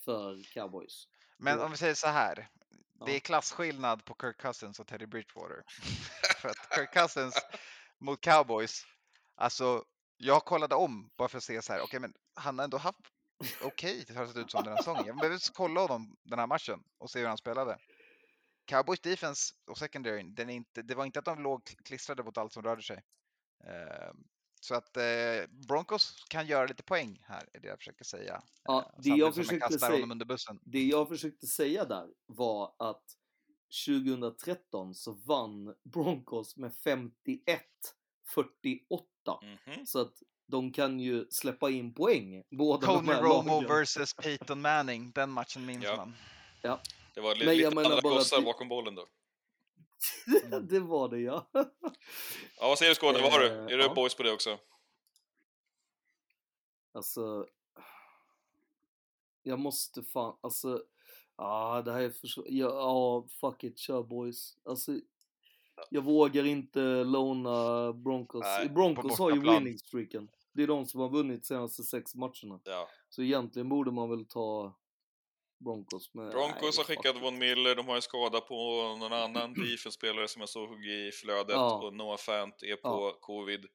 för 0.06 0.44
Cowboys. 0.54 1.08
men 1.38 1.58
Ja. 1.60 1.66
om 1.66 1.72
vi 1.72 1.78
säger 1.78 1.94
så 1.94 2.08
här. 2.08 2.36
Det 2.36 3.12
Ja. 3.12 3.16
är 3.16 3.20
klasskillnad 3.20 4.06
på 4.06 4.16
Kirk 4.22 4.38
Cousins 4.38 4.80
och 4.80 4.88
Teddy 4.88 5.06
Bridgewater. 5.06 5.64
för 6.42 6.50
att 6.50 6.76
Kirk 6.76 6.94
Cousins 6.94 7.36
mot 7.98 8.22
Cowboys, 8.22 8.86
alltså 9.36 9.84
jag 10.18 10.46
kollade 10.46 10.76
om 10.76 11.10
bara 11.18 11.28
för 11.28 11.38
att 11.38 11.44
se 11.44 11.62
så 11.62 11.74
här, 11.74 11.82
okej 11.82 12.00
men 12.00 12.14
han 12.34 12.58
har 12.60 12.64
ändå 12.64 12.78
haft 12.78 12.98
okej, 13.64 14.04
det 14.08 14.14
har 14.14 14.28
sett 14.28 14.38
ut 14.38 14.52
som 14.52 14.64
den 14.64 14.74
här 14.74 14.78
säsongen. 14.78 15.06
Jag 15.06 15.18
behöver 15.18 15.54
kolla 15.54 15.82
honom 15.82 16.16
den 16.24 16.40
här 16.40 16.48
matchen 16.48 16.84
och 16.98 17.10
se 17.10 17.20
hur 17.20 17.28
han 17.28 17.38
spelade. 17.38 17.78
Cowboys 18.66 19.00
defense 19.00 19.54
och 19.68 19.78
secondary, 19.78 20.24
den 20.24 20.50
är 20.50 20.54
inte, 20.54 20.82
det 20.82 20.96
var 20.96 21.06
inte 21.06 21.20
att 21.20 21.26
de 21.26 21.44
låg 21.44 21.64
klistrade 21.86 22.24
mot 22.24 22.38
allt 22.38 22.54
som 22.54 22.64
rörde 22.64 22.82
sig. 22.82 23.04
Eh, 23.66 24.14
så 24.62 24.76
att 24.76 24.98
eh, 24.98 25.04
Broncos 25.68 26.26
kan 26.30 26.48
göra 26.48 26.66
lite 26.66 26.84
poäng 26.84 27.22
här, 27.26 27.50
är 27.54 27.60
det 27.60 27.68
jag 27.68 27.78
försöker 27.78 28.06
säga. 28.06 28.44
Ja, 28.64 28.92
Eh, 28.94 29.02
det 29.04 29.10
jag 29.10 29.36
samtidigt 29.36 29.36
försökte 29.36 29.80
säga-. 29.80 30.60
Det 30.62 30.84
jag 30.84 31.10
försökte 31.10 31.48
säga 31.48 31.86
där 31.86 32.08
var 32.26 32.76
att 32.80 33.04
2013 33.88 34.96
så 34.96 35.12
vann 35.14 35.76
Broncos 35.84 36.58
med 36.58 36.72
51-48. 36.72 37.56
Mhm. 39.41 39.85
Så 39.85 39.99
att 40.02 40.23
de 40.47 40.72
kan 40.73 40.99
ju 40.99 41.26
släppa 41.30 41.69
in 41.69 41.93
poäng, 41.93 42.43
båda 42.52 42.88
Tony 42.88 43.11
Romo 43.14 43.43
lagen. 43.61 43.68
versus 43.69 44.14
Peyton 44.14 44.61
Manning, 44.61 45.11
den 45.15 45.30
matchen 45.30 45.65
minns 45.65 45.84
Ja. 45.84 45.95
man. 45.97 46.15
Ja, 46.61 46.80
Det 47.14 47.22
var 47.22 47.35
lite 47.35 47.69
menar 47.69 47.81
andra 47.84 48.02
bara 48.02 48.14
att 48.14 48.18
gossar 48.19 48.39
vi- 48.39 48.45
bakom 48.45 48.68
bollen 48.69 48.95
då. 48.95 49.06
det 50.61 50.80
var 50.80 51.10
det 51.10 51.19
ja. 51.19 51.47
Ja, 52.60 52.68
vad 52.68 52.77
säger 52.77 52.89
du 52.91 52.95
Skåne? 52.95 53.22
Vad 53.22 53.31
har 53.31 53.39
du? 53.39 53.47
Eh, 53.47 53.64
Är 53.64 53.77
du 53.77 53.84
ja. 53.84 53.93
boys 53.93 54.15
på 54.15 54.23
det 54.23 54.31
också? 54.31 54.57
Alltså, 56.91 57.47
jag 59.43 59.60
måste 59.60 60.03
fan, 60.03 60.38
alltså, 60.41 60.84
ah, 61.35 61.81
det 61.81 61.91
här 61.93 62.02
är 62.02 62.10
för 62.10 62.27
ja, 62.35 62.68
ja, 62.69 63.27
fuck 63.41 63.64
it, 63.64 63.77
kör 63.80 64.03
boys. 64.03 64.57
Alltså, 64.65 64.91
jag 65.89 66.02
vågar 66.02 66.45
inte 66.45 66.80
låna 67.03 67.93
Broncos. 67.93 68.41
Nej, 68.43 68.69
Broncos 68.69 69.19
har 69.19 69.31
ju 69.31 69.39
winning 69.39 69.77
streaken. 69.77 70.30
Det 70.53 70.64
är 70.64 70.68
de 70.68 70.85
som 70.85 70.99
har 71.02 71.10
vunnit 71.10 71.45
senaste 71.45 71.84
sex 71.84 72.15
matcherna. 72.15 72.60
Ja. 72.64 72.89
Så 73.10 73.22
egentligen 73.22 73.69
borde 73.69 73.91
man 73.91 74.10
väl 74.10 74.26
ta 74.26 74.76
Broncos. 75.60 76.14
Men 76.14 76.30
Broncos 76.30 76.61
nej, 76.61 76.72
har 76.77 76.84
skickat. 76.84 77.22
Von 77.22 77.38
Miller, 77.38 77.76
de 77.76 77.88
har 77.88 77.95
en 77.95 78.02
skada 78.02 78.41
på 78.41 78.56
någon 78.99 79.14
annan 79.14 79.53
defense-spelare 79.53 80.27
som 80.27 80.39
jag 80.39 80.49
såg 80.49 80.85
i 80.85 81.11
flödet 81.11 81.56
Ja. 81.56 81.85
och 81.85 81.93
Noah 81.93 82.18
Fant 82.18 82.64
är 82.64 82.76
på 82.76 83.18
covid. 83.19 83.65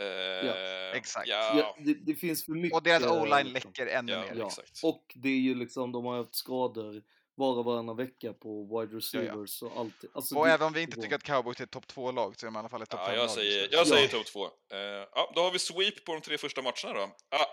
Eh, 0.00 0.96
exakt. 0.96 1.28
Ja, 1.28 1.58
Ja, 1.58 1.76
det, 1.78 1.94
det 1.94 2.14
finns 2.14 2.44
för 2.44 2.52
mycket. 2.52 2.76
Och 2.76 2.82
deras 2.82 3.06
o-line 3.06 3.52
liksom. 3.52 3.72
läcker 3.76 3.86
ännu 3.86 4.12
Ja, 4.12 4.20
mer. 4.20 4.34
Ja, 4.34 4.46
exakt. 4.46 4.80
och 4.82 5.04
det 5.14 5.28
är 5.28 5.40
ju 5.40 5.54
liksom, 5.54 5.92
de 5.92 6.04
har 6.04 6.16
haft 6.16 6.34
skador 6.34 7.02
var 7.38 7.58
och 7.58 7.64
varannan 7.64 7.96
vecka 7.96 8.32
på 8.32 8.62
wide 8.80 8.92
ja. 8.92 8.98
receivers 8.98 9.62
och 9.62 9.72
allt. 9.76 9.94
Alltså, 10.14 10.36
Och 10.36 10.46
det- 10.46 10.52
även 10.52 10.66
om 10.66 10.72
vi 10.72 10.82
inte 10.82 11.00
tycker 11.00 11.16
att 11.16 11.22
Cowboys 11.22 11.60
är 11.60 11.64
ett 11.64 11.70
topp 11.70 11.86
2-lag 11.86 12.40
så 12.40 12.46
är 12.46 12.48
de 12.48 12.56
i 12.56 12.58
alla 12.58 12.68
fall 12.68 12.82
ett 12.82 12.90
topp 12.90 13.00
ja 13.02 13.08
5-lag. 13.08 13.22
jag 13.24 13.30
säger, 13.30 13.68
jag 13.72 13.86
säger 13.86 14.02
Ja. 14.02 14.08
topp 14.18 14.26
två. 14.26 14.44
Eh, 14.46 14.78
ja, 15.14 15.32
då 15.34 15.40
har 15.40 15.50
vi 15.50 15.58
sweep 15.58 16.04
på 16.04 16.12
de 16.14 16.20
tre 16.20 16.38
första 16.38 16.62
matcherna 16.62 16.92
då. 16.92 17.16
Ah, 17.30 17.46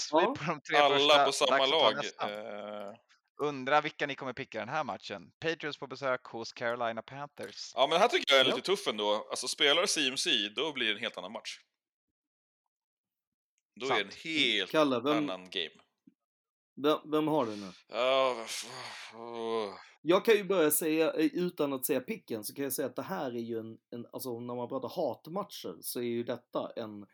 Sweep 0.00 0.22
Ja. 0.24 0.34
på 0.34 0.44
de 0.44 0.60
tre 0.60 0.76
alla 0.76 0.98
första, 0.98 1.26
på 1.26 1.32
samma 1.32 1.66
lag. 1.66 1.96
nästa. 1.96 2.88
Eh, 2.88 2.94
Undrar 3.42 3.82
vilka 3.82 4.06
ni 4.06 4.14
kommer 4.14 4.32
picka 4.32 4.58
den 4.58 4.68
här 4.68 4.84
matchen. 4.84 5.30
Patriots 5.40 5.78
på 5.78 5.86
besök 5.86 6.24
hos 6.24 6.52
Carolina 6.52 7.02
Panthers. 7.02 7.72
ja, 7.74 7.86
men 7.86 7.98
här 8.00 8.08
tycker 8.08 8.32
jag 8.34 8.40
är 8.40 8.44
Ja. 8.50 8.54
lite 8.56 8.66
tuff 8.66 8.86
ändå. 8.86 9.26
Alltså, 9.30 9.48
spelar 9.48 9.86
CMC, 9.86 10.30
då 10.56 10.72
blir 10.72 10.86
det 10.86 10.92
en 10.92 10.98
helt 10.98 11.18
annan 11.18 11.32
match. 11.32 11.58
Då 13.80 13.86
är 13.86 13.90
det 13.90 14.00
en 14.00 14.10
Sant. 14.10 14.14
helt 14.24 14.70
Kalle, 14.70 15.00
vem, 15.00 15.16
annan 15.16 15.50
game. 15.50 15.70
Vem, 16.74 16.98
vem 17.10 17.28
har 17.28 17.46
du 17.46 17.56
nu? 17.56 17.66
Jag 20.02 20.24
kan 20.24 20.34
ju 20.34 20.44
börja 20.44 20.70
säga, 20.70 21.12
eh, 21.12 21.26
utan 21.26 21.72
att 21.72 21.86
säga 21.86 22.00
picken, 22.00 22.44
så 22.44 22.54
kan 22.54 22.64
jag 22.64 22.72
säga 22.72 22.86
att 22.88 22.96
det 22.96 23.02
här 23.02 23.30
är 23.36 23.40
ju 23.40 23.58
en, 23.58 23.78
en 23.90 24.06
alltså 24.12 24.40
när 24.40 24.54
man 24.54 24.68
pratar 24.68 24.88
hatmatcher 24.88 25.76
så 25.80 26.00
är 26.00 26.04
ju 26.04 26.24
detta 26.24 26.72
en 26.76 27.06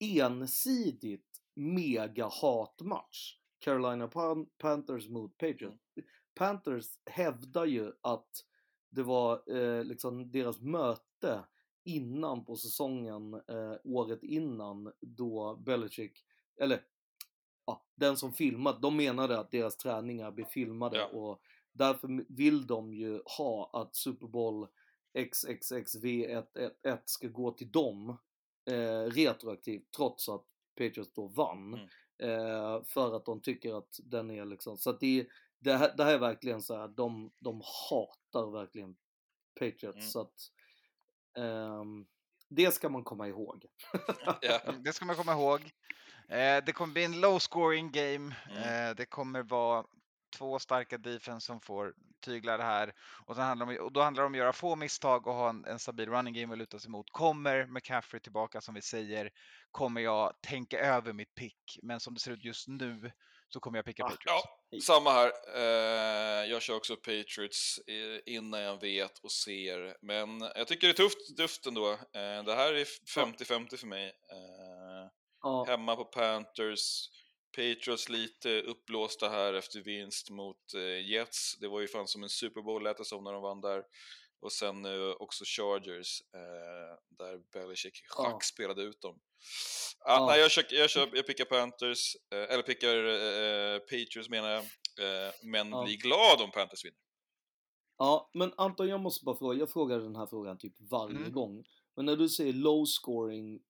ensidigt 0.00 1.40
mega 1.54 2.28
hatmatch. 2.42 3.36
Carolina 3.58 4.06
Pan- 4.08 4.46
Panthers 4.58 5.08
mot 5.08 5.38
Patriots. 5.38 5.78
Panthers 6.34 6.86
hävdar 7.06 7.64
ju 7.64 7.92
att 8.00 8.30
det 8.90 9.02
var 9.02 9.56
eh, 9.56 9.84
liksom 9.84 10.30
deras 10.30 10.60
möte 10.60 11.44
innan 11.84 12.44
på 12.44 12.56
säsongen, 12.56 13.34
eh, 13.34 13.74
året 13.84 14.22
innan, 14.22 14.92
då 15.00 15.56
Belichick, 15.56 16.24
eller 16.60 16.80
ja, 17.66 17.84
den 17.94 18.16
som 18.16 18.32
filmat, 18.32 18.82
de 18.82 18.96
menade 18.96 19.38
att 19.38 19.50
deras 19.50 19.76
träningar 19.76 20.30
blir 20.30 20.44
filmade 20.44 20.96
Ja. 20.98 21.06
och 21.06 21.40
därför 21.72 22.24
vill 22.36 22.66
de 22.66 22.94
ju 22.94 23.22
ha 23.38 23.70
att 23.72 23.94
Super 23.96 24.26
Bowl 24.26 24.68
XXXV111 25.18 26.98
ska 27.04 27.28
gå 27.28 27.50
till 27.50 27.70
dem 27.70 28.16
eh, 28.70 29.02
retroaktivt 29.02 29.90
trots 29.96 30.28
att 30.28 30.44
Patriots 30.78 31.12
då 31.14 31.26
vann. 31.26 31.74
Mm. 31.74 31.88
Eh, 32.18 32.82
för 32.84 33.16
att 33.16 33.24
de 33.24 33.40
tycker 33.40 33.78
att 33.78 34.00
den 34.04 34.30
är 34.30 34.44
liksom, 34.44 34.78
så 34.78 34.90
att 34.90 35.00
det, 35.00 35.26
det, 35.58 35.72
här, 35.72 35.96
det 35.96 36.04
här 36.04 36.14
är 36.14 36.18
verkligen 36.18 36.62
så 36.62 36.76
här, 36.76 36.88
de, 36.88 37.32
de 37.38 37.62
hatar 37.90 38.50
verkligen 38.52 38.96
Patriots 39.60 39.96
Mm. 39.96 40.08
så 40.08 40.20
att 40.20 40.34
ehm, 41.38 42.06
det 42.48 42.74
ska 42.74 42.88
man 42.88 43.04
komma 43.04 43.28
ihåg. 43.28 43.66
Ja. 44.40 44.60
Det 44.84 44.92
ska 44.92 45.04
man 45.04 45.16
komma 45.16 45.32
ihåg. 45.32 45.60
Eh, 46.28 46.64
det 46.66 46.72
kommer 46.72 46.92
bli 46.92 47.04
en 47.04 47.20
low 47.20 47.38
scoring 47.38 47.90
game. 47.90 48.34
Mm. 48.50 48.88
Eh, 48.88 48.94
det 48.96 49.06
kommer 49.06 49.42
vara 49.42 49.84
två 50.38 50.58
starka 50.58 50.98
defense 50.98 51.46
som 51.46 51.60
får 51.60 51.94
tygla 52.24 52.56
det 52.56 52.62
här. 52.62 52.92
Och, 53.26 53.36
sen 53.36 53.44
handlar 53.44 53.66
om, 53.66 53.76
och 53.76 53.92
då 53.92 54.00
handlar 54.02 54.22
det 54.22 54.26
om 54.26 54.32
att 54.32 54.38
göra 54.38 54.52
få 54.52 54.76
misstag 54.76 55.26
och 55.26 55.34
ha 55.34 55.48
en, 55.48 55.64
en 55.64 55.78
stabil 55.78 56.08
running 56.08 56.34
game 56.34 56.52
att 56.52 56.58
luta 56.58 56.78
sig 56.78 56.90
mot. 56.90 57.10
Kommer 57.10 57.66
McCaffrey 57.66 58.20
tillbaka 58.20 58.60
som 58.60 58.74
vi 58.74 58.82
säger 58.82 59.30
kommer 59.70 60.00
jag 60.00 60.40
tänka 60.42 60.78
över 60.78 61.12
mitt 61.12 61.34
pick. 61.34 61.78
Men 61.82 62.00
som 62.00 62.14
det 62.14 62.20
ser 62.20 62.30
ut 62.30 62.44
just 62.44 62.68
nu 62.68 63.12
så 63.48 63.60
kommer 63.60 63.78
jag 63.78 63.84
picka 63.84 64.02
Patriots. 64.02 64.24
Ja, 64.70 64.80
samma 64.80 65.10
här. 65.12 65.32
Eh, 65.54 66.50
jag 66.50 66.62
kör 66.62 66.76
också 66.76 66.96
Patriots 66.96 67.80
innan 68.26 68.60
jag 68.60 68.80
vet 68.80 69.18
och 69.18 69.32
ser. 69.32 69.96
Men 70.02 70.40
jag 70.40 70.68
tycker 70.68 70.86
det 70.86 70.92
är 70.92 70.96
tufft, 70.96 71.36
tufft 71.36 71.66
ändå. 71.66 71.92
Eh, 71.92 72.44
det 72.44 72.54
här 72.54 72.74
är 72.74 72.84
50-50 72.84 73.76
för 73.76 73.86
mig. 73.86 74.06
Eh, 74.06 75.10
Ja. 75.42 75.64
Hemma 75.68 75.96
på 75.96 76.04
Panthers. 76.04 77.10
Patriots 77.56 78.08
lite 78.08 78.62
uppblåsta 78.62 79.28
här 79.28 79.52
efter 79.54 79.80
vinst 79.80 80.30
mot 80.30 80.74
eh, 80.74 81.10
Jets. 81.10 81.56
Det 81.60 81.68
var 81.68 81.80
ju 81.80 81.88
fan 81.88 82.08
som 82.08 82.22
en 82.22 82.28
Super 82.28 82.62
Bowl 82.62 82.82
lät 82.82 82.96
det 82.98 83.04
som 83.04 83.24
när 83.24 83.32
de 83.32 83.42
vann 83.42 83.60
där. 83.60 83.82
Och 84.40 84.52
sen 84.52 84.82
nu 84.82 85.12
också 85.12 85.44
Chargers, 85.46 86.20
eh, 86.34 87.16
där 87.18 87.38
Belichick 87.52 88.00
Ja. 88.08 88.24
schack 88.24 88.44
spelade 88.44 88.82
ut 88.82 89.00
dem. 89.00 89.18
Ah, 90.04 90.18
Ja. 90.18 90.26
Nej, 90.26 90.40
jag, 90.40 90.50
kör, 90.50 90.64
jag, 90.70 90.90
kör, 90.90 91.08
jag 91.12 91.26
pickar 91.26 91.44
Panthers, 91.44 92.16
eh, 92.32 92.38
eller 92.54 92.62
pickar 92.62 92.96
eh, 92.96 93.78
Patriots 93.78 94.28
menar 94.28 94.50
jag, 94.50 94.62
eh, 95.26 95.32
men 95.42 95.70
Ja. 95.70 95.84
blir 95.84 95.96
glad 95.96 96.40
om 96.40 96.50
Panthers 96.50 96.84
vinner. 96.84 96.98
Ja, 97.98 98.30
men 98.34 98.52
Anton 98.56 98.88
jag 98.88 99.00
måste 99.00 99.24
bara 99.24 99.36
fråga, 99.36 99.58
jag 99.58 99.70
frågar 99.72 99.98
den 99.98 100.16
här 100.16 100.26
frågan 100.26 100.58
typ 100.58 100.74
varje 100.90 101.16
Mm. 101.16 101.32
gång. 101.32 101.64
Men 101.96 102.06
när 102.06 102.16
du 102.16 102.28
säger 102.28 102.52
low 102.52 102.84
scoring 102.86 103.60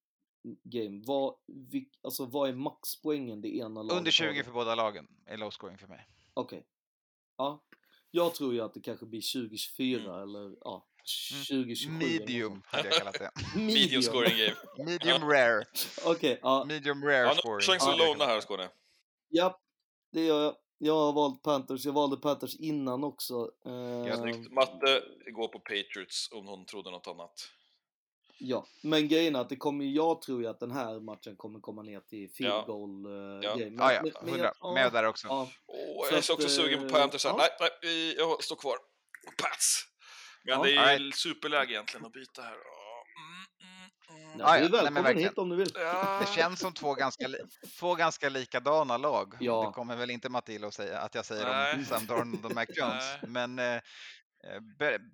game, 0.63 1.03
vad, 1.07 1.35
vilk, 1.73 1.89
alltså 2.03 2.25
vad 2.27 2.49
är 2.49 2.53
maxpoängen 2.55 3.41
det 3.41 3.57
ena 3.57 3.83
laget 3.83 3.99
Under 3.99 4.11
20 4.11 4.37
har? 4.37 4.43
för 4.45 4.53
båda 4.53 4.75
lagen 4.75 5.07
är 5.27 5.37
low 5.37 5.51
scoring 5.51 5.79
för 5.79 5.87
mig. 5.87 6.09
Okej. 6.35 6.67
Ja. 7.37 7.65
Jag 8.11 8.35
tror 8.35 8.55
ju 8.55 8.61
att 8.61 8.75
det 8.75 8.81
kanske 8.81 9.07
blir 9.07 9.33
2024 9.49 10.01
Mm. 10.01 10.23
eller 10.23 10.57
ja, 10.61 10.87
2027. 11.49 11.91
eller 11.91 12.11
något 12.11 12.11
Medium 12.21 12.63
hade 12.67 12.89
jag 12.89 12.99
kallat 12.99 13.15
det. 13.19 13.31
Medium 13.61 14.03
scoring 14.03 14.39
game. 14.39 14.57
Medium 14.91 15.23
rare. 15.31 15.65
Okej, 16.05 16.39
ja. 16.43 16.65
Medium 16.69 17.05
rare 17.05 17.17
Ja, 17.27 17.35
scoring. 17.35 17.59
du 17.59 17.65
chans 17.67 17.87
att 17.89 17.99
låna 17.99 18.25
här. 18.25 18.41
Skåne. 18.41 18.69
Ja, 19.29 19.61
det 20.13 20.25
gör 20.25 20.43
jag. 20.45 20.57
Jag 20.79 20.95
har 20.95 21.13
valt 21.13 21.43
Panthers. 21.43 21.85
Jag 21.85 21.93
valde 21.93 22.17
Panthers 22.17 22.57
innan 22.57 23.05
också. 23.05 23.51
Eh, 23.67 24.17
Snyggt. 24.21 24.53
Matte 24.53 25.03
går 25.33 25.49
på 25.49 25.59
Patriots 25.59 26.29
om 26.33 26.47
hon 26.47 26.67
trodde 26.67 26.91
något 26.91 27.07
annat. 27.07 27.51
Ja, 28.39 28.67
men 28.83 29.09
grejen 29.09 29.37
är 29.37 29.41
att 29.41 29.49
det 29.49 29.57
kommer, 29.57 29.85
jag 29.85 30.23
tror 30.23 30.43
ju 30.43 30.49
att 30.49 30.61
den 30.61 30.71
här 30.71 31.01
matchen 31.01 31.37
kommer 31.37 31.61
komma 31.61 31.83
ner 31.83 32.01
till 32.01 32.31
field 32.31 32.53
Ja. 32.53 32.65
goal 32.67 33.07
uh, 33.07 33.41
Ja. 33.43 33.55
game. 33.57 33.77
Ja, 33.79 33.93
ja, 33.93 34.03
men- 34.03 34.13
men 34.23 34.29
100. 34.35 34.53
jag- 34.61 34.75
Med 34.75 34.93
där 34.93 35.05
också. 35.05 35.27
Ja, 35.29 35.49
Så 35.67 36.07
jag 36.11 36.19
är 36.19 36.23
så 36.23 36.33
att, 36.33 36.39
också 36.39 36.49
sugen 36.49 36.79
på 36.81 36.87
eh, 36.87 36.93
Panthers 36.93 37.25
ja. 37.25 37.37
Nej, 37.39 37.49
nej, 37.61 37.71
vi- 37.83 38.17
jag 38.19 38.43
står 38.45 38.57
kvar. 38.57 38.77
Pats! 39.43 39.83
Men 40.45 40.55
Ja. 40.55 40.63
det 40.63 40.75
är 40.77 40.99
ju 40.99 41.13
superläge 41.13 41.73
egentligen 41.73 42.07
att 42.07 42.13
byta 42.13 42.43
här. 42.43 42.53
Mm, 42.53 43.47
mm, 43.63 44.27
mm. 44.27 44.41
ja, 44.41 44.59
Ja, 44.59 44.61
du 44.61 44.65
är. 44.67 44.71
Nej, 44.71 44.71
välkommen 44.71 45.03
verkligen. 45.03 45.29
hit 45.29 45.39
om 45.39 45.49
du 45.49 45.57
vill. 45.57 45.71
Ja. 45.75 46.19
Det 46.21 46.41
känns 46.41 46.61
som 46.61 46.73
två 46.73 46.95
ganska, 46.95 47.27
två 47.79 47.95
ganska 47.95 48.29
likadana 48.29 48.97
lag. 48.97 49.35
Ja. 49.41 49.65
Det 49.67 49.73
kommer 49.73 49.97
väl 49.97 50.11
inte 50.11 50.29
Matilda 50.29 50.67
att 50.69 50.75
säga 50.75 50.99
att 51.01 51.15
jag 51.15 51.25
säger 51.25 51.45
Nej. 51.45 51.75
om 51.75 51.85
Sam 51.85 52.07
Darnold 52.07 52.45
och 52.45 52.55
Mac 52.55 52.67
Jones. 52.77 53.05
Nej. 53.23 53.31
Men 53.31 53.59
eh, 53.59 53.81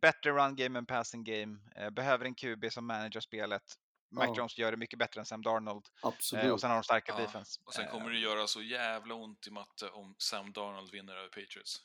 bättre 0.00 0.30
run 0.30 0.56
game 0.56 0.78
än 0.78 0.86
passing 0.86 1.24
game. 1.24 1.59
Eh, 1.76 1.90
behöver 1.90 2.24
en 2.24 2.34
QB 2.34 2.72
som 2.72 2.86
manager 2.86 3.20
spelet. 3.20 3.62
Mac 4.10 4.24
Ja. 4.26 4.34
Jones 4.36 4.59
gör 4.59 4.70
det 4.70 4.76
mycket 4.76 4.98
bättre 4.98 5.20
än 5.20 5.24
Sam 5.26 5.42
Darnold. 5.42 5.86
Absolut. 6.02 6.44
Eh, 6.44 6.50
och 6.50 6.60
sen 6.60 6.70
har 6.70 6.76
de 6.76 6.84
starka 6.84 7.12
Ja, 7.18 7.20
defense. 7.24 7.60
Och 7.64 7.74
sen 7.74 7.88
kommer 7.88 8.10
det 8.10 8.16
Eh, 8.16 8.22
göra 8.22 8.46
så 8.46 8.62
jävla 8.62 9.14
ont 9.14 9.46
i 9.46 9.50
matte 9.50 9.88
om 9.88 10.14
Sam 10.18 10.52
Darnold 10.52 10.90
vinner 10.92 11.16
över 11.16 11.28
Patriots. 11.28 11.76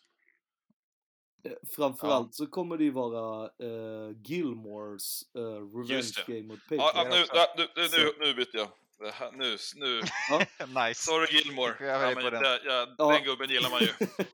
Eh, 1.43 1.51
Framförallt 1.75 2.35
så 2.35 2.47
kommer 2.47 2.77
det 2.77 2.83
ju 2.83 2.91
vara 2.91 3.45
eh, 3.45 4.11
Gilmores 4.23 5.21
uh, 5.37 5.43
revenge 5.43 6.23
game 6.27 6.41
mot 6.43 6.59
Ja, 6.69 6.91
Patriots. 6.93 7.29
ja, 7.33 7.53
nu, 7.57 7.63
ja, 7.63 7.71
nu, 7.75 7.81
nu, 7.81 7.87
Så- 7.87 8.13
nu 8.19 8.33
byter 8.33 8.55
jag. 8.57 8.69
Det 8.99 9.11
här, 9.11 9.31
nu, 9.31 9.57
nu. 9.75 10.01
nice. 10.87 11.03
Sorry 11.03 11.37
Gilmore. 11.37 11.75
Jag 11.85 12.11
Ja, 12.11 12.15
men 12.15 12.33
ja, 12.33 12.59
Ja. 12.97 13.11
Den 13.11 13.23
gubben 13.23 13.49
gillar 13.49 13.69
man 13.69 13.81
ju. 13.81 13.87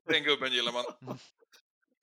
Den 0.04 0.22
gubben 0.22 0.52
gillar 0.52 0.72
man. 0.72 0.84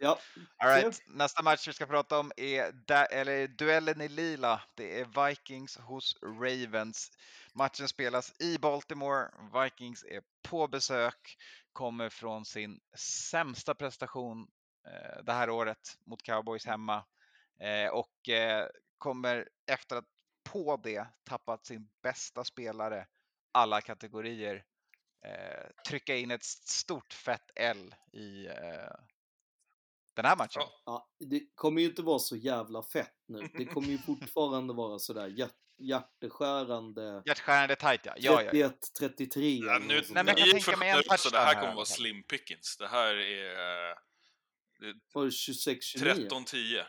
Ja, 0.04 0.20
All 0.58 0.70
right. 0.70 1.04
Nästa 1.08 1.44
match 1.44 1.68
vi 1.68 1.74
ska 1.74 1.86
prata 1.86 2.20
om 2.20 2.32
är 2.38 2.92
eller 3.12 3.48
duellen 3.48 4.02
i 4.02 4.10
lila. 4.10 4.62
Det 4.76 5.00
är 5.00 5.28
Vikings 5.28 5.78
hos 5.78 6.18
Ravens. 6.22 7.12
Matchen 7.54 7.88
spelas 7.88 8.42
i 8.42 8.58
Baltimore. 8.58 9.30
Vikings 9.64 10.04
är 10.04 10.22
på 10.50 10.68
besök, 10.68 11.38
kommer 11.74 12.10
från 12.10 12.46
sin 12.46 12.80
sämsta 12.98 13.76
prestation 13.76 14.48
eh, 14.88 15.24
det 15.24 15.34
här 15.34 15.50
året 15.50 15.98
mot 16.06 16.24
Cowboys 16.24 16.66
hemma 16.66 17.06
eh, 17.60 17.88
och 17.92 18.30
eh, 18.30 18.68
kommer 18.98 19.50
efter 19.68 19.96
att 19.96 20.06
på 20.44 20.78
det 20.84 21.08
tappat 21.24 21.66
sin 21.66 21.90
bästa 22.04 22.44
spelare 22.44 23.08
alla 23.52 23.82
kategorier 23.82 24.64
eh, 25.26 25.84
trycka 25.88 26.16
in 26.16 26.32
ett 26.32 26.44
stort 26.44 27.14
fett 27.14 27.52
L 27.56 27.96
i 28.14 28.48
eh, 28.48 28.96
den 30.14 30.26
här 30.26 30.36
matchen. 30.36 30.64
ja, 30.86 31.10
det 31.20 31.42
kommer 31.56 31.82
ju 31.82 31.88
inte 31.88 32.02
vara 32.02 32.20
så 32.20 32.36
jävla 32.36 32.84
fett 32.84 33.16
nu. 33.28 33.50
Det 33.54 33.66
kommer 33.66 33.88
ju 33.88 33.98
fortfarande 34.06 34.74
vara 34.74 35.00
sådär 35.00 35.28
hjärt, 35.28 35.56
hjärteskärande 35.78 37.24
Hjärtskärande 37.26 37.76
tajt 37.76 38.02
ja. 38.06 38.14
ja, 38.18 38.44
ja, 38.44 38.52
ja. 38.54 38.72
31-33 39.00 39.66
Ja, 39.66 39.76
eller 39.76 39.86
nu, 39.86 39.94
Nej, 40.10 40.24
men 40.24 40.28
jag 40.28 40.38
kan 40.38 40.52
tänka 40.52 40.78
mig 40.78 40.90
en 40.90 41.04
touchdown 41.04 41.32
Det 41.32 41.40
här 41.40 41.62
kommer 41.62 41.76
vara 41.76 41.86
slim 41.86 42.24
pickings. 42.24 42.78
Det 42.78 42.88
här 42.88 43.16
är 43.16 43.90
eh, 43.90 43.98
Var 45.14 45.24
det 45.24 45.30
26-29? 45.30 46.30
13-10. 46.30 46.84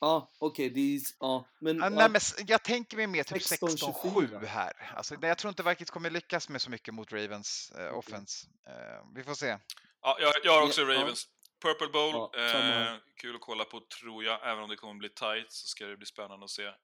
Ja, 0.00 0.30
okej, 0.38 0.70
det 0.70 0.80
är... 0.96 1.00
Ja, 1.20 1.48
men... 1.60 1.76
Ja, 1.76 1.84
ja, 1.84 1.90
nej, 1.90 2.08
men 2.10 2.20
jag 2.46 2.62
tänker 2.62 2.96
mig 2.96 3.06
mer 3.06 3.22
typ 3.22 3.42
16-24. 3.42 3.76
16-7 4.02 4.46
här. 4.46 4.92
Alltså, 4.96 5.14
nej, 5.20 5.28
jag 5.28 5.38
tror 5.38 5.48
inte 5.48 5.62
Vikings 5.62 5.90
kommer 5.90 6.10
lyckas 6.10 6.48
med 6.48 6.62
så 6.62 6.70
mycket 6.70 6.94
mot 6.94 7.12
Ravens 7.12 7.72
eh, 7.78 7.98
offense. 7.98 8.46
Eh, 8.68 9.06
vi 9.14 9.24
får 9.24 9.34
se. 9.34 9.58
Ja, 10.02 10.16
jag, 10.20 10.34
jag 10.44 10.52
har 10.52 10.66
också 10.66 10.80
Ja, 10.80 10.92
ja. 10.92 11.00
Ravens. 11.00 11.28
Purple 11.62 11.88
Bowl, 11.88 12.30
Ja, 12.32 12.92
eh, 12.92 12.96
kul 13.16 13.34
att 13.34 13.40
kolla 13.40 13.64
på 13.64 13.80
tror 14.00 14.24
jag. 14.24 14.50
Även 14.50 14.62
om 14.62 14.70
det 14.70 14.76
kommer 14.76 14.94
bli 14.94 15.08
tight 15.08 15.52
så 15.52 15.66
ska 15.68 15.86
det 15.86 15.96
bli 15.96 16.06
spännande 16.06 16.44
att 16.44 16.50
se. 16.50 16.64
Eh, 16.64 16.74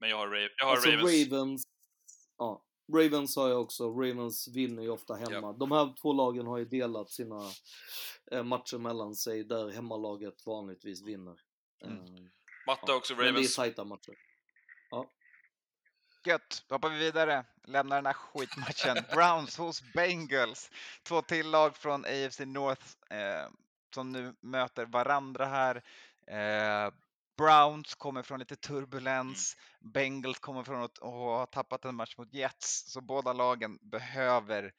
men 0.00 0.10
jag 0.10 0.16
har, 0.16 0.28
Ra- 0.28 0.48
jag 0.56 0.64
har 0.64 0.72
alltså 0.72 0.90
Ravens. 0.90 1.32
Ravens... 1.32 1.64
Ja, 2.38 2.64
Ravens 2.92 3.36
har 3.36 3.48
jag 3.48 3.60
också. 3.60 3.88
Ravens 3.90 4.48
vinner 4.48 4.82
ju 4.82 4.88
ofta 4.90 5.14
hemma. 5.14 5.52
De 5.52 5.72
här 5.72 5.94
två 6.02 6.12
lagen 6.12 6.46
har 6.46 6.58
ju 6.58 6.64
delat 6.64 7.10
sina 7.10 7.50
eh, 8.32 8.42
matcher 8.44 8.78
mellan 8.78 9.14
sig 9.14 9.44
där 9.44 9.70
hemmalaget 9.70 10.46
vanligtvis 10.46 11.02
vinner. 11.02 11.40
Mm. 11.84 11.96
Eh, 11.96 12.22
Matte 12.66 12.82
ja. 12.86 12.94
också 12.94 13.14
Men 13.14 13.22
det 13.24 13.28
är 13.28 13.32
Ravens. 13.32 13.56
tajta 13.56 13.84
matcher. 13.84 14.14
Gött, 16.24 16.64
då 16.68 16.74
hoppar 16.74 16.88
vi 16.88 16.98
vidare. 16.98 17.44
Lämnar 17.64 17.96
den 17.96 18.06
här 18.06 18.12
skitmatchen. 18.12 19.04
Browns 19.12 19.58
hos 19.58 19.82
Bengals. 19.94 20.70
Två 21.02 21.22
till 21.22 21.50
lag 21.50 21.76
från 21.76 22.04
AFC 22.04 22.40
North 22.40 22.86
eh, 23.10 23.48
som 23.94 24.12
nu 24.12 24.34
möter 24.40 24.86
varandra 24.86 25.46
här. 25.46 25.82
Eh, 26.26 26.92
Browns 27.36 27.94
kommer 27.94 28.22
från 28.22 28.38
lite 28.38 28.56
turbulens. 28.56 29.56
Bengals 29.80 30.38
kommer 30.38 30.64
från 30.64 30.82
att 30.82 30.98
att 30.98 31.02
ha 31.02 31.46
tappat 31.46 31.84
en 31.84 31.94
match 31.94 32.14
mot 32.18 32.34
Jets. 32.34 32.92
Så 32.92 33.00
båda 33.00 33.32
lagen 33.32 33.78
behöver 33.82 34.72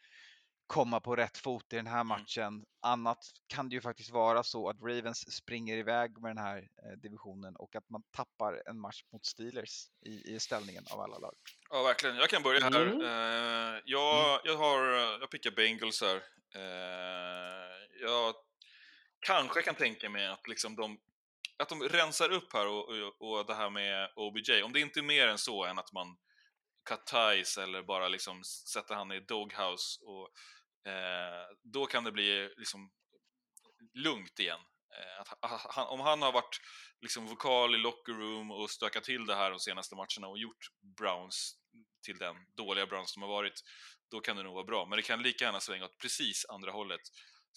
komma 0.74 1.00
på 1.00 1.16
rätt 1.16 1.38
fot 1.38 1.74
i 1.74 1.76
den 1.76 1.88
här 1.88 2.02
Mm. 2.02 2.08
matchen. 2.08 2.66
Annat 2.82 3.32
kan 3.48 3.70
det 3.70 3.76
ju 3.76 3.82
faktiskt 3.82 4.10
vara 4.10 4.44
så 4.44 4.70
att 4.70 4.82
Ravens 4.82 5.36
springer 5.36 5.78
iväg 5.78 6.22
med 6.22 6.30
den 6.30 6.38
här 6.38 6.58
eh, 6.58 6.98
divisionen 6.98 7.56
och 7.56 7.76
att 7.76 7.90
man 7.90 8.04
tappar 8.12 8.64
en 8.66 8.80
match 8.80 9.04
mot 9.12 9.26
Steelers 9.26 9.88
i, 10.06 10.36
i 10.36 10.40
ställningen 10.40 10.86
av 10.92 11.00
alla 11.02 11.18
lag. 11.18 11.36
Ja, 11.70 11.84
verkligen. 11.84 12.16
Jag 12.16 12.30
kan 12.30 12.44
börja 12.44 12.64
här. 12.64 12.82
Mm. 12.82 13.02
Eh, 13.02 13.82
jag, 13.86 14.42
jag, 14.44 14.58
har, 14.58 14.82
jag 15.20 15.30
pickar 15.30 15.52
Bengals 15.52 16.02
här. 16.02 16.16
Eh, 16.56 18.02
jag 18.02 18.36
kanske 19.20 19.62
kan 19.62 19.76
tänka 19.76 20.10
mig 20.10 20.28
att, 20.28 20.48
liksom 20.48 20.76
de, 20.76 21.00
att 21.58 21.70
de 21.70 21.84
rensar 21.84 22.32
upp 22.32 22.54
här 22.54 22.68
och, 22.68 22.90
och, 22.90 23.38
och 23.38 23.46
det 23.46 23.54
här 23.54 23.70
med 23.70 24.10
OBJ. 24.16 24.64
Om 24.64 24.74
det 24.74 24.80
inte 24.80 25.00
är 25.00 25.04
mer 25.04 25.28
än 25.28 25.38
så 25.38 25.66
än 25.66 25.80
att 25.80 25.94
man 25.94 26.18
cut 26.90 27.06
ties 27.06 27.58
eller 27.58 27.84
bara 27.84 28.08
liksom 28.08 28.44
sätter 28.44 28.96
han 28.96 29.12
i 29.12 29.20
doghouse. 29.20 30.00
Och, 30.04 30.30
då 31.64 31.86
kan 31.86 32.04
det 32.04 32.12
bli 32.12 32.50
liksom 32.58 32.92
lugnt 33.94 34.40
igen. 34.40 34.60
Eh, 34.98 35.50
han, 35.70 35.88
om 35.88 36.00
han 36.00 36.22
har 36.22 36.32
varit 36.32 36.60
liksom 37.02 37.28
vokal 37.28 37.76
i 37.76 37.78
locker 37.78 38.14
room 38.14 38.52
och 38.52 38.70
stökat 38.70 39.04
till 39.04 39.26
det 39.26 39.36
här 39.36 39.50
de 39.52 39.60
senaste 39.60 39.96
matcherna 39.96 40.28
och 40.28 40.38
gjort 40.40 40.68
Browns 40.98 41.56
till 42.06 42.18
den 42.18 42.36
dåliga 42.58 42.86
Browns 42.86 43.14
de 43.14 43.22
har 43.22 43.30
varit, 43.30 43.62
då 44.12 44.20
kan 44.20 44.38
det 44.38 44.44
nog 44.44 44.54
vara 44.54 44.66
bra. 44.66 44.86
Men 44.86 44.98
det 44.98 45.02
kan 45.02 45.22
lika 45.22 45.46
gärna 45.46 45.60
svänga 45.60 45.86
åt 45.86 45.98
precis 45.98 46.46
andra 46.50 46.72
hållet. 46.72 47.02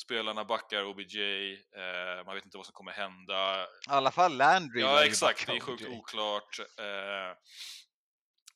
Spelarna 0.04 0.44
backar 0.44 0.84
OBJ, 0.84 1.52
eh, 1.52 2.24
man 2.26 2.34
vet 2.34 2.44
inte 2.44 2.56
vad 2.56 2.66
som 2.66 2.72
kommer 2.72 2.92
hända. 2.92 3.64
I 3.64 3.66
alla 3.88 4.10
fall 4.10 4.36
Landry. 4.36 4.80
Ja, 4.80 5.04
exakt. 5.04 5.46
Det 5.46 5.52
är 5.52 5.60
sjukt 5.60 5.82
OBJ. 5.82 5.96
oklart. 5.98 6.58
Eh, 6.78 6.84
eh, 6.84 7.36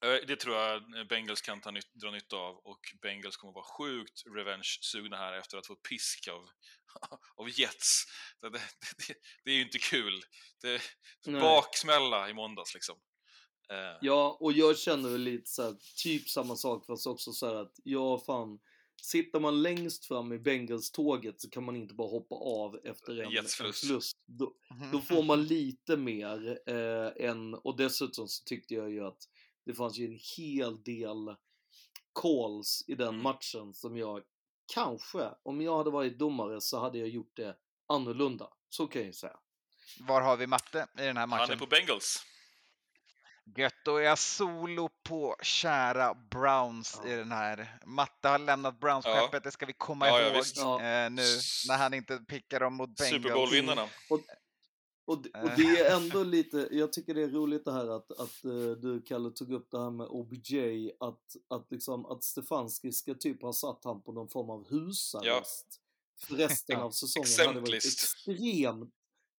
det 0.00 0.36
tror 0.36 0.56
jag 0.56 0.82
Bengals 1.08 1.40
kan 1.40 1.60
ta 1.60 1.70
nytt, 1.70 1.94
dra 1.94 2.10
nytta 2.10 2.36
av 2.36 2.56
och 2.56 2.80
Bengals 3.02 3.36
kommer 3.36 3.52
vara 3.54 3.64
sjukt 3.64 4.22
revenge-sugna 4.36 5.16
här 5.16 5.32
efter 5.32 5.58
att 5.58 5.66
få 5.66 5.76
pisk 5.76 6.28
av, 6.28 6.48
av 7.36 7.58
Jets. 7.58 8.04
Det, 8.40 8.50
det, 8.50 8.58
det, 9.08 9.14
det 9.44 9.50
är 9.50 9.54
ju 9.54 9.62
inte 9.62 9.78
kul. 9.78 10.22
Det, 10.62 10.80
Nej. 11.26 11.40
baksmälla 11.40 12.30
i 12.30 12.34
måndags 12.34 12.74
liksom. 12.74 12.96
Eh, 13.72 13.98
Ja, 14.00 14.36
och 14.40 14.52
jag 14.52 14.78
känner 14.78 15.08
väl 15.10 15.20
lite 15.20 15.50
så 15.50 15.62
här, 15.62 15.76
typ 16.02 16.28
samma 16.28 16.56
sak 16.56 16.86
fast 16.86 17.06
också 17.06 17.32
så 17.32 17.46
här 17.46 17.54
att, 17.54 17.72
ja 17.84 18.18
fan, 18.26 18.58
sitter 19.02 19.40
man 19.40 19.62
längst 19.62 20.06
fram 20.06 20.32
i 20.32 20.38
Bengals-tåget 20.38 21.40
så 21.40 21.50
kan 21.50 21.64
man 21.64 21.76
inte 21.76 21.94
bara 21.94 22.08
hoppa 22.08 22.34
av 22.34 22.80
efter 22.84 23.12
en, 23.20 23.26
en 23.26 23.30
Jets 23.30 23.54
förlust. 23.54 23.86
förlust. 23.86 24.16
Då, 24.26 24.52
då 24.92 25.00
får 25.00 25.22
man 25.22 25.44
lite 25.46 25.96
mer 25.96 26.58
eh, 26.66 27.28
än, 27.28 27.54
och 27.54 27.76
dessutom 27.76 28.28
så 28.28 28.44
tyckte 28.44 28.74
jag 28.74 28.90
ju 28.90 29.06
att 29.06 29.18
det 29.70 29.76
fanns 29.76 29.98
ju 29.98 30.06
en 30.06 30.18
hel 30.36 30.82
del 30.82 31.36
calls 32.22 32.84
i 32.86 32.94
den 32.94 33.08
Mm. 33.08 33.22
matchen 33.22 33.74
som 33.74 33.96
jag 33.96 34.22
kanske, 34.74 35.30
om 35.42 35.60
jag 35.60 35.76
hade 35.78 35.90
varit 35.90 36.18
domare 36.18 36.60
så 36.60 36.80
hade 36.80 36.98
jag 36.98 37.08
gjort 37.08 37.36
det 37.36 37.56
annorlunda. 37.88 38.48
Så 38.68 38.86
kan 38.86 39.00
jag 39.00 39.06
ju 39.06 39.12
säga. 39.12 39.36
Var 40.00 40.20
har 40.20 40.36
vi 40.36 40.46
matte 40.46 40.86
i 40.98 41.02
den 41.02 41.16
här 41.16 41.26
matchen? 41.26 41.40
han 41.40 41.50
är 41.50 41.56
på 41.56 41.66
Bengals. 41.66 42.24
Gött, 43.56 43.74
då 43.84 43.96
är 43.96 44.02
jag 44.02 44.18
solo 44.18 44.88
på 45.02 45.36
kära 45.42 46.14
Browns 46.14 47.00
i 47.06 47.08
den 47.10 47.32
här. 47.32 47.78
Matte 47.86 48.28
har 48.28 48.38
lämnat 48.38 48.80
Browns-skeppet, 48.80 49.42
det 49.42 49.50
ska 49.50 49.66
vi 49.66 49.72
komma 49.72 50.06
Ja, 50.06 50.20
ja, 50.20 50.28
ihåg. 50.34 50.44
Ja. 50.56 50.74
eh, 50.82 51.10
nu 51.10 51.22
när 51.68 51.76
han 51.76 51.94
inte 51.94 52.18
pickar 52.18 52.60
dem 52.60 52.74
mot 52.74 52.96
Bengals. 52.96 53.22
Super 53.22 53.34
Bowl-vinnarna. 53.34 53.88
Och, 54.10 54.20
d- 55.14 55.30
och 55.34 55.48
Eh. 55.50 55.56
det 55.56 55.80
är 55.80 55.96
ändå 56.02 56.22
lite, 56.24 56.68
jag 56.70 56.92
tycker 56.92 57.14
det 57.14 57.22
är 57.22 57.28
roligt 57.28 57.64
det 57.64 57.72
här 57.72 57.88
att, 57.96 58.10
att 58.12 58.44
eh, 58.44 58.50
du 58.82 59.02
Kalle 59.06 59.30
tog 59.30 59.52
upp 59.52 59.70
det 59.70 59.82
här 59.82 59.90
med 59.90 60.06
OBJ, 60.06 60.90
att, 61.00 61.36
att 61.48 61.66
liksom 61.70 62.06
att 62.06 62.24
Stefanski 62.24 62.92
ska 62.92 63.14
typ 63.14 63.42
ha 63.42 63.52
satt 63.52 63.84
han 63.84 64.02
på 64.02 64.12
någon 64.12 64.28
form 64.28 64.50
av 64.50 64.68
husarrest 64.70 65.66
för 66.22 66.34
resten 66.34 66.78
Ja, 66.78 66.84
av 66.84 66.90
säsongen. 67.00 67.46
hade 67.48 67.60
varit 67.60 67.74
extremt, 67.74 68.94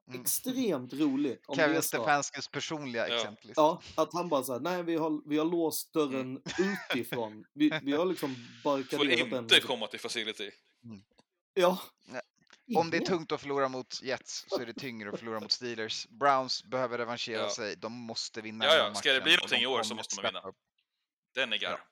Mm. 0.09 0.21
extremt 0.21 0.93
roligt. 0.93 1.43
Om 1.47 1.55
Kevin 1.55 1.75
det. 1.75 1.81
Stefanskis 1.81 2.47
personliga 2.47 3.09
Ja. 3.09 3.15
exempel. 3.15 3.53
Ja, 3.55 3.81
att 3.95 4.13
han 4.13 4.29
bara 4.29 4.43
såhär, 4.43 4.59
nej 4.59 4.83
vi 4.83 4.95
har, 4.95 5.21
vi 5.29 5.37
har 5.37 5.45
låst 5.45 5.93
dörren 5.93 6.41
utifrån. 6.93 7.45
Vi, 7.53 7.71
vi 7.83 7.91
har 7.91 8.05
liksom 8.05 8.35
Får 8.63 8.69
barrikaderat 8.69 9.29
den. 9.29 9.43
inte 9.43 9.59
komma 9.59 9.87
till 9.87 9.99
facility. 9.99 10.51
Ja. 11.53 11.79
Nej. 12.05 12.21
Om 12.77 12.89
det 12.89 12.97
är 12.97 13.01
tungt 13.01 13.31
att 13.31 13.41
förlora 13.41 13.67
mot 13.69 14.01
Jets 14.01 14.45
så 14.47 14.61
är 14.61 14.65
det 14.65 14.73
tyngre 14.73 15.09
att 15.09 15.19
förlora 15.19 15.39
mot 15.39 15.51
Steelers. 15.51 16.07
Browns 16.07 16.63
behöver 16.63 16.97
revanschera 16.97 17.41
Ja. 17.41 17.49
sig. 17.49 17.75
De 17.75 17.93
måste 17.93 18.41
vinna 18.41 18.65
Ja, 18.65 18.75
den 18.75 18.85
ja, 18.85 18.93
ska 18.95 19.13
det 19.13 19.21
bli 19.21 19.35
någonting 19.35 19.57
de 19.59 19.63
i 19.63 19.67
år 19.67 19.83
så 19.83 19.95
måste 19.95 20.15
man 20.15 20.25
vinna. 20.25 20.39
upp. 20.41 20.55
Den 21.35 21.53
är 21.53 21.57
gar. 21.57 21.83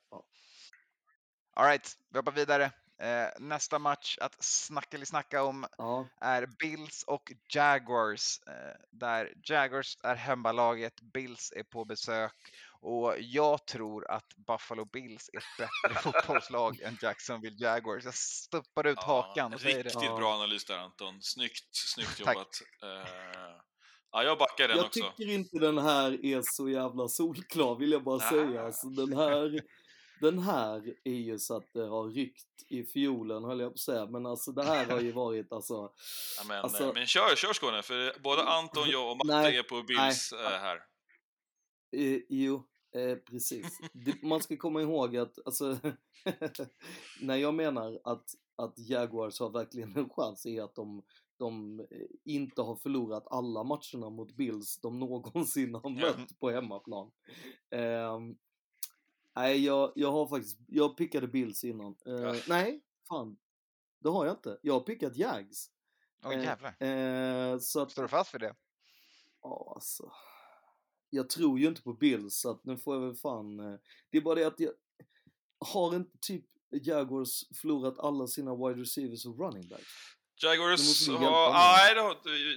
All 1.55 1.65
right, 1.65 1.97
vi 2.09 2.17
hoppar 2.19 2.31
vidare. 2.31 2.71
Eh, 3.01 3.27
nästa 3.39 3.79
match 3.79 4.17
att 4.21 4.43
snacka 4.43 4.97
eller 4.97 5.05
snacka 5.05 5.43
om 5.43 5.67
Ja. 5.77 6.07
är 6.21 6.45
Bills 6.59 7.03
och 7.03 7.31
Jaguars. 7.53 8.39
Eh, 8.47 8.75
där 8.91 9.33
Jaguars 9.43 9.97
är 10.03 10.15
hemmalaget, 10.15 11.01
Bills 11.01 11.53
är 11.55 11.63
på 11.63 11.85
besök 11.85 12.33
och 12.81 13.15
jag 13.19 13.65
tror 13.67 14.11
att 14.11 14.27
Buffalo 14.47 14.85
Bills 14.85 15.29
är 15.33 15.37
ett 15.37 15.43
bättre 15.83 16.01
fotbollslag 16.11 16.81
än 16.81 16.97
Jacksonville 17.01 17.55
Jaguars. 17.59 18.05
Jag 18.05 18.13
stuppar 18.15 18.87
ut 18.87 19.03
hakan 19.03 19.53
och 19.53 19.61
säger 19.61 19.77
det. 19.83 19.89
Riktigt 19.89 20.15
bra 20.17 20.33
analys 20.33 20.65
där 20.65 20.77
Anton. 20.77 21.21
Snyggt, 21.21 21.69
snyggt 21.71 22.19
jobbat. 22.19 22.37
Eh, 22.83 23.09
ja, 24.11 24.23
jag 24.23 24.37
backar 24.37 24.67
den 24.67 24.77
Jag 24.77 24.85
också. 24.85 24.99
tycker 25.17 25.33
inte 25.33 25.59
den 25.59 25.77
här 25.77 26.25
är 26.25 26.41
så 26.43 26.69
jävla 26.69 27.07
solklar 27.07 27.75
vill 27.75 27.91
jag 27.91 28.03
bara 28.03 28.15
Ah. 28.25 28.29
säga. 28.29 28.65
Alltså, 28.65 28.87
den, 28.87 29.17
här, 29.17 29.61
den 30.21 30.39
här 30.39 30.93
är 31.03 31.11
ju 31.19 31.39
så 31.39 31.57
att 31.57 31.73
det 31.73 31.87
har 31.87 32.09
ryckt 32.13 32.45
i 32.69 32.83
fiolen 32.85 33.43
höll 33.43 33.59
jag 33.59 33.69
på 33.69 33.73
att 33.73 33.79
säga. 33.79 34.05
Men 34.05 34.25
alltså 34.25 34.51
det 34.51 34.63
här 34.65 34.85
har 34.85 34.99
ju 34.99 35.11
varit 35.11 35.51
alltså... 35.51 35.73
Ja, 36.37 36.43
men, 36.47 36.59
alltså- 36.61 36.83
eh, 36.83 36.93
men 36.93 37.05
kör, 37.07 37.35
kör 37.35 37.53
Skåne, 37.53 37.81
för 37.81 38.19
både 38.19 38.43
Anton, 38.43 38.89
jag 38.89 39.11
och 39.11 39.17
Matte 39.17 39.41
Nej, 39.41 39.57
är 39.57 39.63
på 39.63 39.83
Bills 39.83 40.31
nej. 40.31 40.45
eh, 40.45 40.59
här. 40.59 40.79
Eh, 41.91 42.21
jo, 42.29 42.63
eh, 42.95 43.15
precis. 43.15 43.79
Det, 43.93 44.23
man 44.23 44.41
ska 44.41 44.57
komma 44.57 44.81
ihåg 44.81 45.17
att, 45.17 45.39
alltså, 45.45 45.77
när 47.21 47.35
jag 47.35 47.53
menar 47.53 47.99
att, 48.03 48.25
att 48.55 48.79
Jaguars 48.79 49.39
har 49.39 49.49
verkligen 49.49 49.97
en 49.97 50.09
chans 50.09 50.45
är 50.45 50.61
att 50.61 50.75
de, 50.75 51.03
de 51.37 51.79
eh, 51.79 51.85
inte 52.23 52.61
har 52.61 52.75
förlorat 52.75 53.27
alla 53.27 53.63
matcherna 53.63 54.09
mot 54.09 54.35
Bills 54.35 54.81
de 54.81 54.99
någonsin 54.99 55.75
har 55.75 55.89
mött 55.89 56.39
på 56.39 56.49
hemmaplan. 56.49 57.11
Ehm, 57.69 58.37
nej, 59.35 59.65
jag, 59.65 59.91
jag 59.95 60.11
har 60.11 60.27
faktiskt, 60.27 60.59
jag 60.67 60.97
pickade 60.97 61.27
Bills 61.27 61.63
innan. 61.63 61.95
Eh. 62.05 62.35
Nej, 62.49 62.83
fan. 63.09 63.37
Det 63.99 64.09
har 64.09 64.25
jag 64.25 64.35
inte. 64.35 64.59
Jag 64.61 64.73
har 64.73 64.81
pickat 64.81 65.15
Jags. 65.15 65.71
Åh 66.23 66.33
Eh, 66.33 66.43
jävlar. 66.43 66.83
Eh, 66.83 67.59
så 67.59 67.81
att, 67.81 67.91
Står 67.91 68.01
du 68.01 68.07
fast 68.07 68.29
för 68.29 68.39
det? 68.39 68.55
Ja, 69.41 69.71
alltså. 69.75 70.11
Jag 71.09 71.29
tror 71.29 71.59
ju 71.59 71.67
inte 71.67 71.81
på 71.81 71.93
Bills, 71.93 72.35
så 72.41 72.51
att 72.51 72.65
nu 72.65 72.77
får 72.77 72.95
jag 72.95 73.01
väl 73.01 73.15
fan... 73.15 73.59
eh, 73.59 73.79
Det 74.11 74.17
är 74.17 74.21
bara 74.21 74.35
det 74.35 74.43
att 74.43 74.59
jag 74.59 74.71
har 75.73 75.95
inte 75.95 76.17
typ 76.21 76.45
Jaguars 76.71 77.43
förlorat 77.61 77.99
alla 77.99 78.27
sina 78.27 78.55
wide 78.55 78.81
receivers 78.81 79.25
och 79.25 79.39
running 79.39 79.67
backs. 79.69 79.83
Jaguars 80.43 81.07
har... 81.07 81.53
Nej, 81.53 81.95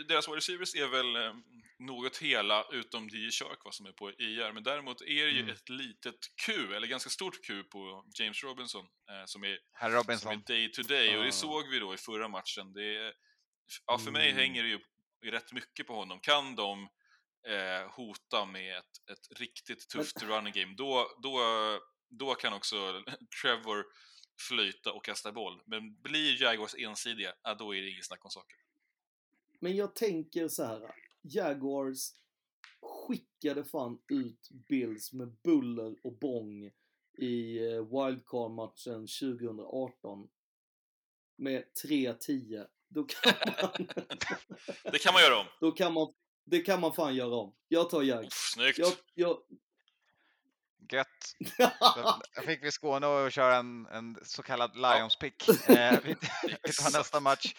deras 0.08 0.28
wide 0.28 0.36
receivers 0.36 0.74
är 0.74 0.88
väl 0.88 1.16
eh, 1.16 1.34
något 1.78 2.16
hela, 2.16 2.64
utom 2.72 3.08
DJ 3.08 3.30
Shark 3.30 3.58
vad 3.64 3.74
som 3.74 3.86
är 3.86 3.92
på 3.92 4.10
IR. 4.10 4.52
Men 4.52 4.62
däremot 4.62 5.00
är 5.00 5.06
det 5.26 5.30
ju 5.30 5.40
Mm. 5.42 5.50
ett 5.54 5.68
litet 5.68 6.14
Q, 6.46 6.74
eller 6.74 6.86
ganska 6.86 7.10
stort 7.10 7.42
Q 7.46 7.62
på 7.64 8.04
James 8.18 8.42
Robinson, 8.44 8.84
eh, 8.84 9.24
som 9.26 9.44
är 9.44 9.58
Herr 9.72 9.88
som 9.90 9.94
är 9.98 10.02
Robinson. 10.02 10.42
day 10.46 10.72
to 10.72 10.82
day. 10.82 11.16
Och 11.16 11.22
Ah. 11.22 11.26
det 11.26 11.32
såg 11.32 11.68
vi 11.68 11.78
då 11.78 11.94
i 11.94 11.96
förra 11.96 12.28
matchen. 12.28 12.72
Det 12.72 12.96
är, 12.96 13.12
ja, 13.86 13.98
för 13.98 14.10
mig 14.10 14.30
Mm. 14.30 14.36
hänger 14.40 14.62
det 14.62 14.68
ju 14.68 14.78
rätt 15.30 15.52
mycket 15.52 15.86
på 15.86 15.94
honom. 15.94 16.20
Kan 16.20 16.54
de 16.56 16.88
eh, 17.46 17.90
hota 17.90 18.44
med 18.44 18.78
ett, 18.78 19.10
ett 19.10 19.38
riktigt 19.40 19.88
tufft 19.88 20.22
running 20.22 20.52
game, 20.52 20.74
då, 20.74 21.06
då, 21.22 21.38
då 22.08 22.34
kan 22.34 22.52
också 22.52 22.76
Trevor 23.42 23.84
flyta 24.48 24.92
och 24.92 25.04
kasta 25.04 25.32
boll. 25.32 25.62
Men 25.66 26.02
blir 26.02 26.42
Jaguars 26.42 26.74
ensidiga, 26.74 27.34
ja, 27.42 27.54
då 27.54 27.74
är 27.74 27.82
det 27.82 27.90
inget 27.90 28.06
snack 28.06 28.24
om 28.24 28.30
saker. 28.30 28.56
Men 29.60 29.76
jag 29.76 29.94
tänker 29.94 30.48
så 30.48 30.64
här. 30.64 30.94
Jaguars 31.22 31.98
skickade 32.82 33.64
fan 33.64 33.98
ut 34.08 34.48
Bills 34.50 35.12
med 35.12 35.36
buller 35.44 35.96
och 36.02 36.18
bång 36.18 36.70
i 37.18 37.58
eh, 37.58 37.82
wildcard-matchen 37.82 39.06
2018 39.06 40.28
med 41.36 41.64
3-10. 41.84 42.66
Då 42.88 43.04
kan 43.04 43.32
man... 43.62 43.88
Det 44.92 44.98
kan 44.98 45.14
man 45.14 45.22
göra 45.22 45.40
om. 45.40 45.46
Då 45.60 45.72
kan 45.72 45.92
man... 45.92 46.14
Det 46.44 46.60
kan 46.60 46.80
man 46.80 46.92
fan 46.94 47.14
göra 47.14 47.34
om. 47.34 47.54
Jag 47.68 47.90
tar. 47.90 48.02
Uff, 48.24 48.32
snyggt! 48.32 48.78
Jag, 48.78 48.92
jag... 49.14 49.38
Gött. 50.92 51.36
Då 52.36 52.42
fick 52.46 52.64
vi 52.64 52.70
Skåne 52.72 53.06
att 53.26 53.32
köra 53.32 53.56
en, 53.56 53.86
en 53.86 54.18
så 54.24 54.42
kallad 54.42 54.76
Lions 54.76 55.16
pick. 55.16 55.48
Eh, 55.68 55.98
vi, 56.04 56.14
vi 56.62 56.72
tar 56.72 56.98
nästa 56.98 57.20
match. 57.20 57.54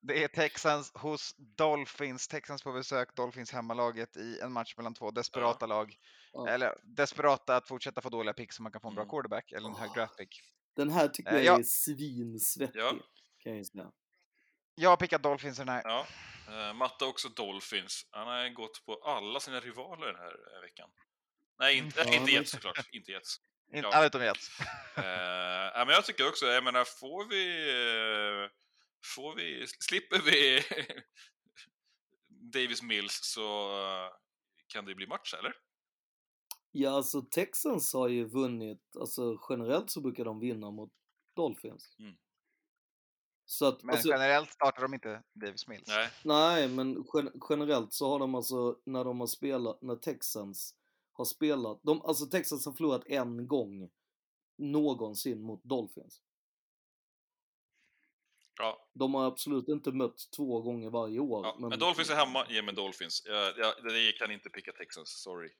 Det 0.00 0.24
är 0.24 0.28
Texans 0.28 0.92
hos 0.94 1.34
Dolphins. 1.38 2.28
Texans 2.28 2.62
på 2.62 2.72
besök, 2.72 3.16
Dolphins 3.16 3.52
hemmalaget 3.52 4.16
i 4.16 4.40
en 4.40 4.52
match 4.52 4.76
mellan 4.76 4.94
två 4.94 5.10
desperata 5.10 5.66
lag. 5.66 5.96
Ja. 6.32 6.48
Eller 6.48 6.74
desperata 6.82 7.56
att 7.56 7.68
fortsätta 7.68 8.00
få 8.00 8.08
dåliga 8.08 8.32
picks 8.34 8.56
så 8.56 8.62
man 8.62 8.72
kan 8.72 8.80
få 8.80 8.88
en 8.88 8.94
bra 8.94 9.02
Mm. 9.02 9.10
quarterback 9.10 9.52
eller 9.52 9.68
en 9.68 9.74
hög 9.74 9.88
Åh. 9.90 9.94
draft 9.94 10.16
pick. 10.16 10.40
Den 10.76 10.90
här 10.90 11.08
tycker 11.08 11.32
Eh, 11.32 11.36
jag 11.42 11.54
ja. 11.54 11.58
är 11.58 11.62
svinsvettig, 11.62 12.80
Ja. 12.80 12.92
kan 13.38 13.56
jag 13.56 13.66
säga. 13.66 13.90
Jag 14.80 14.90
har 14.90 14.96
pickat 14.96 15.22
Dolphins 15.22 15.58
i 15.58 15.60
den 15.60 15.68
här. 15.68 15.82
Ja. 15.84 16.06
Eh, 16.48 16.74
Matte 16.74 17.04
också 17.04 17.28
Dolphins. 17.28 18.06
Han 18.10 18.26
har 18.28 18.48
gått 18.48 18.86
på 18.86 18.94
alla 18.94 19.40
sina 19.40 19.60
rivaler 19.60 20.06
den 20.06 20.16
här 20.16 20.56
eh, 20.56 20.60
veckan. 20.60 20.90
Nej, 21.58 21.76
inte, 21.76 22.00
Ja, 22.06 22.14
inte 22.14 22.32
Jets 22.32 22.50
såklart. 22.50 22.88
Inte 22.92 23.12
Jets. 23.12 23.40
In, 23.72 23.82
Ja. 23.82 23.88
Alla 23.88 24.06
utom 24.06 24.22
Jets. 24.22 24.50
Ja, 24.96 25.84
men 25.86 25.94
jag 25.94 26.04
tycker 26.04 26.28
också, 26.28 26.46
jag 26.46 26.64
menar, 26.64 26.84
får 26.84 27.24
vi... 27.24 27.44
får 29.16 29.34
vi... 29.34 29.66
Slipper 29.66 30.18
vi 30.18 30.62
Davis 32.52 32.82
Mills 32.82 33.20
så 33.22 33.70
kan 34.66 34.84
det 34.84 34.94
bli 34.94 35.06
match, 35.06 35.34
eller? 35.34 35.54
Ja, 36.70 36.90
alltså 36.90 37.22
Texans 37.22 37.92
har 37.94 38.08
ju 38.08 38.24
vunnit, 38.24 38.96
alltså 39.00 39.38
generellt 39.48 39.90
så 39.90 40.00
brukar 40.00 40.24
de 40.24 40.40
vinna 40.40 40.70
mot 40.70 40.92
Dolphins. 41.36 41.96
Mm. 41.98 42.16
Så 43.50 43.66
att, 43.66 43.82
Men 43.82 43.94
alltså, 43.94 44.08
generellt 44.08 44.52
startar 44.52 44.82
de 44.82 44.94
inte 44.94 45.22
Davis 45.32 45.68
Mills. 45.68 45.88
Nej. 45.88 46.10
nej, 46.24 46.68
men 46.68 47.04
gen 47.14 47.30
generellt 47.50 47.92
så 47.92 48.08
har 48.08 48.18
de 48.18 48.34
alltså, 48.34 48.78
när 48.84 49.04
de 49.04 49.20
har 49.20 49.26
spelat, 49.26 49.82
när 49.82 49.96
Texans 49.96 50.74
har 51.12 51.24
spelat, 51.24 51.80
de, 51.82 52.02
alltså 52.02 52.26
Texans 52.26 52.66
har 52.66 52.72
förlorat 52.72 53.02
en 53.06 53.46
gång 53.46 53.90
någonsin 54.58 55.42
mot 55.42 55.64
Dolphins. 55.64 56.20
Ja, 58.58 58.88
De 58.94 59.14
har 59.14 59.26
absolut 59.26 59.68
inte 59.68 59.92
mött 59.92 60.30
två 60.36 60.60
gånger 60.60 60.90
varje 60.90 61.20
år. 61.20 61.46
ja. 61.46 61.68
Men 61.68 61.78
Dolphins 61.78 62.10
är 62.10 62.14
hemma, 62.16 62.46
ge 62.48 62.62
mig 62.62 62.74
Dolphins. 62.74 63.22
Jag, 63.26 63.58
jag, 63.58 63.74
jag 63.84 64.16
kan 64.16 64.30
inte 64.30 64.50
picka 64.50 64.72
Texans, 64.72 65.22
sorry. 65.22 65.50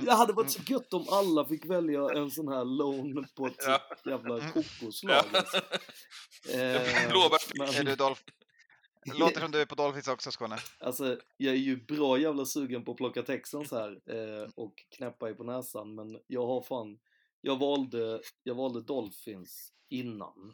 Det 0.00 0.12
hade 0.12 0.32
varit 0.32 0.50
så 0.50 0.62
gött 0.66 0.92
om 0.94 1.06
alla 1.08 1.44
fick 1.44 1.64
välja 1.64 2.08
en 2.10 2.30
sån 2.30 2.48
här 2.48 2.64
lån 2.64 3.26
på 3.36 3.46
ett 3.46 3.64
Ja. 3.66 3.80
jävla 4.04 4.50
kokoslag. 4.52 5.24
Alltså. 5.32 5.56
Eh, 6.52 7.08
Blåbärsfisk. 7.10 7.84
men- 7.84 7.96
Dolph... 7.96 8.20
Låter 9.18 9.40
som 9.40 9.50
du 9.50 9.60
är 9.60 9.66
på 9.66 9.74
Dolphins 9.74 10.08
också, 10.08 10.30
Skåne. 10.30 10.58
Alltså, 10.80 11.18
jag 11.36 11.54
är 11.54 11.58
ju 11.58 11.76
bra 11.76 12.18
jävla 12.18 12.44
sugen 12.44 12.84
på 12.84 12.90
att 12.90 12.96
plocka 12.96 13.22
Texans 13.22 13.70
här 13.72 13.90
eh, 13.90 14.48
och 14.54 14.74
knäppa 14.96 15.30
i 15.30 15.34
på 15.34 15.44
näsan, 15.44 15.94
men 15.94 16.18
jag 16.26 16.46
har 16.46 16.62
fan, 16.62 16.98
jag 17.40 17.56
valde, 17.58 18.20
jag 18.42 18.54
valde 18.54 18.80
Dolphins 18.82 19.72
innan. 19.88 20.52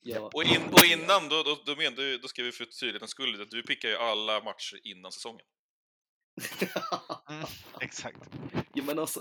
Jag, 0.00 0.34
Och, 0.34 0.44
in, 0.44 0.60
och 0.72 0.84
innan, 0.84 1.28
då, 1.28 1.42
då, 1.42 1.58
då, 1.66 1.74
men, 1.76 1.94
då, 1.94 2.02
då 2.22 2.28
ska 2.28 2.42
vi 2.42 2.52
för 2.52 2.64
tydlighetens 2.64 3.10
skull 3.10 3.42
att 3.42 3.50
du 3.50 3.62
pickar 3.62 3.88
ju 3.88 3.96
alla 3.96 4.44
matcher 4.44 4.80
innan 4.84 5.12
säsongen. 5.12 5.46
Mm, 7.30 7.44
exakt. 7.80 8.30
ja 8.74 8.84
men 8.84 8.98
alltså, 8.98 9.20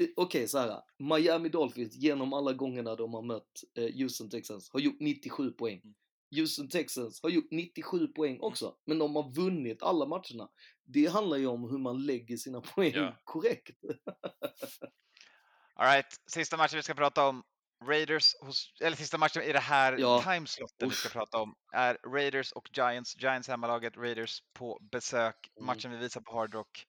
eh, 0.00 0.08
okej 0.16 0.48
så 0.48 0.58
här. 0.58 0.80
Miami 0.98 1.48
Dolphins 1.48 1.94
genom 1.96 2.32
alla 2.32 2.52
gångerna 2.52 2.94
de 2.96 3.14
har 3.14 3.22
mött 3.22 3.64
eh, 3.78 3.94
Houston 3.94 4.30
Texans 4.30 4.70
har 4.72 4.80
gjort 4.80 5.00
97 5.00 5.50
poäng. 5.50 5.80
Mm. 5.84 5.94
Houston 6.36 6.68
Texans 6.68 7.22
har 7.22 7.30
gjort 7.30 7.50
97 7.50 8.06
poäng 8.08 8.38
också, 8.40 8.76
men 8.84 8.98
de 8.98 9.16
har 9.16 9.30
vunnit 9.34 9.82
alla 9.82 10.06
matcherna. 10.06 10.48
Det 10.84 11.06
handlar 11.06 11.36
ju 11.36 11.46
om 11.46 11.70
hur 11.70 11.78
man 11.78 12.06
lägger 12.06 12.36
sina 12.36 12.60
poäng 12.74 12.92
Ja. 12.94 13.16
korrekt. 13.24 13.76
All 15.76 15.86
right, 15.86 16.06
sista 16.26 16.56
matchen 16.56 16.76
vi 16.76 16.82
ska 16.82 16.94
prata 16.94 17.26
om. 17.28 17.42
Raiders, 17.84 18.34
hos, 18.40 18.72
eller 18.80 18.96
sista 18.96 19.18
matchen 19.18 19.42
i 19.42 19.52
det 19.52 19.58
här 19.58 19.96
Ja. 19.98 20.22
timeslotten 20.22 20.88
vi 20.88 20.94
ska 20.94 21.08
prata 21.08 21.38
om 21.38 21.54
är 21.72 21.98
Raiders 22.06 22.52
och 22.52 22.68
Giants. 22.76 23.16
Giants 23.16 23.48
hemmalaget, 23.48 23.96
Raiders 23.96 24.42
på 24.52 24.78
besök. 24.92 25.50
Mm. 25.56 25.66
Matchen 25.66 25.90
vi 25.90 25.96
visar 25.96 26.20
på 26.20 26.32
Hard 26.32 26.54
Rock. 26.54 26.86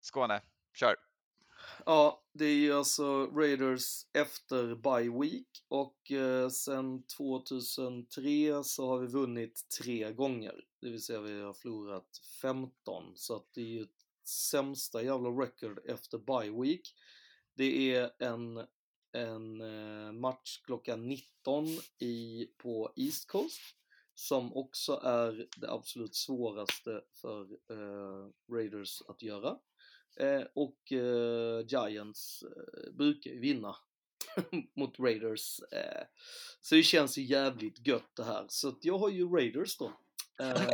Skåne, 0.00 0.42
kör! 0.74 0.96
Ja, 1.86 2.22
det 2.32 2.44
är 2.44 2.54
ju 2.54 2.72
alltså 2.72 3.26
Raiders 3.26 4.06
efter 4.12 4.74
bye 4.74 5.20
week 5.20 5.48
och 5.68 6.10
eh, 6.12 6.48
sen 6.48 7.02
2003 7.06 8.64
så 8.64 8.88
har 8.88 8.98
vi 8.98 9.06
vunnit 9.06 9.66
tre 9.80 10.12
gånger. 10.12 10.54
Det 10.80 10.90
vill 10.90 11.02
säga 11.02 11.20
vi 11.20 11.40
har 11.40 11.52
förlorat 11.54 12.20
15 12.42 13.12
så 13.16 13.36
att 13.36 13.46
det 13.54 13.60
är 13.60 13.66
ju 13.66 13.86
sämsta 14.24 15.02
jävla 15.02 15.28
record 15.28 15.78
efter 15.86 16.18
bye 16.18 16.62
week. 16.62 16.94
Det 17.54 17.94
är 17.94 18.10
en, 18.18 18.66
en 19.12 19.60
eh, 19.60 20.12
match 20.12 20.58
klockan 20.64 21.08
19 21.08 21.66
i, 21.98 22.46
på 22.58 22.92
East 22.96 23.28
Coast 23.28 23.60
som 24.14 24.56
också 24.56 25.00
är 25.04 25.46
det 25.56 25.70
absolut 25.70 26.14
svåraste 26.14 27.02
för 27.20 27.42
eh, 27.42 28.28
Raiders 28.52 29.02
att 29.08 29.22
göra. 29.22 29.58
Eh, 30.16 30.42
och 30.54 30.92
eh, 30.92 31.66
Giants 31.66 32.42
eh, 32.42 32.92
brukar 32.92 33.30
ju 33.30 33.40
vinna 33.40 33.76
mot 34.76 34.98
Raiders. 34.98 35.60
Eh, 35.60 36.06
så 36.60 36.74
det 36.74 36.82
känns 36.82 37.18
ju 37.18 37.22
jävligt 37.22 37.86
gött 37.86 38.16
det 38.16 38.24
här. 38.24 38.46
Så 38.48 38.78
jag 38.82 38.98
har 38.98 39.08
ju 39.08 39.28
Raiders 39.28 39.76
då. 39.78 39.92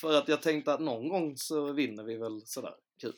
För 0.00 0.12
att 0.12 0.28
jag 0.28 0.42
tänkte 0.42 0.72
att 0.72 0.80
någon 0.80 1.08
gång 1.08 1.36
så 1.36 1.72
vinner 1.72 2.04
vi 2.04 2.16
väl 2.16 2.46
sådär 2.46 2.74
kul. 3.00 3.14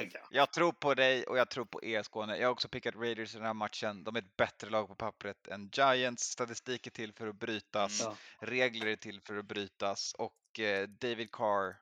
Tänker 0.00 0.18
jag. 0.18 0.28
Jag 0.30 0.52
tror 0.52 0.72
på 0.72 0.94
dig 0.94 1.24
och 1.24 1.38
jag 1.38 1.50
tror 1.50 1.64
på 1.64 1.80
Skåne. 2.04 2.36
Jag 2.36 2.46
har 2.46 2.52
också 2.52 2.68
pickat 2.68 2.94
Raiders 2.94 3.34
i 3.34 3.36
den 3.36 3.46
här 3.46 3.54
matchen. 3.54 4.04
De 4.04 4.16
är 4.16 4.20
ett 4.20 4.36
bättre 4.36 4.70
lag 4.70 4.88
på 4.88 4.94
pappret 4.94 5.46
än 5.46 5.70
Giants. 5.72 6.22
Statistik 6.22 6.86
är 6.86 6.90
till 6.90 7.12
för 7.12 7.26
att 7.26 7.36
brytas. 7.36 8.00
Ja. 8.00 8.16
Regler 8.40 8.86
är 8.86 8.96
till 8.96 9.20
för 9.20 9.36
att 9.36 9.44
brytas. 9.44 10.14
Och 10.18 10.60
eh, 10.60 10.88
David 10.88 11.30
Carr 11.32 11.76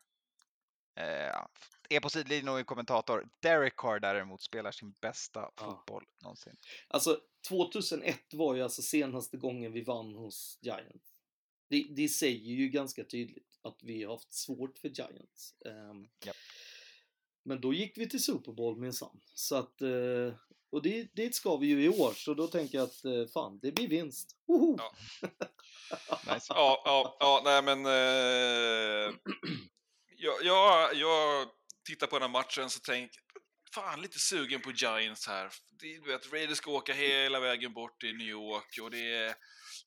eh, 0.95 1.45
är 1.89 2.01
på 2.01 2.11
sidlinjen 2.11 2.49
och 2.49 2.59
är 2.59 2.65
kommentator. 2.65 3.29
Derek 3.41 3.77
Carr 3.77 4.01
däremot 4.01 4.43
spelar 4.43 4.73
sin 4.73 4.95
bästa 5.01 5.51
fotboll 5.57 6.05
någonsin. 6.23 6.57
Alltså 6.89 7.21
2001 7.49 8.35
var 8.35 8.55
ju 8.55 8.63
alltså 8.63 8.83
senaste 8.83 9.37
gången 9.37 9.73
vi 9.73 9.81
vann 9.81 10.15
hos 10.15 10.59
Giants. 10.63 11.23
Det, 11.69 11.87
det 11.91 12.09
säger 12.09 12.55
ju 12.55 12.69
ganska 12.69 13.05
tydligt 13.05 13.59
att 13.63 13.83
vi 13.83 14.05
har 14.05 14.13
haft 14.13 14.33
svårt 14.33 14.79
för 14.79 14.89
Giants. 14.89 15.55
Ehm, 15.67 16.09
Japp. 16.25 16.37
Men 17.49 17.61
då 17.61 17.73
gick 17.75 17.99
vi 17.99 18.09
till 18.09 18.25
Super 18.25 18.53
Bowl 18.53 18.79
minsann. 18.79 19.21
Så 19.35 19.57
att, 19.57 19.83
eh, 19.83 20.35
och 20.71 20.83
det, 20.83 21.09
det 21.15 21.35
ska 21.35 21.57
vi 21.57 21.67
ju 21.67 21.85
i 21.85 21.89
år, 21.89 22.13
så 22.13 22.35
då 22.35 22.47
tänker 22.47 22.79
jag 22.79 22.85
att 22.85 23.05
eh, 23.05 23.33
fan, 23.35 23.59
det 23.63 23.73
blir 23.73 23.89
vinst. 23.89 24.37
Woho! 24.47 24.77
Ja. 24.79 24.93
Nice. 26.35 26.47
Ja, 26.49 26.83
ja, 26.85 27.17
ja, 27.21 27.43
nej 27.45 27.63
men... 27.63 27.87
Eh, 27.87 29.15
jag, 30.17 30.43
jag, 30.43 30.95
jag 30.95 31.49
tittar 31.87 32.07
på 32.07 32.19
den 32.19 32.23
här 32.23 32.41
matchen 32.41 32.71
så 32.71 32.81
tänk 32.87 33.11
fan 33.75 34.03
lite 34.03 34.19
sugen 34.19 34.61
på 34.61 34.71
Giants 34.71 35.27
här. 35.27 35.51
Det, 35.81 35.99
du 36.05 36.13
vet, 36.13 36.33
Raiders 36.33 36.59
ska 36.59 36.71
åka 36.71 36.93
hela 36.93 37.41
vägen 37.41 37.73
bort 37.73 38.01
till 38.01 38.17
New 38.17 38.29
York 38.29 38.79
och 38.83 38.91
det 38.91 39.15
är, 39.15 39.35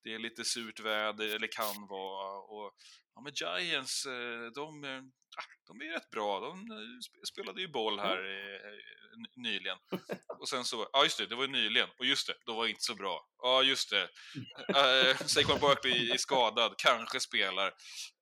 det 0.03 0.13
är 0.13 0.19
lite 0.19 0.45
surt 0.45 0.79
väder, 0.79 1.35
eller 1.35 1.47
kan 1.47 1.87
vara. 1.89 2.37
Och, 2.37 2.73
ja, 3.15 3.21
men 3.21 3.33
Giants, 3.33 4.05
eh, 4.05 4.51
de, 4.55 4.85
de 5.67 5.81
är 5.81 5.91
rätt 5.93 6.09
bra. 6.09 6.39
De 6.39 6.71
eh, 6.71 6.75
sp- 6.77 7.25
spelade 7.31 7.61
ju 7.61 7.67
boll 7.67 7.99
här 7.99 8.17
n- 9.17 9.31
nyligen. 9.35 9.77
Och 10.39 10.49
sen 10.49 10.63
så, 10.63 10.89
ja 10.93 11.03
just 11.03 11.17
det, 11.17 11.25
det 11.25 11.35
var 11.35 11.43
ju 11.43 11.51
nyligen. 11.51 11.89
Och 11.99 12.05
just 12.05 12.27
det, 12.27 12.33
de 12.45 12.55
var 12.55 12.67
inte 12.67 12.81
så 12.83 12.95
bra. 12.95 13.27
Ja 13.41 13.63
just 13.63 13.89
det. 13.89 14.03
Uh, 14.69 15.15
Saquon 15.25 15.59
Barkley 15.59 16.11
är 16.11 16.17
skadad, 16.17 16.75
kanske 16.77 17.19
spelar. 17.19 17.67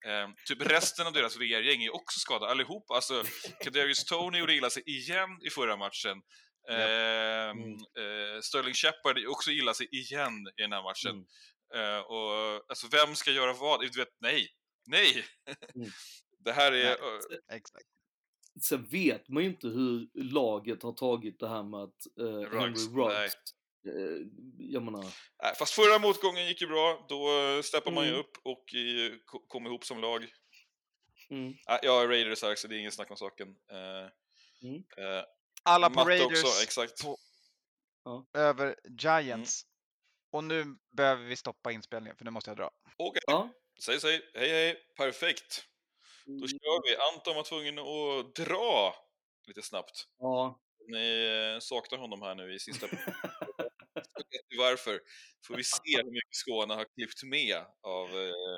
Eh, 0.06 0.30
typ 0.48 0.62
resten 0.62 1.08
av 1.08 1.14
deras 1.14 1.38
VR-gäng 1.38 1.84
är 1.84 1.96
också 1.96 2.20
skadade, 2.20 2.52
allihopa. 2.52 2.94
Alltså, 2.94 3.24
Kadarius 3.64 4.06
Tony 4.06 4.38
gjorde 4.40 4.54
illa 4.54 4.70
sig 4.70 4.84
igen 4.86 5.30
i 5.46 5.50
förra 5.50 5.78
matchen. 5.78 6.22
Eh, 6.70 7.50
eh, 8.04 8.42
Sterling 8.42 8.74
Shepard 8.74 9.26
också 9.28 9.52
illa 9.52 9.74
sig 9.74 9.88
igen 9.92 10.34
i 10.58 10.62
den 10.62 10.72
här 10.74 10.84
matchen. 10.84 11.26
Eh, 11.76 12.00
och, 12.00 12.64
alltså, 12.70 12.88
vem 12.92 13.16
ska 13.16 13.32
göra 13.32 13.54
vad? 13.54 13.82
Du 13.82 13.90
vet, 14.00 14.16
nej! 14.22 14.48
Nej! 14.88 15.26
Mm. 15.76 15.90
Det 16.40 16.52
här 16.52 16.72
är... 16.72 16.98
Exakt. 17.52 17.86
Sen 18.62 18.84
vet 18.86 19.28
man 19.30 19.44
ju 19.44 19.50
inte 19.50 19.68
hur 19.68 20.10
laget 20.14 20.84
har 20.84 20.94
tagit 20.94 21.40
det 21.40 21.48
här 21.50 21.64
med 21.64 21.80
att 21.80 22.18
eh, 22.20 22.60
Henry 22.60 22.82
Ruggs, 22.84 23.34
eh, 23.86 24.28
jag 24.58 24.84
menar, 24.84 25.02
Nej, 25.44 25.56
fast 25.60 25.74
förra 25.74 26.00
motgången 26.00 26.48
gick 26.48 26.62
ju 26.62 26.68
bra, 26.68 27.06
då 27.10 27.40
eh, 27.40 27.62
steppade 27.62 27.96
man 27.96 28.04
ju 28.04 28.10
Mm. 28.10 28.20
upp 28.20 28.32
och 28.44 28.76
eh, 28.76 29.12
ko- 29.26 29.46
kom 29.48 29.66
ihop 29.66 29.86
som 29.86 30.00
lag. 30.02 30.28
mm, 31.30 31.54
Nej, 31.68 31.80
jag 31.84 32.04
är 32.04 32.08
Raiders 32.08 32.42
här, 32.44 32.56
så 32.56 32.68
det 32.68 32.76
är 32.76 32.80
ingen 32.80 32.92
snack 32.92 33.12
om 33.12 33.18
saken. 33.18 33.48
Eh, 33.72 34.10
Mm. 34.70 34.76
eh, 34.98 35.24
Alla 35.64 35.90
på 35.90 35.96
Matte 35.96 36.10
Raiders 36.10 36.44
också, 36.44 36.64
exakt. 36.64 37.04
på, 37.04 37.18
Ja. 38.04 38.28
över 38.34 38.76
Giants. 39.00 39.66
Och 40.32 40.44
nu 40.44 40.66
behöver 40.98 41.24
vi 41.26 41.36
stoppa 41.36 41.72
inspelningen 41.72 42.18
för 42.18 42.26
nu 42.26 42.32
måste 42.32 42.50
jag 42.50 42.58
dra. 42.58 42.72
Okej, 42.98 43.22
ja. 43.28 43.50
säg 43.86 44.00
säg, 44.00 44.22
hej 44.34 44.50
hej, 44.50 44.76
perfekt. 44.98 45.66
Då 46.42 46.48
kör 46.48 46.90
vi. 46.90 46.96
Anton 47.14 47.36
var 47.36 47.44
tvungen 47.44 47.80
att 47.80 48.36
dra 48.36 48.96
lite 49.48 49.62
snabbt. 49.62 50.08
ja. 50.20 50.60
Ni 50.92 51.26
eh, 51.56 51.60
saknar 51.60 52.00
honom 52.00 52.22
här 52.22 52.36
nu 52.36 52.54
i 52.56 52.60
sista 52.60 52.88
Varför? 54.58 55.00
Får 55.48 55.56
vi 55.56 55.64
se 55.64 55.98
hur 55.98 56.04
mycket 56.12 56.36
Skåne 56.36 56.74
har 56.74 56.86
klippt 56.96 57.24
med 57.24 57.58
av, 57.82 58.08
eh, 58.08 58.58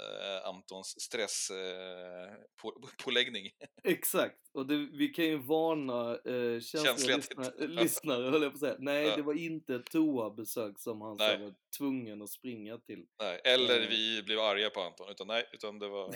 eh, 0.00 0.46
Antons 0.48 1.00
stresspåläggning. 1.02 3.50
Exakt, 3.84 4.36
och 4.54 4.66
det, 4.66 4.76
vi 4.76 5.08
kan 5.08 5.24
ju 5.24 5.36
varna 5.38 6.10
eh, 6.14 6.60
känsliga 6.60 7.16
lyssnare, 7.16 7.66
lyssnare 7.66 8.30
höll 8.30 8.42
jag 8.42 8.52
på 8.52 8.56
att 8.56 8.60
säga. 8.60 8.76
Nej, 8.78 9.06
Ja. 9.06 9.16
det 9.16 9.22
var 9.22 9.34
inte 9.38 9.74
ett 9.74 9.86
toabesök 9.90 10.78
som 10.78 11.00
han 11.00 11.16
Nej. 11.16 11.38
var 11.38 11.54
tvungen 11.78 12.22
att 12.22 12.30
springa 12.30 12.78
till. 12.78 13.06
Nej, 13.22 13.40
eller 13.44 13.80
Eh. 13.82 13.88
vi 13.88 14.22
blev 14.22 14.40
arga 14.40 14.70
på 14.70 14.80
Anton, 14.80 15.10
utan 15.10 15.26
nej, 15.26 15.48
utan 15.52 15.78
det 15.78 15.88
var, 15.88 16.14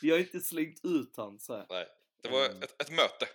Vi 0.00 0.10
har 0.10 0.18
inte 0.18 0.40
slängt 0.40 0.80
ut 0.84 1.16
han 1.16 1.40
så 1.40 1.56
här. 1.56 1.66
nej, 1.70 1.86
det 2.22 2.28
var 2.28 2.46
Mm. 2.46 2.62
ett, 2.62 2.82
ett 2.82 2.90
möte. 2.90 3.28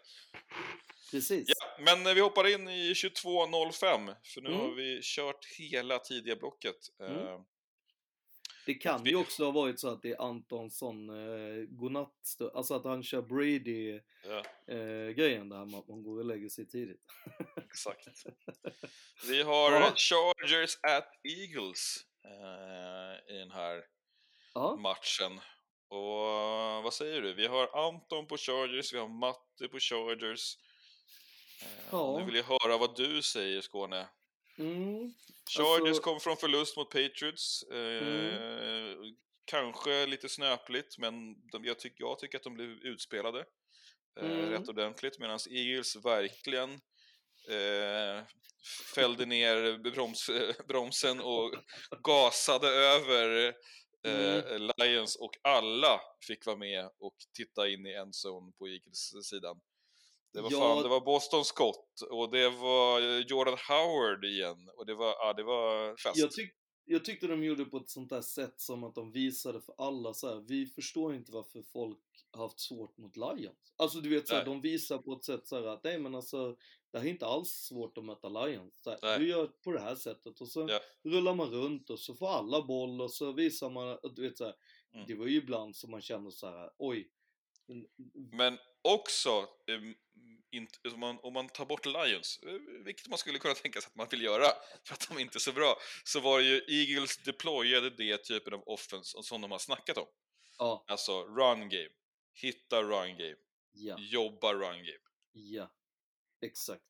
Precis. 1.11 1.47
Ja, 1.47 1.77
men 1.83 2.15
vi 2.15 2.21
hoppar 2.21 2.47
in 2.47 2.67
i 2.69 2.93
22.05, 2.93 4.15
för 4.23 4.41
nu 4.41 4.49
Mm. 4.49 4.61
har 4.61 4.71
vi 4.75 4.99
kört 5.03 5.45
hela 5.59 5.99
tidiga 5.99 6.35
blocket. 6.35 6.75
Mm. 6.99 7.11
Eh, 7.17 7.41
Det 8.65 8.73
kan 8.73 9.03
vi- 9.03 9.09
ju 9.09 9.15
också 9.15 9.43
ha 9.45 9.51
varit 9.51 9.79
så 9.79 9.89
att 9.89 10.01
det 10.01 10.11
är 10.11 10.21
Antonsson 10.21 11.09
eh, 11.09 11.65
godnattstund, 11.69 12.51
alltså 12.55 12.73
att 12.73 12.83
han 12.83 13.03
kör 13.03 13.21
Brady 13.21 13.99
Ja. 14.23 14.43
eh, 14.73 15.09
grejen 15.09 15.49
där 15.49 15.65
med 15.65 15.79
att 15.79 15.87
man 15.87 16.03
går 16.03 16.19
och 16.19 16.25
lägger 16.25 16.49
sig 16.49 16.67
tidigt. 16.67 17.01
Exakt. 17.57 18.07
Vi 19.27 19.41
har 19.43 19.71
Ja. 19.71 19.93
Chargers 19.95 20.77
at 20.81 21.07
Eagles 21.23 21.97
eh, 22.25 23.35
i 23.35 23.37
den 23.39 23.51
här 23.51 23.83
Ja. 24.55 24.75
matchen. 24.75 25.39
Och 25.87 26.83
vad 26.83 26.93
säger 26.93 27.21
du? 27.21 27.33
Vi 27.33 27.47
har 27.47 27.87
Anton 27.87 28.27
på 28.27 28.37
Chargers, 28.37 28.93
vi 28.93 28.97
har 28.97 29.07
Matte 29.07 29.67
på 29.71 29.79
Chargers. 29.79 30.57
Eh, 31.61 31.67
Ja. 31.91 32.17
Nu 32.19 32.25
vill 32.25 32.35
jag 32.35 32.43
höra 32.43 32.77
vad 32.77 32.95
du 32.95 33.21
säger, 33.21 33.61
Skåne. 33.61 34.07
Mm. 34.57 35.13
Chargers 35.57 35.87
Alltså- 35.87 36.03
kom 36.03 36.19
från 36.19 36.37
förlust 36.37 36.77
mot 36.77 36.89
Patriots. 36.89 37.63
Eh, 37.63 38.95
Kanske 39.47 40.05
lite 40.05 40.29
snöpligt, 40.29 40.97
men 40.97 41.13
de, 41.51 41.65
jag, 41.65 41.79
tyck, 41.79 41.93
jag 41.97 42.19
tycker 42.19 42.37
att 42.37 42.43
de 42.43 42.53
blev 42.53 42.69
utspelade 42.69 43.39
eh, 44.21 44.25
Mm. 44.31 44.49
rätt 44.49 44.67
ordentligt. 44.69 45.19
Medan 45.19 45.39
Eagles 45.49 45.95
verkligen 45.95 46.71
eh, 47.49 48.23
fällde 48.95 49.25
ner 49.25 49.77
broms, 49.77 50.29
bromsen 50.67 51.19
och 51.19 51.53
gasade 52.03 52.67
över 52.67 53.53
eh, 54.05 54.59
Lions 54.77 55.15
och 55.15 55.37
alla 55.41 56.01
fick 56.27 56.45
vara 56.45 56.55
med 56.57 56.89
och 56.99 57.15
titta 57.37 57.69
in 57.69 57.85
i 57.85 57.93
endzone 57.93 58.51
på 58.57 58.67
Eagles 58.67 59.13
sidan. 59.29 59.61
Det 60.33 60.41
var, 60.41 60.51
Ja. 60.51 60.59
fan, 60.59 60.83
det 60.83 60.89
var 60.89 61.01
Boston 61.01 61.45
Scott 61.45 62.01
och 62.11 62.31
det 62.31 62.49
var 62.49 62.99
Jordan 63.29 63.57
Howard 63.67 64.25
igen 64.25 64.69
och 64.77 64.85
det 64.85 64.95
var, 64.95 65.07
ja, 65.07 65.33
det 65.33 65.43
var 65.43 65.95
fest. 65.97 66.17
Jag, 66.17 66.31
tyck, 66.31 66.53
jag 66.85 67.05
tyckte 67.05 67.27
de 67.27 67.43
gjorde 67.43 67.65
på 67.65 67.77
ett 67.77 67.89
sånt 67.89 68.09
där 68.09 68.21
sätt 68.21 68.59
som 68.59 68.83
att 68.83 68.95
de 68.95 69.11
visade 69.11 69.61
för 69.61 69.75
alla 69.77 70.13
så 70.13 70.27
här. 70.27 70.41
vi 70.47 70.65
förstår 70.67 71.15
inte 71.15 71.31
varför 71.31 71.61
folk 71.61 71.99
haft 72.31 72.59
svårt 72.59 72.97
mot 72.97 73.17
Lions. 73.17 73.73
Alltså 73.75 73.99
du 74.01 74.09
vet 74.09 74.27
så 74.27 74.35
här, 74.35 74.45
de 74.45 74.61
visar 74.61 74.97
på 74.97 75.13
ett 75.13 75.23
sätt 75.23 75.47
så 75.47 75.55
här 75.55 75.63
att 75.63 75.83
nej 75.83 75.99
men 75.99 76.15
alltså 76.15 76.55
det 76.91 76.97
här 76.99 77.05
är 77.05 77.09
inte 77.09 77.25
alls 77.25 77.49
svårt 77.49 77.97
att 77.97 78.05
möta 78.05 78.29
Lions. 78.29 78.73
Så 78.83 78.89
här, 79.01 79.19
du 79.19 79.27
gör 79.29 79.47
på 79.47 79.71
det 79.71 79.79
här 79.79 79.95
sättet 79.95 80.41
och 80.41 80.47
så 80.47 80.67
Ja. 80.69 80.79
rullar 81.11 81.35
man 81.35 81.49
runt 81.49 81.89
och 81.89 81.99
så 81.99 82.15
får 82.15 82.27
alla 82.29 82.61
boll 82.61 83.01
och 83.01 83.11
så 83.11 83.31
visar 83.31 83.69
man 83.69 83.97
du 84.15 84.21
vet 84.21 84.37
så 84.37 84.53
Mm. 84.93 85.07
det 85.07 85.15
var 85.15 85.25
ju 85.27 85.37
ibland 85.37 85.75
som 85.75 85.91
man 85.91 86.01
kände 86.01 86.31
så 86.31 86.47
här, 86.47 86.69
oj. 86.77 87.09
Men 88.31 88.57
också, 88.81 89.29
um, 89.71 89.95
inte, 90.55 90.89
om, 90.89 90.99
man, 90.99 91.19
om 91.23 91.33
man 91.33 91.49
tar 91.49 91.65
bort 91.65 91.85
Lions, 91.85 92.39
eh, 92.43 92.53
vilket 92.85 93.07
man 93.07 93.17
skulle 93.17 93.39
kunna 93.39 93.53
tänka 93.53 93.81
sig 93.81 93.87
att 93.87 93.95
man 93.95 94.07
vill 94.11 94.21
göra 94.21 94.47
för 94.83 94.93
att 94.93 95.07
de 95.09 95.19
inte 95.19 95.37
är 95.37 95.39
så 95.39 95.51
bra, 95.51 95.75
så 96.03 96.19
var 96.19 96.39
det 96.39 96.45
ju 96.45 96.61
Eagles 96.67 97.17
deployade 97.17 97.89
det 97.89 98.17
typen 98.17 98.53
av 98.53 98.63
offense 98.65 99.23
som 99.23 99.41
de 99.41 99.51
har 99.51 99.59
snackat 99.59 99.97
om. 99.97 100.07
Ja. 100.57 100.85
Alltså 100.87 101.23
run 101.25 101.69
game, 101.69 101.89
hitta 102.33 102.81
run 102.83 103.17
game, 103.17 103.35
Ja. 103.71 103.95
jobba 103.99 104.53
run 104.53 104.77
game. 104.77 104.99
Ja, 105.31 105.71
exakt. 106.41 106.83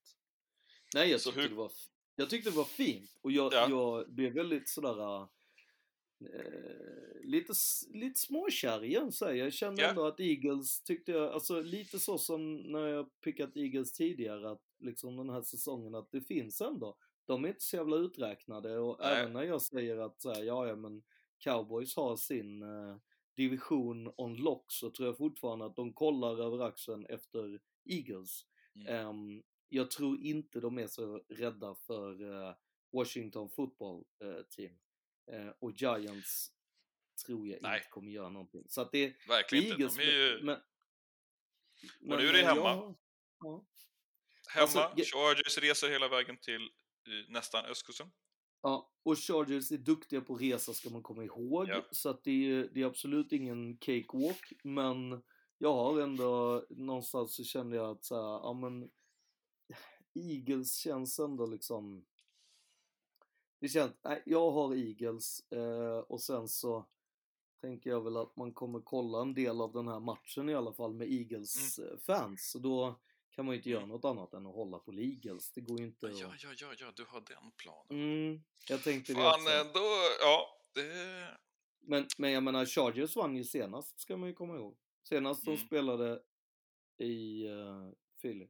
Nej, 0.94 1.10
jag 1.12 1.22
Så 1.22 1.30
tyckte, 1.30 1.42
hur- 1.42 1.50
det 1.50 1.56
var, 1.56 1.72
jag 2.16 2.30
tyckte 2.30 2.50
det 2.50 2.56
var 2.56 2.66
fint. 2.66 3.10
Och 3.22 3.32
jag, 3.32 3.54
Ja. 3.54 3.70
jag 3.70 4.14
blev 4.14 4.34
väldigt 4.34 4.70
sådär... 4.70 5.28
Eh, 6.34 7.22
lite, 7.24 7.54
lite 7.94 8.20
småkär 8.20 8.84
igen 8.84 9.12
så 9.12 9.26
här. 9.26 9.34
Jag 9.34 9.54
kände 9.54 9.82
Ja. 9.82 9.90
ändå 9.90 10.06
att 10.06 10.20
Eagles 10.20 10.84
tyckte 10.84 11.12
jag, 11.12 11.34
alltså 11.34 11.62
lite 11.62 12.00
så 12.00 12.18
som 12.18 12.56
när 12.56 12.88
jag 12.88 13.22
pickat 13.22 13.58
Eagles 13.58 13.92
tidigare, 13.94 14.52
att 14.52 14.62
liksom 14.80 15.18
den 15.18 15.30
här 15.30 15.42
säsongen, 15.42 15.96
att 15.96 16.12
det 16.12 16.22
finns 16.22 16.62
ändå. 16.62 16.98
De 17.26 17.44
är 17.46 17.48
inte 17.50 17.64
så 17.64 17.76
jävla 17.76 17.96
uträknade 17.96 18.78
och 18.80 18.98
Nej. 19.00 19.14
även 19.22 19.34
när 19.34 19.44
jag 19.44 19.62
säger 19.62 19.98
att 19.98 20.22
så 20.22 20.34
här, 20.34 20.44
ja, 20.44 20.68
ja 20.68 20.76
men 20.76 21.04
Cowboys 21.38 21.96
har 21.96 22.16
sin 22.16 22.62
eh, 22.62 22.98
division 23.36 24.14
on 24.18 24.36
lock 24.36 24.66
så 24.72 24.90
tror 24.90 25.08
jag 25.08 25.18
fortfarande 25.18 25.66
att 25.66 25.76
de 25.76 25.94
kollar 25.94 26.42
över 26.46 26.60
axeln 26.66 27.06
efter 27.06 27.60
Eagles. 27.86 28.46
Mm. 28.76 28.88
Ehm, 28.88 29.44
jag 29.70 29.92
tror 29.92 30.20
inte 30.20 30.60
de 30.60 30.78
är 30.80 30.88
så 30.88 31.22
rädda 31.30 31.76
för 31.76 32.32
eh, 32.48 32.54
Washington 32.92 33.50
football 33.50 34.04
eh, 34.22 34.42
team. 34.50 34.72
Eh, 35.32 35.50
och 35.60 35.72
Giants 35.72 36.52
tror 37.26 37.48
jag 37.48 37.62
Nej. 37.62 37.78
inte 37.78 37.90
kommer 37.90 38.12
göra 38.12 38.30
någonting. 38.30 38.64
Så 38.70 38.82
att 38.82 38.92
det 38.92 39.16
Verkligen 39.28 39.64
inte. 39.66 39.76
Eagles, 39.76 39.98
De 39.98 40.04
är 40.04 40.12
ju, 40.12 40.44
men, 40.44 40.56
och 42.12 42.18
nu 42.22 42.28
är 42.28 42.34
det 42.34 42.44
hemma. 42.46 42.60
jag- 42.70 42.96
ja. 43.40 43.66
hemma, 44.54 44.64
alltså, 44.64 45.18
Chargers 45.18 45.58
reser 45.58 45.90
hela 45.90 46.08
vägen 46.08 46.38
till 46.38 46.62
eh, 46.62 47.30
nästan 47.30 47.66
östkusten. 47.66 48.12
Ja, 48.62 48.92
och 49.04 49.18
Chargers 49.20 49.72
är 49.72 49.78
duktiga 49.78 50.22
på 50.22 50.36
resa 50.36 50.74
ska 50.74 50.90
man 50.90 51.04
komma 51.04 51.24
ihåg. 51.24 51.70
Ja. 51.70 51.86
Så 51.92 52.10
att 52.10 52.24
det 52.24 52.32
är, 52.32 52.70
det 52.74 52.82
är 52.82 52.86
absolut 52.86 53.32
ingen 53.32 53.78
cakewalk. 53.78 54.54
Men 54.64 55.24
jag 55.58 55.74
har 55.74 56.02
ändå, 56.02 56.66
någonstans 56.70 57.36
så 57.36 57.44
kände 57.44 57.76
jag 57.76 57.90
att 57.98 58.06
så 58.06 58.16
här, 58.16 58.22
ja 58.48 58.54
men 58.54 58.90
Eagles 60.16 60.76
känns 60.78 61.20
ändå 61.20 61.46
liksom 61.46 62.06
det 63.66 63.70
känns, 63.70 63.94
nej, 64.04 64.24
jag 64.26 64.52
har 64.52 64.76
Eagles 64.76 65.52
eh, 65.52 65.98
och 65.98 66.22
sen 66.22 66.48
så 66.48 66.86
tänker 67.62 67.90
jag 67.90 68.02
väl 68.04 68.18
att 68.18 68.36
man 68.36 68.54
kommer 68.54 68.80
kolla 68.80 69.22
en 69.22 69.34
del 69.34 69.62
av 69.62 69.74
den 69.74 69.88
här 69.88 70.00
matchen 70.00 70.50
i 70.50 70.56
alla 70.56 70.74
fall 70.74 70.94
med 70.94 71.12
Eagles 71.12 71.80
Mm. 71.80 72.34
eh, 72.56 72.62
då 72.62 72.96
kan 73.32 73.46
man 73.46 73.54
ju 73.54 73.58
inte 73.60 73.70
göra 73.70 73.86
något 73.86 74.06
annat 74.06 74.34
än 74.34 74.46
att 74.46 74.56
hålla 74.56 74.80
på 74.80 74.94
Eagles. 74.94 75.52
Det 75.52 75.62
går 75.62 75.80
ju 75.80 75.86
inte 75.86 76.08
Ja, 76.08 76.28
att... 76.28 76.44
ja, 76.44 76.50
ja, 76.58 76.74
ja, 76.80 76.92
du 76.96 77.06
har 77.06 77.20
den 77.28 77.52
planen. 77.58 77.86
Mm, 77.90 78.44
jag 78.70 78.84
tänkte 78.84 79.14
det 79.14 79.20
Fan, 79.20 79.42
också. 79.42 79.54
ändå, 79.54 79.80
ja, 80.22 80.48
det... 80.74 81.38
Men, 81.80 82.08
men 82.18 82.32
jag 82.32 82.44
menar, 82.44 82.66
Chargers 82.66 83.16
vann 83.16 83.36
ju 83.36 83.44
senast, 83.44 84.00
ska 84.00 84.18
man 84.18 84.30
ju 84.30 84.36
komma 84.36 84.56
ihåg. 84.56 84.78
Senast 85.04 85.48
Mm. 85.48 85.56
de 85.60 85.66
spelade 85.66 86.22
i 86.98 87.48
uh, 87.48 87.92
Philly. 88.22 88.48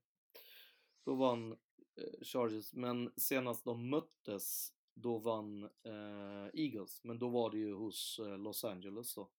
Då 1.06 1.16
vann 1.16 1.52
eh, 1.52 2.24
Chargers, 2.24 2.74
men 2.74 3.14
senast 3.18 3.66
de 3.66 3.90
möttes, 3.90 4.74
då 4.96 5.18
vann 5.18 5.64
eh, 5.64 6.46
Eagles. 6.54 7.04
Men 7.04 7.20
då 7.20 7.30
var 7.30 7.52
det 7.52 7.58
ju 7.58 7.74
hos 7.74 8.20
eh, 8.20 8.38
Los 8.38 8.64
Angeles 8.64 9.16
då. 9.16 9.30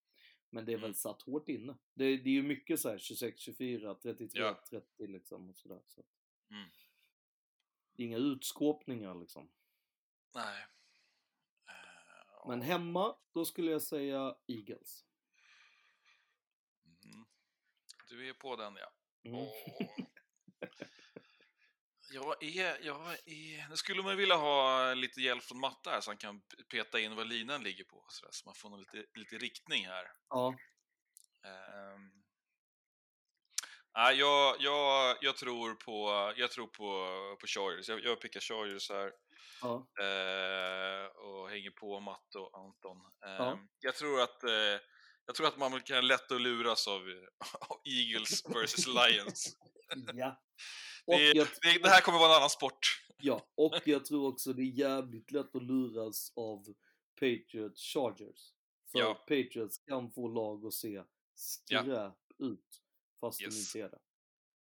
Men 0.50 0.64
det 0.64 0.72
är 0.72 0.76
väl 0.76 0.84
Mm. 0.84 0.94
satt 0.94 1.22
hårt 1.22 1.48
inne. 1.48 1.76
Det, 1.94 2.04
det 2.16 2.30
är 2.30 2.34
ju 2.34 2.42
mycket 2.42 2.80
så 2.80 2.88
här 2.90 2.98
26, 2.98 3.40
24, 3.40 3.94
33, 3.94 4.40
Ja. 4.40 4.62
30 4.70 5.06
liksom 5.06 5.50
och 5.50 5.56
sådär. 5.56 5.80
Så. 5.86 6.04
Mm. 6.50 6.68
Inga 7.96 8.16
utskåpningar 8.18 9.14
liksom. 9.14 9.48
Nej. 10.34 10.66
Eh, 11.66 12.48
Men 12.48 12.62
hemma, 12.62 13.16
då 13.32 13.44
skulle 13.44 13.70
jag 13.70 13.82
säga 13.82 14.36
Eagles. 14.46 15.04
Mm. 17.04 17.26
Du 18.08 18.28
är 18.28 18.34
på 18.34 18.56
den, 18.56 18.76
ja. 18.76 18.92
Mm. 19.30 19.40
Åh. 19.40 19.52
Jag 22.08 22.42
är, 22.42 22.78
jag 22.86 23.12
är... 23.26 23.68
Nu 23.68 23.76
skulle 23.76 24.02
man 24.02 24.16
vilja 24.16 24.36
ha 24.36 24.94
lite 24.94 25.20
hjälp 25.20 25.44
från 25.44 25.60
matte 25.60 25.90
här 25.90 26.00
så 26.00 26.10
han 26.10 26.18
kan 26.18 26.40
peta 26.70 27.00
in 27.00 27.16
vad 27.16 27.26
linan 27.26 27.62
ligger 27.62 27.84
på. 27.84 28.04
Så, 28.08 28.24
där, 28.24 28.32
så 28.32 28.48
man 28.48 28.54
får 28.54 28.78
lite, 28.78 29.04
lite 29.14 29.36
riktning 29.38 29.86
här. 29.86 30.04
Ja. 30.28 30.56
Ehm. 31.44 32.10
Nej, 33.96 34.16
jag, 34.16 34.56
jag, 34.60 35.16
jag 35.20 35.36
tror 35.36 35.74
på, 35.74 36.32
jag 36.36 36.50
tror 36.50 36.66
på, 36.66 37.36
på 37.40 37.46
Chargers. 37.46 37.88
Jag, 37.88 38.04
jag 38.04 38.20
pickar 38.20 38.40
Chargers 38.40 38.90
här. 38.90 39.12
Ja. 39.62 39.86
Eh, 40.04 41.06
och 41.06 41.50
hänger 41.50 41.70
på 41.70 42.00
Matte 42.00 42.38
och 42.38 42.58
Anton. 42.58 42.96
Eh, 43.26 43.30
Ja. 43.32 43.58
jag, 43.80 43.94
tror 43.94 44.20
att, 44.20 44.42
eh, 44.44 44.80
jag 45.26 45.34
tror 45.36 45.46
att 45.46 45.56
man 45.56 45.82
kan 45.82 46.06
lätt 46.06 46.32
att 46.32 46.40
luras 46.40 46.88
av, 46.88 47.00
av 47.60 47.80
Eagles 47.84 48.44
versus 48.54 48.86
Lions. 48.86 49.56
Ja. 50.14 50.42
Det, 51.06 51.32
jag, 51.32 51.46
det, 51.82 51.88
här 51.88 52.00
kommer 52.00 52.18
vara 52.18 52.30
en 52.30 52.36
annan 52.36 52.50
sport. 52.50 52.78
ja, 53.22 53.46
och 53.54 53.74
jag 53.84 54.04
tror 54.04 54.28
också 54.28 54.52
det 54.52 54.62
är 54.62 54.78
jävligt 54.78 55.30
lätt 55.30 55.56
att 55.56 55.62
luras 55.62 56.32
av 56.36 56.64
Patriots 57.20 57.82
Chargers. 57.82 58.52
För 58.92 58.98
Ja. 58.98 59.14
Patriots 59.14 59.78
kan 59.78 60.10
få 60.10 60.28
lag 60.28 60.66
att 60.66 60.74
se 60.74 61.02
skräp 61.34 62.14
ut 62.38 62.82
fast 63.20 63.42
Yes. 63.42 63.72
de 63.72 63.78
inte 63.78 63.86
är 63.88 63.90
det. 63.90 63.98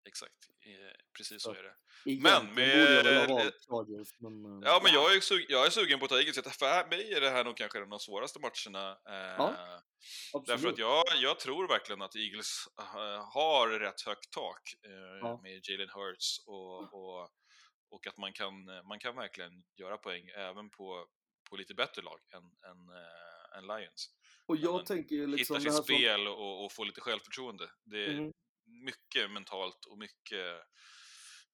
Exakt. 0.08 0.48
Eh, 0.66 0.72
precis 1.16 1.42
så 1.42 1.50
är 1.54 1.62
det. 1.62 1.74
Men 2.22 2.54
med... 2.54 3.04
Chargers, 3.68 4.08
men... 4.20 4.62
eh, 4.62 4.68
Ja, 4.68 4.80
men 4.82 4.92
jag 4.92 5.14
är, 5.16 5.20
sug, 5.20 5.46
jag 5.48 5.66
är 5.66 5.70
sugen 5.70 5.98
på 5.98 6.04
att 6.04 6.10
ta 6.10 6.18
Eagles. 6.18 6.56
För 6.58 6.88
mig 6.90 7.12
är 7.14 7.20
det 7.20 7.30
här 7.30 7.44
nog 7.44 7.56
kanske 7.56 7.78
en 7.78 7.82
av 7.84 7.90
de 7.90 7.98
svåraste 7.98 8.38
matcherna. 8.40 8.90
Eh, 8.90 9.34
Ja, 10.32 10.42
därför 10.46 10.68
att 10.68 10.78
jag, 10.78 11.04
jag 11.22 11.40
tror 11.40 11.68
verkligen 11.68 12.02
att 12.02 12.16
Eagles 12.16 12.64
eh, 12.78 13.32
har 13.34 13.68
rätt 13.68 14.00
högt 14.00 14.30
tak 14.32 14.62
eh, 14.84 15.18
Ja. 15.20 15.40
med 15.42 15.60
Jalen 15.68 15.88
Hurts 15.94 16.38
och, 16.46 16.94
och, 16.94 17.30
och 17.90 18.06
att 18.06 18.16
man 18.18 18.32
kan, 18.32 18.64
man 18.88 18.98
kan 18.98 19.16
verkligen 19.16 19.64
göra 19.76 19.96
poäng 19.98 20.28
även 20.36 20.70
på, 20.70 21.06
på 21.50 21.56
lite 21.56 21.74
bättre 21.74 22.02
lag 22.02 22.20
än, 22.34 22.42
än, 22.70 22.78
eh, 22.96 23.58
än 23.58 23.66
Lions. 23.66 24.10
Och 24.46 24.56
jag 24.56 24.86
tänker 24.86 25.26
liksom 25.26 25.36
hittar 25.36 25.54
det 25.54 25.60
sitt 25.60 25.72
här 25.72 25.76
som... 25.76 25.84
spel 25.84 26.26
och, 26.28 26.64
och 26.64 26.72
får 26.72 26.84
lite 26.86 27.00
självförtroende. 27.00 27.70
Det 27.84 28.08
Mhm. 28.08 28.32
Mycket 28.84 29.30
mentalt 29.30 29.84
och 29.84 29.98
mycket 29.98 30.56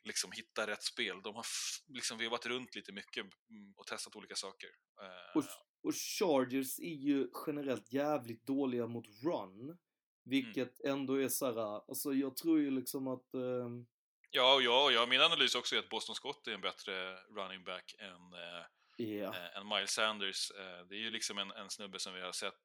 liksom 0.05 0.33
hitta 0.33 0.67
rätt 0.67 0.83
spel. 0.83 1.23
De 1.23 1.35
har 1.35 1.47
liksom 1.89 2.19
vevat 2.19 2.47
runt 2.47 2.75
lite 2.75 2.93
mycket 2.93 3.27
mm, 3.51 3.75
och 3.77 3.87
testat 3.87 4.17
olika 4.17 4.35
saker. 4.35 4.69
Eh, 5.03 5.37
Och, 5.39 5.45
och 5.83 5.95
Chargers 5.95 6.79
är 6.79 6.95
ju 6.95 7.29
generellt 7.47 7.93
jävligt 7.93 8.47
dåliga 8.47 8.87
mot 8.87 9.07
run. 9.25 9.79
Vilket 10.25 10.81
Mm. 10.85 10.99
ändå 10.99 11.15
är 11.23 11.29
såhär, 11.29 11.89
alltså 11.89 12.13
jag 12.13 12.37
tror 12.37 12.61
ju 12.61 12.71
liksom 12.71 13.07
att... 13.09 13.35
ehm, 13.35 13.87
Ja, 14.31 14.61
ja, 14.61 14.91
ja, 14.91 15.07
min 15.07 15.21
analys 15.21 15.55
också 15.55 15.75
är 15.75 15.79
att 15.79 15.89
Boston 15.89 16.15
Scott 16.15 16.47
är 16.47 16.53
en 16.53 16.61
bättre 16.61 17.17
running 17.17 17.65
back 17.65 17.95
än, 17.99 18.33
eh, 18.33 18.67
Ja. 18.97 19.35
eh, 19.37 19.57
än 19.57 19.69
Miles 19.69 19.91
Sanders. 19.91 20.51
Eh, 20.51 20.87
det 20.89 20.95
är 20.95 20.99
ju 21.01 21.11
liksom 21.11 21.39
en, 21.39 21.51
en 21.51 21.71
snubbe 21.71 21.99
som 21.99 22.15
vi 22.15 22.21
har 22.21 22.33
sett 22.33 22.63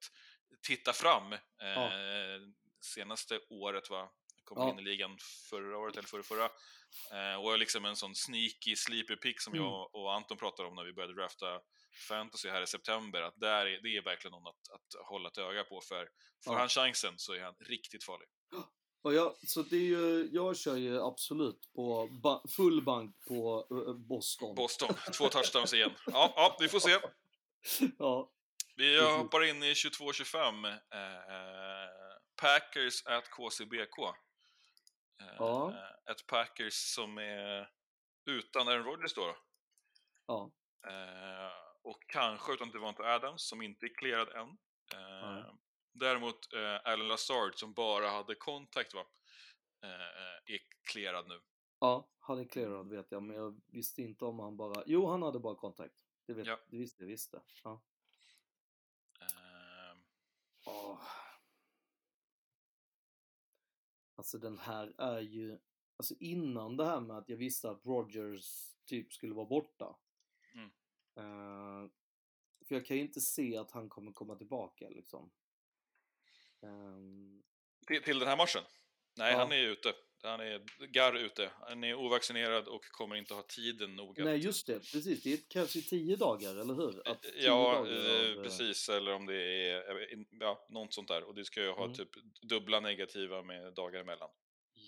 titta 0.61 0.93
fram 0.93 1.33
eh, 1.33 1.39
Ja. 1.61 1.91
senaste 2.81 3.39
året, 3.49 3.89
va? 3.89 4.11
Kom 4.55 4.67
Ja. 4.67 4.69
in 4.73 4.79
i 4.79 4.81
ligan 4.81 5.17
förra 5.49 5.77
året 5.77 5.97
eller 5.97 6.07
förra, 6.07 6.23
förra. 6.23 6.45
Eh, 7.11 7.41
och 7.41 7.53
är 7.53 7.57
liksom 7.57 7.85
en 7.85 7.95
sån 7.95 8.15
sneaky 8.15 8.75
sleeper 8.75 9.15
pick 9.15 9.41
som 9.41 9.53
Mm. 9.53 9.65
jag 9.65 9.95
och 9.95 10.13
Anton 10.13 10.37
pratade 10.37 10.69
om 10.69 10.75
när 10.75 10.83
vi 10.83 10.93
började 10.93 11.13
drafta 11.13 11.59
fantasy 12.07 12.49
här 12.49 12.61
i 12.61 12.67
september. 12.67 13.21
Att 13.21 13.39
där 13.39 13.65
är, 13.65 13.81
det 13.81 13.97
är 13.97 14.01
verkligen 14.03 14.31
någon 14.31 14.47
att, 14.47 14.69
att 14.73 15.07
hålla 15.07 15.29
ett 15.29 15.37
öga 15.37 15.63
på 15.63 15.81
för 15.81 16.09
får 16.43 16.53
Ja. 16.53 16.59
han 16.59 16.69
chansen 16.69 17.13
så 17.17 17.33
är 17.33 17.41
han 17.43 17.55
riktigt 17.59 18.03
farlig. 18.03 18.27
Och 19.01 19.13
jag, 19.13 19.35
så 19.47 19.61
det 19.61 19.75
är 19.75 19.79
ju, 19.81 20.29
jag 20.31 20.57
kör 20.57 20.75
ju 20.75 21.01
absolut 21.01 21.71
på 21.75 22.07
ba, 22.23 22.41
full 22.55 22.81
bank 22.83 23.15
på 23.27 23.67
eh, 23.71 23.93
Boston. 23.93 24.55
Boston, 24.55 24.89
två 25.17 25.29
touchdowns 25.29 25.73
igen. 25.73 25.91
Ja, 26.05 26.33
ja, 26.35 26.57
vi 26.59 26.67
får 26.69 26.79
se. 26.79 26.99
ja. 27.99 28.31
Vi 28.75 28.99
hoppar 29.17 29.43
in 29.43 29.63
i 29.63 29.73
22-25. 29.73 30.67
Eh, 30.67 30.79
Packers 32.41 33.05
at 33.05 33.29
KCBK. 33.29 33.97
Eh, 35.19 35.35
Ja. 35.37 35.73
Ett 36.11 36.27
Packers 36.27 36.73
som 36.73 37.17
är 37.17 37.69
utan 38.25 38.67
Aaron 38.67 38.83
Rodgers 38.85 39.13
då. 39.13 39.37
Ja. 40.27 40.51
Eh, 40.87 41.51
och 41.81 42.03
kanske 42.07 42.53
utan 42.53 42.71
Devonta 42.71 43.03
Adams 43.03 43.47
som 43.49 43.61
inte 43.61 43.85
är 43.85 43.95
clearad 43.95 44.29
än. 44.29 44.47
Eh, 44.93 45.31
Nej. 45.33 45.43
däremot 45.91 46.53
eh, 46.53 46.75
Alan 46.83 47.07
Lazard 47.07 47.55
som 47.55 47.73
bara 47.73 48.09
hade 48.09 48.35
kontakt 48.35 48.93
va? 48.93 49.05
Eh, 49.83 50.53
är 50.53 50.59
clearad 50.91 51.27
nu. 51.27 51.41
Ja, 51.79 52.09
han 52.19 52.39
är 52.39 52.45
clearad 52.45 52.89
vet 52.89 53.11
jag, 53.11 53.23
men 53.23 53.35
jag 53.35 53.61
visste 53.67 54.01
inte 54.01 54.25
om 54.25 54.39
han 54.39 54.57
bara... 54.57 54.83
Jo, 54.85 55.07
han 55.07 55.21
hade 55.21 55.39
bara 55.39 55.55
kontakt. 55.55 55.95
Det, 56.27 56.33
vet, 56.33 56.47
Ja. 56.47 56.59
det 56.67 56.77
visste 56.77 57.03
jag 57.03 57.07
visste. 57.07 57.41
Ja. 57.63 57.81
Eh, 59.21 59.97
Åh. 60.65 61.01
Alltså 64.19 64.37
den 64.37 64.57
här 64.57 64.93
är 64.97 65.19
ju... 65.19 65.59
Alltså 65.97 66.15
innan 66.19 66.77
det 66.77 66.85
här 66.85 66.99
med 66.99 67.17
att 67.17 67.29
jag 67.29 67.37
visste 67.37 67.69
att 67.69 67.85
Rogers 67.85 68.75
typ 68.85 69.13
skulle 69.13 69.33
vara 69.33 69.45
borta. 69.45 69.95
Mm. 70.53 70.69
Eh, 71.15 71.89
för 72.67 72.75
jag 72.75 72.85
kan 72.85 72.97
ju 72.97 73.03
inte 73.03 73.21
se 73.21 73.57
att 73.57 73.71
han 73.71 73.89
kommer 73.89 74.11
komma 74.11 74.35
tillbaka 74.35 74.89
liksom. 74.89 75.31
Ehm, 76.61 77.43
till, 77.87 78.03
till 78.03 78.19
den 78.19 78.27
här 78.27 78.37
matchen? 78.37 78.63
Nej, 79.17 79.31
Ja. 79.31 79.37
han 79.39 79.51
är 79.51 79.65
ute. 79.67 79.93
Han 80.23 80.39
är 80.39 80.87
garr 80.87 81.15
ute. 81.17 81.51
Han 81.59 81.83
är 81.83 81.95
ovaccinerad 81.95 82.67
och 82.67 82.85
kommer 82.85 83.15
inte 83.15 83.33
ha 83.33 83.41
tiden 83.41 83.95
nog 83.95 84.19
att 84.19 84.25
nej 84.25 84.37
just 84.37 84.67
det, 84.67 84.79
precis. 84.79 85.23
Det 85.23 85.33
är 85.33 85.39
kanske 85.49 85.81
tio 85.81 86.15
dagar, 86.15 86.55
eller 86.55 86.73
hur? 86.73 87.07
Att 87.07 87.21
tio 87.21 87.31
Ja, 87.45 87.73
eh, 87.73 87.79
av, 87.79 87.87
eh, 87.87 88.43
precis. 88.43 88.89
Eller 88.89 89.13
om 89.13 89.25
det 89.25 89.35
är 89.69 90.25
ja, 90.39 90.67
något 90.69 90.93
sånt 90.93 91.07
där. 91.07 91.23
Och 91.23 91.35
det 91.35 91.45
ska 91.45 91.61
ju 91.61 91.69
ha 91.71 91.83
Mm. 91.83 91.95
typ 91.95 92.09
dubbla 92.41 92.79
negativa 92.79 93.43
med 93.43 93.73
dagar 93.73 94.01
emellan. 94.01 94.29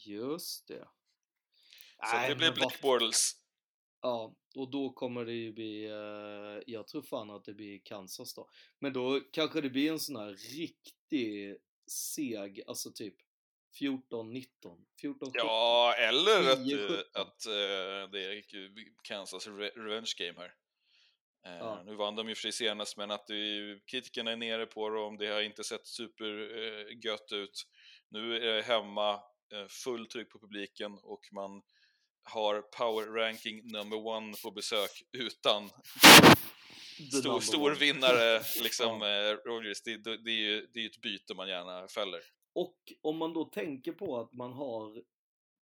Just 0.06 0.68
det. 0.68 0.88
Så 2.10 2.16
Nej, 2.16 2.30
det 2.30 2.36
blir 2.36 2.52
Blake 2.52 2.78
Bortles. 2.82 3.32
Ja, 4.02 4.36
och 4.56 4.72
då 4.72 4.90
kommer 4.90 5.26
det 5.26 5.34
ju 5.34 5.52
bli, 5.53 5.86
eh, 5.86 6.64
jag 6.74 6.88
tror 6.88 7.02
fan 7.02 7.30
att 7.30 7.45
det 7.45 7.53
blir 7.53 7.80
Kansas 7.84 8.34
då. 8.34 8.49
Men 8.80 8.94
då 8.94 9.20
kanske 9.32 9.62
det 9.62 9.70
blir 9.70 9.91
en 9.91 9.99
sån 9.99 10.16
här 10.16 10.34
riktig 10.58 11.58
seg, 11.88 12.62
alltså 12.68 12.91
typ 12.91 13.16
14-19, 13.80 14.45
14-17. 15.03 15.31
Ja, 15.34 15.93
eller 15.98 16.52
att, 16.52 16.60
10-17. 16.60 16.93
eh, 16.93 16.99
att 17.22 17.45
eh, 17.45 18.11
det 18.11 18.23
är 18.26 18.43
Kansas 19.03 19.48
re- 19.48 19.72
revenge 19.76 20.14
game 20.18 20.34
här. 20.39 20.53
Eh, 21.45 21.57
Ja. 21.60 21.84
Nu 21.85 21.95
vann 21.95 22.15
de 22.15 22.30
ju 22.30 22.35
för 22.35 22.41
sig 22.41 22.52
senast, 22.52 22.98
men 22.98 23.11
att 23.11 23.27
det, 23.27 23.80
kritikerna 23.91 24.31
är 24.31 24.35
nere 24.35 24.65
på 24.65 24.89
dem. 24.89 25.18
Det 25.18 25.27
har 25.27 25.41
inte 25.41 25.64
sett 25.64 25.88
supergött 25.88 27.31
ut. 27.31 27.64
Nu 28.10 28.35
är 28.35 28.56
det 28.56 28.61
hemma, 28.61 29.14
eh, 29.53 29.68
full 29.84 30.07
tryck 30.07 30.30
på 30.31 30.39
publiken 30.39 30.91
och 31.03 31.22
man 31.31 31.61
har 32.23 32.61
power 32.61 33.06
ranking 33.06 33.72
number 33.72 34.07
one 34.07 34.34
på 34.43 34.52
besök 34.52 34.89
utan 35.11 35.69
stor, 37.22 37.39
stor 37.39 37.72
vinnare, 37.76 38.41
liksom 38.64 39.02
eh, 39.02 39.49
Rogers. 39.49 39.81
Det, 39.84 39.98
det, 39.98 40.18
det 40.23 40.31
är 40.31 40.35
ju 40.35 40.68
det 40.73 40.80
är 40.80 40.85
ett 40.85 41.02
byte 41.02 41.34
man 41.35 41.49
gärna 41.49 41.88
fäller. 41.88 42.22
Och 42.53 42.94
om 43.02 43.18
man 43.18 43.34
då 43.34 43.45
tänker 43.45 43.91
på 43.91 44.18
att 44.19 44.34
man 44.34 44.53
har 44.53 45.03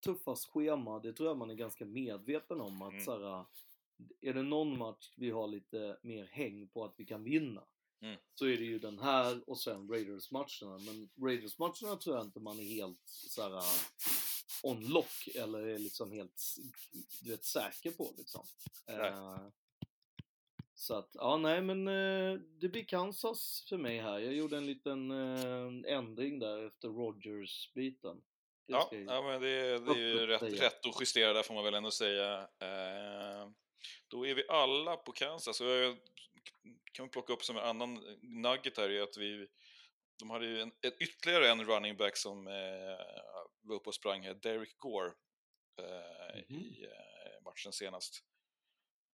tuffast 0.04 0.46
schema, 0.50 1.00
det 1.00 1.14
tror 1.14 1.30
jag 1.30 1.38
man 1.38 1.50
är 1.50 1.56
ganska 1.56 1.86
medveten 1.86 2.62
om 2.62 2.82
att 2.82 2.94
Mm. 2.94 3.06
så 3.06 3.12
här, 3.12 3.46
är 4.22 4.34
det 4.34 4.44
någon 4.44 4.78
match 4.78 5.14
vi 5.18 5.30
har 5.32 5.48
lite 5.48 5.98
mer 6.02 6.26
häng 6.26 6.68
på 6.68 6.86
att 6.86 6.94
vi 6.98 7.06
kan 7.06 7.24
vinna 7.24 7.64
Mm. 8.02 8.20
så 8.36 8.46
är 8.46 8.58
det 8.58 8.64
ju 8.64 8.80
den 8.80 9.00
här 9.00 9.50
och 9.50 9.60
sen 9.60 9.90
Raiders-matcherna. 9.90 10.78
Men 10.86 11.10
Raiders-matcherna 11.28 11.96
tror 11.96 12.16
jag 12.16 12.26
inte 12.26 12.40
man 12.40 12.60
är 12.60 12.64
helt 12.64 13.02
så 13.06 13.42
här 13.42 13.64
on 14.64 14.88
lock 14.88 15.28
eller 15.36 15.60
är 15.68 15.80
liksom 15.80 16.12
helt 16.12 16.42
du 17.22 17.30
vet, 17.32 17.46
säker 17.46 17.92
på 17.92 18.14
liksom. 18.18 18.46
Eh, 18.88 18.96
så 20.80 20.94
att, 20.94 21.10
ja 21.14 21.38
nej 21.38 21.62
men 21.62 21.88
eh, 21.88 22.40
det 22.62 22.70
blir 22.70 22.84
Kansas 22.84 23.66
för 23.70 23.78
mig 23.78 24.00
här. 24.00 24.20
Jag 24.20 24.34
gjorde 24.34 24.58
en 24.58 24.66
liten 24.66 25.12
eh, 25.12 25.94
ändring 25.94 26.40
där 26.40 26.68
efter 26.68 26.88
Rogers-biten. 26.88 28.22
Ja, 28.66 28.90
ja 28.92 29.22
men 29.22 29.42
det, 29.42 29.80
det 29.80 29.92
är 29.92 29.98
ju 29.98 30.28
rätt, 30.28 30.40
säga. 30.40 30.66
rätt 30.66 30.86
att 30.86 30.96
justera 31.00 31.34
där 31.34 31.44
får 31.44 31.54
man 31.54 31.64
väl 31.64 31.74
ändå 31.74 31.92
säga. 31.92 32.40
Eh, 32.40 33.50
då 34.08 34.28
är 34.28 34.36
vi 34.36 34.44
alla 34.50 34.96
på 34.98 35.12
Kansas. 35.12 35.62
Och 35.62 35.68
jag 35.68 35.98
kan 36.92 37.06
vi 37.06 37.12
plocka 37.12 37.34
upp 37.34 37.44
som 37.44 37.58
en 37.58 37.64
annan 37.64 38.18
nugget 38.22 38.78
här 38.78 38.90
är 38.90 39.02
att 39.02 39.18
vi 39.18 39.48
de 40.20 40.30
hade 40.30 40.46
ju 40.46 40.62
en, 40.62 40.72
ett, 40.82 41.02
ytterligare 41.02 41.50
en 41.50 41.66
running 41.66 41.98
back 41.98 42.18
som 42.18 42.48
eh, 42.48 42.54
var 43.62 43.76
uppe 43.76 43.90
och 43.90 43.96
sprang 43.96 44.22
här, 44.22 44.34
Derek 44.34 44.78
Gore, 44.78 45.12
eh, 45.82 46.42
Mhm. 46.50 46.60
i 46.60 46.84
eh, 46.84 47.44
matchen 47.44 47.74
senast. 47.74 48.24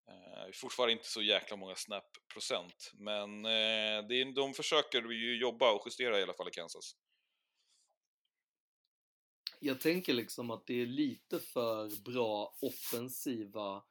Eh, 0.07 0.52
fortfarande 0.53 0.94
inte 0.94 1.07
så 1.07 1.22
jäkla 1.22 1.57
många 1.57 1.76
snap-procent, 1.76 2.91
men 2.94 3.45
eh, 3.45 4.07
det 4.07 4.22
är, 4.22 4.36
de 4.36 4.53
försöker 4.53 5.02
ju 5.11 5.38
jobba 5.40 5.72
och 5.72 5.82
justera 5.86 6.19
i 6.19 6.23
alla 6.23 6.34
fall 6.34 6.48
i 6.48 6.52
Kansas. 6.52 6.95
Jag 9.60 9.82
tänker 9.82 10.14
liksom 10.14 10.52
att 10.52 10.68
det 10.68 10.82
är 10.82 10.86
lite 10.86 11.40
för 11.40 12.02
bra 12.03 12.56
offensiva 12.61 13.84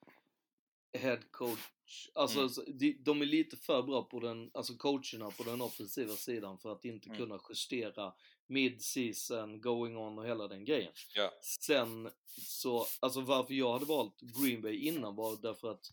head 0.98 1.20
coach. 1.30 2.08
Alltså 2.14 2.38
Mm. 2.38 2.48
så 2.50 2.62
de, 2.64 2.92
de 3.04 3.22
är 3.22 3.26
lite 3.26 3.56
för 3.56 3.82
bra 3.82 4.02
på 4.02 4.20
den, 4.20 4.50
alltså 4.54 4.76
coacherna 4.76 5.30
på 5.30 5.42
den 5.42 5.60
offensiva 5.62 6.12
sidan 6.16 6.58
för 6.58 6.72
att 6.72 6.84
inte 6.84 7.08
Mm. 7.08 7.18
kunna 7.18 7.40
justera 7.48 8.14
mid-season, 8.46 9.60
going 9.60 9.96
on 9.96 10.18
och 10.18 10.26
hela 10.26 10.48
den 10.48 10.64
grejen. 10.64 10.92
Ja. 11.14 11.32
Sen 11.60 12.10
så, 12.26 12.86
alltså 13.00 13.20
varför 13.20 13.54
jag 13.54 13.72
hade 13.72 13.84
valt 13.84 14.20
Green 14.20 14.62
Bay 14.62 14.76
innan 14.76 15.16
var 15.16 15.36
därför 15.42 15.70
att 15.70 15.86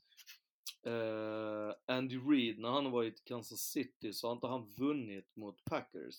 eh, 0.83 1.73
Andy 1.85 2.17
Reid, 2.17 2.59
när 2.59 2.69
han 2.69 2.85
har 2.85 2.91
varit 2.91 3.19
i 3.19 3.23
Kansas 3.23 3.59
City 3.59 4.13
så 4.13 4.27
har 4.27 4.33
inte 4.33 4.47
han 4.47 4.69
vunnit 4.69 5.35
mot 5.35 5.63
Packers. 5.65 6.15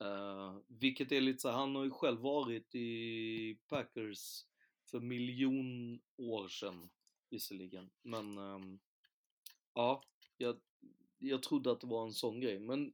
Eh, 0.00 0.56
vilket 0.66 1.12
är 1.12 1.20
lite 1.20 1.38
så 1.38 1.50
han 1.50 1.74
har 1.74 1.84
ju 1.84 1.90
själv 1.90 2.20
varit 2.20 2.74
i 2.74 3.58
Packers 3.68 4.44
för 4.90 5.00
miljon 5.00 6.00
år 6.16 6.48
sedan 6.48 6.90
visserligen. 7.30 7.90
Men 8.02 8.38
ehm, 8.38 8.80
ja, 9.74 10.02
jag, 10.36 10.60
jag 11.18 11.42
trodde 11.42 11.70
att 11.72 11.80
det 11.80 11.86
var 11.86 12.04
en 12.04 12.12
sån 12.12 12.40
grej. 12.40 12.58
Men 12.58 12.92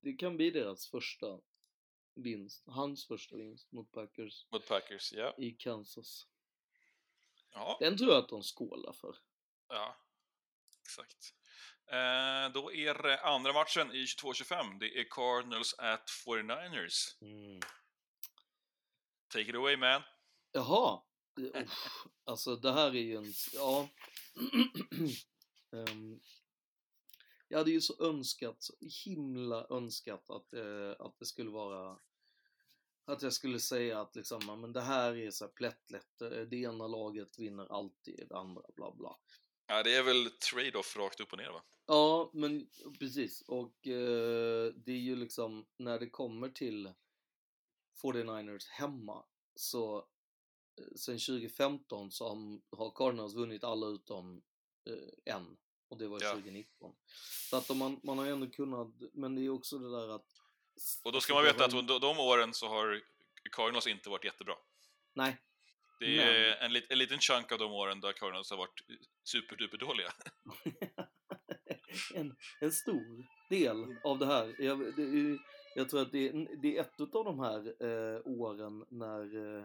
det 0.00 0.12
kan 0.12 0.36
bli 0.36 0.50
deras 0.50 0.86
första 0.86 1.40
vinst, 2.14 2.62
hans 2.66 3.06
första 3.06 3.36
vinst 3.36 3.72
mot 3.72 3.92
Packers 3.92 4.46
Mot 4.50 4.68
Packers, 4.68 5.12
ja. 5.12 5.34
i 5.38 5.50
Kansas. 5.50 6.28
Ja, 7.52 7.76
Den 7.80 7.98
tror 7.98 8.10
jag 8.10 8.18
att 8.18 8.28
de 8.28 8.42
skålar 8.42 8.92
för. 8.92 9.16
ja. 9.68 9.96
Exakt. 10.86 11.34
Eh, 11.90 12.52
då 12.52 12.72
är 12.72 13.02
det 13.02 13.20
andra 13.20 13.52
matchen 13.52 13.92
i 13.92 14.04
22-25. 14.04 14.78
Det 14.80 15.00
är 15.00 15.04
Cardinals 15.10 15.74
at 15.78 16.10
49ers. 16.26 17.22
Mm. 17.22 17.60
Take 19.28 19.50
it 19.50 19.54
away 19.54 19.76
man. 19.76 20.02
Jaha! 20.52 21.02
Eh, 21.54 21.62
uff, 21.62 22.06
Alltså 22.24 22.56
det 22.56 22.72
här 22.72 22.88
är 22.88 23.00
ju 23.00 23.16
en, 23.16 23.32
ja. 23.52 23.88
Ehm, 25.72 26.20
jag 27.48 27.58
hade 27.58 27.70
ju 27.70 27.80
så 27.80 28.04
önskat, 28.04 28.62
så 28.62 28.74
himla 29.04 29.66
önskat 29.70 30.30
att, 30.30 30.52
eh, 30.52 30.90
att 30.98 31.18
det 31.18 31.26
skulle 31.26 31.50
vara 31.50 31.98
att 33.04 33.22
jag 33.22 33.32
skulle 33.32 33.60
säga 33.60 34.00
att 34.00 34.16
liksom, 34.16 34.60
men 34.60 34.72
det 34.72 34.80
här 34.80 35.16
är 35.16 35.30
så 35.30 35.44
här 35.44 35.52
plättlätt, 35.52 36.20
eh, 36.22 36.28
det 36.30 36.56
ena 36.56 36.86
laget 36.86 37.38
vinner 37.38 37.72
alltid, 37.72 38.26
det 38.28 38.36
andra 38.36 38.62
bla 38.76 38.94
bla. 38.94 39.16
Ja, 39.66 39.82
det 39.82 39.94
är 39.94 40.02
väl 40.02 40.30
trade-off 40.30 40.96
rakt 40.96 41.20
upp 41.20 41.32
och 41.32 41.38
ner 41.38 41.50
va? 41.50 41.62
Ja, 41.86 42.30
men 42.32 42.68
precis. 42.98 43.42
Och 43.42 43.86
eh, 43.86 44.72
det 44.74 44.92
är 44.92 45.00
ju 45.00 45.16
liksom 45.16 45.66
när 45.76 45.98
det 45.98 46.10
kommer 46.10 46.48
till 46.48 46.92
49ers 48.02 48.68
hemma 48.68 49.24
så 49.54 49.96
eh, 50.78 50.94
sen 50.96 51.18
2015 51.18 52.10
så 52.10 52.28
har, 52.70 52.90
Cardinals 52.90 53.34
vunnit 53.34 53.64
alla 53.64 53.86
utom 53.86 54.42
eh, 54.90 55.34
en 55.34 55.56
och 55.88 55.98
det 55.98 56.08
var 56.08 56.22
Ja. 56.22 56.30
2019. 56.30 56.94
Så 57.50 57.56
att 57.56 57.76
man, 57.76 58.00
man 58.02 58.18
har 58.18 58.24
ju 58.24 58.32
ändå 58.32 58.46
kunnat, 58.50 58.88
men 59.12 59.34
det 59.34 59.42
är 59.42 59.50
också 59.50 59.78
det 59.78 59.90
där 59.90 60.08
att 60.08 60.26
Och 61.04 61.12
då 61.12 61.20
ska 61.20 61.34
man 61.34 61.44
veta 61.44 61.64
att 61.64 61.74
under 61.74 62.00
de 62.00 62.18
åren 62.18 62.54
så 62.54 62.68
har 62.68 63.02
Cardinals 63.52 63.86
inte 63.86 64.10
varit 64.10 64.24
jättebra. 64.24 64.54
Nej, 65.14 65.36
Det 65.98 66.18
är 66.18 66.64
en, 66.64 66.72
lit, 66.72 66.86
en 66.90 66.98
liten 66.98 67.18
chunk 67.18 67.52
av 67.52 67.58
de 67.58 67.72
åren 67.72 68.00
där 68.00 68.12
Cardinals 68.12 68.50
har 68.50 68.56
varit 68.56 68.80
superduper 69.24 69.78
dåliga. 69.78 70.12
en, 72.14 72.36
en 72.60 72.72
stor 72.72 73.26
del 73.50 73.96
av 74.04 74.18
det 74.18 74.26
här. 74.26 74.54
Jag, 74.58 74.96
det, 74.96 75.38
jag 75.74 75.88
tror 75.88 76.02
att 76.02 76.12
det 76.12 76.28
är, 76.28 76.56
det 76.62 76.76
är 76.76 76.80
ett 76.80 77.00
av 77.00 77.24
de 77.24 77.40
här 77.40 77.74
eh, 77.84 78.20
åren 78.24 78.84
när 78.88 79.58
eh, 79.58 79.64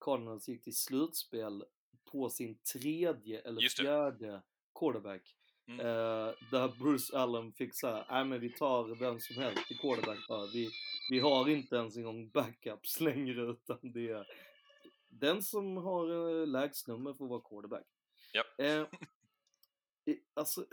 Cardinals 0.00 0.48
gick 0.48 0.62
till 0.64 0.76
slutspel 0.76 1.64
på 2.12 2.30
sin 2.30 2.58
tredje 2.58 3.40
eller 3.40 3.68
fjärde 3.68 4.42
quarterback. 4.78 5.36
Mm. 5.68 5.80
Eh, 5.80 6.34
där 6.50 6.78
Bruce 6.78 7.18
Allen 7.18 7.52
fick 7.52 7.74
säga, 7.74 8.04
nej 8.10 8.24
men 8.24 8.40
vi 8.40 8.50
tar 8.50 8.98
vem 9.00 9.20
som 9.20 9.42
helst 9.42 9.66
till 9.68 9.78
quarterback. 9.78 10.18
Vi, 10.54 10.70
vi 11.10 11.18
har 11.18 11.48
inte 11.48 11.76
ens 11.76 11.96
en 11.96 12.02
gång 12.02 12.30
backups 12.30 13.00
längre 13.00 13.42
utan 13.42 13.78
det 13.82 14.08
är 14.08 14.26
den 15.20 15.42
som 15.42 15.76
har 15.76 16.40
eh, 16.40 16.46
lägst 16.46 16.88
nummer 16.88 17.14
får 17.14 17.28
vara 17.28 17.40
quarterback. 17.40 17.86
Ja. 18.32 18.64
Eh, 18.64 18.86
alltså, 20.34 20.66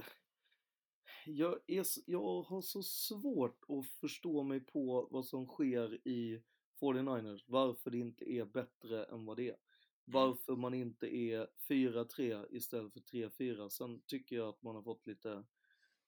jag, 1.26 1.60
är, 1.68 1.86
jag 2.06 2.42
har 2.42 2.62
så 2.62 2.84
svårt 2.84 3.64
att 3.68 3.88
förstå 3.88 4.44
mig 4.44 4.60
på 4.60 5.08
vad 5.12 5.26
som 5.26 5.48
sker 5.48 6.08
i 6.08 6.42
49ers. 6.82 7.44
Varför 7.48 7.92
det 7.92 7.98
inte 7.98 8.32
är 8.32 8.46
bättre 8.46 9.04
än 9.04 9.26
vad 9.26 9.38
det 9.38 9.50
är. 9.50 9.58
Varför 10.06 10.56
man 10.56 10.74
inte 10.74 11.16
är 11.16 11.48
4-3 11.70 12.46
istället 12.50 12.94
för 12.94 13.00
3-4. 13.00 13.70
Sen 13.70 14.02
tycker 14.06 14.36
jag 14.36 14.50
att 14.50 14.62
man 14.62 14.76
har 14.76 14.84
fått 14.84 15.08
lite, 15.08 15.44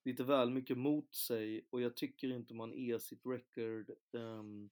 lite 0.04 0.24
väl 0.24 0.50
mycket 0.50 0.78
mot 0.78 1.16
sig 1.16 1.68
och 1.70 1.82
jag 1.82 1.96
tycker 1.96 2.32
inte 2.32 2.54
man 2.54 2.74
är 2.74 3.00
sitt 3.00 3.26
record. 3.26 3.92
ehm, 4.14 4.70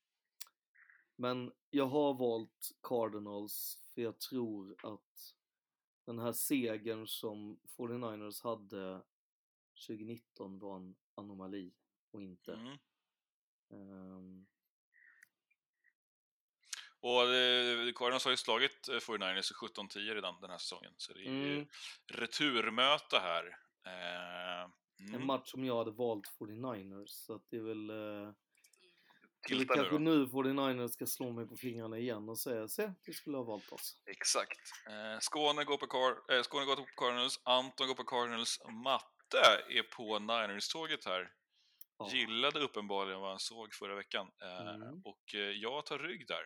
men 1.20 1.52
jag 1.70 1.88
har 1.88 2.14
valt 2.14 2.72
Cardinals 2.82 3.78
för 3.94 4.02
jag 4.02 4.20
tror 4.20 4.76
att 4.84 5.36
den 6.06 6.20
här 6.20 6.34
segern 6.34 7.08
som 7.08 7.60
49ers 7.78 8.44
hade 8.44 9.02
2019 9.88 10.60
var 10.60 10.76
en 10.76 10.96
anomali 11.16 11.74
och 12.12 12.22
inte. 12.22 12.54
Mm. 12.54 12.78
ehm, 13.70 14.48
Och 17.00 17.24
eh, 17.24 17.94
Cardinals 17.94 18.24
har 18.26 18.32
ju 18.32 18.38
slagit 18.38 18.88
eh, 18.90 18.94
49ers 18.94 19.54
17-10 19.54 20.00
redan 20.14 20.42
den 20.42 20.50
här 20.50 20.58
säsongen. 20.58 20.94
Så 20.98 21.14
det 21.14 21.26
är 21.26 21.28
Mm. 21.28 21.68
returmöte 22.08 23.20
här. 23.20 23.46
Eh, 23.86 24.72
En 25.00 25.14
mm. 25.14 25.28
match 25.28 25.52
som 25.52 25.66
jag 25.66 25.78
hade 25.78 25.92
valt 25.92 26.28
49ers 26.40 27.08
så 27.08 27.36
att 27.36 27.50
det 27.50 27.58
är 27.58 27.62
väl... 27.62 27.90
Eh, 27.90 28.34
nu 29.50 29.66
kanske 29.66 29.98
nu 30.00 30.26
49ers 30.26 30.88
ska 30.88 31.06
slå 31.06 31.32
mig 31.32 31.48
på 31.48 31.58
fingrarna 31.58 31.98
igen 31.98 32.30
och 32.30 32.40
säga 32.40 32.68
se, 32.68 32.94
du 33.06 33.14
skulle 33.14 33.38
ha 33.38 33.44
valt 33.44 33.72
oss. 33.72 33.98
Exakt. 34.06 34.60
Eh, 34.90 35.20
Skåne, 35.20 35.64
går 35.64 35.78
på 35.78 35.86
Car- 35.86 36.36
eh, 36.36 36.42
Skåne 36.44 36.66
går 36.66 36.76
på 36.76 36.86
Cardinals, 36.98 37.40
Anton 37.44 37.88
går 37.88 37.96
på 37.96 38.04
Cardinals, 38.04 38.60
Matte 38.84 39.64
är 39.70 39.84
på 39.84 40.20
Niners-tåget 40.20 41.06
här. 41.06 41.32
Ja. 42.00 42.10
Gillade 42.12 42.60
uppenbarligen 42.60 43.20
vad 43.22 43.30
han 43.30 43.40
såg 43.40 43.74
förra 43.74 43.96
veckan. 43.96 44.28
Eh, 44.42 44.76
Mm. 44.76 45.02
Och 45.06 45.36
eh, 45.36 45.40
jag 45.40 45.86
tar 45.86 46.00
rygg 46.00 46.26
där. 46.28 46.44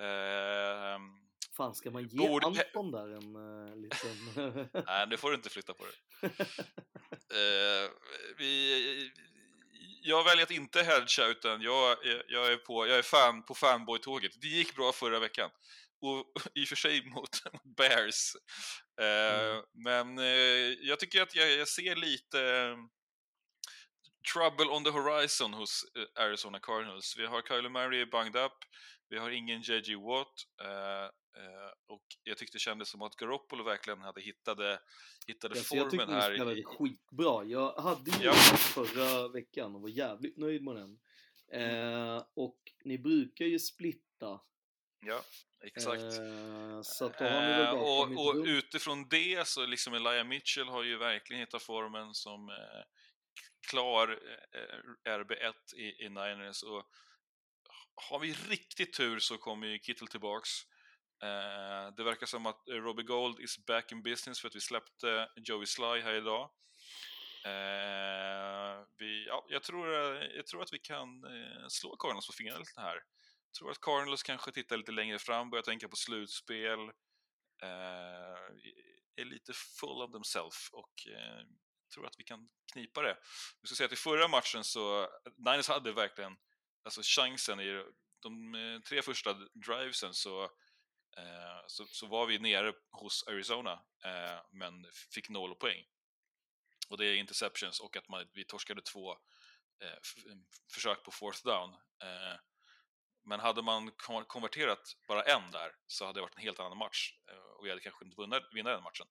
Eh, 0.00 0.98
Fan, 1.56 1.74
ska 1.74 1.90
man 1.90 2.08
ge 2.08 2.28
Borde- 2.28 2.46
Anton 2.46 2.90
där 2.90 3.08
en 3.08 3.36
uh, 3.36 3.76
liten... 3.76 4.68
nej, 4.86 5.06
nu 5.08 5.16
får 5.16 5.28
du 5.30 5.34
inte 5.36 5.48
flytta 5.50 5.74
på 5.74 5.84
dig. 5.84 6.30
Eh, 7.30 7.90
vi, 8.38 9.12
jag 10.08 10.24
väljer 10.24 10.42
att 10.42 10.50
inte 10.50 10.82
hedga 10.82 11.26
utan 11.26 11.62
jag, 11.62 11.96
jag 12.28 12.52
är, 12.52 12.56
på, 12.56 12.86
jag 12.86 12.98
är 12.98 13.02
fan 13.02 13.42
på 13.42 13.54
fanboy-tåget. 13.54 14.32
Det 14.40 14.46
gick 14.46 14.76
bra 14.76 14.92
förra 14.92 15.18
veckan. 15.18 15.50
Och 16.00 16.24
i 16.54 16.64
och 16.64 16.68
för 16.68 16.76
sig 16.76 17.04
mot, 17.04 17.42
Bears. 17.76 18.34
Eh, 19.00 19.58
Mm. 19.58 19.64
Men 19.74 20.18
eh, 20.18 20.74
jag 20.80 21.00
tycker 21.00 21.22
att 21.22 21.34
jag, 21.34 21.50
jag 21.50 21.68
ser 21.68 21.96
lite 21.96 22.40
eh, 22.40 22.76
trouble 24.34 24.66
on 24.66 24.84
the 24.84 24.90
horizon 24.90 25.54
hos 25.54 25.84
Arizona 26.18 26.58
Cardinals. 26.58 27.14
Vi 27.18 27.26
har 27.26 27.42
Kyler 27.42 27.68
Murray 27.68 28.06
banged 28.06 28.36
up. 28.36 28.52
Vi 29.08 29.18
har 29.18 29.30
ingen 29.30 29.60
JJ 29.62 29.94
Watt. 29.94 30.46
eh, 30.60 31.04
eh, 31.42 31.72
och 31.86 32.02
jag 32.24 32.38
tyckte 32.38 32.54
det 32.56 32.60
kändes 32.60 32.88
som 32.88 33.02
att 33.02 33.16
Garoppolo 33.16 33.64
verkligen 33.64 34.00
hade 34.00 34.20
hittade, 34.20 34.80
hittade 35.26 35.54
jag 35.56 35.64
tyckte 35.68 35.96
formen 35.96 36.08
här. 36.14 36.34
spelade 36.34 36.60
i- 36.60 36.64
skitbra. 36.64 37.44
Jag 37.44 37.72
hade 37.72 38.10
ju 38.10 38.24
Ja. 38.24 38.32
förra 38.74 39.28
veckan 39.28 39.74
och 39.74 39.80
var 39.82 39.88
jävligt 39.88 40.36
nöjd 40.36 40.62
med 40.62 40.76
den. 40.76 40.98
Eh, 41.52 42.22
och 42.34 42.58
ni 42.84 42.98
brukar 42.98 43.44
ju 43.44 43.58
splitta. 43.58 44.40
Ja, 45.00 45.22
exakt. 45.64 46.02
Eh, 46.02 46.82
så 46.82 47.04
att 47.06 47.18
då 47.18 47.24
har 47.24 47.40
ni 47.40 47.46
väl 47.48 47.66
Eh, 47.66 47.82
och, 47.82 48.26
och 48.26 48.44
utifrån 48.46 49.08
det 49.08 49.46
så 49.48 49.66
liksom 49.66 49.94
Elijah 49.94 50.24
Mitchell 50.26 50.68
har 50.68 50.82
ju 50.82 50.96
verkligen 50.96 51.40
hittat 51.40 51.62
formen 51.62 52.14
som 52.14 52.48
eh, 52.48 52.82
klar 53.70 54.18
eh, 54.52 55.10
RB1 55.18 55.74
i, 55.76 56.04
i 56.04 56.08
Niners 56.08 56.62
och 56.62 56.90
har 58.00 58.18
vi 58.18 58.32
riktigt 58.32 58.92
tur 58.92 59.18
så 59.18 59.38
kommer 59.38 59.66
ju 59.66 59.78
Kittel 59.78 60.08
tillbaks. 60.08 60.50
Eh, 61.22 61.94
det 61.96 62.04
verkar 62.04 62.26
som 62.26 62.46
att 62.46 62.68
eh, 62.68 62.74
Robbie 62.74 63.02
Gold 63.02 63.40
is 63.40 63.66
back 63.66 63.92
in 63.92 64.02
business 64.02 64.40
för 64.40 64.48
att 64.48 64.56
vi 64.56 64.60
släppte 64.60 65.28
Joey 65.36 65.66
Sly 65.66 66.00
här 66.00 66.14
idag. 66.14 66.50
Eh, 67.44 68.84
vi, 68.98 69.26
ja, 69.26 69.46
jag, 69.48 69.62
tror, 69.62 69.94
eh, 69.94 70.22
jag 70.36 70.46
tror 70.46 70.62
att 70.62 70.72
vi 70.72 70.78
kan 70.78 71.24
eh, 71.24 71.68
slå 71.68 71.96
Cardinals 71.96 72.26
på 72.26 72.32
fingrarna 72.32 72.58
lite 72.58 72.80
här. 72.80 72.94
Jag 73.46 73.54
tror 73.58 73.70
att 73.70 73.80
Cardinals 73.80 74.22
kanske 74.22 74.52
tittar 74.52 74.76
lite 74.76 74.92
längre 74.92 75.18
fram, 75.18 75.50
börjar 75.50 75.62
tänka 75.62 75.88
på 75.88 75.96
slutspel. 75.96 76.80
Eh, 77.62 78.38
är 79.16 79.24
lite 79.24 79.52
full 79.52 80.02
of 80.02 80.12
themselves 80.12 80.68
och 80.72 80.92
eh, 81.06 81.46
tror 81.94 82.06
att 82.06 82.14
vi 82.18 82.24
kan 82.24 82.48
knipa 82.72 83.02
det. 83.02 83.16
Jag 83.60 83.68
ska 83.68 83.76
säga 83.76 83.86
att 83.86 83.92
i 83.92 83.96
förra 83.96 84.28
matchen 84.28 84.64
så, 84.64 85.02
eh, 85.02 85.08
Niners 85.36 85.68
hade 85.68 85.92
verkligen 85.92 86.36
alltså 86.88 87.00
chansen 87.04 87.60
i 87.60 87.84
de 88.22 88.54
eh, 88.54 88.80
tre 88.80 89.02
första 89.02 89.32
drivesen 89.54 90.14
så, 90.14 90.42
eh, 91.16 91.60
så, 91.66 91.86
så 91.86 92.06
var 92.06 92.26
vi 92.26 92.38
nere 92.38 92.74
hos 92.90 93.24
Arizona 93.28 93.72
eh, 94.04 94.40
men 94.50 94.86
fick 95.14 95.28
noll 95.28 95.54
poäng. 95.54 95.84
Och 96.88 96.98
det 96.98 97.06
är 97.06 97.14
interceptions 97.16 97.80
och 97.80 97.96
att 97.96 98.08
man, 98.08 98.28
vi 98.32 98.44
torskade 98.44 98.82
två 98.82 99.12
eh, 99.82 99.92
f- 100.02 100.24
försök 100.72 101.04
på 101.04 101.10
fourth 101.10 101.44
down. 101.44 101.72
Eh, 102.02 102.40
men 103.24 103.40
hade 103.40 103.62
man 103.62 103.90
kon- 103.90 104.24
konverterat 104.24 104.96
bara 105.08 105.22
en 105.22 105.50
där 105.50 105.76
så 105.86 106.06
hade 106.06 106.16
det 106.18 106.22
varit 106.22 106.36
en 106.36 106.42
helt 106.42 106.60
annan 106.60 106.78
match 106.78 107.12
eh, 107.30 107.36
och 107.38 107.64
vi 107.66 107.70
hade 107.70 107.80
kanske 107.82 108.04
inte 108.04 108.16
vunnit, 108.16 108.42
vinna 108.52 108.70
den 108.70 108.82
matchen. 108.82 109.06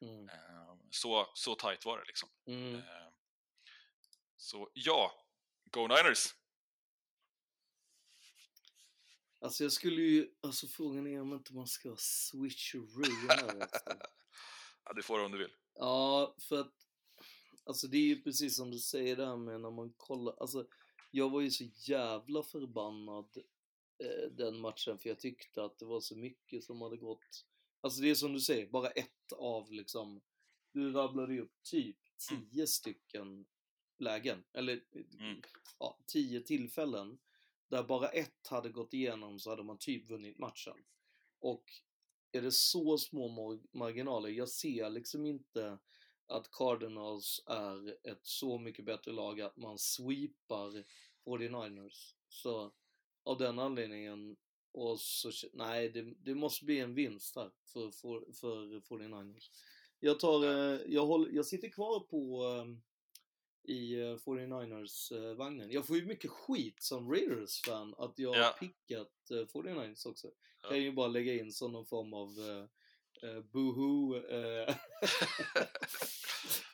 Mm. 0.00 0.28
Eh, 0.28 0.74
så, 0.90 1.30
så 1.34 1.54
tight 1.54 1.84
var 1.84 1.98
det 1.98 2.04
liksom. 2.04 2.28
Mm. 2.46 2.74
Eh, 2.74 3.08
så 4.36 4.70
ja, 4.74 5.26
Go 5.64 5.86
Niners! 5.86 6.34
Alltså 9.40 9.62
jag 9.62 9.72
skulle 9.72 10.02
ju, 10.02 10.28
alltså 10.40 10.66
frågan 10.66 11.06
är 11.06 11.20
om 11.20 11.32
inte 11.32 11.54
man 11.54 11.66
ska 11.66 11.96
switcheroo 11.98 13.02
här 13.28 13.56
också. 13.56 13.80
Ja, 14.84 14.92
det 14.92 15.02
får 15.02 15.18
du 15.18 15.24
om 15.24 15.32
du 15.32 15.38
vill. 15.38 15.52
Ja, 15.74 16.36
för 16.48 16.60
att 16.60 16.74
alltså 17.64 17.86
det 17.86 17.96
är 17.96 18.06
ju 18.06 18.22
precis 18.22 18.56
som 18.56 18.70
du 18.70 18.78
säger 18.78 19.16
där 19.16 19.36
med 19.36 19.60
när 19.60 19.70
man 19.70 19.92
kollar, 19.96 20.34
alltså 20.40 20.66
jag 21.10 21.30
var 21.30 21.40
ju 21.40 21.50
så 21.50 21.64
jävla 21.64 22.42
förbannad 22.42 23.28
eh, 23.98 24.30
den 24.32 24.60
matchen 24.60 24.98
för 24.98 25.08
jag 25.08 25.18
tyckte 25.20 25.64
att 25.64 25.78
det 25.78 25.84
var 25.84 26.00
så 26.00 26.16
mycket 26.16 26.64
som 26.64 26.80
hade 26.82 26.96
gått. 26.96 27.46
Alltså 27.80 28.00
det 28.02 28.10
är 28.10 28.14
som 28.14 28.32
du 28.32 28.40
säger, 28.40 28.66
bara 28.66 28.90
ett 28.90 29.32
av 29.32 29.72
liksom, 29.72 30.20
du 30.72 30.92
rabblade 30.92 31.34
ju 31.34 31.40
upp 31.40 31.62
typ 31.62 31.96
tio 32.28 32.66
stycken 32.66 33.46
lägen, 33.98 34.44
eller 34.52 34.84
Mm. 35.20 35.42
ja, 35.78 35.98
tio 36.06 36.40
tillfällen 36.40 37.18
där 37.70 37.82
bara 37.82 38.08
ett 38.08 38.46
hade 38.46 38.68
gått 38.68 38.94
igenom 38.94 39.38
så 39.38 39.50
hade 39.50 39.62
man 39.62 39.78
typ 39.78 40.10
vunnit 40.10 40.38
matchen. 40.38 40.76
Och 41.40 41.64
är 42.32 42.42
det 42.42 42.52
så 42.52 42.98
små 42.98 43.28
mar- 43.28 43.66
marginaler, 43.72 44.28
jag 44.28 44.48
ser 44.48 44.90
liksom 44.90 45.26
inte 45.26 45.78
att 46.26 46.50
Cardinals 46.50 47.42
är 47.46 48.08
ett 48.10 48.20
så 48.26 48.58
mycket 48.58 48.84
bättre 48.84 49.12
lag 49.12 49.40
att 49.40 49.56
man 49.56 49.78
sweepar 49.78 50.84
49ers. 51.24 52.14
Så 52.28 52.72
av 53.22 53.38
den 53.38 53.58
anledningen, 53.58 54.36
och 54.72 55.00
så, 55.00 55.30
nej, 55.52 55.88
det, 55.88 56.02
det 56.02 56.34
måste 56.34 56.64
bli 56.64 56.80
en 56.80 56.94
vinst 56.94 57.36
här 57.36 57.50
för, 57.72 57.90
för, 57.90 58.32
för 58.32 58.80
49ers. 58.80 59.50
Jag 60.00 60.20
tar, 60.20 60.44
eh, 60.44 60.80
jag, 60.86 61.06
håller, 61.06 61.30
jag 61.30 61.46
sitter 61.46 61.68
kvar 61.68 62.00
på 62.00 62.44
eh, 62.44 62.64
i 63.70 64.00
eh, 64.00 64.16
49ers-vagnen. 64.16 65.70
Jag 65.70 65.86
får 65.86 65.96
ju 65.96 66.04
mycket 66.06 66.30
skit 66.30 66.82
som 66.82 67.10
Raiders-fan 67.12 67.94
att 67.98 68.12
jag 68.16 68.36
Ja. 68.36 68.44
har 68.44 68.52
pickat 68.52 69.30
eh, 69.30 69.34
49ers 69.34 70.06
också. 70.08 70.28
Kan 70.68 70.82
ju 70.82 70.92
bara 70.92 71.08
lägga 71.08 71.34
in 71.34 71.52
som 71.52 71.72
någon 71.72 71.86
form 71.86 72.14
av 72.14 72.28
uh, 72.38 72.64
uh, 73.30 73.40
boohoo 73.52 74.16
eh, 74.16 74.74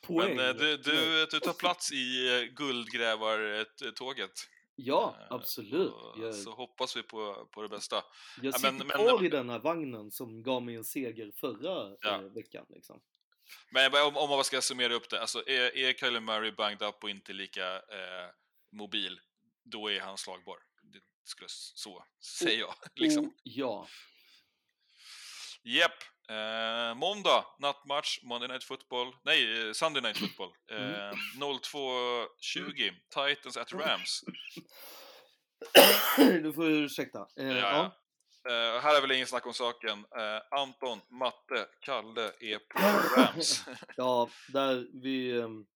poäng. 0.06 0.36
Men 0.36 0.48
eh, 0.51 0.55
du, 0.56 0.77
du, 0.77 1.27
du 1.31 1.40
tar 1.40 1.52
plats 1.52 1.93
i 1.93 2.36
eh, 2.39 2.43
guldgrävartåget. 2.55 4.31
Ja, 4.78 5.16
Eh, 5.20 5.27
absolut. 5.35 5.93
Jag, 6.20 6.35
Så 6.35 6.51
hoppas 6.51 6.97
vi 6.97 7.02
på, 7.02 7.48
på 7.52 7.62
det 7.62 7.68
bästa. 7.68 7.97
jag 8.43 8.44
Ja, 8.47 8.52
sitter 8.52 8.73
men- 8.73 8.86
men- 8.86 8.89
kvar 8.97 9.24
i 9.24 9.28
den 9.28 9.48
här 9.51 9.59
vagnen 9.59 10.10
som 10.10 10.43
gav 10.43 10.62
mig 10.62 10.74
en 10.74 10.85
seger 10.85 11.32
förra 11.36 11.97
Ja. 12.01 12.14
eh, 12.14 12.20
veckan. 12.20 12.66
Liksom. 12.68 13.01
Men 13.70 13.94
om, 13.94 14.16
om 14.16 14.31
man 14.31 14.44
ska 14.44 14.62
summera 14.62 14.94
upp 14.94 15.10
det, 15.10 15.20
alltså 15.20 15.48
är, 15.48 15.77
är 15.77 15.93
Kyler 15.93 16.20
Murray 16.20 16.51
banged 16.51 16.82
up 16.82 17.05
och 17.05 17.10
inte 17.10 17.32
lika 17.32 17.74
eh, 17.74 18.31
mobil, 18.73 19.20
då 19.64 19.90
är 19.90 20.01
han 20.01 20.18
slagbar. 20.18 20.59
Det 20.82 21.01
skulle 21.24 21.48
så 21.48 22.05
säger 22.39 22.59
jag. 22.59 22.74
Liksom. 22.94 23.27
Och, 23.27 23.32
ja, 23.43 23.89
Japp. 25.62 26.02
Eh, 26.28 26.94
måndag, 26.94 27.44
nattmatch, 27.59 28.18
Monday 28.23 28.48
Night 28.48 28.64
Football. 28.64 29.14
Nej, 29.24 29.68
eh, 29.68 29.73
Sunday 29.73 30.02
Night 30.02 30.18
Football. 30.18 30.51
Eh, 30.70 31.12
02.20, 31.36 32.93
Titans 33.09 33.56
at 33.56 33.73
Rams. 33.73 34.24
du 36.43 36.52
får 36.52 36.70
ursäkta. 36.70 37.27
Eh, 37.36 37.47
Ja, 37.47 37.56
ja. 37.56 37.97
Eh, 38.51 38.81
här 38.82 38.97
är 38.97 39.01
väl 39.01 39.12
ingen 39.12 39.27
snack 39.27 39.47
om 39.47 39.55
saken. 39.55 39.98
Eh, 39.98 40.59
Anton, 40.60 41.01
Matte, 41.10 41.68
Kalle 41.81 42.32
är 42.40 42.59
på 42.59 42.78
Rams. 43.20 43.64
Ja, 43.97 44.31
där 44.52 44.86
vi... 45.02 45.39
ehm, 45.40 45.66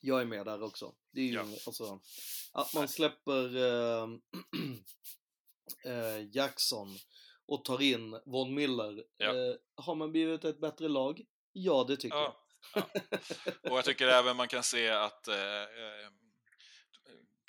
Jag 0.00 0.20
är 0.20 0.24
med 0.24 0.46
där 0.46 0.62
också. 0.62 0.94
Det 1.12 1.20
är 1.20 1.24
ju 1.24 1.34
Ja. 1.34 1.42
alltså... 1.66 2.00
Att 2.52 2.74
man 2.74 2.88
släpper 2.88 3.56
ehm, 3.56 4.20
eh, 5.86 6.28
Jackson 6.36 6.88
och 7.46 7.64
tar 7.64 7.82
in 7.82 8.20
Von 8.26 8.54
Miller. 8.54 9.04
Ja. 9.16 9.32
Har 9.76 9.94
man 9.94 10.12
blivit 10.12 10.44
ett 10.44 10.60
bättre 10.60 10.88
lag? 10.88 11.20
Ja, 11.52 11.84
det 11.88 11.96
tycker 11.96 12.16
Ja, 12.16 12.36
jag. 12.74 12.84
Och 13.72 13.78
jag 13.78 13.84
tycker 13.84 14.06
även 14.08 14.36
man 14.36 14.48
kan 14.48 14.62
se 14.62 14.88
att 14.90 15.28
eh, 15.28 15.62
eh, 15.62 16.10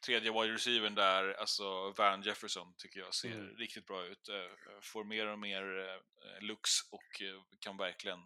tredje 0.06 0.32
wide 0.32 0.54
receivern 0.54 0.96
där, 0.96 1.34
alltså 1.34 1.92
Van 1.92 2.22
Jefferson, 2.22 2.74
tycker 2.78 3.00
jag 3.00 3.14
ser 3.14 3.32
Mm. 3.32 3.56
riktigt 3.58 3.86
bra 3.88 4.06
ut. 4.06 4.30
Eh, 4.30 4.80
får 4.82 5.04
mer 5.04 5.28
och 5.28 5.40
mer 5.40 5.80
eh, 5.80 6.42
looks 6.42 6.72
och 6.92 7.22
eh, 7.22 7.42
kan 7.60 7.78
verkligen 7.78 8.20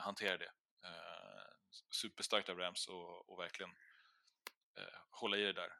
hantera 0.00 0.36
det. 0.36 0.50
Superstarkt 1.90 2.48
av 2.48 2.58
Rams 2.58 2.88
och, 2.88 3.30
och 3.30 3.38
verkligen 3.40 3.70
hålla 5.10 5.36
i 5.36 5.44
det 5.44 5.52
där. 5.52 5.72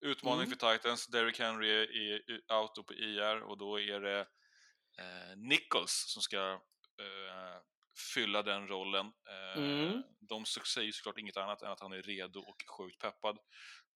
Utmaning 0.00 0.44
Mm. 0.46 0.58
för 0.58 0.72
Titans, 0.72 1.06
Derrick 1.06 1.38
Henry 1.38 1.70
är, 1.70 2.52
out 2.52 2.78
och 2.78 2.86
på 2.86 2.94
IR 2.94 3.40
och 3.40 3.58
då 3.58 3.80
är 3.80 4.00
det 4.00 4.26
Nichols 5.36 6.04
som 6.08 6.22
ska 6.22 6.60
fylla 8.14 8.42
den 8.42 8.68
rollen. 8.68 9.12
Mm. 9.56 10.02
De 10.20 10.44
säger 10.46 10.92
såklart 10.92 11.18
inget 11.18 11.36
annat 11.36 11.62
än 11.62 11.70
att 11.70 11.80
han 11.80 11.92
är 11.92 12.02
redo 12.02 12.40
och 12.40 12.62
sjukt 12.78 12.98
peppad. 12.98 13.38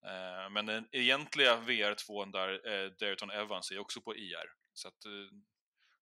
Eh, 0.04 0.50
men 0.50 0.66
den 0.66 0.88
egentliga 0.92 1.56
VR2 1.56 2.32
där, 2.32 3.32
eh, 3.32 3.40
Evans, 3.40 3.70
är 3.70 3.78
också 3.78 4.00
på 4.00 4.16
IR. 4.16 4.52
Så 4.72 4.88
att 4.88 5.04
eh, 5.04 5.36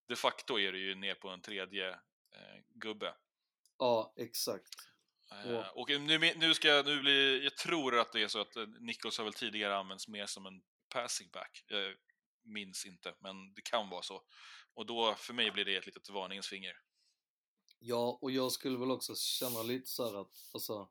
de 0.07 0.15
facto 0.15 0.59
är 0.59 0.71
det 0.71 0.77
ju 0.77 0.95
ner 0.95 1.15
på 1.15 1.29
en 1.29 1.41
tredje 1.41 1.89
eh, 1.89 2.59
gubbe. 2.69 3.15
Ja, 3.77 4.13
exakt. 4.17 4.75
Eh, 5.31 5.67
och 5.67 5.89
nu, 5.89 6.33
nu 6.35 6.53
ska 6.53 6.67
jag, 6.67 6.85
nu 6.85 7.01
blir, 7.01 7.43
jag 7.43 7.57
tror 7.57 7.99
att 7.99 8.11
det 8.11 8.23
är 8.23 8.27
så 8.27 8.41
att 8.41 8.55
Nichols 8.79 9.17
har 9.17 9.25
väl 9.25 9.33
tidigare 9.33 9.77
använts 9.77 10.07
mer 10.07 10.25
som 10.25 10.45
en 10.45 10.61
passing 10.89 11.29
back. 11.29 11.65
Jag 11.67 11.95
minns 12.43 12.85
inte, 12.85 13.15
men 13.19 13.53
det 13.53 13.61
kan 13.61 13.89
vara 13.89 14.01
så. 14.01 14.23
Och 14.73 14.85
då, 14.85 15.15
för 15.15 15.33
mig 15.33 15.51
blir 15.51 15.65
det 15.65 15.75
ett 15.75 15.85
litet 15.85 16.09
varningsfinger. 16.09 16.77
Ja, 17.79 18.19
och 18.21 18.31
jag 18.31 18.51
skulle 18.51 18.77
väl 18.77 18.91
också 18.91 19.15
känna 19.15 19.63
lite 19.63 19.89
så 19.89 20.09
här 20.09 20.21
att, 20.21 20.49
alltså, 20.53 20.89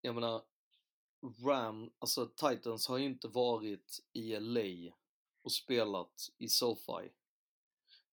jag 0.00 0.14
menar, 0.14 0.42
Ram, 1.22 1.90
alltså 1.98 2.26
Titans 2.26 2.86
har 2.86 2.98
ju 2.98 3.04
inte 3.04 3.28
varit 3.28 4.00
i 4.12 4.40
LA 4.40 4.92
och 5.42 5.52
spelat 5.52 6.30
i 6.38 6.48
SoFi. 6.48 7.10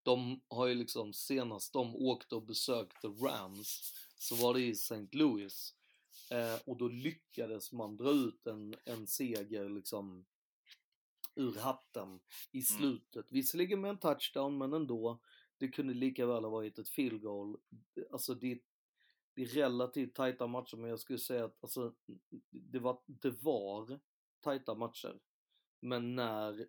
De 0.03 0.41
har 0.47 0.67
ju 0.67 0.75
liksom, 0.75 1.13
senast 1.13 1.73
de 1.73 1.95
åkte 1.95 2.35
och 2.35 2.43
besökte 2.43 3.07
Rams 3.07 3.93
så 4.17 4.35
var 4.35 4.53
det 4.53 4.61
i 4.61 4.71
St. 4.71 5.07
Louis. 5.11 5.73
Eh, 6.31 6.61
och 6.65 6.77
då 6.77 6.87
lyckades 6.87 7.71
man 7.71 7.97
dra 7.97 8.11
ut 8.11 8.47
en, 8.47 8.75
en 8.85 9.07
seger 9.07 9.69
liksom 9.69 10.25
ur 11.35 11.55
hatten 11.59 12.19
i 12.51 12.61
slutet. 12.61 13.31
Visserligen 13.31 13.81
med 13.81 13.89
en 13.89 13.97
touchdown, 13.97 14.57
men 14.57 14.73
ändå. 14.73 15.19
Det 15.57 15.67
kunde 15.67 15.93
lika 15.93 16.25
väl 16.25 16.43
ha 16.43 16.51
varit 16.51 16.79
ett 16.79 16.89
field 16.89 17.21
goal. 17.21 17.57
Alltså 18.11 18.33
det, 18.33 18.59
det 19.39 19.45
är 19.45 19.47
relativt 19.47 20.15
tajta 20.15 20.47
matcher, 20.47 20.77
men 20.77 20.89
jag 20.89 20.99
skulle 20.99 21.19
säga 21.19 21.45
att 21.45 21.57
alltså, 21.61 21.93
det, 22.49 22.79
var, 22.79 23.01
det 23.05 23.29
var 23.29 23.99
tajta 24.41 24.75
matcher. 24.75 25.19
Men 25.79 26.15
när 26.15 26.67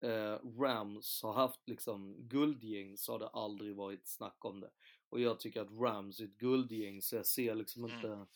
eh, 0.00 0.38
Rams 0.60 1.22
har 1.22 1.32
haft 1.32 1.68
liksom 1.68 2.28
guldgäng 2.28 2.98
så 2.98 3.12
har 3.12 3.18
det 3.18 3.28
aldrig 3.28 3.76
varit 3.76 4.08
snack 4.08 4.44
om 4.44 4.60
det. 4.60 4.70
Och 5.08 5.20
jag 5.20 5.40
tycker 5.40 5.60
att 5.60 5.70
Rams 5.70 6.20
är 6.20 6.24
ett 6.24 6.36
guldgäng 6.38 7.02
så 7.02 7.16
jag 7.16 7.26
ser 7.26 7.54
liksom 7.54 7.84
inte... 7.84 8.26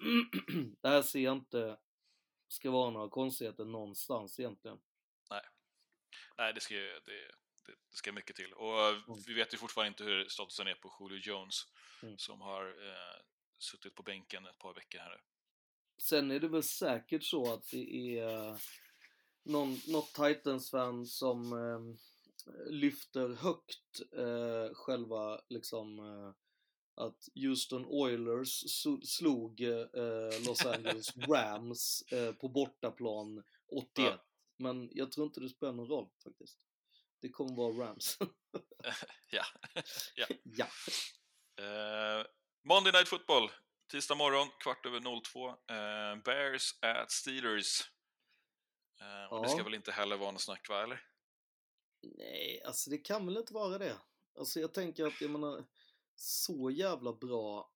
det 0.80 0.88
här 0.88 1.02
ser 1.02 1.20
jag 1.20 1.36
inte 1.36 1.78
ska 2.48 2.70
vara 2.70 2.90
några 2.90 3.08
konstigheter 3.08 3.64
någonstans 3.64 4.40
egentligen. 4.40 4.78
Nej, 5.30 5.42
Nej 6.38 6.52
det, 6.54 6.60
ska, 6.60 6.74
ju- 6.74 7.00
det, 7.04 7.34
det, 7.66 7.96
ska 7.96 8.12
mycket 8.12 8.36
till. 8.36 8.52
Och 8.52 8.80
eh, 8.80 8.96
vi 9.26 9.34
vet 9.34 9.54
ju 9.54 9.58
fortfarande 9.58 9.88
inte 9.88 10.04
hur 10.04 10.28
statusen 10.28 10.66
är 10.66 10.74
på 10.74 10.92
Julio 11.00 11.22
Jones 11.28 11.66
Mm. 12.02 12.18
som 12.18 12.40
har 12.40 12.66
eh, 12.66 13.20
suttit 13.58 13.94
på 13.94 14.02
bänken 14.02 14.46
ett 14.46 14.58
par 14.58 14.74
veckor 14.74 14.98
här 14.98 15.10
nu. 15.10 15.16
Sen 16.02 16.30
är 16.30 16.40
det 16.40 16.48
väl 16.48 16.62
säkert 16.62 17.24
så 17.24 17.52
att 17.52 17.70
det 17.70 18.18
är 18.18 18.58
någon, 19.42 19.80
något 19.88 20.12
Titans-fan 20.14 21.06
som 21.06 21.52
eh, 21.52 21.80
lyfter 22.70 23.28
högt 23.28 24.00
eh, 24.12 24.74
själva 24.74 25.40
liksom 25.48 25.98
eh, 25.98 26.34
att 27.04 27.28
Houston 27.34 27.86
Oilers 27.86 28.64
slog 29.04 29.60
eh, 29.60 30.46
Los 30.46 30.66
Angeles 30.66 31.16
Rams 31.28 32.02
eh, 32.12 32.32
på 32.32 32.48
bortaplan 32.48 33.42
81. 33.66 33.88
Ja. 33.96 34.24
Men 34.56 34.90
jag 34.92 35.12
tror 35.12 35.26
inte 35.26 35.40
det 35.40 35.48
spelar 35.48 35.72
någon 35.72 35.88
roll 35.88 36.08
faktiskt. 36.24 36.66
Det 37.20 37.28
kommer 37.28 37.56
vara 37.56 37.88
Rams. 37.90 38.18
ja. 39.30 39.44
ja. 40.14 40.26
ja. 40.44 40.66
Eh, 41.64 42.26
Monday 42.64 42.92
Night 42.92 43.08
Football, 43.08 43.50
tisdag 43.90 44.14
morgon, 44.14 44.48
kvart 44.60 44.86
över 44.86 45.00
02. 45.22 45.48
Eh, 45.48 46.16
Bears 46.24 46.78
at 46.82 47.10
Steelers. 47.10 47.80
Eh, 49.00 49.32
och 49.32 49.42
det 49.42 49.48
ska 49.48 49.58
Ja. 49.58 49.64
väl 49.64 49.74
inte 49.74 49.92
heller 49.92 50.16
vara 50.16 50.30
något 50.30 50.40
snack, 50.42 50.68
va? 50.68 50.82
Eller? 50.82 51.00
Nej, 52.16 52.62
alltså 52.64 52.90
det 52.90 52.98
kan 52.98 53.26
väl 53.26 53.36
inte 53.36 53.54
vara 53.54 53.78
det. 53.78 53.96
Alltså 54.38 54.60
jag 54.60 54.74
tänker 54.74 55.06
att, 55.06 55.20
jag 55.20 55.30
menar, 55.30 55.64
så 56.16 56.70
jävla 56.70 57.12
bra 57.12 57.70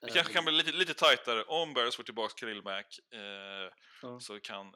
Det 0.00 0.10
kanske 0.12 0.32
kan 0.32 0.44
bli 0.44 0.54
lite, 0.54 0.72
lite 0.72 0.94
tajtare 0.94 1.44
om 1.44 1.74
Bears 1.74 1.96
får 1.96 2.02
tillbaka 2.02 2.34
Kirill 2.40 2.62
Mack. 2.62 2.98
Eh, 3.12 3.72
Ja. 4.02 4.20
Så 4.20 4.40
kan, 4.40 4.74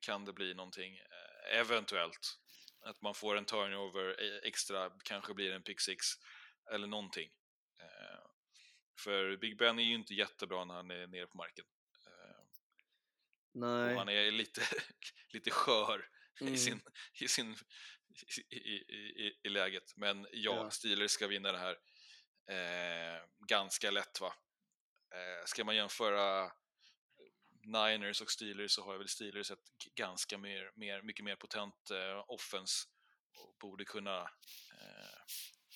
kan 0.00 0.24
det 0.24 0.32
bli 0.32 0.54
någonting, 0.54 0.96
eh, 0.96 1.58
eventuellt. 1.60 2.38
Att 2.84 3.02
man 3.02 3.14
får 3.14 3.36
en 3.36 3.44
turnover 3.44 4.22
eh, 4.22 4.48
extra, 4.48 4.90
kanske 5.04 5.34
blir 5.34 5.52
en 5.52 5.62
pick 5.62 5.80
six 5.80 6.06
eller 6.72 6.86
någonting. 6.86 7.30
Eh, 7.80 8.26
för 9.04 9.36
Big 9.36 9.58
Ben 9.58 9.78
är 9.78 9.82
ju 9.82 9.94
inte 9.94 10.14
jättebra 10.14 10.64
när 10.64 10.74
han 10.74 10.90
är 10.90 11.06
nere 11.06 11.26
på 11.26 11.36
marken. 11.36 11.64
Eh, 12.06 12.44
Nej. 13.54 13.92
Och 13.92 13.98
han 13.98 14.08
är 14.08 14.30
lite, 14.30 14.60
lite 15.32 15.50
skör 15.50 16.08
Mm. 16.40 16.54
i, 16.54 16.58
sin, 16.58 16.80
i, 17.20 17.28
sin, 17.28 17.56
i, 18.50 18.56
i, 18.56 18.76
i, 19.26 19.40
i 19.42 19.48
läget. 19.48 19.96
Men 19.96 20.26
ja, 20.32 20.56
Ja. 20.56 20.70
Steelers 20.70 21.10
ska 21.10 21.26
vinna 21.26 21.52
det 21.52 21.58
här 21.58 21.76
eh, 22.50 23.22
ganska 23.48 23.90
lätt 23.90 24.20
va. 24.20 24.34
Eh, 25.14 25.44
ska 25.46 25.64
man 25.64 25.76
jämföra 25.76 26.52
Niners 27.66 28.20
och 28.20 28.30
Steelers 28.30 28.70
så 28.72 28.82
har 28.84 28.98
väl 28.98 29.08
Steelers 29.08 29.50
ett 29.50 29.58
ganska 29.94 30.38
mer, 30.38 30.70
mer, 30.74 31.02
mycket 31.02 31.24
mer 31.24 31.36
potent 31.36 31.90
eh, 31.90 32.24
offense 32.30 32.74
och 33.38 33.56
borde 33.60 33.84
kunna 33.84 34.20
eh, 34.80 35.18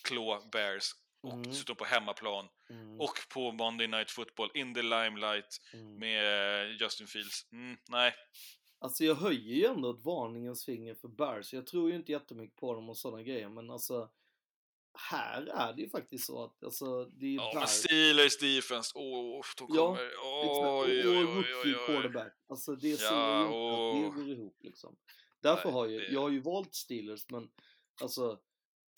klå 0.05 0.48
Bears 0.52 0.90
och 1.20 1.32
Mm. 1.32 1.43
dessutom 1.43 1.77
på 1.77 1.85
hemmaplan 1.85 2.48
Mm. 2.70 3.01
och 3.01 3.19
på 3.35 3.52
Monday 3.52 3.86
Night 3.86 4.10
Football 4.10 4.51
in 4.55 4.74
the 4.74 4.82
limelight 4.82 5.60
Mm. 5.73 5.94
med 5.98 6.60
eh, 6.70 6.77
Justin 6.82 7.06
Fields. 7.06 7.52
Mm, 7.52 7.77
nej, 7.89 8.15
Alltså 8.81 9.05
jag 9.05 9.15
höjer 9.15 9.55
ju 9.55 9.65
ändå 9.66 9.90
ett 9.90 10.05
varningens 10.05 10.65
finger 10.65 10.94
för 10.94 11.09
Bears. 11.09 11.52
Jag 11.52 11.66
tror 11.66 11.90
ju 11.90 11.97
inte 11.97 12.12
jättemycket 12.12 12.56
på 12.56 12.74
dem 12.74 12.89
och 12.89 12.98
sådana 12.98 13.23
grejer, 13.23 13.48
men 13.48 13.70
alltså 13.70 14.10
här 15.11 15.43
är 15.47 15.73
det 15.73 15.83
ju 15.83 15.89
faktiskt 15.91 16.27
så 16.27 16.45
att 16.45 16.65
alltså, 16.65 17.05
det 17.05 17.27
är 17.27 17.35
ja, 17.35 17.53
men. 17.55 17.69
Steelers 17.69 18.39
defense, 18.39 18.93
åh, 18.95 19.45
de 19.59 19.66
Ja, 19.75 19.87
kommer... 19.87 20.07
Exakt. 20.07 20.25
Oj, 20.89 21.09
oj, 21.09 21.27
oj, 21.27 21.55
oj, 21.65 21.75
quarterback. 21.87 22.33
Alltså 22.49 22.77
det 22.77 22.97
ser 22.97 23.05
Ja, 23.07 23.41
ju 23.41 23.97
inte 23.97 24.09
att 24.09 24.15
det 24.16 24.20
går 24.23 24.31
ihop 24.33 24.57
liksom. 24.61 24.97
Därför 25.43 25.65
Nej, 25.65 25.73
har 25.73 25.87
ju, 25.87 25.99
det- 26.01 26.12
jag 26.12 26.20
har 26.20 26.31
ju 26.31 26.41
valt 26.41 26.75
Steelers 26.75 27.27
men 27.31 27.49
alltså 28.01 28.39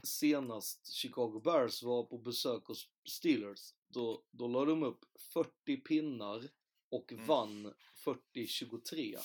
senast 0.03 0.93
Chicago 0.93 1.41
Bears 1.45 1.83
var 1.83 2.05
på 2.05 2.19
besök 2.19 2.65
hos 2.67 2.89
Steelers 3.09 3.61
då, 3.89 4.25
då 4.31 4.49
la 4.49 4.65
de 4.65 4.83
upp 4.83 5.01
40 5.35 5.77
pinnar 5.77 6.49
och 6.91 7.13
Mm. 7.13 7.27
vann 7.27 7.75
40-23. 8.05 9.19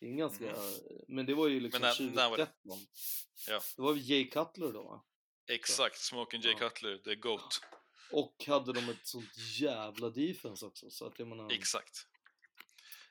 Det 0.00 0.06
är 0.06 0.10
en 0.10 0.16
ganska, 0.16 0.50
Mm. 0.50 0.62
men 1.08 1.26
det 1.26 1.34
var 1.34 1.48
ju 1.48 1.60
liksom 1.60 1.80
Men 1.80 1.94
när- 2.06 2.14
när 2.14 2.30
var 2.30 2.36
det? 2.38 2.46
2013. 2.46 2.78
Ja, 3.48 3.60
Det 3.76 3.82
var 3.82 3.96
Jay 3.96 4.24
Cutler 4.30 4.72
då 4.72 4.82
va? 4.82 5.04
Exakt. 5.54 5.98
Smoking 5.98 6.40
Jay 6.40 6.54
Ja. 6.60 6.68
Cutler, 6.68 6.98
the 6.98 7.14
GOAT. 7.14 7.60
Och 8.12 8.44
hade 8.46 8.72
de 8.72 8.88
ett 8.88 9.06
sånt 9.06 9.38
jävla 9.60 10.10
defense 10.10 10.66
också 10.66 10.90
så 10.90 11.06
att 11.06 11.18
jag 11.18 11.28
menar, 11.28 11.52
Exakt. 11.52 12.06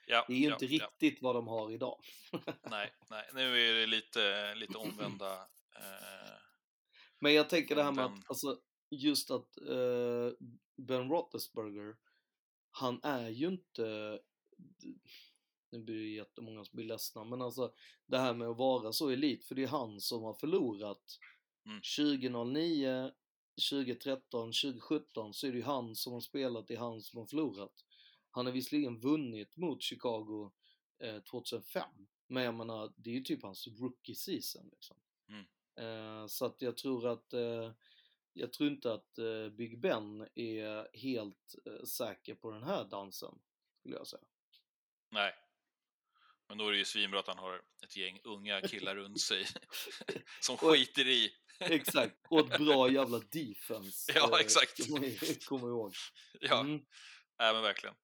Ja, 0.08 0.26
det 0.28 0.34
är 0.34 0.38
ju 0.38 0.46
ja, 0.46 0.54
inte 0.54 0.66
riktigt 0.66 1.22
vad 1.22 1.36
de 1.36 1.48
har 1.48 1.72
idag. 1.72 2.00
Nej, 2.70 2.94
nej, 3.10 3.30
nu 3.34 3.70
är 3.70 3.74
det 3.74 3.86
lite, 3.88 4.56
lite 4.56 4.78
omvända... 4.78 5.34
Eh, 5.76 6.38
Men 7.20 7.34
jag 7.34 7.50
tänker 7.50 7.76
det 7.76 7.84
här 7.84 7.92
med 7.92 8.06
att, 8.06 8.30
alltså, 8.30 8.60
just 8.90 9.32
att 9.32 9.58
eh, 9.58 10.32
Ben 10.78 11.10
Roethlisberger, 11.10 11.96
han 12.72 13.00
är 13.04 13.30
ju 13.30 13.48
inte, 13.48 14.20
nu 15.72 15.80
blir 15.80 16.00
det 16.00 16.10
jättemånga 16.10 16.66
som 16.66 16.76
blir 16.76 16.86
ledsna, 16.86 17.24
men 17.24 17.42
alltså 17.42 17.74
det 18.06 18.18
här 18.18 18.34
med 18.34 18.48
att 18.48 18.58
vara 18.58 18.94
så 18.94 19.10
elit, 19.10 19.46
för 19.46 19.56
det 19.56 19.64
är 19.64 19.68
han 19.68 20.02
som 20.02 20.24
har 20.24 20.34
förlorat 20.34 21.20
Mm. 21.70 21.82
2009, 21.82 23.12
2013, 23.70 24.52
2017 24.52 25.34
så 25.34 25.48
är 25.48 25.52
det 25.52 25.58
ju 25.58 25.64
han 25.64 25.96
som 25.96 26.14
har 26.14 26.22
spelat, 26.22 26.68
det 26.68 26.74
är 26.74 26.80
han 26.80 27.02
som 27.02 27.20
har 27.20 27.26
förlorat. 27.26 27.86
Han 28.32 28.46
har 28.46 28.54
visserligen 28.54 29.00
vunnit 29.00 29.58
mot 29.58 29.84
Chicago 29.84 30.52
eh, 31.00 31.20
2005, 31.20 31.84
men 32.28 32.44
jag 32.44 32.54
menar, 32.54 32.94
det 32.96 33.10
är 33.10 33.14
ju 33.14 33.22
typ 33.22 33.44
hans 33.44 33.68
rookie 33.68 34.16
season 34.16 34.70
liksom. 34.72 34.98
Mm. 35.28 35.46
Eh, 35.76 36.28
så 36.28 36.46
att 36.46 36.62
jag 36.62 36.78
tror 36.78 37.08
att 37.08 37.34
eh, 37.34 37.72
jag 38.34 38.54
tror 38.54 38.70
inte 38.70 38.94
att 38.94 39.18
eh, 39.18 39.50
Big 39.50 39.80
Ben 39.80 40.28
är 40.36 40.98
helt 40.98 41.56
eh, 41.66 41.86
säker 41.86 42.36
på 42.36 42.52
den 42.52 42.64
här 42.64 42.86
dansen, 42.86 43.40
skulle 43.80 43.96
jag 43.96 44.08
säga. 44.08 44.24
nej. 45.10 45.34
Men 46.48 46.58
då 46.58 46.68
är 46.68 46.72
det 46.72 46.78
ju 46.78 46.86
svinbra 46.86 47.20
att 47.20 47.28
han 47.28 47.38
har 47.38 47.62
ett 47.84 47.98
gäng 47.98 48.20
unga 48.24 48.62
killar 48.62 48.96
runt 48.96 49.22
sig 49.22 49.46
som 50.42 50.58
skiter 50.58 51.08
i. 51.08 51.32
Exakt, 51.60 52.16
och 52.30 52.40
ett 52.40 52.58
bra 52.60 52.90
jävla 52.90 53.20
defense. 53.20 54.12
Ja, 54.16 54.36
eh, 54.36 54.40
exakt. 54.46 54.78
komma 55.46 55.68
ihåg. 55.68 55.94
Ja, 56.40 56.60
Mm. 56.60 56.82
nej, 57.40 57.54
men 57.54 57.62
verkligen. 57.62 57.96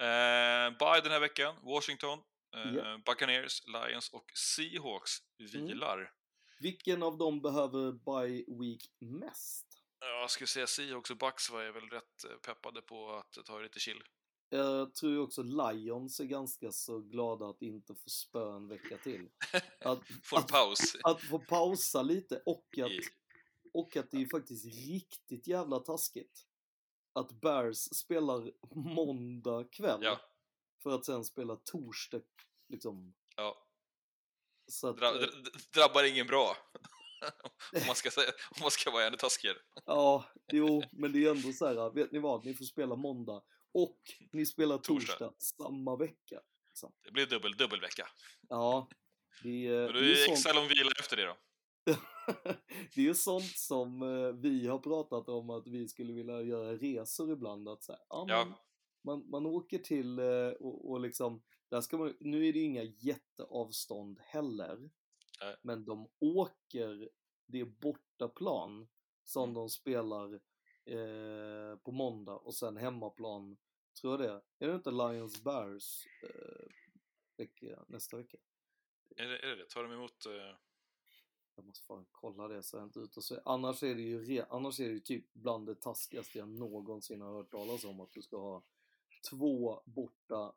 Eh, 0.00 0.78
bye 0.78 1.00
den 1.02 1.12
här 1.12 1.20
veckan. 1.20 1.56
Washington, 1.62 2.18
eh, 2.56 2.74
Ja. 2.74 2.98
Buccaneers, 3.06 3.62
Lions 3.66 4.10
och 4.12 4.24
Seahawks 4.34 5.10
vilar. 5.38 6.12
Vilken 6.60 7.02
av 7.02 7.18
dem 7.18 7.42
behöver 7.42 7.92
bye 7.92 8.44
week 8.60 8.82
mest? 9.20 9.66
Jag 10.00 10.30
skulle 10.30 10.48
säga 10.48 10.66
Seahawks 10.66 11.10
och 11.10 11.16
Bucks 11.16 11.50
var 11.50 11.62
jag 11.62 11.72
väl 11.72 11.88
rätt 11.90 12.24
eh, 12.30 12.36
peppade 12.36 12.82
på 12.82 13.12
att 13.16 13.44
ta 13.46 13.56
det 13.56 13.62
lite 13.62 13.80
chill. 13.80 14.02
Jag 14.50 14.94
tror 14.94 15.12
ju 15.12 15.18
också 15.18 15.42
Lions 15.42 16.20
är 16.20 16.24
ganska 16.24 16.72
så 16.72 17.00
glada 17.00 17.46
att 17.48 17.62
inte 17.62 17.94
få 17.94 18.08
spö 18.10 18.56
en 18.56 18.68
vecka 18.68 18.98
till. 19.02 19.28
Att, 19.80 20.00
Få 20.22 20.36
att, 20.36 20.48
paus. 20.48 20.96
att 21.04 21.20
få 21.22 21.38
pausa 21.38 22.02
lite 22.02 22.42
och 22.46 22.78
att, 22.78 22.90
och 23.72 23.96
att 23.96 24.10
det 24.10 24.22
är 24.22 24.26
faktiskt 24.28 24.64
riktigt 24.88 25.46
jävla 25.46 25.78
taskigt. 25.78 26.44
Att 27.12 27.32
Bears 27.32 27.76
spelar 27.78 28.52
måndag 28.74 29.64
kväll 29.72 30.00
Ja. 30.02 30.20
för 30.82 30.90
att 30.90 31.04
sen 31.04 31.24
spela 31.24 31.56
torsdag 31.56 32.20
liksom. 32.68 33.14
Ja. 33.36 33.66
Så 34.70 34.88
att, 34.88 34.96
Dra, 34.98 35.06
eh, 35.06 35.12
dra, 35.20 35.28
drabbar 35.74 36.04
ingen 36.04 36.26
bra. 36.26 36.56
om, 37.72 37.80
man 37.86 37.96
ska 37.96 38.10
säga, 38.10 38.30
om 38.50 38.56
man 38.60 38.70
ska 38.70 38.90
vara 38.90 39.06
ännu 39.06 39.16
taskigare. 39.16 39.58
Ja, 39.86 40.24
jo, 40.52 40.82
men 40.92 41.12
det 41.12 41.24
är 41.26 41.30
ändå 41.30 41.52
så 41.52 41.66
här, 41.66 41.90
vet 41.94 42.12
ni 42.12 42.18
vad, 42.18 42.44
ni 42.44 42.54
får 42.54 42.64
spela 42.64 42.96
måndag 42.96 43.42
och 43.74 43.98
ni 44.32 44.46
spelar 44.46 44.78
torsdag, 44.78 45.12
Torsdag. 45.18 45.34
samma 45.38 45.96
vecka. 45.96 46.40
Liksom. 46.68 46.92
Det 47.04 47.10
blir 47.10 47.26
dubbel, 47.26 47.52
dubbelvecka. 47.56 48.08
Ja, 48.48 48.88
det 49.42 49.66
är, 49.66 49.84
Men 49.84 49.92
det 49.92 49.98
är 49.98 50.26
det 50.26 50.32
extra 50.32 50.52
lång 50.52 50.68
vila 50.68 50.90
efter 51.00 51.16
det 51.16 51.24
då. 51.26 51.36
det 52.94 53.00
är 53.00 53.04
ju 53.04 53.14
sånt 53.14 53.56
som 53.56 54.02
eh, 54.02 54.32
vi 54.32 54.66
har 54.66 54.78
pratat 54.78 55.28
om 55.28 55.50
att 55.50 55.66
vi 55.66 55.88
skulle 55.88 56.12
vilja 56.12 56.42
göra 56.42 56.74
resor 56.76 57.32
ibland. 57.32 57.68
Att 57.68 57.82
så 57.84 57.92
här, 57.92 58.00
ja, 58.08 58.24
Ja. 58.28 58.44
man, 58.44 58.54
man, 59.04 59.30
man 59.30 59.46
åker 59.46 59.78
till 59.78 60.18
eh, 60.18 60.48
och, 60.60 60.90
och 60.90 61.00
liksom, 61.00 61.42
där 61.70 61.80
ska 61.80 61.96
man, 61.96 62.16
nu 62.20 62.46
är 62.48 62.52
det 62.52 62.58
ju 62.58 62.64
inga 62.64 62.82
jätteavstånd 62.82 64.18
heller. 64.20 64.90
Nej. 65.40 65.56
Men 65.62 65.84
de 65.84 66.08
åker, 66.20 67.08
det 67.46 67.60
är 67.60 67.64
bortaplan 67.64 68.88
som 69.24 69.42
Mm. 69.42 69.54
de 69.54 69.68
spelar 69.70 70.40
eh, 70.88 71.76
på 71.76 71.92
måndag 71.92 72.34
och 72.36 72.54
sen 72.54 72.76
hemmaplan, 72.76 73.56
tror 74.00 74.12
jag 74.12 74.20
det 74.20 74.34
är. 74.34 74.42
det 74.68 74.74
inte 74.74 74.90
Lions 74.90 75.44
Bears 75.44 76.06
eh, 76.22 76.70
vecka, 77.36 77.84
nästa 77.86 78.16
vecka? 78.16 78.38
Är 79.16 79.28
det, 79.28 79.38
är 79.38 79.56
det? 79.56 79.68
Tar 79.68 79.82
de 79.82 79.92
emot... 79.92 80.26
Eh, 80.26 80.56
Jag 81.56 81.64
måste 81.64 81.86
fan 81.86 82.06
kolla 82.10 82.48
det 82.48 82.62
så 82.62 82.76
jag 82.76 82.84
inte 82.84 82.98
ute 82.98 83.20
och 83.20 83.24
så. 83.24 83.40
Annars 83.44 83.82
är 83.82 83.94
det 83.94 84.02
ju, 84.02 84.24
re, 84.24 84.46
annars 84.50 84.80
är 84.80 84.84
det 84.84 84.92
ju 84.92 85.00
typ 85.00 85.32
bland 85.32 85.66
det 85.66 85.74
taskigaste 85.74 86.38
jag 86.38 86.48
någonsin 86.48 87.20
har 87.20 87.32
hört 87.32 87.50
talas 87.50 87.84
om 87.84 88.00
att 88.00 88.12
du 88.12 88.22
ska 88.22 88.36
ha 88.36 88.62
två 89.30 89.82
borta 89.84 90.54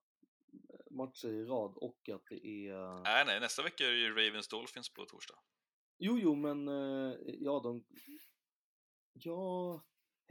eh, 0.70 0.80
matcher 0.92 1.28
i 1.28 1.46
rad 1.46 1.74
och 1.78 2.10
att 2.10 2.26
det 2.30 2.48
är... 2.48 3.02
nej, 3.04 3.26
nej, 3.26 3.40
nästa 3.40 3.64
vecka 3.64 3.84
är 3.84 3.92
det 3.92 3.98
ju 3.98 4.10
Ravens 4.10 4.48
Dolphins 4.48 4.90
på 4.90 5.06
torsdag. 5.06 5.40
Jo, 5.98 6.20
jo, 6.20 6.36
men 6.36 6.68
eh, 6.68 7.16
ja, 7.40 7.60
de... 7.60 7.84
Ja, 9.14 9.82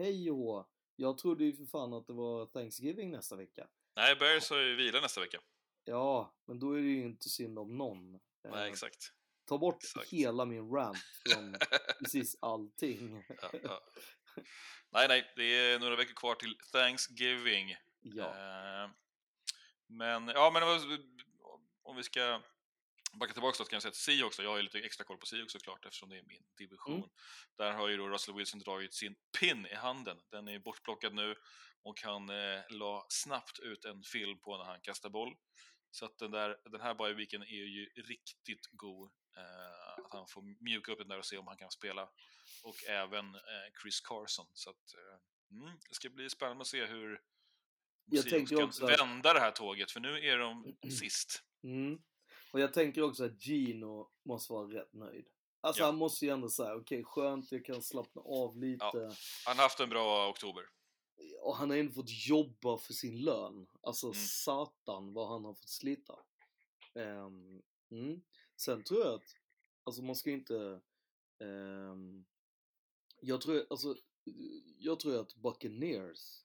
hej 0.00 0.30
och. 0.30 0.70
Jag 0.96 1.18
trodde 1.18 1.44
ju 1.44 1.56
för 1.56 1.64
fan 1.64 1.92
att 1.92 2.06
det 2.06 2.12
var 2.12 2.46
Thanksgiving 2.46 3.10
nästa 3.10 3.36
vecka. 3.36 3.68
Nej, 3.96 4.16
Bears 4.16 4.50
har 4.50 4.58
ju 4.58 4.76
vila 4.76 5.00
nästa 5.00 5.20
vecka. 5.20 5.38
Ja, 5.84 6.34
men 6.46 6.58
då 6.58 6.72
är 6.72 6.80
det 6.80 6.88
ju 6.88 7.04
inte 7.04 7.28
synd 7.28 7.58
om 7.58 7.78
någon. 7.78 8.14
Eh, 8.14 8.20
Nej, 8.50 8.70
exakt. 8.70 9.12
Ta 9.44 9.58
bort 9.58 9.84
Exakt. 9.84 10.08
hela 10.08 10.44
min 10.44 10.70
rant 10.70 10.98
från 11.28 11.56
precis 11.98 12.36
allting. 12.40 13.24
Ja, 13.42 13.50
ja. 13.62 13.80
Nej, 14.90 15.08
nej, 15.08 15.32
det 15.36 15.42
är 15.44 15.78
några 15.78 15.96
veckor 15.96 16.14
kvar 16.14 16.34
till 16.34 16.56
Thanksgiving. 16.72 17.76
Ja. 18.00 18.24
Eh, 18.24 18.90
men, 19.86 20.28
ja, 20.28 20.50
men 20.54 20.62
om 21.82 21.96
vi 21.96 22.02
ska 22.02 22.42
backa 23.12 23.32
tillbaka 23.32 23.56
då 23.58 23.64
kan 23.64 23.76
jag 23.76 23.82
säga 23.82 23.90
att 23.90 23.96
Seahawks, 23.96 24.38
jag 24.38 24.50
har 24.50 24.56
ju 24.56 24.62
lite 24.62 24.78
extra 24.78 25.04
koll 25.04 25.18
på 25.18 25.26
Seahawks 25.26 25.52
såklart 25.52 25.86
eftersom 25.86 26.08
det 26.08 26.18
är 26.18 26.22
min 26.22 26.42
division. 26.58 26.96
Mm. 26.96 27.08
Där 27.56 27.72
har 27.72 27.88
ju 27.88 27.96
då 27.96 28.08
Russell 28.08 28.34
Wilson 28.34 28.60
dragit 28.60 28.94
sin 28.94 29.14
pin 29.40 29.66
i 29.66 29.74
handen. 29.74 30.16
Den 30.30 30.48
är 30.48 30.58
bortplockad 30.58 31.14
nu 31.14 31.34
och 31.82 32.02
han 32.02 32.28
eh, 32.28 32.60
la 32.68 33.06
snabbt 33.08 33.58
ut 33.58 33.84
en 33.84 34.02
film 34.02 34.38
på 34.38 34.56
när 34.58 34.64
han 34.64 34.80
kastar 34.80 35.10
boll. 35.10 35.36
Så 35.90 36.04
att 36.04 36.18
den, 36.18 36.30
där, 36.30 36.56
den 36.64 36.80
här 36.80 36.94
bye-weeken 36.94 37.42
är 37.42 37.64
ju 37.64 37.86
riktigt 37.96 38.66
god. 38.72 39.10
Eh, 39.36 40.04
att 40.04 40.12
han 40.12 40.26
får 40.26 40.64
mjuka 40.64 40.92
upp 40.92 40.98
den 40.98 41.08
där 41.08 41.18
och 41.18 41.26
se 41.26 41.38
om 41.38 41.46
han 41.46 41.56
kan 41.56 41.70
spela. 41.70 42.10
Och 42.62 42.76
även 42.88 43.34
eh, 43.34 43.80
Chris 43.82 44.00
Carson. 44.00 44.46
Så 44.54 44.70
att, 44.70 44.94
eh, 44.94 45.56
mm, 45.56 45.78
det 45.88 45.94
ska 45.94 46.10
bli 46.10 46.30
spännande 46.30 46.62
att 46.62 46.68
se 46.68 46.86
hur 46.86 47.20
Seahawks 48.22 48.50
kan 48.50 48.62
också 48.62 48.86
vända 48.86 49.32
det 49.32 49.40
här 49.40 49.50
tåget, 49.50 49.90
för 49.90 50.00
nu 50.00 50.26
är 50.26 50.38
de 50.38 50.76
sist. 51.00 51.42
Mm. 51.62 51.98
Och 52.52 52.60
jag 52.60 52.74
tänker 52.74 53.02
också 53.02 53.24
att 53.24 53.46
Gino 53.46 54.10
måste 54.22 54.52
vara 54.52 54.66
rätt 54.80 54.92
nöjd. 54.92 55.26
Alltså 55.60 55.82
Ja. 55.82 55.86
han 55.86 55.96
måste 55.96 56.24
ju 56.26 56.30
ändå 56.32 56.48
säga, 56.50 56.74
okej 56.76 57.04
skönt, 57.04 57.52
jag 57.52 57.64
kan 57.64 57.82
slappna 57.82 58.22
av 58.22 58.58
lite. 58.58 58.84
Ja. 58.92 59.12
Han 59.46 59.56
har 59.56 59.62
haft 59.62 59.80
en 59.80 59.88
bra 59.90 60.28
oktober. 60.30 60.62
och 61.42 61.56
han 61.56 61.70
har 61.70 61.76
ändå 61.76 61.92
fått 61.92 62.26
jobba 62.28 62.78
för 62.78 62.92
sin 62.92 63.20
lön. 63.20 63.66
Alltså 63.82 64.06
Mm. 64.06 64.14
satan 64.14 65.12
vad 65.12 65.28
han 65.28 65.44
har 65.44 65.54
fått 65.54 65.68
slita. 65.68 66.18
Ehm, 66.94 67.62
mm. 67.90 68.22
Sen 68.56 68.84
tror 68.84 69.00
jag 69.00 69.14
att, 69.14 69.36
alltså 69.84 70.02
man 70.02 70.16
ska 70.16 70.30
inte, 70.30 70.80
ehm, 71.40 72.24
jag 73.20 73.40
tror, 73.40 73.66
alltså, 73.70 73.96
jag 74.78 75.00
tror 75.00 75.20
att 75.20 75.34
Buccaneers 75.34 76.44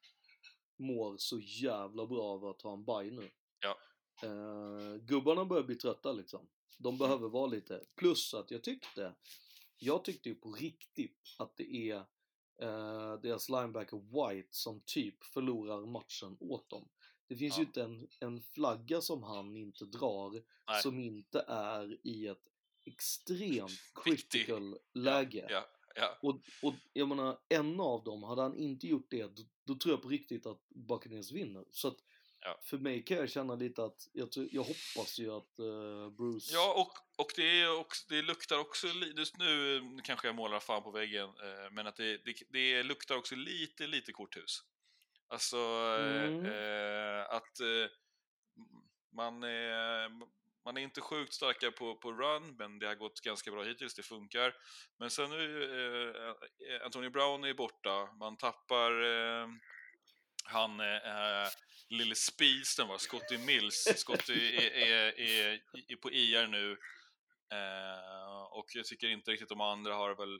mår 0.78 1.18
så 1.18 1.40
jävla 1.40 2.06
bra 2.08 2.24
av 2.24 2.46
att 2.46 2.62
ha 2.62 2.74
en 2.74 2.86
bye 2.86 3.12
nu. 3.22 3.32
Ja. 4.26 4.94
Eh, 4.94 4.96
gubbarna 4.96 5.46
börjar 5.46 5.64
bli 5.64 5.76
trötta 5.76 6.12
liksom. 6.12 6.48
De 6.78 6.98
behöver 6.98 7.30
vara 7.30 7.48
lite, 7.48 7.84
plus 7.96 8.34
att 8.34 8.52
jag 8.52 8.64
tyckte, 8.64 9.14
jag 9.78 10.06
tyckte 10.06 10.30
ju 10.30 10.36
på 10.36 10.52
riktigt 10.52 11.20
att 11.38 11.58
det 11.58 11.92
är 11.92 11.98
eh, 12.62 13.20
deras 13.22 13.50
linebacker 13.50 13.98
White 13.98 14.50
som 14.52 14.82
typ 14.86 15.24
förlorar 15.24 15.86
matchen 15.86 16.38
åt 16.40 16.70
dem. 16.70 16.90
Det 17.28 17.36
finns 17.36 17.58
ju 17.58 17.62
inte 17.62 17.84
en, 17.84 18.08
en 18.20 18.42
flagga 18.42 19.02
som 19.02 19.24
han 19.24 19.56
inte 19.56 19.86
drar 19.86 20.32
Nej. 20.68 20.82
som 20.82 21.00
inte 21.00 21.46
är 21.48 22.08
i 22.08 22.28
ett 22.28 22.50
extremt 22.86 23.72
critical 24.04 24.78
läge. 24.94 25.48
Ja, 25.50 25.66
ja. 25.96 26.18
Och, 26.22 26.40
och 26.62 26.74
jag 26.94 27.08
menar, 27.08 27.40
en 27.50 27.80
av 27.80 28.04
dem, 28.04 28.24
hade 28.24 28.42
han 28.42 28.56
inte 28.56 28.88
gjort 28.88 29.08
det, 29.10 29.36
då, 29.38 29.44
då 29.64 29.76
tror 29.76 29.94
jag 29.94 30.02
på 30.02 30.10
riktigt 30.10 30.46
att 30.46 30.70
Buccaneers 30.70 31.32
vinner. 31.32 31.66
Så 31.72 31.88
att 31.88 31.98
Ja. 32.46 32.60
för 32.64 32.78
mig 32.78 33.04
kan 33.04 33.18
jag 33.18 33.30
känna 33.30 33.56
lite 33.56 33.84
att, 33.84 34.08
jag, 34.14 34.30
jag 34.52 34.64
hoppas 34.64 35.20
ju 35.20 35.32
att 35.32 35.60
eh, 35.60 36.10
Bruce... 36.18 36.54
Ja, 36.54 36.74
och, 36.74 37.22
och, 37.24 37.32
det, 37.36 37.62
är 37.62 37.80
också, 37.80 38.06
det 38.10 38.22
luktar 38.22 38.58
också, 38.58 38.88
just 39.18 39.38
nu 39.38 39.82
kanske 40.04 40.28
jag 40.28 40.36
målar 40.36 40.60
fan 40.60 40.84
på 40.84 40.92
väggen, 40.92 41.30
eh, 41.30 41.72
men 41.72 41.88
att 41.88 41.96
det, 41.96 42.18
det, 42.26 42.34
det 42.50 42.84
luktar 42.84 43.16
också 43.16 43.36
lite, 43.36 43.88
lite 43.88 44.12
korthus. 44.12 44.64
Alltså 45.28 45.58
Mm. 45.58 46.46
eh, 46.46 47.30
att 47.30 47.60
man, 49.16 49.44
är, 49.44 50.10
man 50.66 50.78
är 50.78 50.82
inte 50.82 51.02
sjukt 51.02 51.34
starka 51.34 51.72
på, 51.72 51.96
på 51.96 52.12
run, 52.12 52.56
men 52.58 52.80
det 52.80 52.88
har 52.88 52.96
gått 52.96 53.22
ganska 53.22 53.52
bra 53.52 53.64
hittills, 53.64 53.96
det 53.96 54.04
funkar. 54.04 54.54
Men 55.00 55.10
sen 55.10 55.30
nu, 55.30 56.14
Antonio 56.84 57.10
Brown 57.10 57.44
är 57.44 57.54
borta, 57.54 58.10
man 58.20 58.38
tappar 58.38 58.92
han 60.46 60.80
eh, 60.80 61.50
lille 61.90 62.16
spisen 62.16 62.88
var 62.88 62.98
Scotty 62.98 63.38
Mills. 63.38 63.88
Scotty 63.96 64.56
är, 64.56 64.72
är, 64.72 65.20
är, 65.20 65.62
är 65.88 65.96
på 65.96 66.12
IR 66.12 66.48
nu. 66.48 66.72
Eh, 67.52 68.42
och 68.52 68.66
jag 68.74 68.86
tycker 68.86 69.08
inte 69.08 69.32
riktigt 69.32 69.50
de 69.50 69.62
andra 69.62 69.96
har 69.96 70.16
väl... 70.16 70.40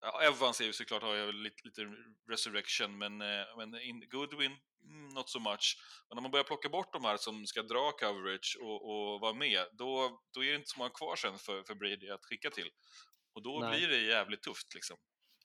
Ja, 0.00 0.22
Evans 0.22 0.60
är 0.60 0.64
ju 0.64 0.72
såklart 0.72 1.02
har 1.02 1.26
väl 1.26 1.42
lite, 1.42 1.56
lite 1.64 1.82
resurrection, 2.30 2.98
men, 2.98 3.20
eh, 3.20 3.56
men 3.56 3.80
in, 3.80 4.08
Goodwin, 4.08 4.56
mm, 4.84 5.08
not 5.08 5.30
so 5.30 5.38
much. 5.38 5.78
Och 6.08 6.16
när 6.16 6.22
man 6.22 6.30
börjar 6.30 6.44
plocka 6.44 6.68
bort 6.68 6.92
de 6.92 7.04
här 7.04 7.16
som 7.16 7.46
ska 7.46 7.62
dra 7.62 7.92
coverage 7.92 8.58
och, 8.60 8.90
och 8.90 9.20
vara 9.20 9.34
med, 9.34 9.66
då, 9.72 10.20
då 10.34 10.44
är 10.44 10.50
det 10.50 10.56
inte 10.56 10.68
så 10.68 10.78
många 10.78 10.90
kvar 10.90 11.16
sen 11.16 11.38
för, 11.38 11.62
för 11.62 11.74
Brady 11.74 12.10
att 12.10 12.24
skicka 12.24 12.50
till. 12.50 12.70
Och 13.34 13.42
då 13.42 13.60
Nej. 13.60 13.78
blir 13.78 13.88
det 13.88 13.98
jävligt 13.98 14.42
tufft 14.42 14.74
liksom. 14.74 14.96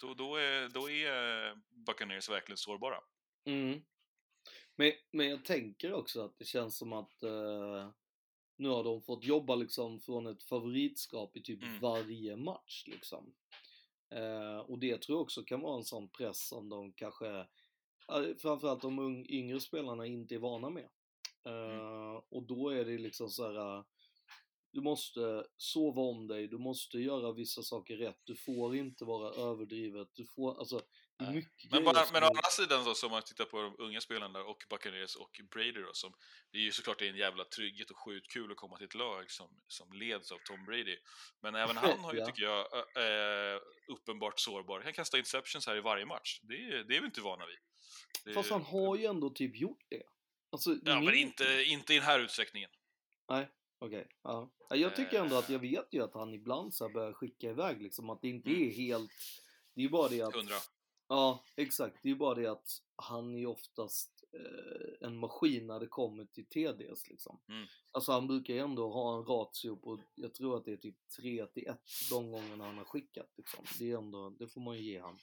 Då, 0.01 0.13
då, 0.13 0.35
är, 0.35 0.69
då 0.69 0.89
är 0.89 1.53
Buccaneers 1.85 2.29
verkligen 2.29 2.57
sårbara. 2.57 2.99
Mm. 3.47 3.81
Men, 4.75 4.91
men 5.11 5.29
jag 5.29 5.45
tänker 5.45 5.93
också 5.93 6.21
att 6.21 6.37
det 6.37 6.45
känns 6.45 6.77
som 6.77 6.93
att 6.93 7.23
eh, 7.23 7.89
nu 8.57 8.69
har 8.69 8.83
de 8.83 9.01
fått 9.01 9.23
jobba 9.23 9.55
liksom 9.55 9.99
från 9.99 10.27
ett 10.27 10.43
favoritskap 10.43 11.37
i 11.37 11.41
typ 11.41 11.63
Mm. 11.63 11.79
varje 11.79 12.35
match 12.35 12.83
liksom. 12.87 13.33
Eh, 14.09 14.57
och 14.57 14.79
det 14.79 15.01
tror 15.01 15.15
jag 15.17 15.21
också 15.23 15.43
kan 15.43 15.61
vara 15.61 15.77
en 15.77 15.83
sån 15.83 16.09
press 16.09 16.47
som 16.47 16.69
de 16.69 16.93
kanske, 16.93 17.47
framförallt 18.41 18.81
de 18.81 19.25
yngre 19.29 19.59
spelarna 19.59 20.05
inte 20.05 20.35
är 20.35 20.39
vana 20.39 20.69
med. 20.69 20.89
Eh, 21.45 22.21
Och 22.29 22.43
då 22.43 22.69
är 22.69 22.85
det 22.85 22.97
liksom 22.97 23.29
så 23.29 23.43
här. 23.47 23.77
eh, 23.77 23.83
du 24.71 24.81
måste 24.81 25.45
sova 25.57 26.01
om 26.01 26.27
dig, 26.27 26.47
du 26.47 26.57
måste 26.57 26.97
göra 26.99 27.31
vissa 27.31 27.61
saker 27.61 27.97
rätt, 27.97 28.19
du 28.23 28.35
får 28.35 28.75
inte 28.75 29.05
vara 29.05 29.33
överdrivet, 29.33 30.07
du 30.13 30.25
får, 30.25 30.59
alltså, 30.59 30.81
mycket 31.19 31.71
Men, 31.71 31.83
bara, 31.83 32.05
men 32.13 32.23
å 32.23 32.27
andra 32.27 32.41
sidan 32.49 32.85
då, 32.85 32.93
som 32.95 33.11
man 33.11 33.21
tittar 33.21 33.45
på 33.45 33.61
de 33.61 33.75
unga 33.77 34.01
spelarna 34.01 34.39
och 34.43 34.63
Buccaneers 34.69 35.15
och 35.15 35.41
Brady 35.51 35.71
då, 35.71 35.93
som, 35.93 36.13
det 36.51 36.57
är 36.57 36.61
ju 36.61 36.71
såklart 36.71 37.01
en 37.01 37.15
jävla 37.15 37.43
trygghet 37.45 37.89
och 37.91 37.97
sjukt 37.97 38.31
kul 38.33 38.51
att 38.51 38.57
komma 38.57 38.77
till 38.77 38.85
ett 38.85 38.95
lag 38.95 39.31
som, 39.31 39.49
som 39.67 39.93
leds 39.93 40.31
av 40.31 40.37
Tom 40.37 40.65
Brady. 40.65 40.97
Men 41.41 41.55
även 41.55 41.77
han 41.83 41.99
har 41.99 42.13
ju, 42.13 42.19
Ja. 42.19 42.25
tycker 42.25 42.43
jag, 42.43 42.65
ä- 42.95 43.53
eh, 43.55 43.61
uppenbart 43.87 44.39
sårbar. 44.39 44.75
Han 44.75 44.83
kan 44.83 44.93
kasta 44.93 45.17
interceptions 45.17 45.67
här 45.67 45.75
i 45.75 45.81
varje 45.81 46.05
match. 46.05 46.39
Det 46.43 46.53
är, 46.55 46.83
det 46.83 46.95
är 46.97 46.99
vi 47.01 47.05
inte 47.05 47.21
vana 47.21 47.45
vid. 47.45 47.57
Det, 48.25 48.33
Fast 48.33 48.49
han 48.49 48.61
har 48.61 48.95
ju 48.97 49.05
ändå 49.05 49.29
typ 49.29 49.55
gjort 49.55 49.83
det. 49.89 50.03
Alltså, 50.51 50.75
ja, 50.85 51.01
men 51.01 51.13
inte, 51.15 51.63
inte 51.67 51.93
i 51.93 51.97
den 51.97 52.05
här 52.05 52.19
utsträckningen. 52.19 52.69
Nej, 53.29 53.49
okej. 53.79 54.07
Ja. 54.23 54.51
Ja, 54.69 54.75
Jag 54.75 54.95
tycker 54.95 55.21
ändå 55.21 55.35
Eh. 55.35 55.39
att 55.39 55.49
jag 55.49 55.59
vet 55.59 55.87
ju 55.93 56.03
att 56.03 56.13
han 56.13 56.33
ibland 56.33 56.73
så 56.75 56.89
börjar 56.89 57.13
skicka 57.13 57.47
iväg 57.49 57.81
liksom, 57.81 58.09
att 58.09 58.21
det 58.21 58.27
inte 58.27 58.49
Mm. 58.49 58.61
är 58.69 58.71
helt... 58.73 59.11
Det 59.75 59.81
är 59.81 59.83
ju 59.83 59.89
bara 59.89 60.07
det 60.09 60.21
att... 60.21 60.35
Hundra. 60.35 60.55
Ja, 61.07 61.43
exakt. 61.55 61.97
Det 62.03 62.07
är 62.09 62.13
ju 62.13 62.15
bara 62.19 62.35
det 62.35 62.47
att 62.51 62.81
han 62.95 63.35
är 63.35 63.39
ju 63.39 63.45
oftast 63.45 64.23
eh, 64.33 65.07
en 65.07 65.17
maskin 65.17 65.67
när 65.67 65.79
det 65.79 65.87
kommer 65.87 66.25
till 66.25 66.45
TDs 66.45 67.09
liksom. 67.09 67.39
Mm. 67.49 67.67
Alltså 67.91 68.11
han 68.11 68.27
brukar 68.27 68.53
ju 68.53 68.59
ändå 68.59 68.91
ha 68.91 69.17
en 69.17 69.25
ratio 69.25 69.75
på, 69.75 69.99
jag 70.15 70.33
tror 70.33 70.57
att 70.57 70.65
det 70.65 70.71
är 70.73 70.77
typ 70.77 70.95
3 71.21 71.45
till 71.45 71.67
1 71.67 71.77
de 72.09 72.31
gångerna 72.31 72.65
han 72.65 72.77
har 72.77 72.85
skickat 72.85 73.29
liksom. 73.37 73.65
Det 73.79 73.91
är 73.91 73.97
ändå, 73.97 74.29
det 74.29 74.47
får 74.47 74.61
man 74.61 74.77
ju 74.77 74.83
ge 74.83 74.99
han. 75.01 75.17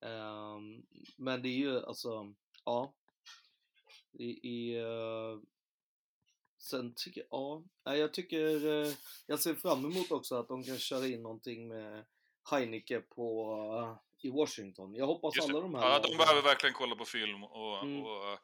Ehm, 0.00 0.82
men 1.16 1.42
det 1.42 1.48
är 1.48 1.56
ju 1.56 1.80
alltså, 1.80 2.34
ja. 2.64 2.94
Det 4.12 4.46
är... 4.46 4.80
eh, 5.32 5.38
Sen 6.58 6.92
tycker 6.96 7.26
jag, 7.30 7.68
ja, 7.84 7.96
jag 7.96 8.14
tycker, 8.14 8.66
eh, 8.66 8.92
jag 9.26 9.40
ser 9.40 9.54
fram 9.54 9.84
emot 9.84 10.10
också 10.10 10.34
att 10.36 10.48
de 10.48 10.62
kan 10.62 10.78
köra 10.78 11.06
in 11.06 11.22
någonting 11.22 11.68
med 11.68 12.04
Heineke 12.50 13.00
på, 13.00 13.52
eh, 13.78 14.05
i 14.26 14.30
Washington. 14.30 14.94
Jag 14.94 15.06
hoppas 15.06 15.36
Just 15.36 15.48
alla 15.48 15.60
de 15.60 15.74
här 15.74 15.82
ja, 15.82 15.98
de 15.98 16.16
behöver 16.16 16.42
verkligen 16.42 16.74
kolla 16.74 16.96
på 16.96 17.04
film 17.04 17.44
och, 17.44 17.82
Mm. 17.82 18.02
och 18.02 18.32
eh, 18.32 18.38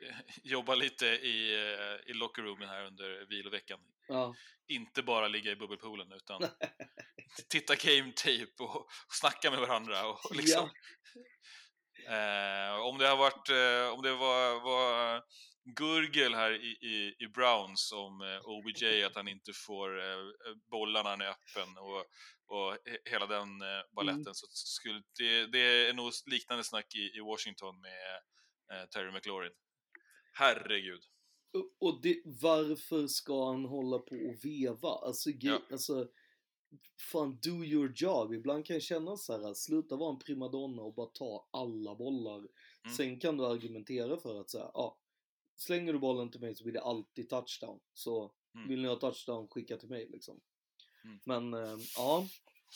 jobba 0.42 0.74
lite 0.74 1.06
i, 1.06 1.54
eh, 1.54 2.10
i 2.10 2.12
lockerroomen 2.12 2.68
här 2.68 2.84
under 2.84 3.26
viloveckan. 3.28 3.80
Ja. 4.08 4.34
Inte 4.68 5.02
bara 5.02 5.28
ligga 5.28 5.50
i 5.52 5.56
bubbelpoolen 5.56 6.12
utan 6.12 6.42
titta 7.48 7.74
game 7.74 8.12
tape 8.12 8.62
och, 8.62 8.86
snacka 9.08 9.50
med 9.50 9.60
varandra. 9.60 10.08
Och 10.08 10.36
liksom, 10.36 10.70
eh, 12.08 12.80
om 12.80 12.98
det 12.98 13.08
har 13.08 13.16
varit, 13.16 13.48
eh, 13.48 13.94
om 13.94 14.02
det 14.02 14.12
var, 14.12 14.60
var 14.60 15.22
gurgel 15.76 16.34
här 16.34 16.52
i, 16.52 16.66
i, 16.66 17.24
i 17.24 17.28
Browns 17.28 17.92
om 17.92 18.20
eh, 18.20 18.48
OBJ, 18.48 19.02
att 19.04 19.16
han 19.16 19.28
inte 19.28 19.52
får 19.66 19.98
eh, 19.98 20.16
bollarna 20.70 21.02
när 21.02 21.10
han 21.10 21.20
är 21.20 21.26
öppen 21.30 21.78
och, 21.78 22.04
och 22.46 22.72
he- 22.72 22.98
hela 23.10 23.26
den 23.26 23.62
eh, 23.62 23.94
balletten. 23.96 24.20
Mm. 24.22 24.34
Så 24.34 24.46
skulle, 24.50 25.02
det, 25.18 25.46
det 25.46 25.58
är 25.88 25.92
nog 25.94 26.12
liknande 26.26 26.64
snack 26.64 26.94
i, 26.94 27.16
i 27.16 27.20
Washington 27.20 27.80
med 27.80 28.14
eh, 28.72 28.88
Terry 28.88 29.12
McLaurin. 29.12 29.52
Herregud. 30.32 31.00
Och- 31.80 32.02
det, 32.02 32.22
varför 32.24 33.06
ska 33.06 33.46
han 33.46 33.64
hålla 33.64 33.98
på 33.98 34.14
och 34.16 34.44
veva? 34.44 34.88
Alltså, 34.88 35.30
ge, 35.30 35.58
alltså 35.70 36.08
fan 37.12 37.38
do 37.42 37.64
your 37.64 37.92
job. 37.96 38.32
Ibland 38.34 38.66
kan 38.66 38.74
jag 38.76 38.82
känna 38.82 39.16
så 39.16 39.32
här, 39.46 39.54
sluta 39.54 39.96
vara 39.96 40.10
en 40.12 40.18
primadonna 40.18 40.82
och 40.82 40.94
bara 40.94 41.06
ta 41.06 41.48
alla 41.52 41.94
bollar. 41.94 42.38
Mm. 42.38 42.96
Sen 42.96 43.20
kan 43.20 43.36
du 43.36 43.46
argumentera 43.46 44.16
för 44.20 44.40
att 44.40 44.50
säga, 44.50 44.70
ja, 44.74 44.98
slänger 45.56 45.92
du 45.92 45.98
bollen 45.98 46.30
till 46.30 46.40
mig 46.40 46.54
så 46.54 46.64
blir 46.64 46.74
det 46.74 46.82
alltid 46.82 47.28
touchdown. 47.28 47.80
Så 47.92 48.32
Mm. 48.54 48.68
vill 48.68 48.82
ni 48.82 48.88
ha 48.88 48.96
touchdown, 48.96 49.48
skicka 49.48 49.76
till 49.76 49.88
mig 49.88 50.08
liksom. 50.08 50.40
Mm. 51.06 51.20
Men 51.24 51.54
eh, 51.64 51.76
ja, 51.96 52.26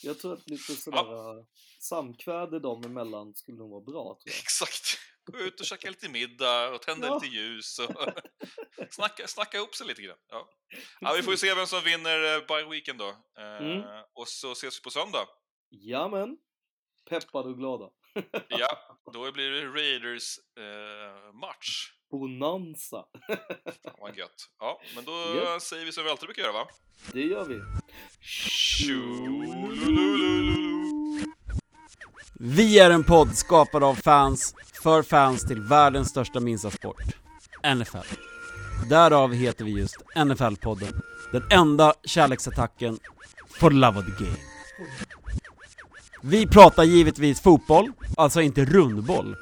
jag 0.03 0.19
tror 0.19 0.33
att 0.33 0.49
lite 0.49 0.73
sådär 0.75 1.37
eh, 1.39 1.45
samkväde 1.79 2.59
dem 2.59 2.83
emellan 2.83 3.33
skulle 3.35 3.57
nog 3.57 3.71
vara 3.71 3.81
bra. 3.81 4.17
Exakt. 4.25 4.97
Gå 5.25 5.37
ut 5.37 5.59
och 5.59 5.65
käka 5.65 5.89
lite 5.89 6.09
middag 6.09 6.69
och 6.69 6.81
tända 6.81 7.07
Ja. 7.07 7.13
lite 7.13 7.35
ljus 7.35 7.79
och 7.79 7.95
snacka, 8.93 9.27
snacka 9.27 9.57
ihop 9.57 9.75
sig 9.75 9.87
lite 9.87 10.01
grann. 10.01 10.17
Ja. 10.29 10.49
Ja, 11.01 11.13
vi 11.15 11.23
får 11.23 11.35
se 11.35 11.53
vem 11.55 11.67
som 11.67 11.81
vinner 11.83 12.35
eh, 12.35 12.39
by 12.47 12.69
weekend 12.69 12.99
då. 12.99 13.09
Eh, 13.37 13.57
Mm. 13.61 14.03
Och 14.13 14.27
så 14.27 14.51
ses 14.51 14.79
vi 14.79 14.81
på 14.83 14.89
söndag. 14.89 15.27
Jamen, 15.69 16.37
peppade 17.09 17.49
och 17.49 17.57
glada. 17.57 17.89
Ja, 18.47 18.99
då 19.13 19.31
blir 19.31 19.49
det 19.51 19.65
Raiders 19.67 20.37
eh, 20.57 21.33
match. 21.33 21.91
Bonanza. 22.11 23.03
Fan 23.83 23.93
vad 24.01 24.17
gött. 24.17 24.49
Ja, 24.59 24.81
men 24.95 25.05
då 25.05 25.11
Japp. 25.11 25.61
säger 25.61 25.85
vi 25.85 25.91
som 25.91 26.03
vi 26.03 26.09
alltid 26.09 26.27
brukar 26.27 26.41
göra 26.43 26.53
va? 26.53 26.67
Det 27.13 27.21
gör 27.21 27.45
vi. 27.45 27.61
Vi 32.39 32.79
är 32.79 32.89
en 32.89 33.03
podd 33.03 33.35
skapad 33.35 33.83
av 33.83 33.95
fans, 33.95 34.55
för 34.83 35.03
fans 35.03 35.47
till 35.47 35.61
världens 35.61 36.09
största 36.09 36.39
minsta-sport, 36.39 37.03
NFL. 37.75 37.97
Därav 38.89 39.33
heter 39.33 39.65
vi 39.65 39.71
just 39.71 39.97
NFL-podden, 40.15 41.01
den 41.31 41.43
enda 41.51 41.93
kärleksattacken 42.03 42.99
for 43.49 43.71
love 43.71 43.99
of 43.99 44.05
the 44.05 44.23
game. 44.23 44.37
Vi 46.23 46.47
pratar 46.47 46.83
givetvis 46.83 47.41
fotboll, 47.41 47.91
alltså 48.17 48.41
inte 48.41 48.65
rundboll 48.65 49.35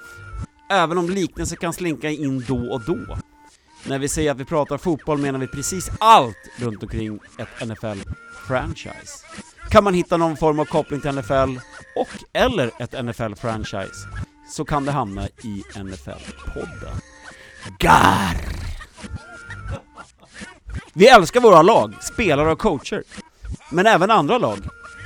även 0.70 0.98
om 0.98 1.10
liknelser 1.10 1.56
kan 1.56 1.74
slinka 1.74 2.10
in 2.10 2.46
då 2.48 2.72
och 2.72 2.82
då. 2.82 3.18
När 3.84 4.00
vi 4.00 4.08
säger 4.10 4.32
att 4.32 4.40
vi 4.40 4.46
pratar 4.46 4.78
fotboll 4.78 5.18
menar 5.18 5.40
vi 5.40 5.48
precis 5.48 5.90
allt 6.00 6.38
runt 6.58 6.84
omkring 6.84 7.20
ett 7.38 7.68
NFL-franchise. 7.68 9.26
Kan 9.70 9.84
man 9.84 9.94
hitta 9.94 10.18
någon 10.18 10.38
form 10.38 10.60
av 10.60 10.66
koppling 10.66 11.02
till 11.02 11.12
NFL 11.12 11.60
och 11.96 12.10
eller 12.34 12.72
ett 12.80 12.94
NFL-franchise 12.94 14.08
så 14.50 14.66
kan 14.66 14.86
det 14.86 14.92
hamna 14.92 15.28
i 15.28 15.64
NFL-podden. 15.76 16.96
Gar! 17.80 18.36
Vi 20.94 21.08
älskar 21.08 21.40
våra 21.42 21.62
lag, 21.62 21.94
spelare 22.04 22.52
och 22.52 22.60
coacher. 22.60 23.04
Men 23.72 23.86
även 23.86 24.12
andra 24.12 24.38
lag. 24.38 24.58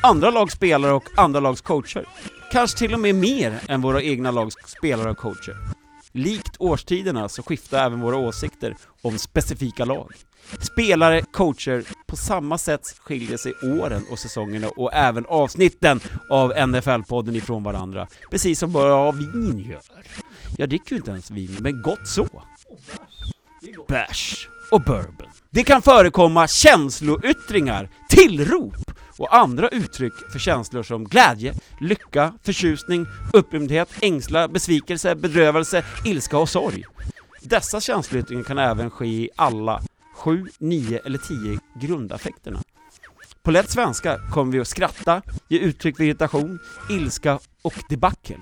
Andra 0.04 0.30
lags 0.32 0.54
spelare 0.54 0.94
och 0.94 1.10
andra 1.16 1.40
lags 1.40 1.62
coacher. 1.62 2.06
Kanske 2.54 2.78
till 2.78 2.94
och 2.94 3.00
med 3.00 3.16
mer 3.16 3.60
än 3.68 3.82
våra 3.82 4.02
egna 4.02 4.32
lags 4.32 4.56
spelare 4.66 5.12
och 5.12 5.18
coacher. 5.18 5.58
Likt 6.12 6.56
årstiderna 6.60 7.30
så 7.30 7.44
skiftar 7.44 7.86
även 7.86 8.02
våra 8.02 8.16
åsikter 8.18 8.76
om 9.02 9.18
specifika 9.18 9.86
lag. 9.86 10.12
Spelare, 10.60 11.22
coacher, 11.22 11.84
på 12.08 12.16
samma 12.16 12.58
sätt 12.58 12.82
skiljer 13.00 13.38
sig 13.38 13.54
åren 13.54 14.06
och 14.12 14.20
säsongerna 14.20 14.68
och 14.68 14.94
även 14.94 15.26
avsnitten 15.26 16.00
av 16.30 16.54
NFL-podden 16.54 17.36
ifrån 17.36 17.64
varandra. 17.64 18.08
Precis 18.32 18.60
som 18.60 18.72
bara 18.72 19.12
vin 19.12 19.66
gör. 19.70 19.82
Jag 20.58 20.70
dricker 20.70 20.92
ju 20.92 20.98
inte 20.98 21.12
ens 21.12 21.32
vin, 21.32 21.58
men 21.60 21.82
gott 21.82 22.08
så. 22.08 22.28
Bärs 23.88 24.50
och 24.72 24.82
bourbon. 24.82 25.28
Det 25.50 25.64
kan 25.64 25.82
förekomma 25.82 26.48
känsloyttringar, 26.48 27.90
tillrop 28.10 28.93
och 29.18 29.36
andra 29.36 29.70
uttryck 29.70 30.14
för 30.32 30.40
känslor 30.40 30.84
som 30.84 31.04
glädje, 31.04 31.54
lycka, 31.80 32.34
förtjusning, 32.44 33.06
upprymdhet, 33.34 33.90
ängslan, 34.02 34.54
besvikelse, 34.54 35.16
bedrövelse, 35.16 35.84
ilska 36.06 36.38
och 36.38 36.50
sorg. 36.50 36.84
Dessa 37.42 37.82
känsloyttringar 37.82 38.44
kan 38.44 38.58
även 38.58 38.90
ske 38.90 39.06
i 39.06 39.30
alla 39.36 39.82
sju, 40.16 40.48
nio 40.60 41.00
eller 41.06 41.18
tio 41.18 41.60
grundaffekterna. 41.82 42.60
På 43.44 43.52
lätt 43.52 43.70
svenska 43.70 44.20
kommer 44.32 44.52
vi 44.52 44.60
att 44.60 44.68
skratta, 44.68 45.22
ge 45.48 45.60
uttryck 45.60 45.98
för 45.98 46.04
irritation, 46.04 46.60
ilska 46.90 47.40
och 47.62 47.74
debacle. 47.90 48.38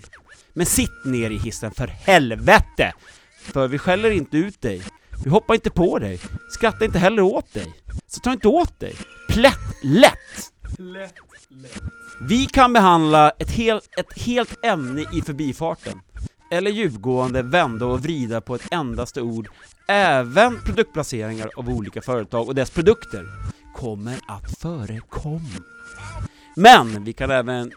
Men 0.54 0.66
sitt 0.66 1.06
ner 1.06 1.30
i 1.30 1.38
hissen 1.38 1.72
för 1.72 1.88
helvete! 1.88 2.94
För 3.42 3.68
vi 3.68 3.78
skäller 3.78 4.12
inte 4.12 4.38
ut 4.38 4.62
dig, 4.62 4.82
vi 5.24 5.30
hoppar 5.30 5.54
inte 5.54 5.70
på 5.70 6.00
dig, 6.00 6.20
skrattar 6.50 6.86
inte 6.86 7.00
heller 7.00 7.22
åt 7.22 7.54
dig. 7.54 7.74
Så 8.08 8.20
ta 8.20 8.32
inte 8.34 8.48
åt 8.48 8.80
dig. 8.80 8.96
Plätt 9.30 9.84
lätt! 9.84 10.52
Lätt, 10.78 11.16
lätt. 11.50 11.82
Vi 12.22 12.46
kan 12.46 12.74
behandla 12.74 13.30
ett, 13.30 13.52
hel, 13.52 13.82
ett 13.98 14.20
helt 14.20 14.66
ämne 14.66 15.02
i 15.14 15.22
förbifarten. 15.22 16.02
Eller 16.52 16.72
djupgående 16.72 17.42
vända 17.42 17.86
och 17.86 18.00
vrida 18.00 18.42
på 18.42 18.56
ett 18.56 18.68
endaste 18.72 19.22
ord. 19.22 19.50
Även 19.88 20.62
produktplaceringar 20.62 21.50
av 21.58 21.70
olika 21.70 22.02
företag 22.02 22.48
och 22.48 22.56
dess 22.56 22.70
produkter 22.70 23.26
kommer 23.76 24.20
att 24.28 24.60
förekomma. 24.60 25.50
Men 26.56 27.04
vi 27.04 27.14
kan 27.14 27.32
även 27.32 27.72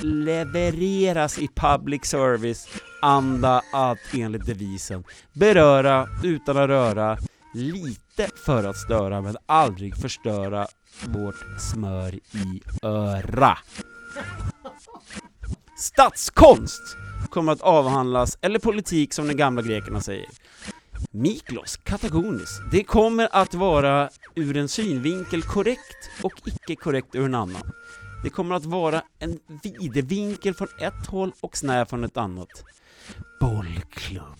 levereras 0.00 1.38
i 1.38 1.48
public 1.54 2.04
service 2.04 2.68
anda 3.02 3.62
att 3.72 3.98
enligt 4.14 4.46
devisen 4.46 5.04
beröra 5.32 6.08
utan 6.24 6.56
att 6.56 6.68
röra, 6.68 7.18
lite 7.54 8.28
för 8.44 8.64
att 8.64 8.76
störa 8.76 9.20
men 9.20 9.36
aldrig 9.46 9.96
förstöra 9.96 10.66
vårt 11.04 11.60
smör 11.72 12.14
i 12.14 12.62
öra. 12.82 13.58
Statskonst 15.78 16.96
kommer 17.30 17.52
att 17.52 17.60
avhandlas, 17.60 18.38
eller 18.40 18.58
politik 18.58 19.12
som 19.14 19.28
de 19.28 19.34
gamla 19.34 19.62
grekerna 19.62 20.00
säger. 20.00 20.26
Miklos 21.10 21.76
Katagonis, 21.76 22.60
det 22.72 22.84
kommer 22.84 23.28
att 23.32 23.54
vara 23.54 24.10
ur 24.34 24.56
en 24.56 24.68
synvinkel 24.68 25.42
korrekt 25.42 26.10
och 26.22 26.32
icke 26.44 26.76
korrekt 26.76 27.14
ur 27.14 27.24
en 27.24 27.34
annan. 27.34 27.72
Det 28.22 28.30
kommer 28.30 28.54
att 28.54 28.64
vara 28.64 29.02
en 29.18 29.38
videvinkel 29.62 30.54
från 30.54 30.68
ett 30.80 31.06
håll 31.06 31.32
och 31.40 31.56
snäv 31.56 31.84
från 31.84 32.04
ett 32.04 32.16
annat. 32.16 32.64
Bollklubb. 33.40 34.38